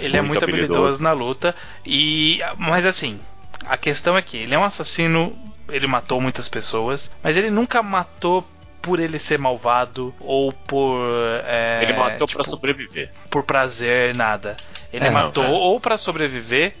Ele 0.00 0.16
é 0.16 0.20
Muito 0.22 0.28
muito 0.40 0.44
habilidoso. 0.44 0.72
habilidoso 0.80 1.02
na 1.02 1.12
luta. 1.12 1.54
E. 1.84 2.40
Mas 2.56 2.86
assim, 2.86 3.20
a 3.66 3.76
questão 3.76 4.16
é 4.16 4.22
que 4.22 4.38
ele 4.38 4.54
é 4.54 4.58
um 4.58 4.64
assassino, 4.64 5.36
ele 5.68 5.86
matou 5.86 6.18
muitas 6.18 6.48
pessoas, 6.48 7.12
mas 7.22 7.36
ele 7.36 7.50
nunca 7.50 7.82
matou 7.82 8.42
por 8.80 8.98
ele 8.98 9.18
ser 9.18 9.38
malvado 9.38 10.14
ou 10.18 10.50
por. 10.52 10.98
é, 11.44 11.80
ele 11.82 11.92
matou 11.92 12.26
tipo, 12.26 12.42
pra 12.42 12.50
sobreviver. 12.50 13.10
por 13.28 13.42
prazer, 13.44 14.14
nada. 14.16 14.56
Ele 14.90 15.04
É, 15.06 15.10
matou 15.10 15.44
não, 15.44 15.50
é. 15.50 15.58
ou 15.58 15.78
pra 15.78 15.96
sobreviver 15.98 16.74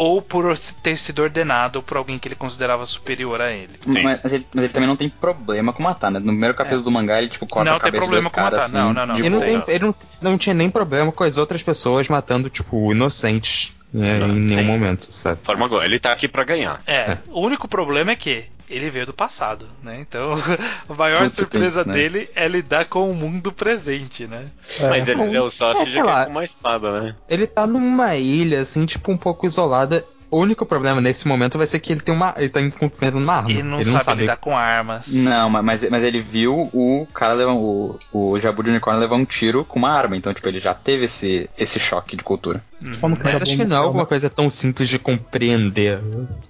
ou 0.00 0.22
por 0.22 0.58
ter 0.82 0.96
sido 0.96 1.20
ordenado 1.20 1.82
por 1.82 1.98
alguém 1.98 2.18
que 2.18 2.26
ele 2.26 2.34
considerava 2.34 2.86
superior 2.86 3.38
a 3.38 3.52
ele. 3.52 3.74
Mas, 3.84 4.02
mas 4.22 4.32
ele, 4.32 4.46
mas 4.54 4.64
ele 4.64 4.72
também 4.72 4.88
não 4.88 4.96
tem 4.96 5.10
problema 5.10 5.74
com 5.74 5.82
matar, 5.82 6.10
né? 6.10 6.18
No 6.18 6.28
primeiro 6.28 6.54
capítulo 6.54 6.82
do 6.82 6.90
mangá 6.90 7.18
ele, 7.18 7.28
tipo, 7.28 7.46
corta 7.46 7.68
Não 7.68 7.76
a 7.76 7.80
cabeça 7.80 8.06
dos 8.06 8.28
caras, 8.28 8.62
assim, 8.62 8.78
Não, 8.78 8.94
não, 8.94 9.08
não. 9.08 9.14
de 9.14 9.26
E 9.26 9.28
não 9.28 9.40
tem, 9.40 9.62
ele 9.68 9.84
não, 9.84 9.94
não 10.22 10.38
tinha 10.38 10.54
nem 10.54 10.70
problema 10.70 11.12
com 11.12 11.22
as 11.22 11.36
outras 11.36 11.62
pessoas 11.62 12.08
matando, 12.08 12.48
tipo, 12.48 12.90
inocentes. 12.90 13.76
É, 13.94 14.18
Não, 14.18 14.28
em 14.36 14.40
nenhum 14.40 14.60
sim. 14.60 14.64
momento, 14.64 15.12
sabe? 15.12 15.40
Forma 15.42 15.64
agora. 15.66 15.84
Ele 15.84 15.98
tá 15.98 16.12
aqui 16.12 16.28
pra 16.28 16.44
ganhar. 16.44 16.80
É, 16.86 17.18
o 17.28 17.40
único 17.40 17.66
problema 17.66 18.12
é 18.12 18.16
que 18.16 18.44
ele 18.68 18.88
veio 18.88 19.06
do 19.06 19.12
passado, 19.12 19.66
né? 19.82 19.98
Então, 20.00 20.34
a 20.88 20.94
maior 20.94 21.18
Tudo 21.18 21.30
surpresa 21.30 21.80
isso, 21.80 21.88
né? 21.88 21.94
dele 21.94 22.28
é 22.36 22.46
lidar 22.46 22.84
com 22.84 23.10
o 23.10 23.14
mundo 23.14 23.50
presente, 23.52 24.28
né? 24.28 24.46
Mas 24.88 25.08
ele 25.08 25.28
deu 25.28 25.50
sorte 25.50 25.82
É, 25.82 25.84
de 25.86 26.02
lá. 26.02 26.22
é 26.22 26.24
com 26.26 26.30
uma 26.30 26.44
espada, 26.44 27.00
né? 27.00 27.16
Ele 27.28 27.48
tá 27.48 27.66
numa 27.66 28.14
ilha, 28.16 28.60
assim, 28.60 28.86
tipo, 28.86 29.10
um 29.10 29.16
pouco 29.16 29.44
isolada. 29.44 30.04
O 30.30 30.38
único 30.38 30.64
problema 30.64 31.00
nesse 31.00 31.26
momento 31.26 31.58
vai 31.58 31.66
ser 31.66 31.80
que 31.80 31.92
ele 31.92 32.00
tem 32.00 32.14
uma. 32.14 32.34
Ele 32.36 32.48
tá 32.48 32.60
enfrentando 32.60 33.18
uma 33.18 33.34
arma. 33.34 33.50
Ele 33.50 33.62
não, 33.62 33.82
sabe, 34.00 34.20
lidar 34.20 34.36
com 34.36 34.56
armas. 34.56 35.02
Não, 35.08 35.50
ma- 35.50 35.62
mas, 35.62 35.88
mas 35.90 36.04
ele 36.04 36.20
viu 36.20 36.70
o 36.72 37.06
cara 37.12 37.34
levar. 37.34 37.52
O, 37.54 37.98
o 38.12 38.38
Jabu 38.38 38.62
de 38.62 38.70
Unicórnio 38.70 39.00
levar 39.00 39.16
um 39.16 39.24
tiro 39.24 39.64
com 39.64 39.78
uma 39.78 39.90
arma. 39.90 40.16
Então, 40.16 40.32
tipo, 40.32 40.46
ele 40.48 40.60
já 40.60 40.72
teve 40.72 41.06
esse, 41.06 41.50
esse 41.58 41.80
choque 41.80 42.16
de 42.16 42.22
cultura. 42.22 42.62
Que 42.78 42.86
Mas 43.24 43.42
acho 43.42 43.56
que 43.56 43.64
não 43.64 43.64
é 43.64 43.68
morrendo? 43.68 43.74
alguma 43.76 44.06
coisa 44.06 44.30
tão 44.30 44.48
simples 44.48 44.88
de 44.88 44.98
compreender. 44.98 46.00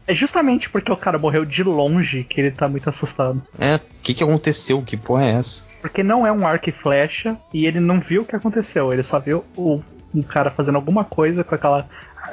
É 0.06 0.14
justamente 0.14 0.68
porque 0.68 0.92
o 0.92 0.96
cara 0.96 1.18
morreu 1.18 1.44
de 1.44 1.62
longe 1.62 2.24
que 2.24 2.40
ele 2.40 2.50
tá 2.50 2.68
muito 2.68 2.88
assustado. 2.88 3.42
É, 3.58 3.76
o 3.76 3.80
que 4.02 4.14
que 4.14 4.22
aconteceu? 4.22 4.82
Que 4.82 4.96
porra 4.96 5.24
é 5.24 5.30
essa? 5.32 5.64
Porque 5.80 6.02
não 6.02 6.26
é 6.26 6.30
um 6.32 6.46
arco 6.46 6.68
e 6.68 6.72
flecha 6.72 7.36
e 7.52 7.66
ele 7.66 7.80
não 7.80 8.00
viu 8.00 8.22
o 8.22 8.24
que 8.24 8.36
aconteceu. 8.36 8.92
Ele 8.92 9.02
só 9.02 9.18
viu 9.18 9.44
o, 9.56 9.80
um 10.14 10.22
cara 10.22 10.50
fazendo 10.50 10.76
alguma 10.76 11.04
coisa 11.04 11.42
com 11.42 11.54
aquela 11.54 11.88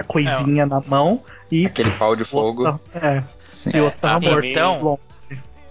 coisinha 0.07 0.65
na 0.65 0.81
mão 0.81 1.21
e. 1.51 1.65
Aquele 1.65 1.91
pau 1.91 2.15
de 2.15 2.23
fogo. 2.23 2.79
É, 2.95 3.23
Sim. 3.47 3.71
e 3.73 3.79
o 3.79 3.85
outro 3.85 3.99
tava 3.99 4.19
pra 4.19 4.29
morto. 4.31 4.43
mim- 4.45 4.51
Então, 4.51 4.99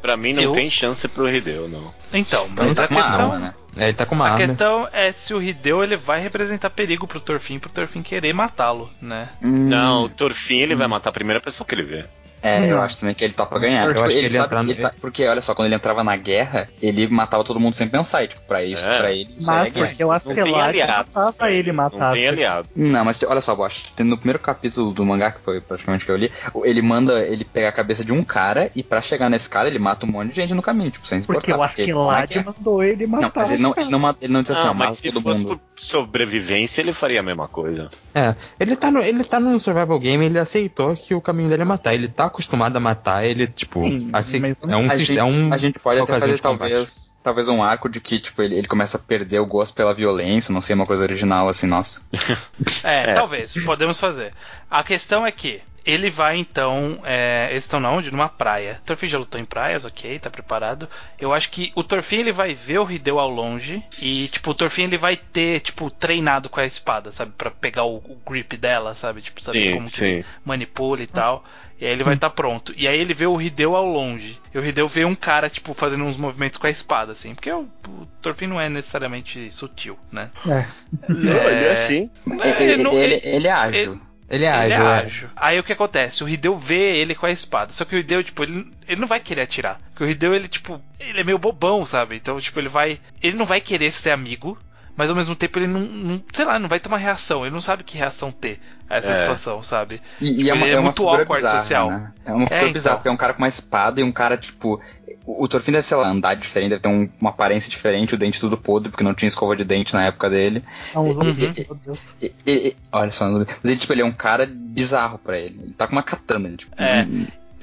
Pra 0.03 0.17
mim 0.17 0.33
não 0.33 0.43
Eu- 0.43 0.53
tem 0.53 0.71
chance 0.71 1.09
pro 1.09 1.29
Hideo, 1.29 1.67
não. 1.69 1.93
Então, 2.13 2.45
Ele 2.45 2.69
mas 2.69 2.79
a 2.79 2.83
tá 2.83 2.89
com 2.89 2.95
uma 2.95 3.03
questão, 3.09 3.33
arma, 3.33 3.39
né? 3.39 3.55
É, 3.79 3.85
ele 3.85 3.93
tá 3.95 4.07
com 4.07 4.15
uma 4.15 4.25
a 4.27 4.33
arma. 4.33 4.47
questão 4.47 4.89
é 4.93 5.13
se 5.13 5.35
o 5.35 5.43
Hideo 5.43 5.83
ele 5.85 5.97
vai 5.97 6.21
representar 6.21 6.71
perigo 6.71 7.07
pro 7.07 7.21
Torfin, 7.21 7.59
pro 7.59 7.71
Torfin 7.71 8.03
querer 8.03 8.33
matá-lo, 8.33 8.91
né? 9.03 9.29
Hum, 9.43 9.69
Não, 9.69 10.05
o 10.05 10.09
Torfin 10.09 10.59
ele 10.61 10.75
vai 10.75 10.87
matar 10.87 11.11
a 11.11 11.13
primeira 11.13 11.41
pessoa 11.41 11.67
que 11.67 11.75
ele 11.75 11.83
vê. 11.83 12.05
É, 12.43 12.71
eu 12.71 12.77
Não. 12.77 12.83
acho 12.83 13.01
também 13.01 13.13
que 13.15 13.25
ele 13.25 13.33
topa 13.33 13.59
ganhar. 13.59 13.85
Eu 13.87 13.89
Tipo, 13.95 14.05
acho 14.05 14.13
que 14.15 14.21
ele 14.21 14.31
sabe 14.31 14.45
entra 14.45 14.63
no- 14.63 14.71
ele 14.71 14.81
tá- 14.81 14.93
Porque, 15.01 15.27
olha 15.27 15.41
só, 15.41 15.53
quando 15.53 15.67
ele 15.67 15.75
entrava 15.75 16.05
na 16.05 16.15
guerra, 16.15 16.69
ele 16.81 17.09
matava 17.09 17.43
todo 17.43 17.59
mundo 17.59 17.75
sem 17.75 17.89
pensar. 17.89 18.23
E, 18.23 18.29
tipo, 18.29 18.43
pra 18.43 18.63
isso, 18.63 18.87
É. 18.87 18.99
pra 18.99 19.11
ele, 19.11 19.35
isso 19.37 19.47
Mas 19.51 19.71
é 19.73 19.75
guerra. 19.75 19.87
porque 19.89 20.05
eu 20.05 20.13
acho 20.13 20.29
que 20.29 20.43
lá 20.45 20.65
aliado. 20.67 21.09
matava 21.13 21.51
ele 21.51 21.73
matar. 21.73 21.99
Não 21.99 22.11
tem 22.13 22.29
aliado. 22.29 22.69
Não, 22.77 23.05
mas 23.05 23.21
olha 23.25 23.41
só, 23.41 23.53
Bosch, 23.57 23.91
tem 23.97 24.07
no 24.07 24.17
primeiro 24.17 24.39
capítulo 24.39 24.93
do 24.93 25.05
mangá, 25.05 25.33
que 25.33 25.41
foi 25.41 25.61
praticamente 25.61 26.05
o 26.05 26.07
que 26.07 26.13
eu 26.13 26.17
li, 26.17 26.31
ele 26.63 26.83
manda 26.83 27.21
ele 27.27 27.43
pegar 27.45 27.71
a 27.71 27.73
cabeça 27.73 28.05
de 28.05 28.13
um 28.13 28.23
cara 28.23 28.71
e 28.77 28.83
pra 28.83 29.01
chegar 29.01 29.29
nesse 29.29 29.49
cara 29.51 29.67
ele 29.67 29.79
mata 29.81 30.07
um 30.07 30.11
monte 30.11 30.29
de 30.29 30.37
gente 30.37 30.55
no 30.55 30.63
caminho, 30.63 30.91
tipo, 30.93 31.07
sem 31.09 31.23
se 31.23 31.27
Porque 31.27 31.51
importar. 31.51 31.75
o 31.79 31.81
ele 31.83 31.93
na 32.05 32.19
Askeladd 32.21 32.33
guerra. 32.35 32.55
mandou 32.57 32.83
ele 32.85 33.07
matar. 33.07 33.23
Não, 33.27 33.33
mas 33.35 33.53
ele 33.53 33.63
não, 33.63 33.75
ele 33.77 33.91
não, 33.91 34.17
ele 34.21 34.33
não 34.33 34.43
diz 34.43 34.51
assim, 34.53 34.67
Ah, 34.69 34.71
ó, 34.71 34.75
mas 34.75 34.99
se 34.99 35.11
todo 35.13 35.23
fosse 35.23 35.43
mundo. 35.43 35.59
por 35.59 35.83
sobrevivência, 35.83 36.81
ele 36.81 36.93
faria 36.93 37.21
a 37.21 37.23
mesma 37.23 37.49
coisa. 37.49 37.89
É, 38.15 38.35
ele 38.59 38.77
tá, 38.77 38.91
no, 38.91 39.01
ele 39.01 39.25
tá 39.25 39.39
num 39.41 39.59
survival 39.59 39.99
game, 39.99 40.25
ele 40.25 40.39
aceitou 40.39 40.95
que 40.97 41.15
o 41.15 41.21
caminho 41.21 41.49
dele 41.49 41.63
é 41.63 41.65
matar. 41.65 41.95
Ele 41.95 42.09
tá 42.09 42.27
acostumado 42.27 42.77
a 42.77 42.81
matar, 42.81 43.25
ele, 43.25 43.47
tipo, 43.47 43.81
Sim, 43.85 44.11
assim, 44.13 44.41
é 44.69 44.77
um 44.77 44.87
a, 44.87 44.91
sistema. 44.91 44.97
gente, 44.97 45.19
É 45.19 45.25
um, 45.25 45.53
a 45.53 45.57
gente 45.59 45.79
pode 45.79 46.01
até 46.01 46.13
fazer 46.13 46.39
talvez, 46.41 47.15
talvez 47.23 47.49
um 47.49 47.63
arco 47.63 47.89
de 47.89 48.01
que, 48.01 48.19
tipo, 48.19 48.43
ele, 48.43 48.57
ele 48.57 48.67
começa 48.69 48.97
a 48.97 49.01
perder 49.01 49.41
o 49.41 49.47
gosto 49.47 49.75
pela 49.75 49.93
violência, 49.95 50.53
não 50.53 50.61
sei, 50.61 50.75
uma 50.75 50.87
coisa 50.87 51.03
original 51.03 51.49
assim, 51.49 51.67
nossa. 51.67 52.03
É, 52.85 53.15
talvez, 53.15 53.53
podemos 53.65 53.99
fazer. 54.01 54.33
A 54.71 54.83
questão 54.83 55.27
é 55.27 55.31
que 55.33 55.61
ele 55.87 56.11
vai 56.11 56.37
então. 56.37 56.99
É, 57.05 57.49
eles 57.51 57.65
estão 57.65 57.79
na 57.81 57.91
onde? 57.91 58.11
Numa 58.11 58.29
praia. 58.29 58.79
O 58.83 58.87
Torfin 58.87 59.07
já 59.07 59.19
lutou 59.19 59.41
em 59.41 59.45
praias, 59.45 59.85
ok, 59.85 60.19
tá 60.19 60.29
preparado. 60.29 60.89
Eu 61.19 61.33
acho 61.33 61.51
que 61.51 61.73
o 61.75 61.85
Torfin 61.85 62.17
ele 62.17 62.33
vai 62.33 62.55
ver 62.55 62.79
o 62.79 62.91
Hideo 62.91 63.19
ao 63.19 63.31
longe. 63.31 63.83
E, 64.01 64.29
tipo, 64.29 64.51
o 64.51 64.55
Torfin 64.55 64.85
ele 64.85 64.99
vai 64.99 65.17
ter, 65.17 65.61
tipo, 65.61 65.91
treinado 65.91 66.49
com 66.49 66.61
a 66.61 66.67
espada, 66.67 67.13
sabe? 67.13 67.33
Pra 67.37 67.51
pegar 67.51 67.85
o, 67.85 67.97
o 67.97 68.19
grip 68.29 68.57
dela, 68.57 68.95
sabe? 68.95 69.23
Tipo, 69.23 69.43
saber 69.43 69.63
Sim, 69.69 69.73
como 69.75 69.87
que 69.91 69.97
sim. 69.97 70.25
manipula 70.45 71.03
e 71.03 71.07
tal. 71.07 71.45
E 71.79 71.85
aí 71.85 71.93
ele 71.93 72.03
vai 72.05 72.15
estar 72.15 72.31
pronto. 72.31 72.73
E 72.75 72.89
aí 72.89 72.99
ele 72.99 73.13
vê 73.13 73.27
o 73.27 73.39
Hideo 73.41 73.77
ao 73.77 73.85
longe. 73.87 74.41
E 74.55 74.59
o 74.59 74.65
Hideo 74.65 74.89
vê 74.89 75.05
um 75.05 75.15
cara, 75.15 75.51
tipo, 75.51 75.75
fazendo 75.75 76.05
uns 76.05 76.17
movimentos 76.17 76.59
com 76.59 76.67
a 76.67 76.71
espada, 76.71 77.13
assim. 77.13 77.35
Porque 77.35 77.53
o, 77.53 77.69
o 77.87 78.07
Torfin 78.23 78.47
não 78.47 78.59
é 78.59 78.69
necessariamente 78.71 79.51
sutil, 79.51 79.99
né? 80.11 80.31
É. 80.47 80.65
Não, 81.07 81.49
ele 81.51 81.65
é 81.67 81.73
assim. 81.73 82.11
É, 82.43 82.63
ele, 82.63 82.83
não- 82.83 82.95
ele, 82.99 83.21
ele 83.23 83.47
é 83.47 83.53
ágil. 83.53 84.01
Ele 84.29 84.45
é 84.45 84.65
Ele 84.65 84.75
é 84.75 84.77
ágil, 84.77 84.87
é. 84.87 84.99
ágil. 84.99 85.31
Aí 85.37 85.59
o 85.59 85.63
que 85.63 85.73
acontece? 85.73 86.25
O 86.25 86.29
Hideo 86.29 86.57
vê 86.57 86.97
ele 86.97 87.15
com 87.15 87.27
a 87.27 87.31
espada. 87.31 87.73
Só 87.73 87.85
que 87.85 87.95
o 87.95 87.99
Hideo, 87.99 88.25
tipo, 88.25 88.43
ele, 88.43 88.71
ele 88.89 89.01
não 89.01 89.07
vai 89.07 89.21
querer 89.21 89.43
atirar. 89.43 89.81
Porque 89.91 90.05
o 90.05 90.09
Hideo, 90.09 90.35
ele, 90.35 90.49
tipo, 90.49 90.83
ele 90.99 91.21
é 91.21 91.25
meio 91.25 91.39
bobão, 91.39 91.87
sabe? 91.87 92.17
Então, 92.17 92.41
tipo, 92.41 92.59
ele 92.59 92.69
vai. 92.69 93.01
Ele 93.23 93.37
não 93.37 93.47
vai 93.47 93.61
querer 93.61 93.93
ser 93.93 94.11
amigo. 94.11 94.59
Mas 94.97 95.11
ao 95.11 95.17
mesmo 95.17 95.37
tempo 95.37 95.59
ele 95.59 95.67
não, 95.67 95.81
não- 95.81 96.23
sei 96.33 96.45
lá, 96.45 96.59
não 96.59 96.69
vai 96.69 96.81
ter 96.81 96.89
uma 96.89 96.97
reação. 96.99 97.45
Ele 97.45 97.53
não 97.55 97.61
sabe 97.61 97.85
que 97.85 97.99
reação 97.99 98.33
ter 98.33 98.59
a 98.89 98.97
essa 98.97 99.13
É. 99.13 99.17
situação, 99.17 99.63
sabe? 99.63 100.01
E, 100.21 100.27
e 100.31 100.37
Tipo, 100.39 100.49
é 100.51 100.53
uma, 100.55 100.67
ele 100.67 100.71
é 100.71 100.77
é 100.77 100.79
uma 100.79 100.85
muito 100.85 101.03
awkward 101.09 101.35
bizarra, 101.35 101.59
social. 101.59 101.91
Né? 101.91 102.13
É 102.25 102.33
uma 102.33 102.47
figura 102.47 102.61
então. 102.63 102.73
bizarra, 102.73 102.97
porque 102.97 103.09
é 103.09 103.13
um 103.13 103.17
cara 103.17 103.35
com 103.35 103.39
uma 103.43 103.49
espada 103.49 104.01
e 104.01 104.05
um 104.05 104.13
cara, 104.13 104.37
tipo. 104.37 104.81
O, 105.27 105.43
o 105.45 105.49
Torfin 105.49 105.73
deve, 105.73 105.85
sei 105.87 105.97
lá, 105.97 106.09
andar 106.09 106.35
diferente, 106.37 106.71
deve 106.71 106.83
ter 106.83 106.89
um- 106.89 107.09
uma 107.21 107.31
aparência 107.31 107.69
diferente, 107.69 108.15
o 108.15 108.17
dente 108.17 108.39
tudo 108.41 108.57
podre, 108.57 108.89
porque 108.91 109.03
não 109.03 109.13
tinha 109.13 109.27
escova 109.27 109.57
de 109.57 109.65
dente 109.65 109.93
na 109.93 110.05
época 110.07 110.31
dele. 110.31 110.63
É 110.95 110.99
um 110.99 111.13
zumbi, 111.13 111.53
meu 111.69 111.77
Deus. 111.85 111.99
E- 112.23 112.33
e- 112.47 112.53
e- 112.69 112.77
olha 112.93 113.11
só, 113.11 113.29
mas 113.29 113.47
ele, 113.65 113.77
tipo, 113.77 113.93
ele 113.93 114.03
é 114.03 114.05
um 114.05 114.13
cara 114.13 114.49
bizarro 114.49 115.19
pra 115.19 115.37
ele. 115.39 115.59
Ele 115.65 115.75
tá 115.75 115.87
com 115.87 115.93
uma 115.93 116.03
katana, 116.05 116.47
ele, 116.49 116.57
tipo, 116.57 116.73
É. 116.81 117.01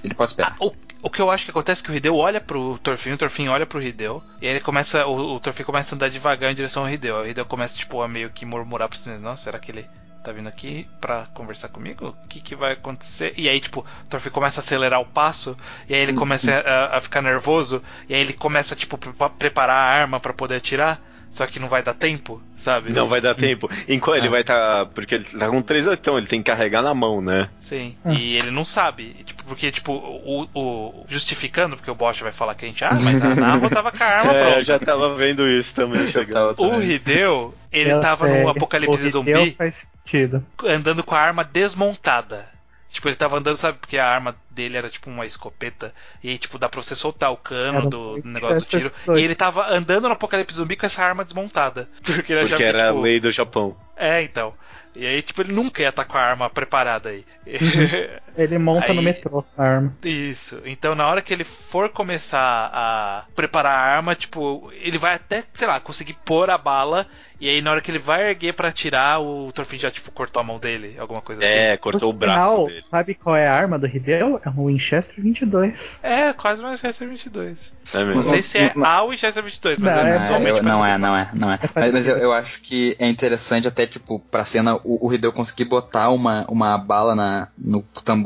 ele 0.03 0.13
pode 0.13 0.31
esperar. 0.31 0.57
Ah, 0.59 0.65
o, 0.65 0.73
o 1.03 1.09
que 1.09 1.21
eu 1.21 1.29
acho 1.29 1.45
que 1.45 1.51
acontece 1.51 1.81
é 1.81 1.85
que 1.85 1.91
o 1.91 1.95
Hideo 1.95 2.15
olha 2.15 2.41
pro 2.41 2.79
Torfin, 2.79 3.11
o 3.11 3.17
Torfin 3.17 3.47
olha 3.49 3.65
pro 3.65 3.81
Hideo, 3.81 4.23
e 4.41 4.47
aí 4.47 4.53
ele 4.53 4.59
começa, 4.61 5.05
o, 5.05 5.35
o 5.35 5.39
Torfin 5.39 5.63
começa 5.63 5.93
a 5.93 5.95
andar 5.95 6.09
devagar 6.09 6.51
em 6.51 6.55
direção 6.55 6.83
ao 6.83 6.89
Hideo. 6.89 7.17
O 7.17 7.27
Hideo 7.27 7.45
começa, 7.45 7.77
tipo, 7.77 8.01
a 8.01 8.07
meio 8.07 8.29
que 8.29 8.45
murmurar 8.45 8.89
pra 8.89 8.97
si 8.97 9.09
mesmo, 9.09 9.25
nossa, 9.25 9.43
será 9.43 9.59
que 9.59 9.71
ele 9.71 9.89
tá 10.23 10.31
vindo 10.31 10.47
aqui 10.47 10.87
pra 11.01 11.27
conversar 11.33 11.67
comigo? 11.67 12.15
O 12.23 12.27
que 12.27 12.39
que 12.39 12.55
vai 12.55 12.73
acontecer? 12.73 13.33
E 13.37 13.49
aí, 13.49 13.59
tipo, 13.59 13.81
o 13.81 14.07
Torfin 14.09 14.29
começa 14.29 14.59
a 14.61 14.63
acelerar 14.63 15.01
o 15.01 15.05
passo, 15.05 15.57
e 15.89 15.93
aí 15.93 16.01
ele 16.01 16.13
começa 16.13 16.53
a, 16.53 16.97
a 16.97 17.01
ficar 17.01 17.21
nervoso, 17.21 17.83
e 18.07 18.15
aí 18.15 18.21
ele 18.21 18.33
começa, 18.33 18.75
tipo, 18.75 18.97
pre- 18.97 19.13
preparar 19.37 19.75
a 19.75 20.01
arma 20.01 20.19
pra 20.19 20.33
poder 20.33 20.55
atirar, 20.55 21.01
só 21.33 21.45
que 21.47 21.59
não 21.59 21.67
vai 21.67 21.81
dar 21.83 21.93
tempo, 21.95 22.41
sabe? 22.55 22.93
Não 22.93 23.09
vai 23.09 23.19
dar 23.19 23.33
tempo. 23.35 23.69
Enquanto 23.89 24.17
ele 24.19 24.29
vai 24.29 24.41
estar. 24.41 24.85
porque 24.85 25.15
ele 25.15 25.23
tá 25.25 25.49
com 25.49 25.61
três 25.61 25.87
oitão, 25.87 26.17
ele 26.17 26.27
tem 26.27 26.41
que 26.41 26.49
carregar 26.51 26.81
na 26.83 26.93
mão, 26.93 27.19
né? 27.21 27.49
Sim, 27.59 27.97
Hum. 28.05 28.13
e 28.13 28.37
ele 28.37 28.51
não 28.51 28.63
sabe. 28.63 29.15
Tipo, 29.25 29.43
porque, 29.43 29.71
tipo, 29.71 29.91
o, 29.93 30.47
o- 30.53 31.05
Justificando, 31.09 31.75
porque 31.75 31.89
o 31.91 31.95
Bosch 31.95 32.21
vai 32.21 32.31
falar 32.31 32.53
que 32.55 32.65
a 32.65 32.67
gente. 32.67 32.85
Ah, 32.85 32.91
mas 33.03 33.21
a 33.25 33.33
Navo 33.35 33.69
tava 33.69 33.91
com 33.91 34.03
a 34.03 34.07
arma 34.07 34.31
É, 34.33 34.41
pronta. 34.43 34.57
eu 34.59 34.63
já 34.63 34.77
tava 34.79 35.15
vendo 35.15 35.47
isso 35.47 35.73
também 35.75 36.07
chegando. 36.11 36.55
O 36.61 36.81
Hideo, 36.81 37.53
ele 37.71 37.91
Eu 37.91 37.99
tava 37.99 38.27
sei. 38.27 38.41
no 38.43 38.49
apocalipse 38.49 39.03
O 39.05 39.09
zumbi 39.09 39.51
faz 39.57 39.87
sentido. 40.05 40.45
andando 40.63 41.03
com 41.03 41.15
a 41.15 41.19
arma 41.19 41.43
desmontada. 41.43 42.52
Tipo, 42.93 43.09
ele 43.09 43.15
tava 43.15 43.37
andando, 43.39 43.57
sabe, 43.57 43.79
porque 43.79 43.97
a 43.97 44.07
arma 44.07 44.35
dele 44.51 44.77
era 44.77 44.87
tipo 44.87 45.09
uma 45.09 45.25
escopeta. 45.25 45.91
E 46.23 46.29
aí, 46.29 46.37
tipo, 46.37 46.59
dá 46.59 46.69
pra 46.69 46.79
você 46.79 46.93
soltar 46.93 47.31
o 47.31 47.37
cano 47.37 47.79
Era 47.79 47.89
do 47.89 48.21
negócio 48.23 48.61
do 48.61 48.67
tiro. 48.67 48.91
doido. 49.03 49.19
E 49.19 49.23
ele 49.23 49.33
tava 49.33 49.67
andando 49.67 50.07
no 50.07 50.13
apocalipse 50.13 50.55
zumbi 50.55 50.75
com 50.75 50.85
essa 50.85 51.03
arma 51.03 51.23
desmontada. 51.23 51.89
Porque 52.05 52.31
ele 52.31 52.41
Porque 52.41 52.55
que, 52.57 52.63
era 52.63 52.83
a 52.83 52.87
tipo, 52.91 53.01
lei 53.01 53.19
do 53.19 53.31
Japão. 53.31 53.75
É, 53.97 54.21
então. 54.21 54.53
E 54.95 55.07
aí, 55.07 55.23
tipo, 55.23 55.41
ele 55.41 55.53
nunca 55.53 55.81
ia 55.81 55.89
estar 55.89 56.05
com 56.05 56.15
a 56.19 56.21
arma 56.21 56.51
preparada 56.51 57.09
aí. 57.09 57.25
Ele 58.37 58.57
monta 58.57 58.87
Aí- 58.87 58.95
no 58.95 59.01
metrô 59.01 59.43
a 59.57 59.63
arma. 59.63 59.93
Isso. 60.03 60.59
Então, 60.65 60.95
na 60.95 61.07
hora 61.07 61.21
que 61.21 61.33
ele 61.33 61.43
for 61.43 61.89
começar 61.89 62.69
a 62.73 63.25
preparar 63.35 63.71
a 63.77 63.95
arma, 63.95 64.15
tipo, 64.15 64.71
ele 64.81 64.97
vai 64.97 65.15
até, 65.15 65.43
sei 65.53 65.67
lá, 65.67 65.79
conseguir 65.79 66.13
pôr 66.25 66.49
a 66.49 66.57
bala. 66.57 67.05
E 67.41 67.49
aí, 67.49 67.61
na 67.61 67.71
hora 67.71 67.81
que 67.81 67.91
ele 67.91 67.99
vai 67.99 68.29
erguer 68.29 68.53
pra 68.53 68.69
atirar, 68.69 69.19
o 69.21 69.51
Torfin 69.51 69.77
já, 69.77 69.91
tipo, 69.91 70.09
cortou 70.11 70.39
a 70.39 70.43
mão 70.45 70.59
dele, 70.59 70.95
alguma 70.97 71.19
coisa 71.21 71.43
É, 71.43 71.75
cortou 71.75 72.11
o 72.11 72.13
No 72.13 72.17
braço 72.19 72.39
final, 72.39 72.67
dele. 72.67 72.83
Sabe 72.89 73.15
qual 73.15 73.35
é 73.35 73.45
a 73.49 73.53
arma 73.53 73.77
do 73.77 73.85
Hideo? 73.85 74.39
É 74.45 74.49
um 74.49 74.67
Winchester 74.67 75.21
22. 75.21 75.73
assim. 75.73 75.97
É, 76.01 76.31
quase 76.31 76.61
uma 76.63 76.71
Winchester 76.71 77.09
22. 77.09 77.73
É 77.93 77.97
Não 77.99 78.05
mesmo. 78.07 78.23
sei 78.23 78.41
se 78.41 78.57
é 78.59 78.71
Mas- 78.73 78.87
a 78.87 79.03
Winchester 79.05 79.43
22, 79.43 79.77
mas 79.79 79.93
Não, 79.93 80.01
é, 80.03 80.09
é 80.09 80.13
Ah, 80.13 80.17
visualmente 80.19 80.57
eu- 80.57 80.63
não 80.63 80.85
é, 80.85 80.97
não 80.97 81.17
é, 81.17 81.29
não 81.33 81.51
é. 81.51 81.59
É 81.61 81.69
Mas, 81.75 81.91
mas 81.91 82.07
eu, 82.07 82.17
eu 82.17 82.31
acho 82.31 82.61
que 82.61 82.95
é 82.97 83.09
interessante 83.09 83.67
até, 83.67 83.85
tipo, 83.85 84.19
pra 84.31 84.45
cena 84.45 84.75
o, 84.77 85.05
o 85.07 85.13
Hideo 85.13 85.33
conseguir 85.33 85.65
botar 85.65 86.11
uma, 86.11 86.45
uma 86.47 86.77
bala 86.77 87.13
na, 87.13 87.49
no 87.57 87.81
tambor 88.05 88.22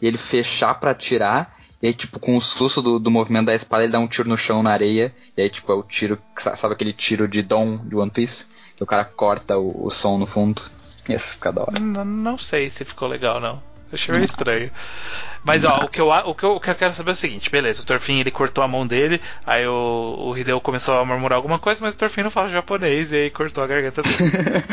e 0.00 0.06
ele 0.06 0.18
fechar 0.18 0.74
pra 0.74 0.90
atirar. 0.90 1.56
E 1.80 1.88
aí, 1.88 1.94
tipo, 1.94 2.18
com 2.18 2.36
o 2.36 2.40
susto 2.40 2.80
do, 2.80 2.98
do 2.98 3.10
movimento 3.10 3.46
da 3.46 3.54
espada, 3.54 3.84
ele 3.84 3.92
dá 3.92 3.98
um 3.98 4.08
tiro 4.08 4.28
no 4.28 4.36
chão, 4.36 4.62
na 4.62 4.72
areia. 4.72 5.14
E 5.36 5.42
aí, 5.42 5.50
tipo, 5.50 5.70
é 5.70 5.74
o 5.74 5.82
tiro, 5.82 6.18
sabe 6.36 6.74
aquele 6.74 6.92
tiro 6.92 7.28
de 7.28 7.42
Dom 7.42 7.78
de 7.78 7.94
One 7.94 8.10
Piece? 8.10 8.46
Que 8.74 8.82
o 8.82 8.86
cara 8.86 9.04
corta 9.04 9.58
o, 9.58 9.86
o 9.86 9.90
som 9.90 10.18
no 10.18 10.26
fundo. 10.26 10.62
Esse 11.08 11.34
fica 11.34 11.52
da 11.52 11.62
hora. 11.62 11.78
Não 11.78 12.38
sei 12.38 12.68
se 12.68 12.84
ficou 12.84 13.06
legal, 13.08 13.40
não. 13.40 13.62
Achei 13.92 14.12
meio 14.14 14.24
estranho. 14.24 14.70
Mas 15.44 15.62
ó, 15.64 15.78
o 15.84 15.88
que, 15.88 16.00
eu, 16.00 16.08
o, 16.08 16.34
que 16.34 16.42
eu, 16.44 16.56
o 16.56 16.60
que 16.60 16.68
eu 16.70 16.74
quero 16.74 16.92
saber 16.92 17.10
é 17.10 17.12
o 17.12 17.16
seguinte, 17.16 17.48
beleza, 17.50 17.80
o 17.80 17.86
Torfin 17.86 18.18
ele 18.18 18.32
cortou 18.32 18.64
a 18.64 18.68
mão 18.68 18.84
dele, 18.84 19.20
aí 19.46 19.64
o, 19.64 20.16
o 20.18 20.36
Hideo 20.36 20.60
começou 20.60 20.98
a 20.98 21.04
murmurar 21.04 21.36
alguma 21.36 21.56
coisa, 21.56 21.80
mas 21.84 21.94
o 21.94 21.96
Torfin 21.96 22.22
não 22.22 22.32
fala 22.32 22.48
japonês 22.48 23.12
e 23.12 23.16
aí 23.16 23.30
cortou 23.30 23.62
a 23.62 23.66
garganta 23.68 24.02
dele. 24.02 24.16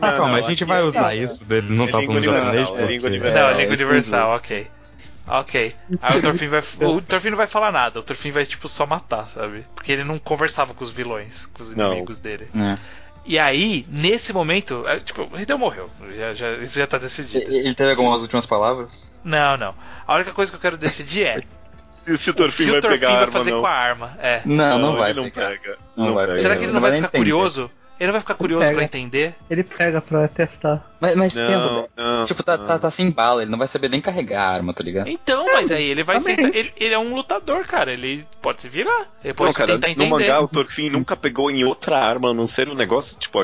Ah, 0.00 0.12
calma, 0.12 0.28
não, 0.28 0.34
a 0.36 0.40
gente 0.40 0.64
vai 0.64 0.80
é- 0.80 0.84
usar 0.84 1.14
isso 1.14 1.44
dele 1.44 1.74
não 1.74 1.86
é 1.86 1.90
tá 1.90 1.98
língua 2.00 2.22
falando 2.22 2.24
japonês. 2.24 2.70
universal, 2.70 2.78
é 2.78 2.86
língua 2.86 3.08
não, 3.10 3.16
universal. 3.16 3.48
é 3.48 3.52
É, 3.52 3.56
língua 3.56 3.74
é 3.74 3.76
universal, 3.76 4.34
ok. 4.36 4.66
Ok. 5.26 5.72
Aí 6.02 6.18
o 6.18 6.22
Torfin 6.22 6.46
vai. 6.48 6.62
O 6.82 7.00
Torfin 7.02 7.30
não 7.30 7.36
vai 7.36 7.46
falar 7.46 7.72
nada, 7.72 7.98
o 7.98 8.02
Torfin 8.02 8.30
vai, 8.30 8.44
tipo, 8.46 8.68
só 8.68 8.86
matar, 8.86 9.28
sabe? 9.30 9.64
Porque 9.74 9.90
ele 9.92 10.04
não 10.04 10.18
conversava 10.18 10.74
com 10.74 10.84
os 10.84 10.90
vilões, 10.90 11.46
com 11.46 11.62
os 11.62 11.74
Não. 11.74 11.88
inimigos 11.92 12.18
dele. 12.20 12.48
É. 12.54 12.78
E 13.24 13.38
aí, 13.38 13.86
nesse 13.88 14.32
momento, 14.32 14.84
é, 14.86 14.98
tipo, 15.00 15.22
o 15.32 15.40
Hideo 15.40 15.58
morreu. 15.58 15.88
Já, 16.14 16.34
já- 16.34 16.52
isso 16.58 16.78
já 16.78 16.86
tá 16.86 16.98
decidido. 16.98 17.50
Ele 17.50 17.74
teve 17.74 17.90
algumas 17.90 18.20
últimas 18.22 18.44
palavras? 18.46 19.20
Não, 19.24 19.56
não. 19.56 19.74
A 20.06 20.14
única 20.16 20.32
coisa 20.32 20.52
que 20.52 20.56
eu 20.56 20.60
quero 20.60 20.76
decidir 20.76 21.24
é 21.26 21.42
Se, 21.90 22.18
se 22.18 22.30
o 22.30 22.34
Torfin 22.34 22.66
vai 22.66 22.78
o 22.78 22.82
Torfin 22.82 22.98
pegar 22.98 23.08
a 23.08 23.12
vai 23.12 23.20
arma, 23.22 23.32
fazer 23.32 23.50
não. 23.52 23.60
com 23.60 23.66
a 23.66 23.70
arma. 23.72 24.18
É. 24.20 24.42
Não, 24.44 24.78
não, 24.78 24.96
vai 24.96 25.10
ele 25.10 25.20
não 25.22 25.30
pegar. 25.30 25.48
pega. 25.48 25.78
Não 25.96 26.12
vai 26.12 26.26
pega. 26.26 26.26
pegar. 26.26 26.42
Será 26.42 26.54
que 26.56 26.60
ele 26.60 26.66
não 26.66 26.74
não 26.74 26.80
vai 26.82 26.90
vai 26.90 26.98
ficar 26.98 27.08
entender. 27.08 27.18
curioso? 27.18 27.70
Ele 27.98 28.06
não 28.08 28.12
vai 28.12 28.20
ficar 28.20 28.34
curioso 28.34 28.62
pega. 28.64 28.74
pra 28.74 28.84
entender? 28.84 29.34
Ele 29.48 29.62
pega 29.62 30.00
pra 30.02 30.28
testar. 30.28 30.84
Mas, 31.04 31.16
mas 31.16 31.34
Não, 31.34 31.46
pensa, 31.46 31.88
não, 31.96 32.24
tipo, 32.24 32.42
tá, 32.42 32.56
tá, 32.58 32.78
tá 32.78 32.90
sem 32.90 33.10
bala, 33.10 33.42
ele 33.42 33.50
não 33.50 33.58
vai 33.58 33.66
saber 33.66 33.88
nem 33.88 34.00
carregar 34.00 34.42
a 34.42 34.50
arma, 34.50 34.72
tá 34.72 34.82
ligado? 34.82 35.08
Então, 35.08 35.44
mas 35.52 35.70
aí 35.70 35.84
ele 35.84 36.02
vai 36.02 36.20
sentar. 36.20 36.54
Ele, 36.54 36.72
ele 36.76 36.94
é 36.94 36.98
um 36.98 37.14
lutador, 37.14 37.64
cara. 37.66 37.92
Ele 37.92 38.24
pode 38.40 38.62
se 38.62 38.68
virar. 38.68 39.06
Ele 39.24 39.34
pode 39.34 39.48
Não, 39.48 39.52
cara, 39.54 39.72
tentar 39.74 39.86
no 39.88 39.92
entender. 39.92 40.10
mangá 40.10 40.40
o 40.40 40.48
Torfin 40.48 40.90
nunca 40.90 41.14
pegou 41.16 41.50
em 41.50 41.64
outra 41.64 41.98
arma, 41.98 42.30
a 42.30 42.34
não 42.34 42.46
ser 42.46 42.68
um 42.68 42.74
negócio, 42.74 43.18
tipo, 43.18 43.38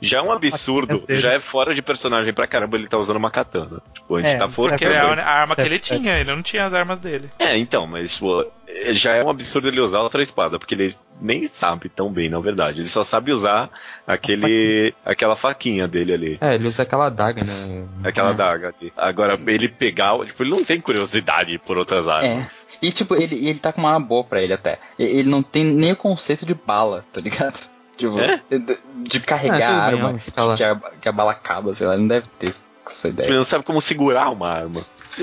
já 0.00 0.18
é 0.18 0.22
um 0.22 0.32
absurdo, 0.32 1.04
já 1.08 1.32
é 1.32 1.40
fora 1.40 1.74
de 1.74 1.82
personagem 1.82 2.32
pra 2.32 2.46
caramba 2.46 2.76
ele 2.76 2.88
tá 2.88 2.98
usando 2.98 3.16
uma 3.16 3.30
katana. 3.30 3.80
Tipo, 3.94 4.16
a 4.16 4.22
gente 4.22 4.34
É, 4.34 4.36
tá 4.38 4.44
é 4.44 4.48
forçando. 4.50 4.92
é 4.92 4.98
a, 5.00 5.12
ele. 5.12 5.20
a 5.20 5.26
arma 5.28 5.54
que 5.54 5.60
ele 5.62 5.70
Certo, 5.70 5.86
certo. 5.86 6.00
tinha, 6.02 6.18
ele 6.18 6.30
não 6.34 6.42
tinha 6.42 6.64
as 6.66 6.74
armas 6.74 6.98
dele. 6.98 7.30
É, 7.38 7.56
então, 7.56 7.86
mas 7.86 8.18
pô, 8.18 8.44
é, 8.66 8.92
já 8.92 9.14
é 9.14 9.22
um 9.24 9.30
absurdo 9.30 9.68
ele 9.68 9.80
usar 9.80 10.00
outra 10.00 10.22
espada, 10.22 10.58
porque 10.58 10.74
ele 10.74 10.96
nem 11.20 11.46
sabe 11.46 11.88
tão 11.88 12.10
bem, 12.10 12.28
na 12.28 12.40
verdade. 12.40 12.80
Ele 12.80 12.88
só 12.88 13.02
sabe 13.02 13.30
usar 13.32 13.70
aquele 14.12 14.94
aquela 15.04 15.36
faquinha 15.36 15.86
dele 15.88 16.12
ali. 16.12 16.38
É, 16.40 16.54
ele 16.54 16.66
usa 16.68 16.82
aquela 16.82 17.06
adaga, 17.06 17.42
né? 17.44 17.86
Aquela 18.04 18.32
daga 18.32 18.74
ali. 18.78 18.92
Agora, 18.96 19.38
ele 19.46 19.68
pegar, 19.68 20.18
tipo, 20.26 20.42
ele 20.42 20.50
não 20.50 20.64
tem 20.64 20.80
curiosidade 20.80 21.58
por 21.58 21.76
outras 21.78 22.08
armas. 22.08 22.66
E 22.82 22.90
tipo, 22.92 23.14
ele, 23.14 23.34
ele 23.48 23.58
tá 23.58 23.72
com 23.72 23.80
uma 23.80 23.92
arma 23.92 24.06
boa 24.06 24.24
pra 24.24 24.40
ele 24.40 24.52
até. 24.52 24.78
Ele 24.98 25.28
não 25.28 25.42
tem 25.42 25.64
nem 25.64 25.92
o 25.92 25.96
conceito 25.96 26.46
de 26.46 26.54
bala, 26.54 27.04
tá 27.12 27.20
ligado? 27.20 27.60
Tipo, 28.00 28.18
É? 28.18 28.40
de, 28.48 28.78
de 29.10 29.20
carregar 29.20 29.56
a 29.88 29.90
bem, 29.90 30.00
arma, 30.00 30.18
lá. 30.38 30.56
que 30.56 30.64
a, 30.64 30.74
que 31.02 31.06
a 31.06 31.12
bala 31.12 31.32
acaba, 31.32 31.74
sei 31.74 31.86
lá, 31.86 31.92
ele 31.92 32.00
não 32.00 32.08
deve 32.08 32.26
ter 32.38 32.46
essa 32.46 33.08
Ele 33.08 33.12
ideia. 33.12 33.34
não 33.34 33.44
sabe 33.44 33.62
como 33.62 33.78
segurar 33.78 34.30
uma 34.30 34.48
arma. 34.48 34.80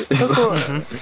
Eu, 0.10 0.36
tô- 0.36 0.54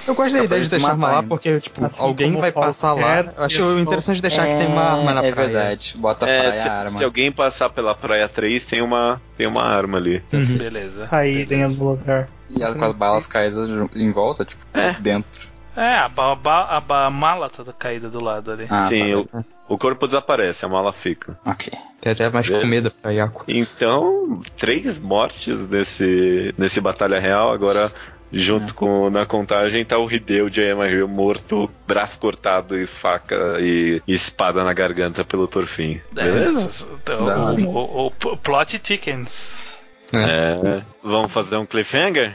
eu 0.08 0.14
gosto 0.14 0.36
da 0.38 0.44
ideia 0.44 0.62
de 0.62 0.70
deixar 0.70 0.88
a 0.88 0.90
arma 0.92 1.06
matar 1.08 1.16
lá 1.16 1.22
porque, 1.22 1.60
tipo, 1.60 1.84
Assim 1.84 2.02
alguém 2.02 2.36
vai 2.36 2.52
passar 2.52 2.94
lá. 2.94 3.20
Eu 3.36 3.44
acho 3.44 3.78
interessante 3.78 4.22
deixar 4.22 4.46
que 4.48 4.56
tem 4.56 4.66
uma 4.66 4.82
arma 4.82 5.14
na 5.14 5.24
é 5.24 5.32
praia. 5.32 5.48
verdade, 5.48 5.94
bota 5.96 6.26
a 6.26 6.28
É, 6.28 6.38
praia 6.42 6.52
se, 6.52 6.68
a 6.68 6.72
arma. 6.78 6.90
se 6.90 7.04
alguém 7.04 7.32
passar 7.32 7.68
pela 7.70 7.94
Praia 7.94 8.28
3, 8.28 8.64
tem 8.64 8.82
uma, 8.82 9.20
tem 9.36 9.46
uma 9.46 9.62
arma 9.62 9.98
ali. 9.98 10.22
Uhum. 10.32 10.56
Beleza. 10.58 11.06
Caída 11.08 11.40
em 11.54 11.58
beleza. 11.58 11.64
algum 11.80 11.90
lugar. 11.90 12.28
E 12.50 12.62
ela 12.62 12.74
com 12.74 12.84
as 12.84 12.92
balas 12.92 13.26
caídas 13.26 13.68
em 13.94 14.12
volta, 14.12 14.44
tipo, 14.44 14.62
É. 14.72 14.92
dentro. 15.00 15.46
É, 15.76 15.96
a, 15.98 16.08
ba- 16.08 16.34
ba- 16.34 16.68
a, 16.70 16.80
ba- 16.80 17.04
a 17.04 17.10
mala 17.10 17.50
tá 17.50 17.62
caída 17.78 18.08
do 18.08 18.18
lado 18.18 18.50
ali. 18.50 18.66
Ah, 18.70 18.88
Sim, 18.88 19.26
tá. 19.30 19.42
o, 19.68 19.74
o 19.74 19.78
corpo 19.78 20.06
desaparece, 20.06 20.64
a 20.64 20.68
mala 20.68 20.90
fica. 20.90 21.38
Ok. 21.44 21.70
Tem 22.00 22.12
até 22.12 22.30
mais 22.30 22.48
comida 22.48 22.90
pra 23.02 23.10
Yako. 23.10 23.44
Então, 23.46 24.40
três 24.56 24.98
mortes 24.98 25.66
nesse, 25.68 26.54
nesse 26.56 26.80
Batalha 26.80 27.18
Real. 27.20 27.52
Agora, 27.52 27.92
junto 28.32 28.74
com 28.74 29.08
na 29.10 29.24
contagem, 29.26 29.84
tá 29.84 29.98
o 29.98 30.10
Hideo 30.10 30.50
de 30.50 30.60
Yamahiyo 30.60 31.06
morto, 31.08 31.70
braço 31.86 32.18
cortado 32.18 32.78
e 32.78 32.86
faca 32.86 33.58
e, 33.60 34.02
e 34.06 34.14
espada 34.14 34.62
na 34.64 34.72
garganta 34.72 35.24
pelo 35.24 35.46
Torfin. 35.46 36.00
Beleza? 36.12 36.86
Então, 37.02 37.24
Dá. 37.26 37.42
o, 37.68 38.06
o- 38.06 38.06
o 38.06 38.36
plot 38.36 38.80
chickens. 38.82 39.74
É. 40.12 40.82
Vamos 41.02 41.32
fazer 41.32 41.56
um 41.56 41.66
cliffhanger? 41.66 42.34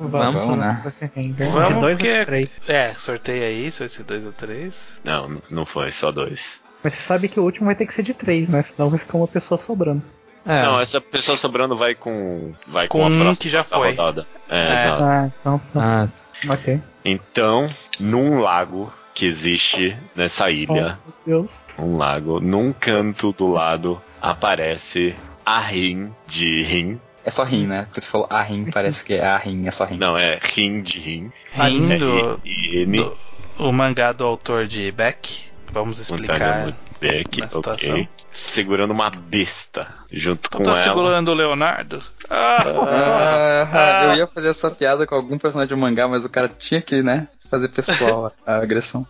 Vamos, 0.00 0.42
Vamos, 0.42 0.58
né? 0.58 0.92
De 1.14 1.32
Vamos, 1.44 1.68
dois 1.80 1.98
porque- 1.98 2.08
a 2.10 2.26
três. 2.26 2.50
É, 2.66 2.94
sorteia 2.94 3.46
aí, 3.46 3.70
se 3.70 3.80
vai 3.80 3.88
ser 3.88 4.02
dois 4.04 4.26
ou 4.26 4.32
três. 4.32 4.74
Não, 5.04 5.40
não 5.50 5.64
foi, 5.66 5.92
só 5.92 6.10
dois. 6.10 6.60
Mas 6.82 6.94
você 6.96 7.02
sabe 7.02 7.28
que 7.28 7.38
o 7.38 7.44
último 7.44 7.66
vai 7.66 7.76
ter 7.76 7.86
que 7.86 7.94
ser 7.94 8.02
de 8.02 8.12
três, 8.14 8.48
né? 8.48 8.62
Senão 8.62 8.90
vai 8.90 8.98
ficar 8.98 9.18
uma 9.18 9.28
pessoa 9.28 9.60
sobrando. 9.60 10.02
É, 10.46 10.62
Não, 10.62 10.80
essa 10.80 11.00
pessoa 11.00 11.36
sobrando 11.36 11.76
vai 11.76 11.94
com. 11.94 12.52
Vai 12.66 12.88
com, 12.88 12.98
Com 12.98 13.04
a 13.04 13.08
um 13.08 13.10
próxima 13.20 13.36
que 13.36 13.48
já 13.48 13.62
foi. 13.64 13.90
rodada. 13.90 14.26
É, 14.48 14.58
É. 14.58 14.74
exato. 14.74 15.02
Ah, 15.04 15.30
então. 15.40 15.60
ah, 15.76 16.08
Ok. 16.50 16.80
Então, 17.04 17.68
num 18.00 18.40
lago 18.40 18.92
que 19.14 19.24
existe 19.26 19.96
nessa 20.16 20.50
ilha, 20.50 20.98
Oh, 21.04 21.08
meu 21.30 21.40
Deus. 21.42 21.64
um 21.78 21.96
lago, 21.96 22.40
num 22.40 22.72
canto 22.72 23.32
do 23.32 23.48
lado 23.48 24.00
aparece 24.20 25.14
a 25.46 25.60
Rin 25.60 26.10
de 26.26 26.62
Rin. 26.62 27.00
É 27.24 27.30
só 27.30 27.44
rim, 27.44 27.66
né? 27.68 27.84
Porque 27.84 28.00
você 28.00 28.08
falou 28.08 28.26
a 28.28 28.42
rim, 28.42 28.68
parece 28.72 29.04
que 29.04 29.14
é 29.14 29.24
a 29.24 29.36
rim, 29.36 29.66
é 29.68 29.70
só 29.70 29.84
rim. 29.84 29.96
Não, 29.96 30.18
é 30.18 30.40
Rin 30.42 30.80
de 30.82 30.98
Rin. 30.98 31.30
Rindo 31.52 32.40
E 32.44 32.78
N. 32.82 32.96
do, 32.96 33.16
o 33.60 33.70
mangá 33.72 34.10
do 34.10 34.24
autor 34.24 34.66
de 34.66 34.90
Beck. 34.90 35.44
Vamos 35.72 36.00
explicar. 36.00 36.72
Beck, 37.08 37.40
na 37.40 37.48
situação. 37.48 37.90
ok. 37.94 38.08
Segurando 38.32 38.90
uma 38.92 39.10
besta 39.10 39.86
junto 40.10 40.48
Eu 40.52 40.58
com 40.58 40.64
tô 40.64 40.70
ela. 40.70 40.82
segurando 40.82 41.30
o 41.30 41.34
Leonardo. 41.34 42.00
Ah, 42.30 43.68
Ah, 43.72 44.04
eu 44.06 44.14
ia 44.16 44.26
fazer 44.26 44.48
essa 44.48 44.70
piada 44.70 45.06
com 45.06 45.14
algum 45.14 45.38
personagem 45.38 45.74
de 45.74 45.80
mangá, 45.80 46.08
mas 46.08 46.24
o 46.24 46.30
cara 46.30 46.48
tinha 46.48 46.80
que, 46.80 47.02
né, 47.02 47.28
fazer 47.50 47.68
pessoal 47.68 48.32
a, 48.46 48.52
a 48.54 48.56
agressão. 48.62 49.06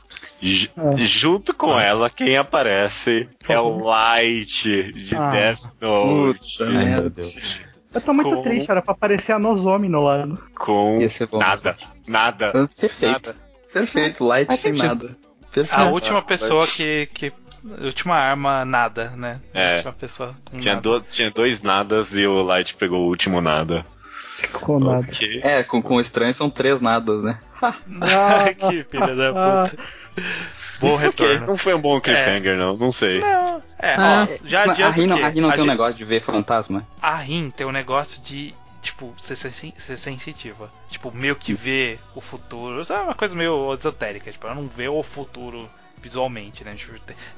Ah. 0.77 0.97
Junto 0.97 1.55
com 1.55 1.79
ela, 1.79 2.11
quem 2.11 2.37
aparece 2.37 3.29
é 3.49 3.59
o 3.61 3.79
Light 3.85 4.93
de 4.93 5.15
Ah. 5.17 5.31
Death 5.31 5.61
Note. 5.81 6.59
Puta 6.59 6.71
merda. 6.71 7.23
Eu 7.95 8.01
tô 8.01 8.13
muito 8.15 8.31
Com- 8.31 8.43
triste, 8.43 8.71
era 8.71 8.81
pra 8.83 8.93
aparecer 8.93 9.33
a 9.33 9.39
Nozomi 9.39 9.89
no 9.89 10.03
lago. 10.03 10.39
Com 10.57 10.99
bom 11.31 11.39
nada. 11.39 11.77
Nada. 12.07 12.69
Perfeito. 12.81 13.29
Nada. 13.29 13.37
Perfeito, 13.73 14.25
light 14.25 14.47
Faz 14.49 14.61
sem 14.61 14.73
sentido. 14.75 15.05
nada. 15.07 15.17
Perfeito. 15.53 15.81
a 15.81 15.91
última 15.91 16.19
Ah, 16.21 16.23
pessoa 16.23 16.67
que, 16.67 17.07
que. 17.13 17.33
Última 17.65 18.17
arma, 18.17 18.65
nada, 18.65 19.11
né? 19.11 19.41
É. 19.55 19.83
Com 19.83 20.59
Tinha, 20.59 20.75
nada. 20.75 20.81
do- 20.81 21.01
tinha 21.03 21.31
dois 21.31 21.63
nadas 21.63 22.17
e 22.17 22.27
o 22.27 22.43
Light 22.43 22.75
pegou 22.75 23.03
o 23.03 23.09
último 23.09 23.41
nada. 23.41 23.87
Ficou 24.39 24.81
nada. 24.81 25.07
É, 25.43 25.63
com, 25.63 25.81
com 25.81 26.01
estranho 26.01 26.35
são 26.35 26.51
três 26.51 26.81
nadas, 26.81 27.23
né? 27.23 27.39
que 28.59 28.85
filha 28.85 29.15
da 29.15 29.29
puta. 29.33 29.83
Bom 30.81 30.95
Ok, 30.95 30.99
retorno. 31.07 31.47
Não 31.47 31.57
foi 31.57 31.75
um 31.75 31.81
bom 31.81 32.01
cliffhanger, 32.01 32.57
não. 32.57 32.77
Não 32.77 32.91
sei. 32.91 33.21
Não, 33.21 33.63
é, 33.79 33.95
Ah, 33.97 34.27
ó, 34.29 34.49
já 34.49 34.67
Mas 34.67 34.81
a 34.81 34.91
Rin 34.91 35.07
não, 35.07 35.25
a 35.25 35.29
Rin 35.29 35.41
não 35.41 35.51
a 35.51 35.53
tem 35.53 35.63
um 35.63 35.67
negócio 35.67 35.95
de 35.95 36.05
ver 36.05 36.21
fantasma? 36.21 36.85
A 37.01 37.15
Rin 37.17 37.51
tem 37.57 37.65
um 37.65 37.71
negócio 37.71 38.21
de, 38.23 38.53
tipo, 38.83 39.15
ser, 39.17 39.37
sen- 39.37 39.73
ser 39.77 39.97
sensitiva. 39.97 40.69
Tipo, 40.91 41.13
meio 41.15 41.37
que 41.37 41.55
ver 41.55 42.01
o 42.17 42.21
futuro. 42.21 42.85
Sabe, 42.85 43.05
uma 43.05 43.15
coisa 43.15 43.37
meio 43.37 43.73
esotérica. 43.75 44.33
Tipo, 44.33 44.47
ela 44.49 44.57
não 44.57 44.67
vê 44.67 44.89
o 44.89 45.03
futuro 45.05 45.71
visualmente, 46.03 46.65
né? 46.65 46.77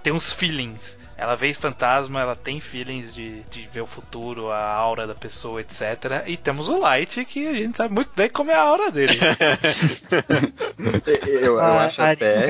Tem, 0.03 0.13
uns 0.13 0.33
feelings. 0.33 0.97
Ela 1.17 1.37
vê 1.37 1.55
fantasma, 1.55 2.21
ela 2.21 2.35
tem 2.35 2.61
feelings 2.61 3.15
de, 3.15 3.43
de 3.45 3.69
ver 3.73 3.83
o 3.83 3.87
futuro, 3.87 4.51
a 4.51 4.67
aura 4.67 5.07
da 5.07 5.15
pessoa, 5.15 5.61
etc. 5.61 6.25
E 6.27 6.37
temos 6.37 6.69
o 6.69 6.79
Light, 6.79 7.25
que 7.25 7.47
a 7.47 7.53
gente 7.53 7.77
sabe 7.77 7.95
muito 7.95 8.11
bem 8.17 8.29
como 8.29 8.51
é 8.51 8.55
a 8.55 8.63
aura 8.63 8.91
dele. 8.91 9.17
Eu, 11.27 11.55
eu 11.55 11.61
a, 11.61 11.85
acho 11.85 12.03
a 12.03 12.11
até. 12.11 12.47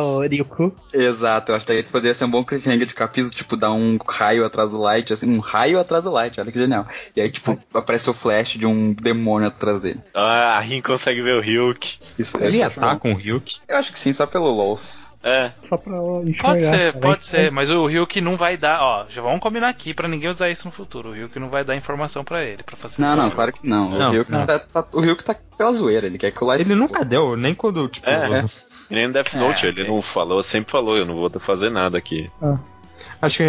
o 0.00 0.20
Ryuko. 0.20 0.74
Exato, 0.92 1.52
eu 1.52 1.56
acho 1.56 1.64
até 1.64 1.82
que 1.82 1.90
poderia 1.90 2.14
ser 2.14 2.24
um 2.24 2.30
bom 2.30 2.44
cliffhanger 2.44 2.86
de 2.86 2.94
capítulo, 2.94 3.32
tipo, 3.32 3.56
dar 3.56 3.72
um 3.72 3.96
raio 4.08 4.44
atrás 4.44 4.70
do 4.72 4.80
Light, 4.80 5.12
assim, 5.12 5.28
um 5.28 5.38
raio 5.38 5.78
atrás 5.78 6.02
do 6.02 6.10
Light, 6.10 6.40
olha 6.40 6.50
que 6.50 6.58
genial. 6.58 6.86
E 7.14 7.20
aí, 7.20 7.30
tipo, 7.30 7.58
aparece 7.72 8.10
o 8.10 8.14
flash 8.14 8.56
de 8.58 8.66
um 8.66 8.92
demônio 8.92 9.48
atrás 9.48 9.80
dele. 9.80 10.00
Ah, 10.14 10.56
a 10.56 10.60
Rin 10.60 10.80
consegue 10.80 11.22
ver 11.22 11.36
o 11.36 11.40
Ryuk. 11.40 11.98
Isso 12.18 12.36
Ele 12.38 12.62
acho 12.62 12.80
com 12.98 13.12
o 13.12 13.16
Ryuk? 13.16 13.54
bom. 13.58 13.64
Eu 13.68 13.76
acho 13.76 13.92
que 13.92 13.98
sim, 13.98 14.12
só 14.12 14.26
pelo 14.26 14.50
LOLs. 14.50 15.13
É. 15.24 15.52
Só 15.62 15.78
pra 15.78 15.92
enxergar. 16.24 16.42
Pode 16.42 16.64
ser, 16.64 16.92
pode 16.94 17.26
ser, 17.26 17.50
mas 17.50 17.70
o 17.70 17.86
Ryuk 17.86 18.20
não 18.20 18.36
vai 18.36 18.58
dar, 18.58 18.82
ó, 18.82 19.06
já 19.08 19.22
vamos 19.22 19.40
combinar 19.40 19.68
aqui 19.70 19.94
pra 19.94 20.06
ninguém 20.06 20.28
usar 20.28 20.50
isso 20.50 20.66
no 20.66 20.70
futuro. 20.72 21.08
O 21.08 21.12
Ryuk 21.12 21.38
não 21.40 21.48
vai 21.48 21.64
dar 21.64 21.74
informação 21.74 22.22
pra 22.22 22.44
ele, 22.44 22.62
pra 22.62 22.76
facilitar. 22.76 23.16
Não, 23.16 23.24
não, 23.24 23.30
claro 23.30 23.50
que 23.52 23.66
não. 23.66 23.88
Não, 23.90 24.10
o 24.10 24.12
Ryuk 24.12 24.30
não. 24.30 24.44
tá, 24.44 24.58
tá- 24.58 24.86
o 24.92 25.00
Ryuk 25.00 25.24
tá 25.24 25.34
pela 25.56 25.72
zoeira, 25.72 26.06
ele 26.06 26.18
quer 26.18 26.30
que 26.30 26.44
o 26.44 26.46
Light. 26.46 26.60
Ele 26.60 26.74
nunca 26.74 27.02
deu, 27.04 27.36
nem 27.36 27.54
quando, 27.54 27.88
tipo. 27.88 28.08
É, 28.08 28.40
é. 28.40 28.44
Nem 28.90 29.06
no 29.06 29.14
Death 29.14 29.34
É, 29.34 29.38
Note, 29.38 29.66
ok. 29.66 29.68
ele 29.70 29.88
não 29.88 30.02
falou, 30.02 30.42
sempre 30.42 30.70
falou, 30.70 30.96
eu 30.98 31.06
não 31.06 31.14
vou 31.14 31.30
fazer 31.40 31.70
nada 31.70 31.96
aqui. 31.96 32.30
Acho 33.20 33.38
que 33.38 33.42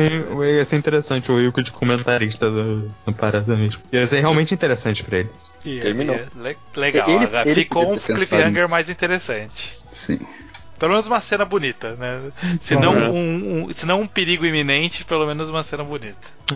ia 0.56 0.66
ser 0.66 0.78
interessante 0.78 1.30
o 1.32 1.38
Ryuk 1.38 1.62
de 1.62 1.72
comentarista 1.74 2.50
do, 2.50 2.90
do 3.06 3.14
Parada 3.14 3.56
mesmo. 3.56 3.82
Ia 3.92 4.08
ser 4.08 4.22
realmente 4.22 4.54
interessante 4.54 5.04
pra 5.04 5.20
ele. 5.20 5.30
E- 5.66 5.82
Terminou. 5.82 6.16
e- 6.16 6.40
le- 6.42 6.58
legal, 6.76 7.10
Ele- 7.10 7.30
ele 7.50 7.56
ficou 7.56 7.94
um 7.94 7.98
cliffhanger 7.98 8.70
mais 8.70 8.90
interessante. 8.90 9.74
Sim. 9.92 10.20
Pelo 10.78 10.92
menos 10.92 11.08
uma 11.08 11.22
cena 11.22 11.46
bonita, 11.46 11.96
né? 11.96 12.32
Se 12.62 12.76
não 12.76 12.94
um, 12.94 13.66
um- 13.68 13.74
se 13.74 13.86
não 13.86 14.02
um 14.02 14.08
perigo 14.08 14.46
iminente, 14.46 15.06
pelo 15.06 15.26
menos 15.26 15.50
uma 15.50 15.64
cena 15.64 15.84
bonita. 15.84 16.18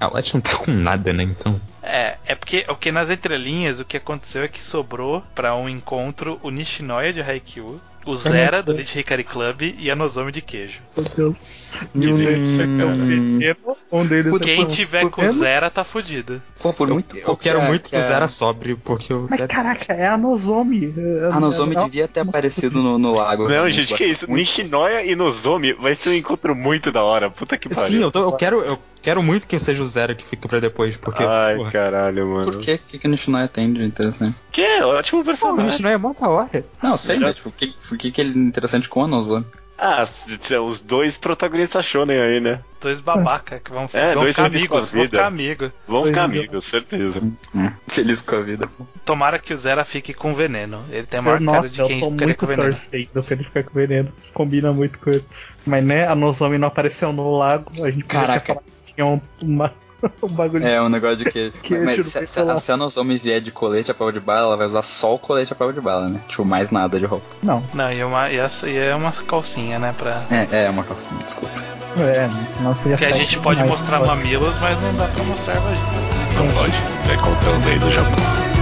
A 0.00 0.06
Light 0.08 0.32
não 0.32 0.40
tá 0.40 0.56
com 0.56 0.70
nada, 0.70 1.12
né? 1.12 1.24
Então. 1.24 1.60
É, 1.82 2.16
é 2.26 2.34
porque, 2.34 2.64
o 2.68 2.74
que 2.74 2.90
nas 2.90 3.10
entrelinhas 3.10 3.80
o 3.80 3.84
que 3.84 3.98
aconteceu 3.98 4.42
é 4.42 4.48
que 4.48 4.62
sobrou 4.62 5.22
pra 5.34 5.54
um 5.54 5.68
encontro 5.68 6.38
o 6.42 6.50
Nishinoya 6.50 7.12
de 7.12 7.20
Haikyuu, 7.20 7.78
o 8.06 8.16
Zera 8.16 8.62
do 8.62 8.72
Lich 8.72 8.98
Hikari 8.98 9.24
Club 9.24 9.62
e 9.78 9.90
a 9.90 9.96
Nozomi 9.96 10.32
de 10.32 10.40
queijo. 10.40 10.80
Meu 10.96 11.04
Deus. 11.16 11.72
Hum, 11.94 12.42
Isso 12.42 12.62
aqui 12.62 12.80
é 12.80 12.86
um. 12.86 14.00
Um 14.00 14.06
deles 14.06 14.32
é 14.34 14.38
Quem 14.38 14.66
tiver 14.66 15.08
com 15.10 15.20
menos. 15.22 15.36
Zera 15.36 15.68
tá 15.68 15.82
fudido. 15.84 16.40
Pô, 16.62 16.72
por 16.72 16.88
Eu, 16.88 16.94
muito 16.94 17.16
eu 17.18 17.36
quero 17.36 17.60
muito 17.62 17.88
que 17.90 17.96
o 17.96 18.02
Zera 18.02 18.28
sobre, 18.28 18.74
porque 18.76 19.12
eu. 19.12 19.26
Mas 19.28 19.46
caraca, 19.46 19.92
é 19.92 20.06
a 20.06 20.16
Nozomi. 20.16 20.94
A 21.32 21.40
Nozomi 21.40 21.74
devia 21.76 22.06
ter 22.08 22.20
aparecido 22.20 22.82
no, 22.82 22.98
no 22.98 23.14
lago. 23.14 23.48
Não, 23.48 23.68
gente, 23.68 23.94
que 23.94 24.04
isso? 24.04 24.26
Muito- 24.28 24.38
Nishinoya 24.40 25.04
e 25.04 25.14
Nozomi 25.16 25.72
vai 25.72 25.94
ser 25.94 26.10
um 26.10 26.14
encontro 26.14 26.54
muito 26.54 26.90
da 26.92 27.02
hora. 27.02 27.30
Puta 27.30 27.56
que 27.58 27.68
pariu. 27.68 27.86
Sim, 27.88 28.02
eu, 28.02 28.10
tô- 28.10 28.20
eu 28.22 28.32
quero, 28.32 28.60
eu 28.62 28.78
quero 29.02 29.22
muito 29.22 29.46
que 29.46 29.58
seja 29.58 29.82
o 29.82 29.86
Zero 29.86 30.14
que 30.14 30.24
fique 30.24 30.46
pra 30.46 30.60
depois, 30.60 30.96
porque. 30.96 31.22
Ai, 31.22 31.56
porra, 31.56 31.70
caralho, 31.72 32.26
mano. 32.28 32.44
Por? 32.44 32.54
O 32.56 32.58
que, 32.58 32.78
que 32.78 33.06
o 33.06 33.10
Nishinoya 33.10 33.48
tem 33.48 33.72
de 33.72 33.82
interessante? 33.82 34.36
Que 34.52 34.62
é 34.62 34.84
ótimo 34.84 35.18
Pô, 35.18 35.22
o 35.22 35.24
personagem. 35.24 35.64
Nishinoya 35.64 35.94
é 35.94 35.98
mó 35.98 36.12
da 36.18 36.28
hora. 36.28 36.64
Não, 36.82 36.96
sei, 36.96 37.16
Melhor- 37.16 37.28
mas 37.28 37.36
tipo, 37.36 37.48
o 37.48 37.52
que, 37.52 37.74
o 37.94 37.98
que, 37.98 38.10
que 38.10 38.20
ele 38.20 38.38
é 38.38 38.42
interessante 38.42 38.88
com 38.88 39.04
a 39.04 39.08
Nozomi? 39.08 39.46
Ah, 39.82 40.02
s- 40.02 40.34
s- 40.34 40.58
os 40.58 40.78
dois 40.80 41.16
protagonistas 41.16 41.86
shonen 41.86 42.20
aí, 42.20 42.38
né? 42.38 42.60
Dois 42.82 43.00
babaca 43.00 43.58
que 43.58 43.70
vão, 43.70 43.88
É, 43.94 44.12
vão 44.12 44.24
dois 44.24 44.36
ficar 44.36 44.50
felizes 44.50 44.68
com 44.68 44.74
a 44.76 44.78
amigos. 44.80 44.90
Vão 44.92 45.04
ficar 45.06 45.26
amigos. 45.26 45.72
Vão 45.88 46.04
ficar 46.04 46.24
amigos, 46.24 46.64
certeza. 46.66 47.22
Hum, 47.54 47.70
feliz 47.88 48.20
com 48.20 48.36
a 48.36 48.40
vida. 48.42 48.68
Tomara 49.06 49.38
que 49.38 49.54
o 49.54 49.56
Zera 49.56 49.82
fique 49.84 50.12
com 50.12 50.34
veneno. 50.34 50.84
Ele 50.90 51.06
tem 51.06 51.20
a 51.20 51.22
maior 51.22 51.38
cara 51.38 51.62
Nossa, 51.62 51.68
de 51.74 51.80
eu 51.80 51.86
quem 51.86 52.00
tô 52.00 52.10
ficaria 52.10 52.26
muito 52.26 52.38
com 52.38 52.46
veneno. 52.46 52.68
torcendo 52.68 53.22
pra 53.24 53.34
ele 53.34 53.44
ficar 53.44 53.64
com 53.64 53.72
veneno. 53.72 54.12
Combina 54.34 54.70
muito 54.70 54.98
com 54.98 55.10
ele. 55.10 55.24
Mas 55.64 55.82
né, 55.82 56.06
a 56.06 56.14
Nozomi 56.14 56.58
não 56.58 56.68
apareceu 56.68 57.10
no 57.10 57.34
lago. 57.38 57.82
A 57.82 57.90
gente 57.90 58.04
Caraca. 58.04 58.44
falado 58.54 58.64
que 58.84 58.92
tinha 58.94 59.06
um, 59.06 59.18
uma, 59.40 59.72
um 60.22 60.28
bagulho. 60.28 60.66
É, 60.66 60.80
um 60.80 60.88
negócio 60.88 61.16
de 61.16 61.24
que. 61.26 61.52
Que 61.62 61.78
mas 61.78 61.94
tiro 61.94 62.08
se, 62.08 62.42
no 62.42 62.60
se, 62.60 62.72
a 62.72 62.76
Nozomi 62.76 63.18
vier 63.18 63.40
de 63.40 63.50
colete 63.50 63.90
a 63.90 63.94
prova 63.94 64.12
de 64.12 64.20
bala, 64.20 64.48
ela 64.48 64.56
vai 64.56 64.66
usar 64.66 64.82
só 64.82 65.14
o 65.14 65.18
colete 65.18 65.52
a 65.52 65.56
prova 65.56 65.72
de 65.72 65.80
bala, 65.80 66.08
né? 66.08 66.20
Tipo, 66.28 66.44
mais 66.44 66.70
nada 66.70 66.98
de 66.98 67.06
roupa. 67.06 67.26
Não, 67.42 67.62
Não, 67.74 67.92
e, 67.92 68.02
uma, 68.02 68.30
e, 68.30 68.36
essa, 68.36 68.68
e 68.68 68.76
é 68.76 68.94
uma 68.94 69.12
calcinha, 69.12 69.78
né? 69.78 69.94
Pra... 69.96 70.22
É, 70.30 70.64
é 70.64 70.70
uma 70.70 70.84
calcinha, 70.84 71.18
desculpa. 71.24 71.54
é, 71.98 72.28
senão 72.48 72.74
seria 72.76 72.96
Que 72.96 73.04
a 73.04 73.12
gente 73.12 73.38
pode 73.38 73.62
mostrar 73.64 74.00
mamilos, 74.00 74.58
mas 74.58 74.80
não 74.80 74.94
dá 74.94 75.06
pra 75.08 75.24
mostrar 75.24 75.54
vagina. 75.54 76.20
Não 76.36 76.48
pode. 76.54 76.74
É 77.10 77.16
contra 77.16 77.50
o 77.50 77.64
lei 77.64 77.78
do 77.78 77.90
Japão. 77.90 78.59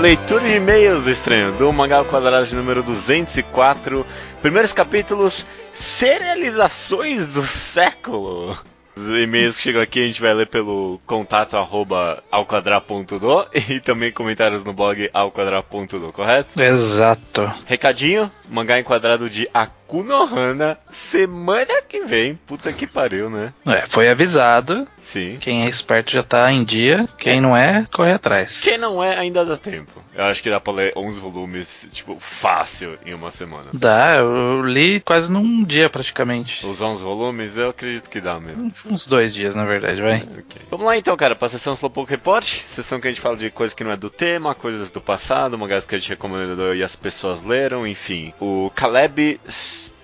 Leitura 0.00 0.42
de 0.42 0.56
e-mails 0.56 1.06
estranho 1.06 1.52
do 1.52 1.72
Mangá 1.72 1.96
ao 1.96 2.04
Quadrado 2.04 2.46
de 2.46 2.54
número 2.54 2.82
204. 2.82 4.04
Primeiros 4.42 4.72
capítulos 4.72 5.46
Serializações 5.72 7.26
do 7.28 7.42
século. 7.46 8.56
Os 8.96 9.06
e-mails 9.06 9.56
que 9.56 9.62
chegam 9.62 9.82
aqui 9.82 10.02
a 10.02 10.06
gente 10.06 10.20
vai 10.20 10.34
ler 10.34 10.46
pelo 10.46 11.00
contato 11.06 11.56
arroba 11.56 12.22
alquadra.do 12.30 13.46
e 13.70 13.80
também 13.80 14.12
comentários 14.12 14.64
no 14.64 14.72
blog 14.72 15.08
alquadra.do, 15.12 16.12
correto? 16.12 16.60
Exato. 16.60 17.52
Recadinho, 17.66 18.30
mangá 18.48 18.78
enquadrado 18.78 19.28
de 19.30 19.48
Akunohana, 19.86 20.76
semana 20.90 21.80
que 21.88 22.04
vem. 22.04 22.34
Puta 22.44 22.72
que 22.72 22.88
pariu, 22.88 23.30
né? 23.30 23.52
É, 23.64 23.86
foi 23.86 24.08
avisado. 24.08 24.86
Sim. 25.00 25.36
Quem 25.40 25.64
é 25.64 25.68
esperto 25.68 26.10
já 26.10 26.24
tá 26.24 26.50
em 26.50 26.64
dia. 26.64 27.08
Quem 27.16 27.40
não 27.40 27.56
é, 27.56 27.86
corre 27.92 28.12
atrás. 28.12 28.60
Quem 28.62 28.76
não 28.76 29.02
é, 29.02 29.16
ainda 29.16 29.44
dá 29.44 29.56
tempo. 29.56 30.02
Eu 30.12 30.24
acho 30.24 30.42
que 30.42 30.50
dá 30.50 30.58
pra 30.58 30.72
ler 30.72 30.92
11 30.96 31.20
volumes, 31.20 31.88
tipo, 31.92 32.16
fácil 32.18 32.98
em 33.06 33.14
uma 33.14 33.30
semana. 33.30 33.70
Dá, 33.72 34.16
eu 34.16 34.62
li 34.62 34.98
quase 34.98 35.30
num 35.30 35.62
dia 35.62 35.88
praticamente. 35.88 36.66
Os 36.66 36.80
11 36.80 37.04
volumes, 37.04 37.56
eu 37.56 37.70
acredito 37.70 38.10
que 38.10 38.20
dá 38.20 38.40
mesmo. 38.40 38.72
Uns 38.86 39.06
dois 39.06 39.32
dias, 39.32 39.54
na 39.54 39.64
verdade, 39.64 40.02
vai. 40.02 40.22
Ok. 40.22 40.62
Vamos 40.70 40.86
lá 40.86 40.96
então, 40.96 41.16
cara, 41.16 41.36
pra 41.36 41.48
sessão 41.48 41.74
Slowpoke 41.74 42.10
Report. 42.10 42.44
Sessão 42.66 42.98
que 42.98 43.06
a 43.06 43.10
gente 43.10 43.20
fala 43.20 43.36
de 43.36 43.50
coisas 43.50 43.74
que 43.74 43.84
não 43.84 43.92
é 43.92 43.96
do 43.96 44.10
tema, 44.10 44.54
coisas 44.54 44.90
do 44.90 45.00
passado, 45.00 45.56
mangás 45.56 45.86
que 45.86 45.94
a 45.94 45.98
gente 45.98 46.08
recomendou 46.08 46.74
e 46.74 46.82
as 46.82 46.96
pessoas 46.96 47.42
leram, 47.42 47.86
enfim. 47.86 48.32
O 48.40 48.72
Caleb 48.74 49.38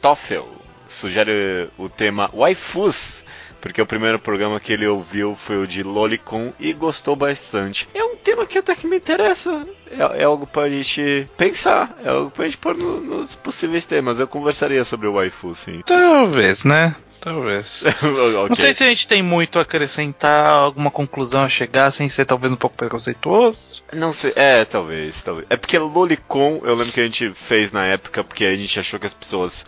Stoffel 0.07 0.49
sugere 0.89 1.69
o 1.79 1.89
tema 1.89 2.29
Waifus. 2.35 3.24
Porque 3.61 3.81
o 3.81 3.87
primeiro 3.87 4.19
programa 4.19 4.59
que 4.59 4.73
ele 4.73 4.85
ouviu 4.89 5.37
foi 5.37 5.57
o 5.62 5.69
de 5.69 5.85
Lolicon 5.85 6.53
e 6.59 6.73
gostou 6.73 7.15
bastante. 7.15 7.87
É 7.95 8.03
um 8.03 8.16
tema 8.16 8.45
que 8.45 8.59
até 8.59 8.74
que 8.74 8.89
me 8.89 8.97
interessa. 8.97 9.65
É, 9.89 10.23
é 10.23 10.24
algo 10.24 10.49
pra 10.49 10.69
gente 10.69 11.29
pensar. 11.37 11.97
É 12.05 12.09
algo 12.09 12.33
pra 12.33 12.45
gente 12.47 12.57
pôr 12.57 12.74
no- 12.77 13.01
nos 13.01 13.37
possíveis 13.37 13.85
temas. 13.85 14.19
Eu 14.19 14.27
conversaria 14.27 14.85
sobre 14.85 15.07
o 15.07 15.12
Waifu, 15.12 15.55
sim. 15.55 15.81
Talvez, 15.87 16.65
né? 16.65 16.97
Talvez. 17.20 17.85
Não 18.03 18.47
Ok. 18.47 18.57
sei 18.57 18.74
se 18.74 18.83
a 18.83 18.89
gente 18.89 19.07
tem 19.07 19.23
muito 19.23 19.61
a 19.61 19.62
acrescentar, 19.62 20.49
alguma 20.49 20.91
conclusão 20.91 21.45
a 21.45 21.49
chegar, 21.49 21.93
sem 21.93 22.09
ser 22.09 22.24
talvez 22.24 22.53
um 22.53 22.57
pouco 22.57 22.77
preconceituoso. 22.77 23.85
Não 23.93 24.12
sei, 24.12 24.33
é, 24.35 24.65
talvez, 24.65 25.23
talvez. 25.23 25.47
É 25.49 25.57
porque 25.57 25.79
Lolicon, 25.79 26.61
eu 26.65 26.74
lembro 26.74 26.93
que 26.93 26.99
a 27.01 27.05
gente 27.05 27.33
fez 27.33 27.70
na 27.70 27.85
época 27.87 28.24
porque 28.24 28.45
a 28.45 28.57
gente 28.57 28.81
achou 28.81 28.99
que 28.99 29.07
as 29.07 29.15
pessoas 29.15 29.65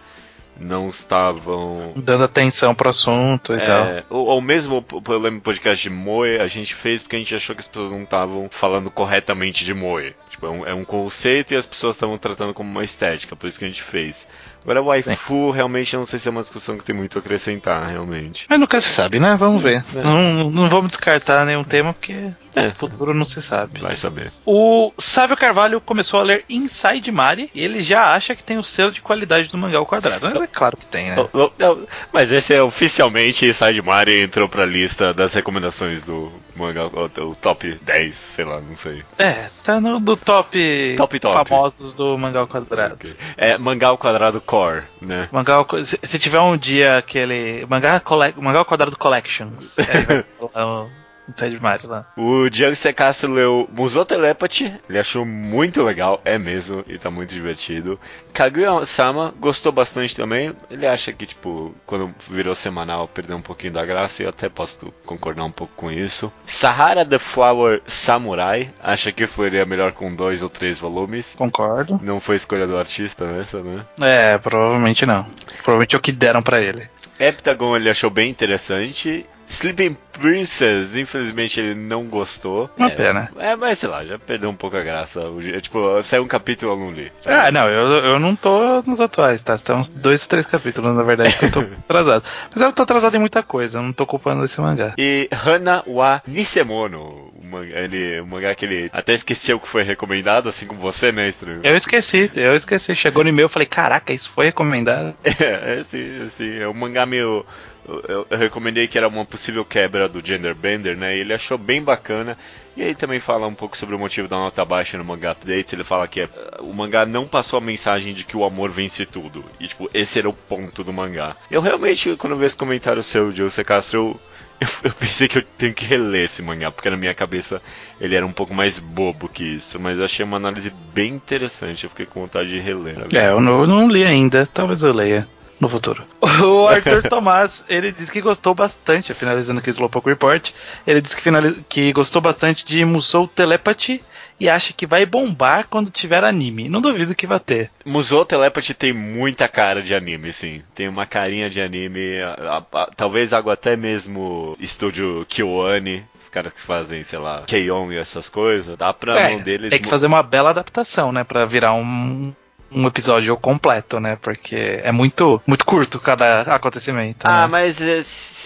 não 0.58 0.88
estavam. 0.88 1.92
Dando 1.96 2.24
atenção 2.24 2.74
pro 2.74 2.90
assunto 2.90 3.54
e 3.54 3.60
tal. 3.60 3.84
É, 3.84 4.04
ou, 4.08 4.26
ou 4.26 4.40
mesmo, 4.40 4.84
eu 4.90 5.18
lembro 5.18 5.40
do 5.40 5.44
podcast 5.44 5.82
de 5.82 5.90
Moe, 5.90 6.38
a 6.38 6.46
gente 6.46 6.74
fez 6.74 7.02
porque 7.02 7.16
a 7.16 7.18
gente 7.18 7.34
achou 7.34 7.54
que 7.54 7.60
as 7.60 7.68
pessoas 7.68 7.90
não 7.90 8.02
estavam 8.02 8.48
falando 8.48 8.90
corretamente 8.90 9.64
de 9.64 9.74
Moe. 9.74 10.14
Tipo, 10.30 10.46
é 10.46 10.50
um, 10.50 10.66
é 10.66 10.74
um 10.74 10.84
conceito 10.84 11.54
e 11.54 11.56
as 11.56 11.66
pessoas 11.66 11.96
estavam 11.96 12.18
tratando 12.18 12.54
como 12.54 12.70
uma 12.70 12.84
estética, 12.84 13.36
por 13.36 13.48
isso 13.48 13.58
que 13.58 13.64
a 13.64 13.68
gente 13.68 13.82
fez. 13.82 14.26
Agora, 14.64 14.82
o 14.82 14.86
waifu, 14.86 15.50
realmente, 15.50 15.94
eu 15.94 15.98
não 16.00 16.06
sei 16.06 16.18
se 16.18 16.26
é 16.26 16.30
uma 16.30 16.40
discussão 16.40 16.76
que 16.78 16.84
tem 16.84 16.94
muito 16.94 17.18
a 17.18 17.20
acrescentar, 17.20 17.86
realmente. 17.90 18.46
Mas 18.48 18.58
nunca 18.58 18.80
se 18.80 18.88
sabe, 18.88 19.20
né? 19.20 19.36
Vamos 19.38 19.62
ver. 19.62 19.84
É. 19.94 20.02
Não, 20.02 20.50
não 20.50 20.68
vamos 20.68 20.88
descartar 20.88 21.44
nenhum 21.44 21.62
tema, 21.62 21.92
porque 21.92 22.30
É. 22.54 22.68
no 22.68 22.74
futuro 22.74 23.12
não 23.12 23.24
se 23.26 23.42
sabe. 23.42 23.80
Vai 23.80 23.94
saber. 23.94 24.32
O 24.46 24.92
Sávio 24.96 25.36
Carvalho 25.36 25.80
começou 25.80 26.18
a 26.20 26.22
ler 26.22 26.44
Inside 26.48 27.12
Mari 27.12 27.50
e 27.54 27.60
ele 27.62 27.80
já 27.82 28.14
acha 28.14 28.34
que 28.34 28.42
tem 28.42 28.56
o 28.56 28.62
selo 28.62 28.90
de 28.90 29.02
qualidade 29.02 29.48
do 29.48 29.58
mangá 29.58 29.76
ao 29.78 29.86
quadrado. 29.86 30.30
Mas 30.32 30.40
é 30.42 30.46
claro 30.46 30.76
que 30.76 30.86
tem, 30.86 31.10
né? 31.10 31.16
Não, 31.58 31.86
Mas 32.12 32.32
esse 32.32 32.54
é 32.54 32.62
oficialmente 32.62 33.52
Side 33.52 33.82
Mari 33.82 34.22
entrou 34.22 34.48
pra 34.48 34.64
lista 34.64 35.12
das 35.12 35.34
recomendações 35.34 36.02
do 36.04 36.32
mangá, 36.56 36.86
o, 36.86 37.04
o 37.30 37.34
top 37.34 37.78
10, 37.82 38.14
sei 38.14 38.44
lá, 38.44 38.60
não 38.60 38.76
sei. 38.76 39.02
É, 39.18 39.50
tá 39.62 39.80
no 39.80 39.98
do 40.00 40.16
top, 40.16 40.94
Top, 40.96 41.18
top. 41.20 41.48
famosos 41.48 41.92
do 41.92 42.16
mangá 42.16 42.40
ao 42.40 42.46
quadrado. 42.48 42.98
É 43.36 43.58
mangá 43.58 43.88
ao 43.88 43.98
quadrado 43.98 44.40
core, 44.54 44.84
né? 45.00 45.28
Mangá 45.32 45.54
ao, 45.54 45.66
se, 45.84 46.18
tiver 46.18 46.40
um 46.40 46.56
dia 46.56 46.98
aquele. 46.98 47.66
Mangá, 47.66 47.98
cole, 47.98 48.32
mangá 48.36 48.60
ao 48.60 48.64
quadrado 48.64 48.96
Collections. 48.96 49.76
aí 50.54 51.03
vai 51.26 51.34
falar 51.36 51.48
o 51.48 51.48
Inside 51.48 51.60
Mari 51.60 51.86
lá. 51.86 52.06
O 52.16 52.48
Diego 52.48 52.76
C. 52.76 52.92
Castro 52.92 53.32
leu 53.32 53.68
Musou 53.72 54.04
Telepathy, 54.04 54.74
ele 54.88 54.98
achou 54.98 55.24
muito 55.24 55.82
legal, 55.82 56.20
é 56.24 56.38
mesmo, 56.38 56.84
e 56.86 56.98
tá 56.98 57.10
muito 57.10 57.30
divertido. 57.30 57.98
Kaguya-sama 58.32 59.34
gostou 59.38 59.72
bastante 59.72 60.16
também, 60.16 60.52
ele 60.70 60.86
acha 60.86 61.12
que, 61.12 61.26
tipo, 61.26 61.74
quando 61.86 62.14
virou 62.28 62.54
semanal 62.54 63.08
perdeu 63.08 63.36
um 63.36 63.42
pouquinho 63.42 63.72
da 63.72 63.84
graça, 63.84 64.22
e 64.22 64.26
eu 64.26 64.30
até 64.30 64.48
posso 64.48 64.92
concordar 65.04 65.44
um 65.44 65.52
pouco 65.52 65.72
com 65.76 65.90
isso. 65.90 66.32
Sahara 66.46 67.04
the 67.04 67.18
Flower 67.18 67.82
Samurai, 67.86 68.70
acha 68.82 69.12
que 69.12 69.26
foi 69.26 69.50
melhor 69.64 69.92
com 69.92 70.14
dois 70.14 70.42
ou 70.42 70.48
três 70.48 70.78
volumes. 70.78 71.34
Concordo. 71.34 72.00
Não 72.02 72.20
foi 72.20 72.36
escolha 72.36 72.66
do 72.66 72.76
artista 72.76 73.24
essa, 73.40 73.62
né? 73.62 73.84
É, 74.00 74.38
provavelmente 74.38 75.06
não. 75.06 75.26
Provavelmente 75.62 75.94
é 75.94 75.98
o 75.98 76.00
que 76.00 76.12
deram 76.12 76.42
pra 76.42 76.60
ele. 76.60 76.88
Heptagon 77.18 77.76
ele 77.76 77.88
achou 77.88 78.10
bem 78.10 78.28
interessante. 78.28 79.24
Sleeping 79.48 79.96
Princess, 80.12 80.96
infelizmente 80.96 81.60
ele 81.60 81.74
não 81.74 82.04
gostou. 82.04 82.70
Uma 82.76 82.88
é, 82.88 82.90
pena. 82.94 83.28
É, 83.38 83.56
mas 83.56 83.78
sei 83.78 83.88
lá, 83.88 84.04
já 84.04 84.18
perdeu 84.18 84.48
um 84.50 84.54
pouco 84.54 84.76
a 84.76 84.82
graça. 84.82 85.20
Je- 85.40 85.60
Tipo, 85.60 86.00
saiu 86.02 86.22
um 86.22 86.26
capítulo 86.28 86.72
eu 86.72 86.76
não 86.78 86.90
li. 86.92 87.10
Ah, 87.24 87.50
não, 87.50 87.68
eu, 87.68 87.92
eu 88.04 88.18
não 88.18 88.36
tô 88.36 88.82
nos 88.82 89.00
atuais, 89.00 89.42
tá? 89.42 89.58
Tem 89.58 89.74
uns 89.74 89.88
dois, 89.88 90.26
três 90.26 90.46
capítulos, 90.46 90.94
na 90.96 91.02
verdade, 91.02 91.36
que 91.36 91.46
eu 91.46 91.50
tô 91.52 91.60
atrasado. 91.88 92.24
Mas 92.52 92.62
eu 92.62 92.72
tô 92.72 92.82
atrasado 92.82 93.14
em 93.16 93.20
muita 93.20 93.42
coisa, 93.42 93.78
eu 93.78 93.82
não 93.82 93.92
tô 93.92 94.06
culpando 94.06 94.44
esse 94.44 94.60
mangá. 94.60 94.94
E 94.98 95.28
Hana 95.32 95.82
wa 95.86 96.20
Nisemono, 96.26 97.32
o 97.42 97.46
mangá, 97.46 97.80
ele, 97.80 98.20
o 98.20 98.26
mangá 98.26 98.54
que 98.54 98.64
ele 98.64 98.90
até 98.92 99.12
esqueceu 99.14 99.58
que 99.58 99.68
foi 99.68 99.82
recomendado, 99.82 100.48
assim 100.48 100.66
como 100.66 100.80
você, 100.80 101.10
né, 101.10 101.28
Estranho? 101.28 101.60
Eu 101.64 101.76
esqueci, 101.76 102.30
eu 102.36 102.54
esqueci. 102.54 102.94
Chegou 102.94 103.22
no 103.24 103.30
e-mail, 103.30 103.46
eu 103.46 103.50
falei, 103.50 103.66
caraca, 103.66 104.12
isso 104.12 104.30
foi 104.30 104.46
recomendado. 104.46 105.14
É, 105.44 105.80
é 105.80 105.84
sim, 105.84 106.24
é 106.24 106.28
sim, 106.28 106.58
é 106.60 106.68
um 106.68 106.72
mangá 106.74 107.04
meio 107.04 107.44
eu, 107.86 108.26
eu 108.30 108.38
recomendei 108.38 108.88
que 108.88 108.96
era 108.96 109.08
uma 109.08 109.24
possível 109.24 109.64
quebra 109.64 110.08
do 110.08 110.24
Gender 110.24 110.54
Bender, 110.54 110.96
né? 110.96 111.16
E 111.16 111.20
ele 111.20 111.34
achou 111.34 111.58
bem 111.58 111.82
bacana. 111.82 112.36
E 112.76 112.82
aí 112.82 112.94
também 112.94 113.20
fala 113.20 113.46
um 113.46 113.54
pouco 113.54 113.76
sobre 113.76 113.94
o 113.94 113.98
motivo 113.98 114.26
da 114.26 114.36
nota 114.36 114.64
baixa 114.64 114.96
no 114.96 115.04
mangá 115.04 115.32
updates. 115.32 115.72
Ele 115.72 115.84
fala 115.84 116.08
que 116.08 116.22
é, 116.22 116.28
o 116.60 116.72
mangá 116.72 117.04
não 117.04 117.26
passou 117.26 117.58
a 117.58 117.60
mensagem 117.60 118.14
de 118.14 118.24
que 118.24 118.36
o 118.36 118.44
amor 118.44 118.70
vence 118.70 119.04
tudo. 119.04 119.44
E 119.60 119.68
tipo, 119.68 119.88
esse 119.92 120.18
era 120.18 120.28
o 120.28 120.32
ponto 120.32 120.82
do 120.82 120.92
mangá. 120.92 121.36
Eu 121.50 121.60
realmente, 121.60 122.16
quando 122.16 122.32
eu 122.32 122.38
vi 122.38 122.46
esse 122.46 122.56
comentário 122.56 123.02
seu, 123.02 123.30
José 123.30 123.62
Castro, 123.62 123.98
eu, 123.98 124.20
eu, 124.60 124.68
eu 124.90 124.92
pensei 124.94 125.28
que 125.28 125.38
eu 125.38 125.42
tenho 125.58 125.74
que 125.74 125.84
reler 125.84 126.24
esse 126.24 126.42
mangá, 126.42 126.70
porque 126.70 126.90
na 126.90 126.96
minha 126.96 127.14
cabeça 127.14 127.60
ele 128.00 128.16
era 128.16 128.26
um 128.26 128.32
pouco 128.32 128.54
mais 128.54 128.78
bobo 128.78 129.28
que 129.28 129.44
isso. 129.44 129.78
Mas 129.78 129.98
eu 129.98 130.04
achei 130.04 130.24
uma 130.24 130.38
análise 130.38 130.72
bem 130.92 131.14
interessante. 131.14 131.84
Eu 131.84 131.90
fiquei 131.90 132.06
com 132.06 132.22
vontade 132.22 132.48
de 132.48 132.58
reler. 132.58 132.96
É, 133.12 133.28
eu 133.28 133.40
não, 133.40 133.60
eu 133.60 133.66
não 133.66 133.88
li 133.88 134.04
ainda, 134.04 134.48
talvez 134.52 134.82
eu 134.82 134.92
leia 134.92 135.28
no 135.60 135.68
futuro. 135.68 136.02
O 136.20 136.66
Arthur 136.66 137.02
Tomás, 137.08 137.64
ele 137.68 137.92
disse 137.92 138.10
que 138.12 138.20
gostou 138.20 138.54
bastante, 138.54 139.14
finalizando 139.14 139.60
aqui 139.60 139.70
o 139.70 139.72
Slowpoke 139.72 140.08
Report, 140.08 140.50
ele 140.86 141.00
disse 141.00 141.16
que, 141.16 141.22
finali- 141.22 141.64
que 141.68 141.92
gostou 141.92 142.20
bastante 142.20 142.64
de 142.64 142.84
Musou 142.84 143.26
Telepathy 143.28 144.02
e 144.40 144.50
acha 144.50 144.72
que 144.72 144.84
vai 144.84 145.06
bombar 145.06 145.68
quando 145.70 145.92
tiver 145.92 146.24
anime. 146.24 146.68
Não 146.68 146.80
duvido 146.80 147.14
que 147.14 147.24
vai 147.26 147.38
ter. 147.38 147.70
Musou 147.84 148.24
Telepathy 148.24 148.74
tem 148.74 148.92
muita 148.92 149.46
cara 149.46 149.80
de 149.80 149.94
anime, 149.94 150.32
sim. 150.32 150.60
Tem 150.74 150.88
uma 150.88 151.06
carinha 151.06 151.48
de 151.48 151.60
anime. 151.60 152.20
a- 152.20 152.62
a- 152.72 152.82
a- 152.82 152.90
talvez 152.96 153.32
algo 153.32 153.48
até 153.50 153.76
mesmo 153.76 154.56
estúdio 154.58 155.24
Kyoane, 155.28 156.04
os 156.20 156.28
caras 156.28 156.52
que 156.52 156.60
fazem, 156.60 157.04
sei 157.04 157.18
lá, 157.20 157.44
Keion 157.46 157.92
e 157.92 157.96
essas 157.96 158.28
coisas. 158.28 158.76
Dá 158.76 158.92
pra 158.92 159.20
É, 159.20 159.30
mão 159.30 159.40
deles. 159.40 159.70
tem 159.70 159.80
que 159.80 159.88
fazer 159.88 160.06
uma 160.08 160.22
bela 160.22 160.50
adaptação, 160.50 161.12
né, 161.12 161.22
Pra 161.22 161.44
virar 161.44 161.72
um 161.74 162.34
um 162.74 162.86
episódio 162.86 163.36
completo, 163.36 164.00
né? 164.00 164.16
Porque 164.20 164.80
é 164.82 164.90
muito 164.92 165.40
muito 165.46 165.64
curto 165.64 165.98
cada 166.00 166.42
acontecimento. 166.42 167.24
Ah, 167.24 167.42
né? 167.42 167.46
mas 167.48 167.80
eh, 167.80 168.00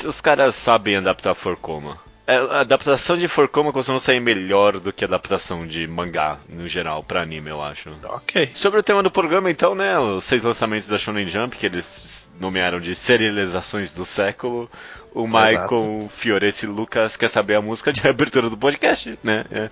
os 0.07 0.21
caras 0.21 0.55
sabem 0.55 0.97
adaptar 0.97 1.35
Forcoma. 1.35 1.99
É, 2.27 2.37
a 2.37 2.61
adaptação 2.61 3.17
de 3.17 3.27
Forcoma 3.27 3.73
costuma 3.73 3.99
sair 3.99 4.21
melhor 4.21 4.79
do 4.79 4.93
que 4.93 5.03
a 5.03 5.07
adaptação 5.09 5.67
de 5.67 5.87
mangá, 5.87 6.37
no 6.47 6.69
geral, 6.69 7.03
pra 7.03 7.23
anime, 7.23 7.49
eu 7.49 7.63
acho. 7.63 7.91
Ok. 8.05 8.51
Sobre 8.55 8.79
o 8.79 8.83
tema 8.83 9.03
do 9.03 9.11
programa, 9.11 9.51
então, 9.51 9.75
né? 9.75 9.99
Os 9.99 10.25
seis 10.25 10.43
lançamentos 10.43 10.87
da 10.89 10.99
Shonen 10.99 11.27
Jump, 11.27 11.57
que 11.57 11.65
eles 11.65 12.29
nomearam 12.39 12.81
de 12.81 12.95
serializações 12.95 13.95
do 13.95 14.05
século. 14.05 14.71
O 15.15 15.27
Michael 15.27 16.11
Fiorese 16.15 16.67
Lucas 16.67 17.17
quer 17.17 17.29
saber 17.29 17.55
a 17.55 17.63
música 17.63 17.91
de 17.95 18.05
abertura 18.07 18.51
do 18.51 18.59
podcast, 18.59 19.19
né? 19.25 19.47
É. 19.51 19.71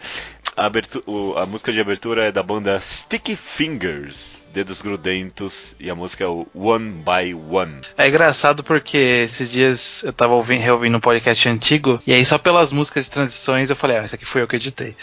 A, 0.56 0.64
abertu- 0.64 1.02
o- 1.06 1.36
a 1.36 1.44
música 1.44 1.70
de 1.70 1.78
abertura 1.78 2.24
é 2.28 2.32
da 2.32 2.42
banda 2.42 2.80
Sticky 2.80 3.36
Fingers, 3.36 4.45
Dedos 4.56 4.80
Grudentos, 4.80 5.76
e 5.78 5.90
a 5.90 5.94
música 5.94 6.24
é 6.24 6.26
o 6.26 6.46
One 6.54 6.90
by 6.90 7.34
One. 7.34 7.74
É 7.98 8.08
engraçado 8.08 8.64
porque 8.64 8.96
esses 8.96 9.50
dias 9.50 10.02
eu 10.02 10.14
tava 10.14 10.32
ouvindo, 10.32 10.62
reouvindo 10.62 10.96
um 10.96 11.00
podcast 11.00 11.46
antigo, 11.46 12.00
e 12.06 12.14
aí 12.14 12.24
só 12.24 12.38
pelas 12.38 12.72
músicas 12.72 13.04
de 13.04 13.10
transições 13.10 13.68
eu 13.68 13.76
falei, 13.76 13.98
ah, 13.98 14.04
esse 14.04 14.14
aqui 14.14 14.24
foi 14.24 14.40
eu 14.40 14.48
que 14.48 14.56
editei. 14.56 14.96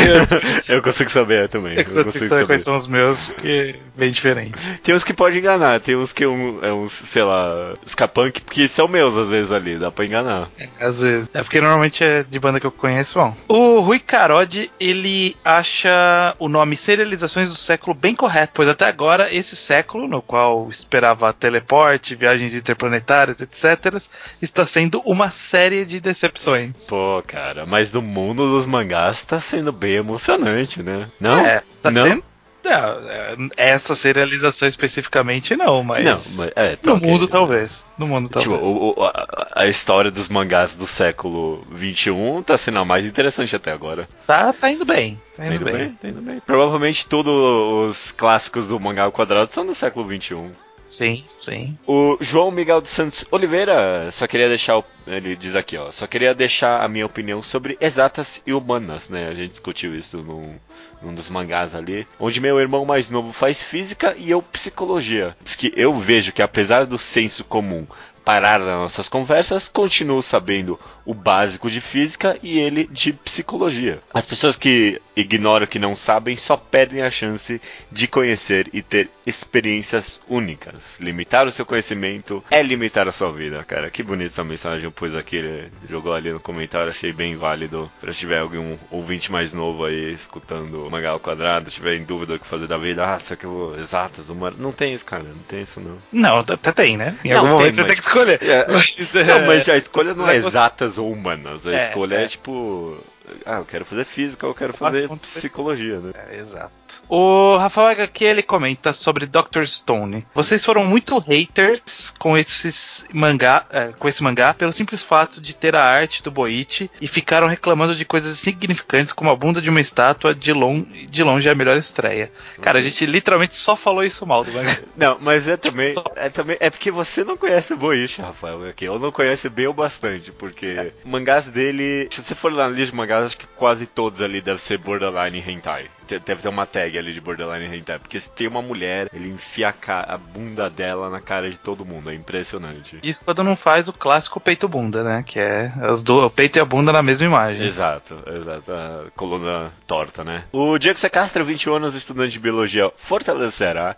eu 0.68 0.82
consigo 0.82 1.08
saber 1.08 1.48
também. 1.48 1.78
Eu 1.78 2.04
consigo 2.04 2.26
saber 2.26 2.44
quais 2.44 2.62
são 2.62 2.74
os 2.74 2.86
meus, 2.86 3.24
porque 3.24 3.74
é 3.74 3.98
bem 3.98 4.10
diferente. 4.10 4.52
Tem 4.82 4.94
uns 4.94 5.02
que 5.02 5.14
pode 5.14 5.38
enganar, 5.38 5.80
tem 5.80 5.96
uns 5.96 6.12
que 6.12 6.26
um, 6.26 6.62
é 6.62 6.70
uns, 6.70 6.92
sei 6.92 7.22
lá, 7.22 7.72
Skapunk, 7.86 8.42
que 8.42 8.68
são 8.68 8.86
meus 8.86 9.16
às 9.16 9.28
vezes 9.28 9.50
ali, 9.50 9.78
dá 9.78 9.90
pra 9.90 10.04
enganar. 10.04 10.50
Às 10.78 11.00
vezes. 11.00 11.26
É 11.32 11.42
porque 11.42 11.58
normalmente 11.58 12.04
é 12.04 12.22
de 12.22 12.38
banda 12.38 12.60
que 12.60 12.66
eu 12.66 12.70
conheço, 12.70 13.18
bom. 13.18 13.34
O 13.48 13.80
Rui 13.80 13.98
Carode, 13.98 14.70
ele 14.78 15.38
acha 15.42 16.36
o 16.38 16.50
nome 16.50 16.76
Serializações 16.76 17.48
do 17.48 17.56
Século 17.56 17.94
bem 17.94 18.14
correto, 18.14 18.52
pois 18.54 18.68
até 18.68 18.89
agora 18.90 19.32
esse 19.34 19.56
século, 19.56 20.06
no 20.06 20.20
qual 20.20 20.68
esperava 20.70 21.32
teleporte, 21.32 22.14
viagens 22.14 22.54
interplanetárias, 22.54 23.40
etc., 23.40 24.02
está 24.42 24.66
sendo 24.66 25.00
uma 25.04 25.30
série 25.30 25.84
de 25.84 26.00
decepções. 26.00 26.86
Pô, 26.86 27.22
cara, 27.26 27.64
mas 27.64 27.90
no 27.90 28.02
mundo 28.02 28.50
dos 28.50 28.66
mangás 28.66 29.24
tá 29.24 29.40
sendo 29.40 29.72
bem 29.72 29.94
emocionante, 29.94 30.82
né? 30.82 31.08
Não? 31.18 31.40
É, 31.40 31.62
tá 31.82 31.90
Não? 31.90 32.06
sendo. 32.06 32.29
Não, 32.62 33.10
é, 33.10 33.34
essa 33.56 33.94
serialização 33.94 34.68
especificamente 34.68 35.56
não, 35.56 35.82
mas. 35.82 36.04
Não, 36.04 36.20
mas 36.36 36.52
é, 36.54 36.76
tá 36.76 36.90
no 36.90 36.96
ok. 36.96 37.08
mundo 37.08 37.26
talvez. 37.28 37.86
No 37.96 38.06
mundo 38.06 38.28
Tipo, 38.28 38.56
talvez. 38.58 38.62
o- 38.62 38.94
o- 38.98 39.04
a, 39.04 39.48
a 39.56 39.66
história 39.66 40.10
dos 40.10 40.28
mangás 40.28 40.74
do 40.74 40.86
século 40.86 41.64
XXI 41.76 42.12
tá 42.44 42.56
sendo 42.58 42.78
a 42.78 42.84
mais 42.84 43.04
interessante 43.04 43.54
até 43.56 43.72
agora. 43.72 44.08
Tá, 44.26 44.52
tá 44.52 44.70
indo 44.70 44.84
bem. 44.84 45.20
Tá 45.36 45.42
Tá 45.42 45.46
indo, 45.46 45.54
indo 45.56 45.64
bem. 45.64 45.74
bem, 45.74 45.92
tá 46.00 46.08
indo 46.08 46.20
bem. 46.20 46.40
Provavelmente 46.46 47.06
todos 47.06 47.32
os 47.32 48.12
clássicos 48.12 48.68
do 48.68 48.78
mangá 48.78 49.04
ao 49.04 49.12
quadrado 49.12 49.52
são 49.52 49.64
do 49.64 49.74
século 49.74 50.06
XXI. 50.14 50.50
Sim, 50.90 51.22
sim. 51.40 51.78
O 51.86 52.16
João 52.20 52.50
Miguel 52.50 52.80
dos 52.80 52.90
Santos 52.90 53.24
Oliveira 53.30 54.10
só 54.10 54.26
queria 54.26 54.48
deixar, 54.48 54.76
o- 54.78 54.84
ele 55.06 55.36
diz 55.36 55.54
aqui, 55.54 55.76
ó, 55.76 55.92
só 55.92 56.04
queria 56.04 56.34
deixar 56.34 56.82
a 56.82 56.88
minha 56.88 57.06
opinião 57.06 57.40
sobre 57.44 57.78
exatas 57.80 58.42
e 58.44 58.52
humanas, 58.52 59.08
né? 59.08 59.28
A 59.28 59.34
gente 59.34 59.50
discutiu 59.50 59.94
isso 59.94 60.18
num, 60.18 60.56
num 61.00 61.14
dos 61.14 61.30
mangás 61.30 61.76
ali, 61.76 62.08
onde 62.18 62.40
meu 62.40 62.58
irmão 62.58 62.84
mais 62.84 63.08
novo 63.08 63.32
faz 63.32 63.62
física 63.62 64.16
e 64.18 64.30
eu 64.32 64.42
psicologia. 64.42 65.36
Diz 65.44 65.54
que 65.54 65.72
eu 65.76 65.94
vejo 65.94 66.32
que 66.32 66.42
apesar 66.42 66.84
do 66.86 66.98
senso 66.98 67.44
comum 67.44 67.86
parar 68.24 68.58
nas 68.58 68.68
nossas 68.76 69.08
conversas, 69.08 69.68
continuo 69.68 70.22
sabendo 70.22 70.78
o 71.06 71.14
básico 71.14 71.70
de 71.70 71.80
física 71.80 72.36
e 72.42 72.58
ele 72.58 72.86
de 72.90 73.12
psicologia. 73.12 74.00
As 74.12 74.26
pessoas 74.26 74.56
que 74.56 75.00
ignoram 75.20 75.66
que 75.66 75.78
não 75.78 75.94
sabem 75.96 76.36
só 76.36 76.56
perdem 76.56 77.02
a 77.02 77.10
chance 77.10 77.60
de 77.90 78.06
conhecer 78.08 78.68
e 78.72 78.82
ter 78.82 79.08
experiências 79.26 80.20
únicas. 80.28 80.98
Limitar 81.00 81.46
o 81.46 81.52
seu 81.52 81.66
conhecimento 81.66 82.42
é 82.50 82.62
limitar 82.62 83.08
a 83.08 83.12
sua 83.12 83.32
vida, 83.32 83.62
cara. 83.64 83.90
Que 83.90 84.02
bonita 84.02 84.26
essa 84.30 84.44
mensagem 84.44 84.84
eu 84.84 84.92
pus 84.92 85.14
aqui, 85.14 85.36
ele 85.36 85.70
jogou 85.88 86.12
ali 86.14 86.32
no 86.32 86.40
comentário, 86.40 86.90
achei 86.90 87.12
bem 87.12 87.36
válido. 87.36 87.90
Pra 88.00 88.12
se 88.12 88.20
tiver 88.20 88.38
algum 88.38 88.76
ouvinte 88.90 89.30
mais 89.30 89.52
novo 89.52 89.84
aí 89.84 90.12
escutando 90.14 90.86
o 90.86 90.90
Mangá 90.90 91.10
ao 91.10 91.20
Quadrado, 91.20 91.70
tiver 91.70 91.96
em 91.96 92.04
dúvida 92.04 92.34
do 92.34 92.38
que 92.38 92.46
fazer 92.46 92.66
da 92.66 92.78
vida, 92.78 93.04
ah, 93.04 93.18
será 93.18 93.36
que 93.36 93.44
eu 93.46 93.50
vou 93.52 93.78
exatas, 93.78 94.28
uma... 94.28 94.50
Não 94.50 94.72
tem 94.72 94.94
isso, 94.94 95.04
cara, 95.04 95.24
não 95.24 95.42
tem 95.48 95.62
isso 95.62 95.80
não. 95.80 95.98
Não, 96.12 96.38
até 96.38 96.72
tem, 96.72 96.96
né? 96.96 97.16
Em 97.24 97.30
Não, 97.30 97.36
algum 97.38 97.48
tem, 97.48 97.58
momento 97.58 97.74
você 97.76 97.80
mas- 97.82 97.86
tem 97.88 97.96
que 97.96 98.02
escolher. 98.02 98.42
É. 98.42 98.66
Mas, 98.70 99.14
é, 99.16 99.24
Não, 99.24 99.46
mas 99.46 99.68
a 99.68 99.76
escolha 99.76 100.14
não 100.14 100.28
é 100.28 100.36
exatas 100.36 100.96
ou 100.98 101.10
humanas. 101.10 101.66
A 101.66 101.72
É, 101.72 101.82
escolha 101.88 102.16
é. 102.16 102.24
é. 102.24 102.28
tipo. 102.28 102.98
Ah, 103.46 103.58
eu 103.58 103.64
quero 103.64 103.84
fazer 103.84 104.04
física 104.04 104.46
ou 104.46 104.52
eu 104.52 104.56
quero 104.56 104.72
fazer 104.72 105.04
Assunto- 105.04 105.26
psicologia, 105.26 105.98
né? 106.00 106.12
É, 106.30 106.38
exato. 106.38 106.70
O 107.08 107.56
Rafael 107.56 107.88
HQ 107.88 108.24
ele 108.24 108.42
comenta 108.42 108.92
sobre 108.92 109.26
Dr. 109.26 109.64
Stone. 109.64 110.26
Vocês 110.34 110.64
foram 110.64 110.84
muito 110.84 111.18
haters 111.18 112.12
com 112.18 112.36
esses 112.36 113.04
mangá, 113.12 113.64
é, 113.70 113.92
com 113.98 114.08
esse 114.08 114.22
mangá 114.22 114.52
pelo 114.54 114.72
simples 114.72 115.02
fato 115.02 115.40
de 115.40 115.54
ter 115.54 115.74
a 115.74 115.82
arte 115.82 116.22
do 116.22 116.30
Boichi 116.30 116.90
e 117.00 117.08
ficaram 117.08 117.46
reclamando 117.48 117.94
de 117.96 118.04
coisas 118.04 118.32
insignificantes 118.32 119.12
como 119.12 119.30
a 119.30 119.36
bunda 119.36 119.60
de 119.60 119.70
uma 119.70 119.80
estátua 119.80 120.34
de, 120.34 120.52
lon 120.52 120.82
de 120.82 121.22
longe 121.22 121.48
é 121.48 121.52
a 121.52 121.54
melhor 121.54 121.76
estreia. 121.76 122.30
Cara, 122.60 122.78
a 122.78 122.82
gente 122.82 123.04
literalmente 123.06 123.56
só 123.56 123.74
falou 123.76 124.04
isso 124.04 124.24
mal 124.26 124.44
do 124.44 124.52
mangá. 124.52 124.78
Não, 124.96 125.18
mas 125.20 125.48
é 125.48 125.56
também, 125.56 125.94
é 126.16 126.28
também. 126.28 126.56
É 126.60 126.70
porque 126.70 126.90
você 126.90 127.24
não 127.24 127.36
conhece 127.36 127.72
o 127.72 127.76
Boichi, 127.76 128.20
Rafael. 128.20 128.68
Aqui. 128.68 128.84
Eu 128.84 128.98
não 128.98 129.10
conheço 129.12 129.48
bem 129.50 129.66
o 129.66 129.72
bastante, 129.72 130.30
porque 130.32 130.92
mangás 131.04 131.48
dele. 131.50 132.08
Se 132.12 132.22
você 132.22 132.34
for 132.34 132.52
lá 132.52 132.64
na 132.64 132.70
lista 132.70 132.90
de 132.90 132.96
mangás, 132.96 133.19
acho 133.26 133.36
que 133.36 133.46
quase 133.46 133.86
todos 133.86 134.22
ali 134.22 134.40
devem 134.40 134.58
ser 134.58 134.78
borderline 134.78 135.38
hentai. 135.38 135.90
Deve 136.08 136.42
ter 136.42 136.48
uma 136.48 136.66
tag 136.66 136.98
ali 136.98 137.12
de 137.12 137.20
borderline 137.20 137.76
hentai. 137.76 137.98
Porque 137.98 138.18
se 138.18 138.28
tem 138.30 138.48
uma 138.48 138.60
mulher, 138.60 139.08
ele 139.14 139.28
enfia 139.28 139.72
a, 139.86 140.14
a 140.14 140.18
bunda 140.18 140.68
dela 140.68 141.08
na 141.08 141.20
cara 141.20 141.48
de 141.48 141.58
todo 141.58 141.84
mundo. 141.84 142.10
É 142.10 142.14
impressionante. 142.14 142.98
Isso 143.02 143.24
quando 143.24 143.44
não 143.44 143.54
faz 143.54 143.86
o 143.86 143.92
clássico 143.92 144.40
peito-bunda, 144.40 145.04
né? 145.04 145.22
Que 145.24 145.38
é 145.38 145.72
as 145.82 146.02
do, 146.02 146.26
o 146.26 146.30
peito 146.30 146.58
e 146.58 146.60
a 146.60 146.64
bunda 146.64 146.92
na 146.92 147.02
mesma 147.02 147.26
imagem. 147.26 147.64
Exato, 147.64 148.18
exato. 148.26 148.72
A 148.72 149.04
coluna 149.14 149.72
torta, 149.86 150.24
né? 150.24 150.44
O 150.52 150.78
Diego 150.78 150.98
Secastra, 150.98 151.44
21 151.44 151.74
anos, 151.74 151.94
estudante 151.94 152.32
de 152.32 152.40
biologia, 152.40 152.92
fortalecerá. 152.96 153.96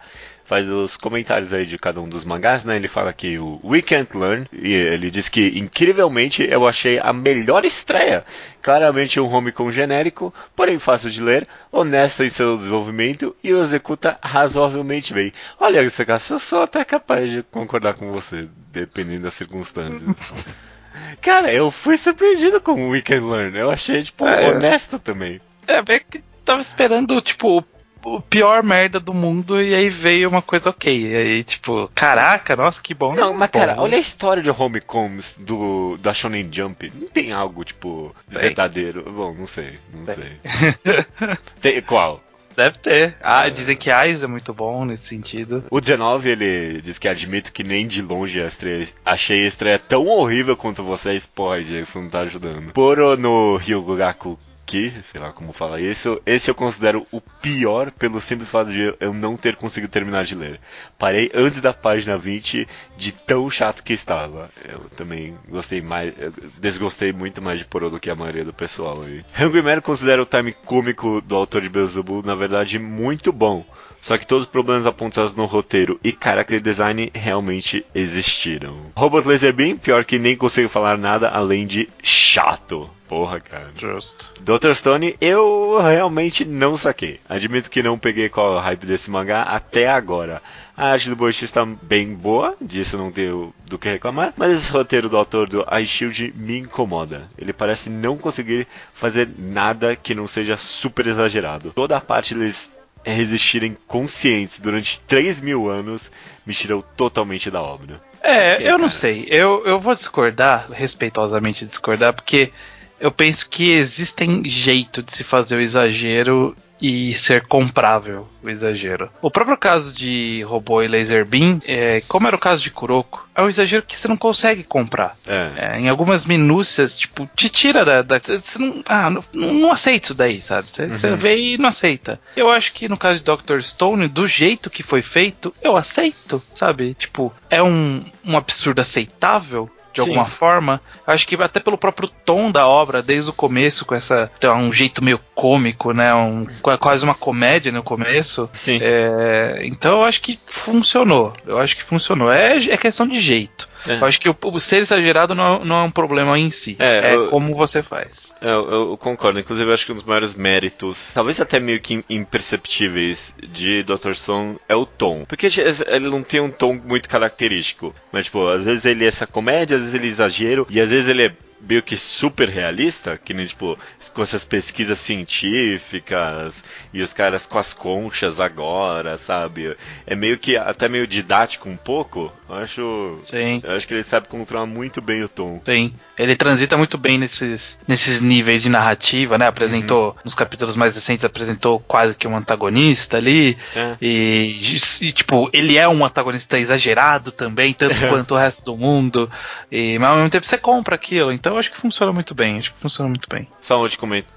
Faz 0.53 0.69
os 0.69 0.99
comentários 0.99 1.51
aí 1.51 1.65
de 1.65 1.79
cada 1.79 1.99
um 1.99 2.07
dos 2.07 2.27
mangás, 2.27 2.63
né? 2.63 2.77
Ele 2.77 2.87
fala 2.87 3.11
que 3.11 3.39
o 3.39 3.59
We 3.65 3.81
Can't 3.81 4.15
Learn, 4.15 4.47
e 4.53 4.75
ele 4.75 5.11
diz 5.11 5.27
que, 5.27 5.59
incrivelmente, 5.59 6.47
eu 6.47 6.69
achei 6.69 7.01
a 7.03 7.11
melhor 7.11 7.65
estreia. 7.65 8.23
Claramente 8.61 9.19
um 9.19 9.33
homecom 9.33 9.71
genérico, 9.73 10.31
porém 10.55 10.79
fácil 10.79 11.09
de 11.09 11.23
ler, 11.23 11.49
honesto 11.73 12.23
em 12.23 12.29
seu 12.29 12.55
desenvolvimento 12.59 13.35
e 13.43 13.51
o 13.55 13.63
executa 13.63 14.19
razoavelmente 14.23 15.15
bem. 15.15 15.33
Olha, 15.59 15.81
eu 15.81 16.39
sou 16.39 16.61
até 16.61 16.85
capaz 16.85 17.31
de 17.31 17.43
concordar 17.45 17.95
com 17.95 18.13
você, 18.13 18.47
dependendo 18.71 19.23
das 19.23 19.33
circunstâncias. 19.33 20.03
Cara, 21.23 21.51
eu 21.51 21.71
fui 21.71 21.97
surpreendido 21.97 22.61
com 22.61 22.73
o 22.75 22.91
Weekend 22.91 23.25
Learn. 23.25 23.57
Eu 23.59 23.71
achei, 23.71 24.03
tipo, 24.03 24.27
É. 24.27 24.51
honesto 24.51 24.99
também. 24.99 25.41
É, 25.67 25.77
é 25.95 25.99
que 25.99 26.23
tava 26.45 26.61
esperando, 26.61 27.19
tipo, 27.23 27.65
o- 28.05 28.21
pior 28.21 28.63
merda 28.63 28.99
do 29.01 29.13
mundo 29.15 29.61
e 29.63 29.75
aí 29.75 29.89
veio 29.91 30.29
uma 30.29 30.43
coisa 30.43 30.71
ok. 30.71 31.07
E 31.09 31.17
aí, 31.17 31.45
tipo, 31.45 31.91
caraca, 31.95 32.55
nossa, 32.57 32.81
que 32.83 32.95
bom. 32.95 33.15
Não, 33.15 33.33
mas 33.35 33.51
Bom, 33.51 33.59
cara, 33.59 33.81
olha 33.81 33.97
a 33.97 34.01
história 34.01 34.43
de 34.43 34.51
Homecoms 34.51 35.37
do, 35.39 35.97
da 35.99 36.13
Shonen 36.13 36.49
Jump. 36.51 36.93
Não 36.95 37.09
tem 37.09 37.33
algo, 37.33 37.65
tipo, 37.65 38.15
Tem. 38.31 38.41
verdadeiro. 38.41 39.03
Bom, 39.11 39.35
não 39.35 39.47
sei, 39.47 39.79
não 39.95 40.05
Tem. 40.05 40.15
sei. 40.15 40.33
tem, 41.61 41.83
qual? 41.83 42.21
Deve 42.55 42.77
ter. 42.79 43.17
Ah, 43.23 43.49
dizem 43.49 43.75
que 43.75 43.91
Ais 43.91 44.23
é 44.23 44.27
muito 44.27 44.53
bom 44.53 44.85
nesse 44.85 45.05
sentido. 45.07 45.65
O 45.71 45.81
19, 45.81 46.29
ele 46.29 46.83
diz 46.83 46.99
que 46.99 47.09
admito 47.09 47.51
que 47.51 47.65
nem 47.65 47.87
de 47.87 48.03
longe 48.03 48.43
a 48.43 48.47
estreia, 48.47 48.87
achei 49.05 49.45
a 49.45 49.49
estreia 49.49 49.79
tão 49.79 50.07
horrível 50.07 50.55
quanto 50.55 50.85
vocês. 50.85 51.25
Porra, 51.25 51.63
Diego, 51.63 51.83
isso 51.83 51.99
não 51.99 52.11
tá 52.11 52.21
ajudando. 52.21 52.71
Poro 52.73 53.17
no 53.17 53.57
Ryugaku 53.57 54.39
Ki, 54.73 54.91
sei 55.03 55.21
lá 55.21 55.35
como 55.35 55.53
falar 55.53 55.83
isso, 55.83 56.19
esse 56.25 56.51
eu 56.51 56.55
considero 56.55 57.07
o 57.13 57.21
pior 57.21 57.91
pelo 57.91 58.23
simples 58.23 58.49
fato 58.49 58.73
de 58.73 58.95
eu 58.99 59.13
não 59.13 59.37
ter 59.37 59.55
conseguido 59.55 59.93
terminar 59.93 60.25
de 60.25 60.35
ler. 60.35 60.59
Parei 60.99 61.31
antes 61.35 61.61
da 61.61 61.75
página 61.75 62.17
20 62.17 62.67
de 62.97 63.13
tão 63.13 63.51
chato 63.51 63.83
que 63.83 63.93
estava. 63.93 64.49
Eu 64.65 64.81
também 64.97 65.37
gostei 65.47 65.83
mais, 65.83 66.15
desgostei 66.59 67.13
muito 67.13 67.43
mais 67.43 67.59
de 67.59 67.67
Poro 67.67 67.91
do 67.91 68.01
que 68.01 68.09
a 68.09 68.15
maioria 68.15 68.47
do 68.47 68.55
pessoal 68.55 69.03
aí. 69.03 69.23
Hungry 69.39 69.61
Man 69.61 69.83
considera 69.83 70.23
o 70.23 70.27
time 70.27 70.55
cômico 70.55 71.21
do 71.21 71.37
autor 71.37 71.61
de 71.61 71.69
Beelzebub, 71.69 72.25
na 72.25 72.35
verdade, 72.35 72.79
muito 72.79 73.31
bom. 73.31 73.67
Só 74.03 74.19
que 74.19 74.27
todos 74.27 74.45
os 74.45 74.51
problemas 74.51 74.85
apontados 74.85 75.37
no 75.37 75.47
roteiro 75.47 75.99
e 76.03 76.11
character 76.11 76.61
design 76.61 77.09
realmente 77.15 77.87
existiram. 77.95 78.77
Robot 78.97 79.29
Laser 79.29 79.55
Beam, 79.55 79.79
pior 79.79 80.05
que 80.05 80.19
nem 80.19 80.37
consigo 80.37 80.69
falar 80.69 80.99
nada 80.99 81.29
além 81.29 81.69
de 81.69 81.89
chato. 82.03 82.91
Porra, 83.09 83.39
cara. 83.41 83.71
Justo. 83.79 84.33
Dr. 84.41 84.75
Stone, 84.75 85.15
eu 85.21 85.79
realmente 85.81 86.45
não 86.45 86.77
saquei. 86.77 87.21
Admito 87.29 87.71
que 87.71 87.83
não 87.83 87.99
peguei 87.99 88.29
qual 88.29 88.55
é 88.55 88.57
o 88.57 88.61
hype 88.61 88.87
desse 88.87 89.11
mangá 89.11 89.43
até 89.43 89.89
agora. 89.89 90.43
A 90.77 90.89
arte 90.89 91.11
do 91.11 91.15
Boichi 91.15 91.45
está 91.45 91.65
bem 91.65 92.17
boa, 92.17 92.57
disso 92.61 92.99
não 92.99 93.13
tenho 93.13 93.55
do 93.67 93.79
que 93.79 93.89
reclamar, 93.89 94.33
mas 94.37 94.53
esse 94.53 94.73
roteiro 94.73 95.09
do 95.09 95.17
autor 95.17 95.47
do 95.47 95.65
Ice 95.79 95.93
Shield 95.93 96.35
me 96.35 96.59
incomoda. 96.59 97.29
Ele 97.39 97.53
parece 97.53 97.89
não 97.89 98.17
conseguir 98.17 98.67
fazer 98.95 99.29
nada 99.39 99.95
que 99.95 100.15
não 100.15 100.27
seja 100.27 100.57
super 100.57 101.07
exagerado. 101.07 101.71
Toda 101.73 101.97
a 101.99 102.01
parte 102.01 102.35
deles 102.35 102.73
resistirem 103.05 103.77
conscientes 103.87 104.59
durante 104.59 105.01
3 105.01 105.41
mil 105.41 105.69
anos 105.69 106.11
me 106.47 106.55
tirou 106.55 106.83
totalmente 106.83 107.51
da 107.51 107.61
obra. 107.61 108.01
É, 108.23 108.63
eu 108.63 108.73
não 108.73 108.89
cara. 108.89 108.91
sei. 108.91 109.27
Eu, 109.29 109.65
eu 109.67 109.81
vou 109.81 109.95
discordar, 109.95 110.71
respeitosamente 110.71 111.65
discordar, 111.65 112.13
porque 112.13 112.53
eu 113.01 113.11
penso 113.11 113.49
que 113.49 113.73
existem 113.73 114.45
jeito 114.45 115.03
de 115.03 115.13
se 115.13 115.25
fazer 115.25 115.57
o 115.57 115.61
exagero 115.61 116.57
e 116.83 117.15
ser 117.15 117.47
comprável 117.47 118.29
o 118.43 118.51
exagero. 118.51 119.09
O 119.23 119.31
próprio 119.31 119.57
caso 119.57 119.95
de 119.95 120.43
Robô 120.43 120.83
e 120.83 120.89
Laser 120.89 121.25
Beam, 121.25 121.63
é, 121.65 122.03
como 122.09 122.27
era 122.27 122.35
o 122.35 122.41
caso 122.41 122.61
de 122.61 122.73
Kuroko, 122.73 123.29
é 123.37 123.41
um 123.41 123.49
exagero 123.49 123.85
que 123.85 123.99
você 123.99 124.09
não 124.09 124.17
consegue 124.17 124.65
comprar. 124.65 125.17
É. 125.27 125.51
É, 125.57 125.79
em 125.79 125.89
algumas 125.89 126.27
minúcias, 126.27 126.97
tipo, 126.99 127.31
te 127.37 127.49
tira 127.49 127.85
da. 127.85 128.03
da 128.03 128.19
você 128.19 128.59
não, 128.59 128.83
ah, 128.87 129.09
não, 129.09 129.25
não 129.33 129.71
aceita 129.71 130.07
isso 130.07 130.15
daí, 130.15 130.43
sabe? 130.43 130.73
Você 130.73 130.89
você 130.89 131.15
vê 131.15 131.37
e 131.37 131.59
não 131.59 131.69
aceita. 131.69 132.21
Eu 132.37 132.51
acho 132.51 132.73
que 132.73 132.89
no 132.89 132.97
caso 132.97 133.21
de 133.21 133.25
Dr. 133.25 133.61
Stone, 133.61 134.09
do 134.09 134.27
jeito 134.27 134.69
que 134.69 134.83
foi 134.83 135.03
feito, 135.03 135.55
eu 135.63 135.77
aceito, 135.77 136.43
sabe? 136.53 136.95
Tipo, 136.95 137.33
é 137.49 137.63
um, 137.63 138.05
um 138.25 138.37
absurdo 138.37 138.81
aceitável. 138.81 139.71
De 139.93 140.01
Sim. 140.03 140.09
alguma 140.09 140.27
forma, 140.27 140.81
acho 141.07 141.27
que 141.27 141.35
até 141.37 141.61
pelo 141.61 141.77
próprio 141.77 142.09
tom 142.25 142.51
da 142.51 142.67
obra, 142.67 143.03
desde 143.03 143.31
o 143.31 143.33
começo, 143.35 143.85
com 143.85 143.95
essa. 143.95 144.31
tem 144.41 144.51
um 144.51 144.73
jeito 144.73 145.05
meio 145.05 145.21
cômico, 145.35 145.93
né? 145.93 146.15
Um, 146.15 146.47
qua- 146.63 146.79
quase 146.79 147.05
uma 147.05 147.15
comédia 147.15 147.71
no 147.71 147.83
começo. 147.83 148.49
Sim. 148.55 148.79
É, 148.81 149.61
então 149.65 149.99
eu 150.01 150.05
acho 150.05 150.21
que 150.21 150.39
funcionou. 150.47 151.33
Eu 151.47 151.59
acho 151.59 151.77
que 151.77 151.83
funcionou. 151.85 152.31
É, 152.31 152.57
é 152.57 152.77
questão 152.77 153.07
de 153.07 153.21
jeito. 153.21 153.69
É. 153.87 153.97
Eu 153.99 154.05
acho 154.05 154.21
que 154.21 154.29
o, 154.29 154.37
o 154.43 154.61
ser 154.61 154.79
exagerado 154.79 155.35
não, 155.35 155.45
é- 155.63 155.65
não 155.65 155.77
é 155.77 155.83
um 155.83 155.91
problema 155.91 156.39
em 156.39 156.51
si. 156.51 156.77
É, 156.79 157.11
É, 157.13 157.15
eu- 157.17 157.29
como 157.29 157.55
você 157.55 157.83
faz. 157.83 158.33
Eu, 158.41 158.71
eu 158.91 158.97
concordo. 158.97 159.39
Inclusive, 159.41 159.69
eu 159.71 159.75
acho 159.75 159.87
que 159.87 159.93
um 159.93 159.97
dos 159.97 160.05
maiores 160.05 160.35
méritos, 160.35 161.11
talvez 161.15 161.41
até 161.41 161.59
meio 161.59 161.81
que 161.81 162.05
imperceptíveis, 162.09 163.35
de 163.43 163.83
Dr. 163.83 164.13
Stone 164.15 164.57
é 164.69 164.75
o 164.77 164.85
tom. 164.87 165.25
Porque 165.27 165.49
ele 165.87 166.09
não 166.09 166.23
tem 166.23 166.41
um 166.41 166.51
tom 166.51 166.75
muito 166.75 167.09
característico. 167.09 167.95
Mas, 168.13 168.27
tipo, 168.27 168.47
às 168.49 168.65
vezes 168.65 168.85
ele 168.85 169.05
é 169.05 169.09
essa 169.09 169.27
comédia, 169.27 169.77
às 169.77 169.83
vezes 169.83 169.95
ele 169.95 170.07
é 170.07 170.11
exagero, 170.11 170.67
e 170.71 170.81
às 170.81 170.91
vezes 170.91 171.09
ele 171.09 171.27
é 171.27 171.33
meio 171.63 171.83
que 171.83 171.97
super 171.97 172.49
realista, 172.49 173.17
que 173.17 173.33
nem, 173.33 173.47
tipo, 173.47 173.79
com 174.13 174.23
essas 174.23 174.45
pesquisas 174.45 174.99
científicas 174.99 176.65
e 176.93 177.03
os 177.03 177.13
caras 177.13 177.47
com 177.47 177.59
as 177.59 177.73
conchas 177.73 178.41
agora, 178.41 179.17
sabe? 179.17 179.77
É 180.07 180.15
meio 180.15 180.39
que 180.39 180.57
até 180.57 180.89
meio 180.89 181.07
didático 181.07 181.69
um 181.69 181.77
pouco. 181.77 182.33
Eu 182.49 182.55
acho. 182.57 183.19
Sim. 183.23 183.61
Eu 183.63 183.73
acho 183.73 183.87
que 183.87 183.95
ele 183.95 184.03
sabe 184.03 184.29
controlar 184.29 184.67
muito 184.67 185.01
bem 185.01 185.23
o 185.23 185.29
tom. 185.29 185.61
Sim. 185.65 185.93
Ele 186.23 186.37
transita 186.37 186.77
muito 186.77 186.97
bem 186.97 187.19
nesses, 187.19 187.79
nesses 187.87 188.21
níveis 188.21 188.63
de 188.63 188.69
narrativa, 188.69 189.37
né? 189.39 189.47
Apresentou, 189.47 190.11
Uhum. 190.11 190.15
nos 190.25 190.35
capítulos 190.35 190.77
mais 190.77 190.95
recentes, 190.95 191.25
apresentou 191.25 191.81
quase 191.81 192.15
que 192.15 192.27
um 192.29 192.37
antagonista 192.37 193.17
ali. 193.17 193.57
É. 193.75 193.97
E, 194.01 194.61
e, 195.01 195.13
tipo, 195.13 195.51
ele 195.53 195.77
é 195.77 195.89
um 195.89 196.05
antagonista 196.05 196.59
exagerado 196.59 197.33
também, 197.33 197.73
tanto 197.73 197.95
quanto 198.09 198.35
o 198.35 198.39
resto 198.39 198.65
do 198.65 198.77
mundo. 198.77 199.31
E, 199.71 199.99
mas 199.99 200.09
ao 200.11 200.17
mesmo 200.17 200.31
tempo 200.31 200.47
você 200.47 200.59
compra 200.59 200.95
aquilo. 200.95 201.33
Então 201.33 201.55
eu 201.55 201.59
acho 201.59 201.71
que 201.73 201.81
funciona 201.81 202.13
muito 202.13 202.35
bem. 202.35 202.59
Acho 202.59 202.73
que 202.73 202.81
funciona 202.81 203.09
muito 203.09 203.29
bem. 203.29 203.49
Só 203.61 203.83
um, 203.85 203.89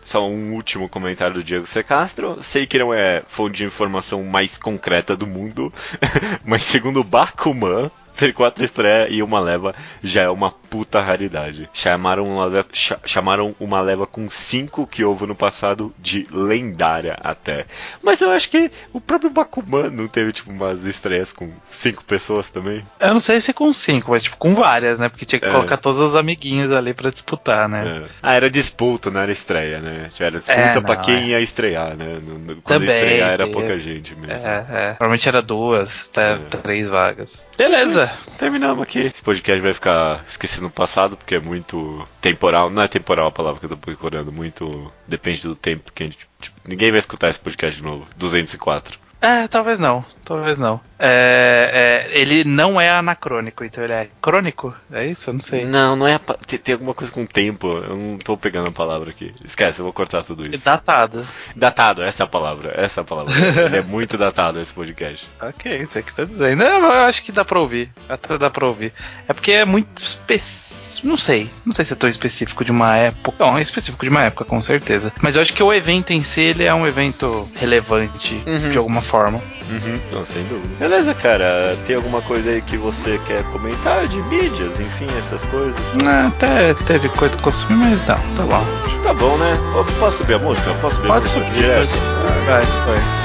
só 0.02 0.28
um 0.30 0.54
último 0.54 0.90
comentário 0.90 1.36
do 1.36 1.44
Diego 1.44 1.66
C. 1.66 1.84
Castro. 1.84 2.40
Sei 2.42 2.66
que 2.66 2.80
não 2.80 2.94
é 2.94 3.24
fonte 3.28 3.58
de 3.58 3.64
informação 3.66 4.24
mais 4.24 4.58
concreta 4.58 5.16
do 5.16 5.28
mundo, 5.28 5.74
mas 6.46 6.64
segundo 6.64 7.00
o 7.02 7.04
Bakuman, 7.04 7.90
ter 8.16 8.34
quatro 8.34 8.64
estreias 8.64 9.10
e 9.12 9.22
uma 9.22 9.40
leva 9.40 9.76
já 10.04 10.24
é 10.24 10.30
uma 10.30 10.52
puta 10.52 11.00
raridade. 11.02 11.70
Chamaram 11.74 12.26
uma 12.26 12.46
leva, 12.46 12.68
cha- 12.74 13.00
chamaram 13.06 13.56
uma 13.60 13.82
leva 13.82 14.06
com 14.08 14.30
cinco 14.30 14.86
que 14.88 15.04
houve 15.04 15.26
no 15.26 15.36
passado 15.36 15.94
de 16.00 16.28
lendária 16.32 17.18
até. 17.24 17.66
Mas 18.04 18.22
eu 18.22 18.32
acho 18.32 18.50
que 18.50 18.72
o 18.94 19.00
próprio 19.02 19.30
Bakuman 19.30 19.90
não 19.90 20.08
teve 20.08 20.32
tipo 20.32 20.52
umas 20.52 20.84
estreias 20.86 21.32
com 21.34 21.50
cinco 21.66 22.04
pessoas 22.04 22.50
também. 22.50 22.86
Eu 23.00 23.14
não 23.14 23.20
sei 23.20 23.40
se 23.42 23.54
com 23.54 23.72
cinco, 23.74 24.12
mas 24.12 24.24
tipo 24.24 24.38
com 24.38 24.54
várias, 24.56 24.98
né? 25.00 25.10
Porque 25.10 25.26
tinha 25.26 25.40
que 25.40 25.46
É. 25.48 25.52
colocar 25.52 25.78
todos 25.78 26.00
os 26.00 26.16
amiguinhos 26.16 26.72
ali 26.72 26.94
pra 26.94 27.10
disputar, 27.10 27.68
né? 27.70 28.04
É. 28.06 28.10
Ah, 28.22 28.34
era 28.34 28.50
disputa, 28.50 29.10
não 29.12 29.22
era 29.22 29.32
estreia, 29.32 29.80
né? 29.80 30.10
Era 30.20 30.32
disputa 30.32 30.60
É, 30.60 30.82
pra 30.82 30.96
não, 30.96 31.02
quem 31.04 31.16
é. 31.16 31.28
ia 31.28 31.40
estrear, 31.42 31.96
né? 31.96 32.20
Quando 32.64 32.82
Também, 32.82 32.90
ia 32.90 32.96
estrear 33.04 33.32
era 33.32 33.48
pouca 33.48 33.78
gente 33.78 34.16
mesmo. 34.16 34.48
É, 34.48 34.58
é. 34.70 34.88
Provavelmente 34.94 35.28
era 35.28 35.42
duas, 35.42 36.10
até 36.12 36.34
É. 36.34 36.38
três 36.62 36.90
vagas. 36.90 37.46
Beleza. 37.58 38.05
Terminamos 38.38 38.82
aqui. 38.82 39.00
Esse 39.00 39.22
podcast 39.22 39.62
vai 39.62 39.74
ficar 39.74 40.26
esquecido 40.28 40.64
no 40.64 40.70
passado, 40.70 41.16
porque 41.16 41.36
é 41.36 41.40
muito 41.40 42.08
temporal. 42.22 42.70
Não 42.70 42.82
é 42.82 42.88
temporal 42.88 43.28
a 43.28 43.32
palavra 43.32 43.60
que 43.60 43.66
eu 43.66 43.70
tô 43.70 43.78
procurando, 43.78 44.32
muito. 44.32 44.92
Depende 45.08 45.42
do 45.42 45.56
tempo 45.56 45.92
que 45.92 46.04
a 46.04 46.06
gente. 46.06 46.28
tipo, 46.40 46.56
ninguém 46.66 46.92
vai 46.92 47.00
escutar 47.00 47.30
esse 47.30 47.40
podcast 47.40 47.78
de 47.78 47.84
novo. 47.84 48.08
204. 48.18 49.05
É, 49.22 49.48
talvez 49.48 49.80
não. 49.80 50.06
Talvez 50.24 50.58
não. 50.58 50.80
É, 50.98 52.08
é, 52.12 52.20
ele 52.20 52.44
não 52.44 52.80
é 52.80 52.90
anacrônico, 52.90 53.64
então 53.64 53.84
ele 53.84 53.94
é 53.94 54.10
crônico? 54.22 54.76
É 54.92 55.06
isso? 55.06 55.30
Eu 55.30 55.34
não 55.34 55.40
sei. 55.40 55.66
Não, 55.66 55.96
não 55.96 56.08
é. 56.08 56.20
Tem, 56.48 56.60
tem 56.60 56.74
alguma 56.74 56.94
coisa 56.94 57.12
com 57.12 57.26
tempo. 57.26 57.68
Eu 57.68 57.96
não 57.96 58.18
tô 58.18 58.36
pegando 58.36 58.70
a 58.70 58.72
palavra 58.72 59.12
aqui. 59.12 59.34
Esquece, 59.44 59.80
eu 59.80 59.84
vou 59.84 59.94
cortar 59.94 60.24
tudo 60.24 60.46
isso. 60.46 60.66
Datado. 60.66 61.26
Datado, 61.56 62.04
essa 62.04 62.24
é 62.24 62.26
a 62.26 62.28
palavra. 62.28 62.74
Essa 62.76 63.02
é 63.02 63.04
a 63.04 63.06
palavra. 63.06 63.34
Ele 63.66 63.78
é 63.78 63.82
muito 63.82 64.18
datado 64.18 64.60
esse 64.60 64.74
podcast. 64.74 65.28
Ok, 65.42 65.86
você 65.86 66.02
que 66.02 66.14
tá 66.14 66.24
dizendo. 66.24 66.64
Não, 66.64 66.84
eu 66.84 67.04
acho 67.04 67.24
que 67.24 67.32
dá 67.32 67.46
pra 67.46 67.60
ouvir. 67.60 67.90
Até 68.10 68.38
dá 68.38 68.50
pra 68.50 68.68
ouvir. 68.68 68.94
É 69.28 69.34
porque 69.34 69.52
é 69.52 69.66
muito 69.66 70.04
específico. 70.04 70.85
Não 71.04 71.18
sei. 71.18 71.50
Não 71.66 71.74
sei 71.74 71.86
se 71.86 71.94
é 71.94 71.96
tão 71.96 72.10
específico 72.10 72.64
de 72.66 72.72
uma 72.72 72.96
época. 72.96 73.44
Não, 73.44 73.58
é 73.58 73.62
específico 73.62 74.04
de 74.06 74.10
uma 74.10 74.24
época, 74.24 74.46
com 74.46 74.60
certeza. 74.62 75.12
Mas 75.22 75.36
eu 75.36 75.42
acho 75.42 75.54
que 75.54 75.62
o 75.64 75.74
evento 75.74 76.12
em 76.12 76.22
si, 76.22 76.42
ele 76.42 76.64
é 76.64 76.74
um 76.74 76.86
evento 76.88 77.48
relevante, 77.56 78.42
Uhum. 78.46 78.70
de 78.72 78.78
alguma 78.78 79.02
forma. 79.02 79.40
Uhum, 79.70 80.00
não, 80.12 80.24
sem 80.24 80.44
dúvida. 80.44 80.76
Beleza, 80.80 81.14
cara. 81.14 81.76
Tem 81.88 81.96
alguma 81.96 82.22
coisa 82.22 82.52
aí 82.52 82.62
que 82.62 82.78
você 82.78 83.20
quer 83.26 83.44
comentar 83.52 84.08
de 84.08 84.18
mídias, 84.24 84.80
enfim, 84.80 85.08
essas 85.20 85.42
coisas? 85.50 85.76
Ah, 86.06 86.28
Até 86.28 86.74
teve 86.86 87.10
coisa 87.10 87.36
que 87.36 87.42
consumi, 87.44 87.76
mas 87.78 88.06
não, 88.06 88.18
tá 88.36 88.44
bom. 88.44 88.66
Tá 89.04 89.14
bom, 89.14 89.38
né? 89.38 89.58
Ô, 89.80 89.84
Posso 90.00 90.18
subir 90.18 90.34
a 90.36 90.40
música? 90.40 90.74
Posso 90.82 90.96
subir 90.98 91.08
a 91.10 91.14
Pode 91.14 91.26
música 91.26 91.42
subir. 91.46 91.56
direto? 91.58 91.90
Vai, 92.46 92.62
vai. 92.66 93.25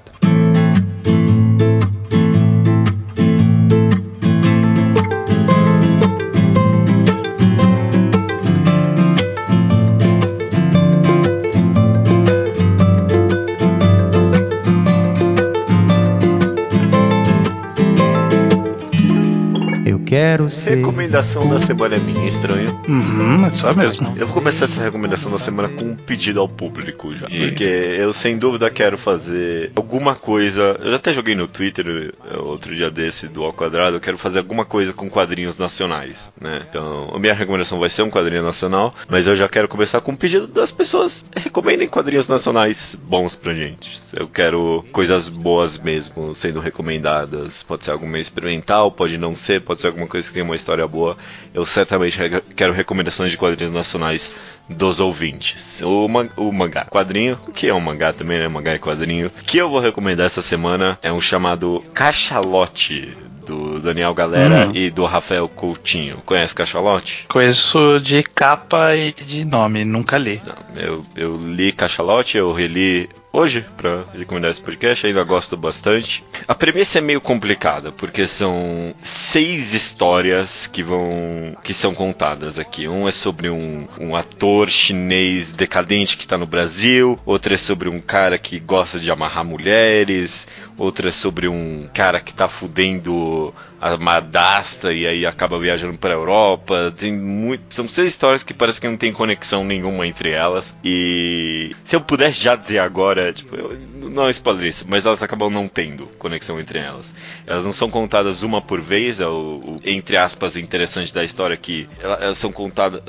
Ser. 20.51 20.75
Recomendação 20.75 21.49
da 21.49 21.59
semana 21.59 21.95
é 21.95 21.99
minha, 21.99 22.27
estranho. 22.27 22.77
Uhum, 22.87 23.45
é 23.45 23.49
só 23.51 23.73
mesmo. 23.73 24.13
Eu 24.17 24.27
vou 24.27 24.35
começar 24.35 24.65
essa 24.65 24.83
recomendação 24.83 25.31
da 25.31 25.39
semana 25.39 25.69
com 25.69 25.85
um 25.85 25.95
pedido 25.95 26.41
ao 26.41 26.47
público 26.47 27.13
já. 27.15 27.27
Porque 27.27 27.63
eu 27.63 28.11
sem 28.11 28.37
dúvida 28.37 28.69
quero 28.69 28.97
fazer 28.97 29.71
alguma 29.75 30.13
coisa. 30.13 30.77
Eu 30.81 30.91
já 30.91 30.97
até 30.97 31.13
joguei 31.13 31.35
no 31.35 31.47
Twitter 31.47 32.13
eh, 32.29 32.37
outro 32.37 32.75
dia 32.75 32.91
desse 32.91 33.27
do 33.27 33.43
Ao 33.43 33.53
Quadrado. 33.53 33.95
Eu 33.95 34.01
quero 34.01 34.17
fazer 34.17 34.39
alguma 34.39 34.65
coisa 34.65 34.91
com 34.91 35.09
quadrinhos 35.09 35.57
nacionais, 35.57 36.31
né? 36.39 36.65
Então, 36.69 37.09
a 37.13 37.17
minha 37.17 37.33
recomendação 37.33 37.79
vai 37.79 37.89
ser 37.89 38.01
um 38.01 38.09
quadrinho 38.09 38.43
nacional. 38.43 38.93
Mas 39.07 39.27
eu 39.27 39.35
já 39.35 39.47
quero 39.47 39.69
começar 39.69 40.01
com 40.01 40.11
um 40.11 40.17
pedido 40.17 40.47
das 40.47 40.71
pessoas. 40.71 41.25
Recomendem 41.35 41.87
quadrinhos 41.87 42.27
nacionais 42.27 42.97
bons 43.01 43.35
pra 43.35 43.53
gente. 43.53 44.01
Eu 44.13 44.27
quero 44.27 44.83
coisas 44.91 45.29
boas 45.29 45.77
mesmo 45.79 46.35
sendo 46.35 46.59
recomendadas. 46.59 47.63
Pode 47.63 47.85
ser 47.85 47.91
algo 47.91 48.05
meio 48.05 48.21
experimental, 48.21 48.91
pode 48.91 49.17
não 49.17 49.33
ser, 49.33 49.61
pode 49.61 49.79
ser 49.79 49.87
alguma 49.87 50.07
coisa 50.07 50.27
que 50.27 50.40
tenha 50.41 50.49
uma 50.49 50.55
história 50.55 50.87
boa. 50.87 51.17
Eu 51.53 51.65
certamente 51.65 52.17
quero 52.55 52.73
recomendações 52.73 53.31
de 53.31 53.37
quadrinhos 53.37 53.73
nacionais 53.73 54.33
dos 54.67 54.99
ouvintes. 54.99 55.81
O, 55.81 56.07
man- 56.07 56.29
o 56.35 56.51
mangá 56.51 56.85
quadrinho, 56.85 57.37
que 57.53 57.67
é 57.67 57.73
um 57.73 57.79
mangá 57.79 58.11
também, 58.13 58.39
né? 58.39 58.47
Mangá 58.47 58.73
e 58.75 58.79
quadrinho. 58.79 59.31
Que 59.45 59.57
eu 59.57 59.69
vou 59.69 59.79
recomendar 59.79 60.25
essa 60.25 60.41
semana 60.41 60.97
é 61.01 61.11
um 61.11 61.21
chamado 61.21 61.83
Cachalote. 61.93 63.15
Do 63.45 63.79
Daniel 63.79 64.13
Galera 64.13 64.67
Hum. 64.67 64.71
e 64.75 64.91
do 64.91 65.03
Rafael 65.03 65.49
Coutinho. 65.49 66.17
Conhece 66.27 66.53
Cachalote? 66.53 67.25
Conheço 67.27 67.99
de 67.99 68.21
capa 68.21 68.95
e 68.95 69.11
de 69.13 69.43
nome, 69.43 69.83
nunca 69.83 70.15
li. 70.19 70.39
Não, 70.45 70.79
eu, 70.81 71.05
eu 71.17 71.37
li 71.37 71.71
Cachalote, 71.71 72.37
eu 72.37 72.51
reli 72.53 73.09
hoje 73.31 73.65
pra 73.77 74.05
recomendar 74.13 74.51
esse 74.51 74.61
podcast, 74.61 75.05
ainda 75.05 75.23
gosto 75.23 75.55
bastante. 75.55 76.23
A 76.47 76.53
premissa 76.53 76.97
é 76.97 77.01
meio 77.01 77.21
complicada, 77.21 77.91
porque 77.91 78.27
são 78.27 78.93
seis 78.99 79.73
histórias 79.73 80.67
que 80.67 80.83
vão. 80.83 81.55
que 81.63 81.73
são 81.73 81.93
contadas 81.93 82.59
aqui. 82.59 82.87
Um 82.87 83.07
é 83.07 83.11
sobre 83.11 83.49
um, 83.49 83.87
um 83.99 84.15
ator 84.15 84.69
chinês 84.69 85.51
decadente 85.51 86.17
que 86.17 86.27
tá 86.27 86.37
no 86.37 86.45
Brasil, 86.45 87.19
outro 87.25 87.53
é 87.53 87.57
sobre 87.57 87.89
um 87.89 87.99
cara 88.01 88.37
que 88.37 88.59
gosta 88.59 88.99
de 88.99 89.11
amarrar 89.11 89.45
mulheres, 89.45 90.47
outra 90.81 91.09
é 91.09 91.11
sobre 91.11 91.47
um 91.47 91.87
cara 91.93 92.19
que 92.19 92.33
tá 92.33 92.47
fudendo 92.47 93.53
a 93.79 93.97
madastra 93.97 94.93
e 94.93 95.07
aí 95.07 95.25
acaba 95.25 95.59
viajando 95.59 95.97
pra 95.97 96.11
Europa. 96.13 96.93
Tem 96.97 97.11
muito, 97.11 97.73
são 97.73 97.87
seis 97.87 98.09
histórias 98.11 98.43
que 98.43 98.53
parece 98.53 98.79
que 98.79 98.87
não 98.87 98.97
tem 98.97 99.11
conexão 99.11 99.63
nenhuma 99.63 100.05
entre 100.07 100.31
elas. 100.31 100.75
E 100.83 101.75
se 101.83 101.95
eu 101.95 102.01
pudesse 102.01 102.43
já 102.43 102.55
dizer 102.55 102.79
agora, 102.79 103.33
tipo, 103.33 103.55
eu, 103.55 103.77
não 104.09 104.27
é 104.27 104.31
spoiler 104.31 104.67
isso, 104.67 104.85
mas 104.87 105.05
elas 105.05 105.23
acabam 105.23 105.49
não 105.49 105.67
tendo 105.67 106.05
conexão 106.19 106.59
entre 106.59 106.79
elas. 106.79 107.13
Elas 107.47 107.63
não 107.63 107.73
são 107.73 107.89
contadas 107.89 108.43
uma 108.43 108.61
por 108.61 108.79
vez, 108.81 109.19
é 109.19 109.27
o, 109.27 109.61
o, 109.65 109.77
entre 109.85 110.17
aspas 110.17 110.55
interessante 110.55 111.13
da 111.13 111.23
história 111.23 111.57
que 111.57 111.87
ela- 111.99 112.17
elas 112.21 112.37
são 112.37 112.51
contadas 112.51 113.01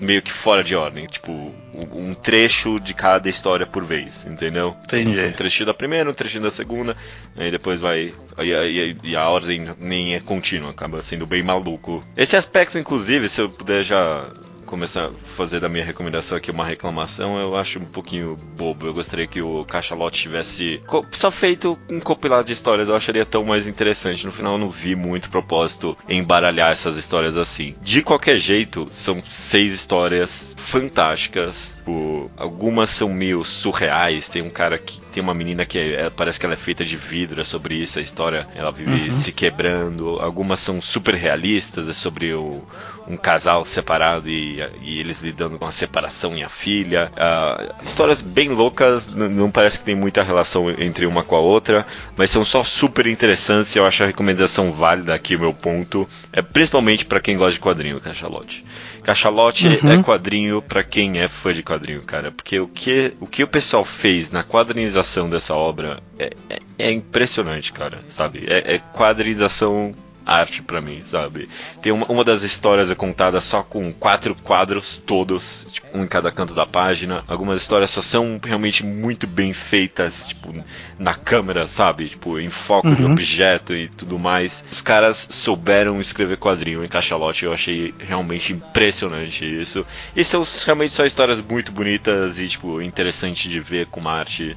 meio 0.00 0.22
que 0.22 0.30
fora 0.32 0.62
de 0.62 0.76
ordem, 0.76 1.06
tipo, 1.06 1.54
um 1.92 2.14
trecho 2.14 2.78
de 2.80 2.92
cada 2.94 3.28
história 3.28 3.66
por 3.66 3.84
vez, 3.84 4.26
entendeu? 4.26 4.76
Entendi. 4.84 5.20
Um 5.20 5.32
trechinho 5.32 5.66
da 5.66 5.74
primeira, 5.74 6.10
um 6.10 6.14
trechinho 6.14 6.42
da 6.42 6.50
segunda, 6.50 6.96
aí 7.36 7.50
depois 7.50 7.80
vai. 7.80 8.12
aí- 8.36 8.54
aí- 8.54 8.96
E 9.02 9.16
a 9.16 9.28
ordem 9.28 9.70
nem 9.78 10.14
é 10.14 10.20
contínua, 10.20 10.70
acaba 10.70 11.02
sendo 11.02 11.26
bem 11.26 11.42
maluco. 11.42 12.04
Esse 12.16 12.36
aspecto, 12.36 12.78
inclusive, 12.78 13.28
se 13.28 13.40
eu 13.40 13.48
puder 13.48 13.84
já 13.84 14.30
começar 14.70 15.06
a 15.08 15.10
fazer 15.36 15.58
da 15.58 15.68
minha 15.68 15.84
recomendação 15.84 16.38
aqui 16.38 16.50
uma 16.50 16.64
reclamação, 16.64 17.38
eu 17.40 17.56
acho 17.56 17.80
um 17.80 17.84
pouquinho 17.84 18.36
bobo. 18.56 18.86
Eu 18.86 18.94
gostaria 18.94 19.26
que 19.26 19.42
o 19.42 19.64
Cachalote 19.64 20.22
tivesse 20.22 20.80
só 21.10 21.30
feito 21.30 21.76
um 21.90 21.98
compilado 21.98 22.46
de 22.46 22.52
histórias, 22.52 22.88
eu 22.88 22.94
acharia 22.94 23.26
tão 23.26 23.44
mais 23.44 23.66
interessante. 23.66 24.24
No 24.24 24.32
final, 24.32 24.52
eu 24.52 24.58
não 24.58 24.70
vi 24.70 24.94
muito 24.94 25.28
propósito 25.28 25.98
em 26.08 26.20
embaralhar 26.20 26.70
essas 26.70 26.96
histórias 26.96 27.36
assim. 27.36 27.74
De 27.82 28.00
qualquer 28.00 28.38
jeito, 28.38 28.88
são 28.92 29.20
seis 29.30 29.72
histórias 29.72 30.54
fantásticas. 30.56 31.76
Tipo, 31.90 32.30
algumas 32.36 32.90
são 32.90 33.08
meio 33.12 33.42
surreais. 33.44 34.28
Tem 34.28 34.42
um 34.42 34.50
cara 34.50 34.78
que 34.78 35.00
tem 35.10 35.20
uma 35.22 35.34
menina 35.34 35.64
que 35.66 35.78
é- 35.78 36.08
parece 36.10 36.38
que 36.38 36.46
ela 36.46 36.52
é 36.54 36.56
feita 36.56 36.84
de 36.84 36.96
vidro, 36.96 37.40
é 37.40 37.44
sobre 37.44 37.74
isso 37.74 37.98
a 37.98 38.02
história. 38.02 38.46
Ela 38.54 38.70
vive 38.70 39.12
se 39.14 39.32
quebrando. 39.32 40.20
Algumas 40.20 40.60
são 40.60 40.80
super 40.80 41.14
realistas, 41.14 41.88
é 41.88 41.92
sobre 41.92 42.32
o, 42.32 42.62
um 43.06 43.16
casal 43.16 43.64
separado 43.64 44.28
e, 44.28 44.60
e 44.82 44.98
eles 44.98 45.22
lidando 45.22 45.58
com 45.58 45.64
a 45.64 45.72
separação 45.72 46.36
e 46.36 46.42
a 46.42 46.48
filha. 46.48 47.10
Ah, 47.16 47.74
histórias 47.82 48.20
bem 48.20 48.48
loucas, 48.48 49.14
não 49.14 49.50
parece 49.50 49.78
que 49.78 49.84
tem 49.84 49.94
muita 49.94 50.22
relação 50.22 50.70
entre 50.70 51.06
uma 51.06 51.22
com 51.22 51.36
a 51.36 51.40
outra, 51.40 51.86
mas 52.16 52.30
são 52.30 52.44
só 52.44 52.62
super 52.62 53.06
interessantes. 53.06 53.74
e 53.74 53.78
Eu 53.78 53.86
acho 53.86 54.02
a 54.02 54.06
recomendação 54.06 54.72
válida 54.72 55.14
aqui, 55.14 55.36
o 55.36 55.40
meu 55.40 55.52
ponto. 55.54 56.08
É 56.32 56.42
principalmente 56.42 57.04
para 57.04 57.20
quem 57.20 57.36
gosta 57.36 57.54
de 57.54 57.60
quadrinho, 57.60 58.00
Cachalote. 58.00 58.64
Cachalote 59.02 59.66
é 59.66 60.02
quadrinho 60.02 60.62
pra 60.62 60.84
quem 60.84 61.18
é 61.18 61.28
fã 61.28 61.52
de 61.52 61.62
quadrinho, 61.62 62.02
cara. 62.02 62.30
Porque 62.30 62.60
o 62.60 62.68
que 62.68 63.14
o, 63.20 63.26
que 63.26 63.42
o 63.42 63.48
pessoal 63.48 63.84
fez 63.84 64.30
na 64.30 64.42
quadrinização 64.42 65.28
dessa 65.28 65.54
obra 65.54 66.00
é, 66.18 66.32
é, 66.48 66.58
é 66.78 66.92
impressionante, 66.92 67.72
cara. 67.72 68.00
Sabe? 68.08 68.44
É, 68.46 68.74
é 68.74 68.78
quadrinização 68.78 69.92
arte 70.24 70.62
pra 70.62 70.80
mim, 70.80 71.02
sabe? 71.04 71.48
Tem 71.82 71.92
uma, 71.92 72.06
uma 72.06 72.24
das 72.24 72.42
histórias 72.42 72.90
é 72.90 72.94
contada 72.94 73.40
só 73.40 73.62
com 73.62 73.92
quatro 73.92 74.34
quadros 74.34 74.98
todos, 74.98 75.66
tipo, 75.70 75.86
um 75.96 76.04
em 76.04 76.06
cada 76.06 76.30
canto 76.30 76.54
da 76.54 76.66
página. 76.66 77.24
Algumas 77.26 77.60
histórias 77.62 77.90
só 77.90 78.02
são 78.02 78.40
realmente 78.42 78.84
muito 78.84 79.26
bem 79.26 79.52
feitas, 79.52 80.28
tipo, 80.28 80.54
na 80.98 81.14
câmera, 81.14 81.66
sabe? 81.66 82.08
Tipo, 82.08 82.38
em 82.38 82.50
foco 82.50 82.94
de 82.94 83.04
objeto 83.04 83.74
e 83.74 83.88
tudo 83.88 84.18
mais. 84.18 84.64
Os 84.70 84.80
caras 84.80 85.26
souberam 85.30 86.00
escrever 86.00 86.36
quadrinho 86.36 86.84
em 86.84 86.88
cachalote, 86.88 87.44
eu 87.44 87.52
achei 87.52 87.94
realmente 87.98 88.52
impressionante 88.52 89.44
isso. 89.44 89.84
E 90.14 90.22
são 90.22 90.44
realmente 90.64 90.92
só 90.92 91.04
histórias 91.04 91.42
muito 91.42 91.72
bonitas 91.72 92.38
e, 92.38 92.48
tipo, 92.48 92.80
interessante 92.80 93.48
de 93.48 93.60
ver 93.60 93.86
com 93.86 94.00
uma 94.00 94.12
arte 94.12 94.56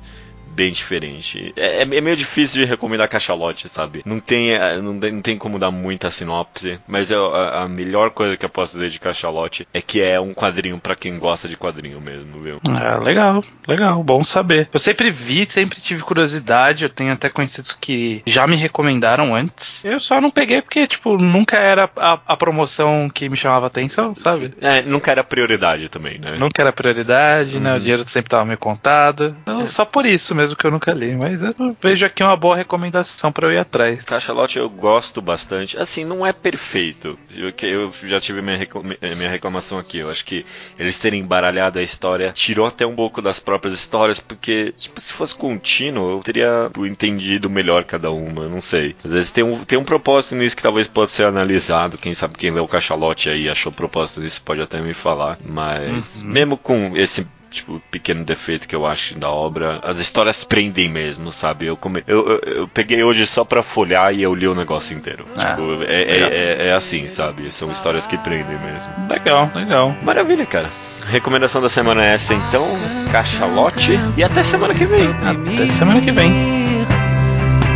bem 0.53 0.71
diferente. 0.71 1.53
É, 1.55 1.81
é 1.81 1.85
meio 2.01 2.15
difícil 2.15 2.61
de 2.61 2.67
recomendar 2.69 3.07
cachalote, 3.07 3.67
sabe? 3.69 4.01
Não 4.05 4.19
tem, 4.19 4.51
é, 4.53 4.77
não, 4.77 4.93
não 4.93 5.21
tem 5.21 5.37
como 5.37 5.57
dar 5.59 5.71
muita 5.71 6.11
sinopse, 6.11 6.79
mas 6.87 7.09
eu- 7.11 7.33
a, 7.33 7.63
a 7.63 7.67
melhor 7.67 8.11
coisa 8.11 8.37
que 8.37 8.45
eu 8.45 8.49
posso 8.49 8.73
dizer 8.73 8.89
de 8.89 8.99
cachalote 8.99 9.67
é 9.73 9.81
que 9.81 10.01
é 10.01 10.19
um 10.19 10.33
quadrinho 10.33 10.79
pra 10.79 10.95
quem 10.95 11.17
gosta 11.17 11.47
de 11.47 11.57
quadrinho 11.57 11.99
mesmo, 11.99 12.39
viu? 12.39 12.59
Ah, 12.69 12.97
legal, 13.03 13.43
legal, 13.67 14.03
bom 14.03 14.23
saber. 14.23 14.69
Eu 14.73 14.79
sempre 14.79 15.11
vi, 15.11 15.45
sempre 15.49 15.79
tive 15.81 16.03
curiosidade, 16.03 16.83
eu 16.83 16.89
tenho 16.89 17.13
até 17.13 17.29
conhecidos 17.29 17.73
que 17.79 18.21
já 18.25 18.45
me 18.47 18.55
recomendaram 18.55 19.33
antes. 19.35 19.83
Eu 19.83 19.99
só 19.99 20.19
não 20.21 20.29
peguei 20.29 20.61
porque, 20.61 20.85
tipo, 20.87 21.17
nunca 21.17 21.57
era 21.57 21.89
a, 21.97 22.19
a 22.27 22.37
promoção 22.37 23.09
que 23.13 23.29
me 23.29 23.35
chamava 23.37 23.67
atenção, 23.67 24.13
sabe? 24.15 24.53
É, 24.61 24.81
nunca 24.81 25.11
era 25.11 25.23
prioridade 25.23 25.89
também, 25.89 26.19
né? 26.19 26.37
Nunca 26.37 26.61
era 26.61 26.71
prioridade, 26.71 27.59
né? 27.59 27.75
O 27.75 27.79
dinheiro 27.79 28.07
sempre 28.07 28.29
tava 28.29 28.45
meio 28.45 28.57
contado. 28.57 29.35
Então, 29.41 29.65
só 29.65 29.85
por 29.85 30.05
isso 30.05 30.33
mesmo 30.35 30.42
que 30.55 30.65
eu 30.65 30.71
nunca 30.71 30.93
li. 30.93 31.15
Mas 31.15 31.41
eu 31.41 31.75
vejo 31.81 32.05
aqui 32.05 32.23
uma 32.23 32.35
boa 32.35 32.55
recomendação 32.55 33.31
pra 33.31 33.47
eu 33.47 33.53
ir 33.53 33.57
atrás. 33.57 34.03
Cachalote 34.03 34.57
eu 34.57 34.69
gosto 34.69 35.21
bastante. 35.21 35.77
Assim, 35.77 36.03
não 36.03 36.25
é 36.25 36.33
perfeito. 36.33 37.17
Eu, 37.35 37.51
eu 37.67 37.91
já 38.03 38.19
tive 38.19 38.41
minha, 38.41 38.57
reclama- 38.57 38.95
minha 39.01 39.29
reclamação 39.29 39.77
aqui. 39.77 39.99
Eu 39.99 40.09
acho 40.09 40.25
que 40.25 40.45
eles 40.77 40.97
terem 40.97 41.21
embaralhado 41.21 41.79
a 41.79 41.83
história 41.83 42.31
tirou 42.33 42.65
até 42.65 42.85
um 42.85 42.95
pouco 42.95 43.21
das 43.21 43.39
próprias 43.39 43.73
histórias, 43.73 44.19
porque, 44.19 44.73
tipo, 44.77 44.99
se 44.99 45.13
fosse 45.13 45.33
contínuo, 45.35 46.11
eu 46.11 46.19
teria 46.23 46.69
entendido 46.85 47.49
melhor 47.49 47.83
cada 47.83 48.11
uma. 48.11 48.47
Não 48.47 48.61
sei. 48.61 48.95
Às 49.03 49.11
vezes 49.13 49.31
tem 49.31 49.43
um, 49.43 49.63
tem 49.63 49.77
um 49.77 49.83
propósito 49.83 50.35
nisso 50.35 50.55
que 50.55 50.63
talvez 50.63 50.87
possa 50.87 51.13
ser 51.13 51.25
analisado. 51.27 51.97
Quem 51.97 52.13
sabe 52.13 52.37
quem 52.37 52.51
leu 52.51 52.63
o 52.63 52.67
Cachalote 52.67 53.29
aí 53.29 53.49
achou 53.49 53.71
propósito 53.71 54.21
nisso 54.21 54.41
pode 54.43 54.61
até 54.61 54.81
me 54.81 54.93
falar. 54.93 55.37
Mas, 55.45 56.23
mesmo 56.23 56.57
com 56.57 56.95
esse 56.95 57.25
tipo, 57.53 57.81
pequeno 57.91 58.23
defeito 58.23 58.67
que 58.67 58.75
eu 58.75 58.85
acho 58.85 59.17
da 59.17 59.29
obra. 59.29 59.79
As 59.83 59.99
histórias 59.99 60.43
prendem 60.43 60.89
mesmo, 60.89 61.31
sabe? 61.31 61.67
Eu, 61.67 61.77
come... 61.77 62.03
eu, 62.07 62.27
eu, 62.27 62.39
eu 62.53 62.67
peguei 62.67 63.03
hoje 63.03 63.25
só 63.25 63.45
pra 63.45 63.63
folhar 63.63 64.13
e 64.13 64.21
eu 64.21 64.33
li 64.33 64.47
o 64.47 64.55
negócio 64.55 64.95
inteiro. 64.95 65.25
Ah, 65.37 65.51
tipo, 65.51 65.83
é, 65.83 66.01
é, 66.01 66.19
é, 66.19 66.67
é 66.67 66.73
assim, 66.73 67.07
sabe? 67.09 67.51
São 67.51 67.71
histórias 67.71 68.07
que 68.07 68.17
prendem 68.17 68.57
mesmo. 68.57 69.07
Legal, 69.09 69.51
legal. 69.53 69.95
Maravilha, 70.01 70.45
cara. 70.45 70.69
Recomendação 71.05 71.61
da 71.61 71.69
semana 71.69 72.03
é 72.03 72.13
essa, 72.13 72.33
então. 72.33 72.65
Cachalote. 73.11 73.99
E 74.17 74.23
até 74.23 74.41
semana 74.43 74.73
que 74.73 74.85
vem. 74.85 75.07
Até 75.53 75.67
semana 75.67 76.01
que 76.01 76.11
vem. 76.11 76.31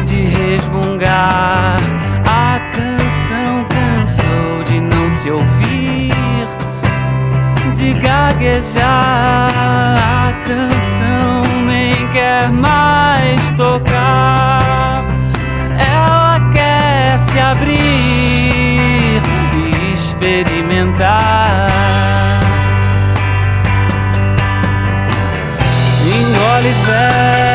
de 0.05 0.15
resmungar. 0.15 1.77
A 2.25 2.59
canção 2.71 3.65
cansou 3.69 4.63
de 4.63 4.79
não 4.79 5.09
se 5.09 5.29
ouvir, 5.29 5.86
de 7.77 7.93
gaguejar. 7.93 9.53
A 10.29 10.33
canção 10.41 11.43
nem 11.65 12.07
quer 12.09 12.51
mais 12.51 13.51
tocar. 13.51 15.03
Ela 15.77 16.49
quer 16.51 17.17
se 17.19 17.39
abrir 17.39 19.21
e 19.53 19.93
experimentar. 19.93 21.67
engole 26.07 26.73
verso 26.85 27.46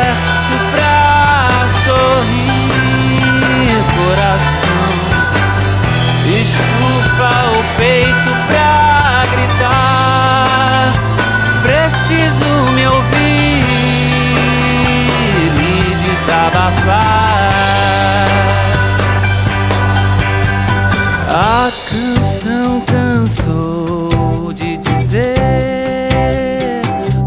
A 21.28 21.70
canção 21.88 22.80
cansou 22.80 24.52
de 24.52 24.78
dizer 24.78 26.82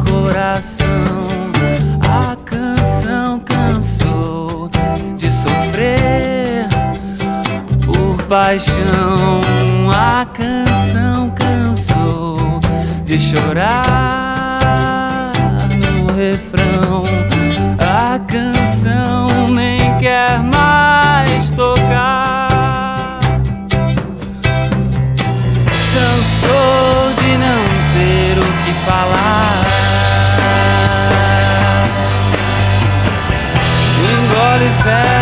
coração. 0.06 1.28
A 2.04 2.36
canção 2.44 3.40
cansou 3.40 4.70
de 5.16 5.32
sofrer 5.32 6.68
por 7.86 8.22
paixão. 8.24 9.40
A 9.90 10.26
canção 10.26 11.32
cansou 11.32 12.60
de 13.06 13.18
chorar 13.18 13.72
no 15.72 16.14
refrão. 16.14 17.35
A 18.16 18.20
canção 18.20 19.50
nem 19.50 19.98
quer 19.98 20.42
mais 20.42 21.52
tocar. 21.52 23.20
Cansou 25.94 27.14
de 27.20 27.38
não 27.38 27.66
ter 27.94 28.40
o 28.40 28.46
que 28.64 28.74
falar. 28.86 29.66
Engole 34.00 34.70
verso 34.86 35.15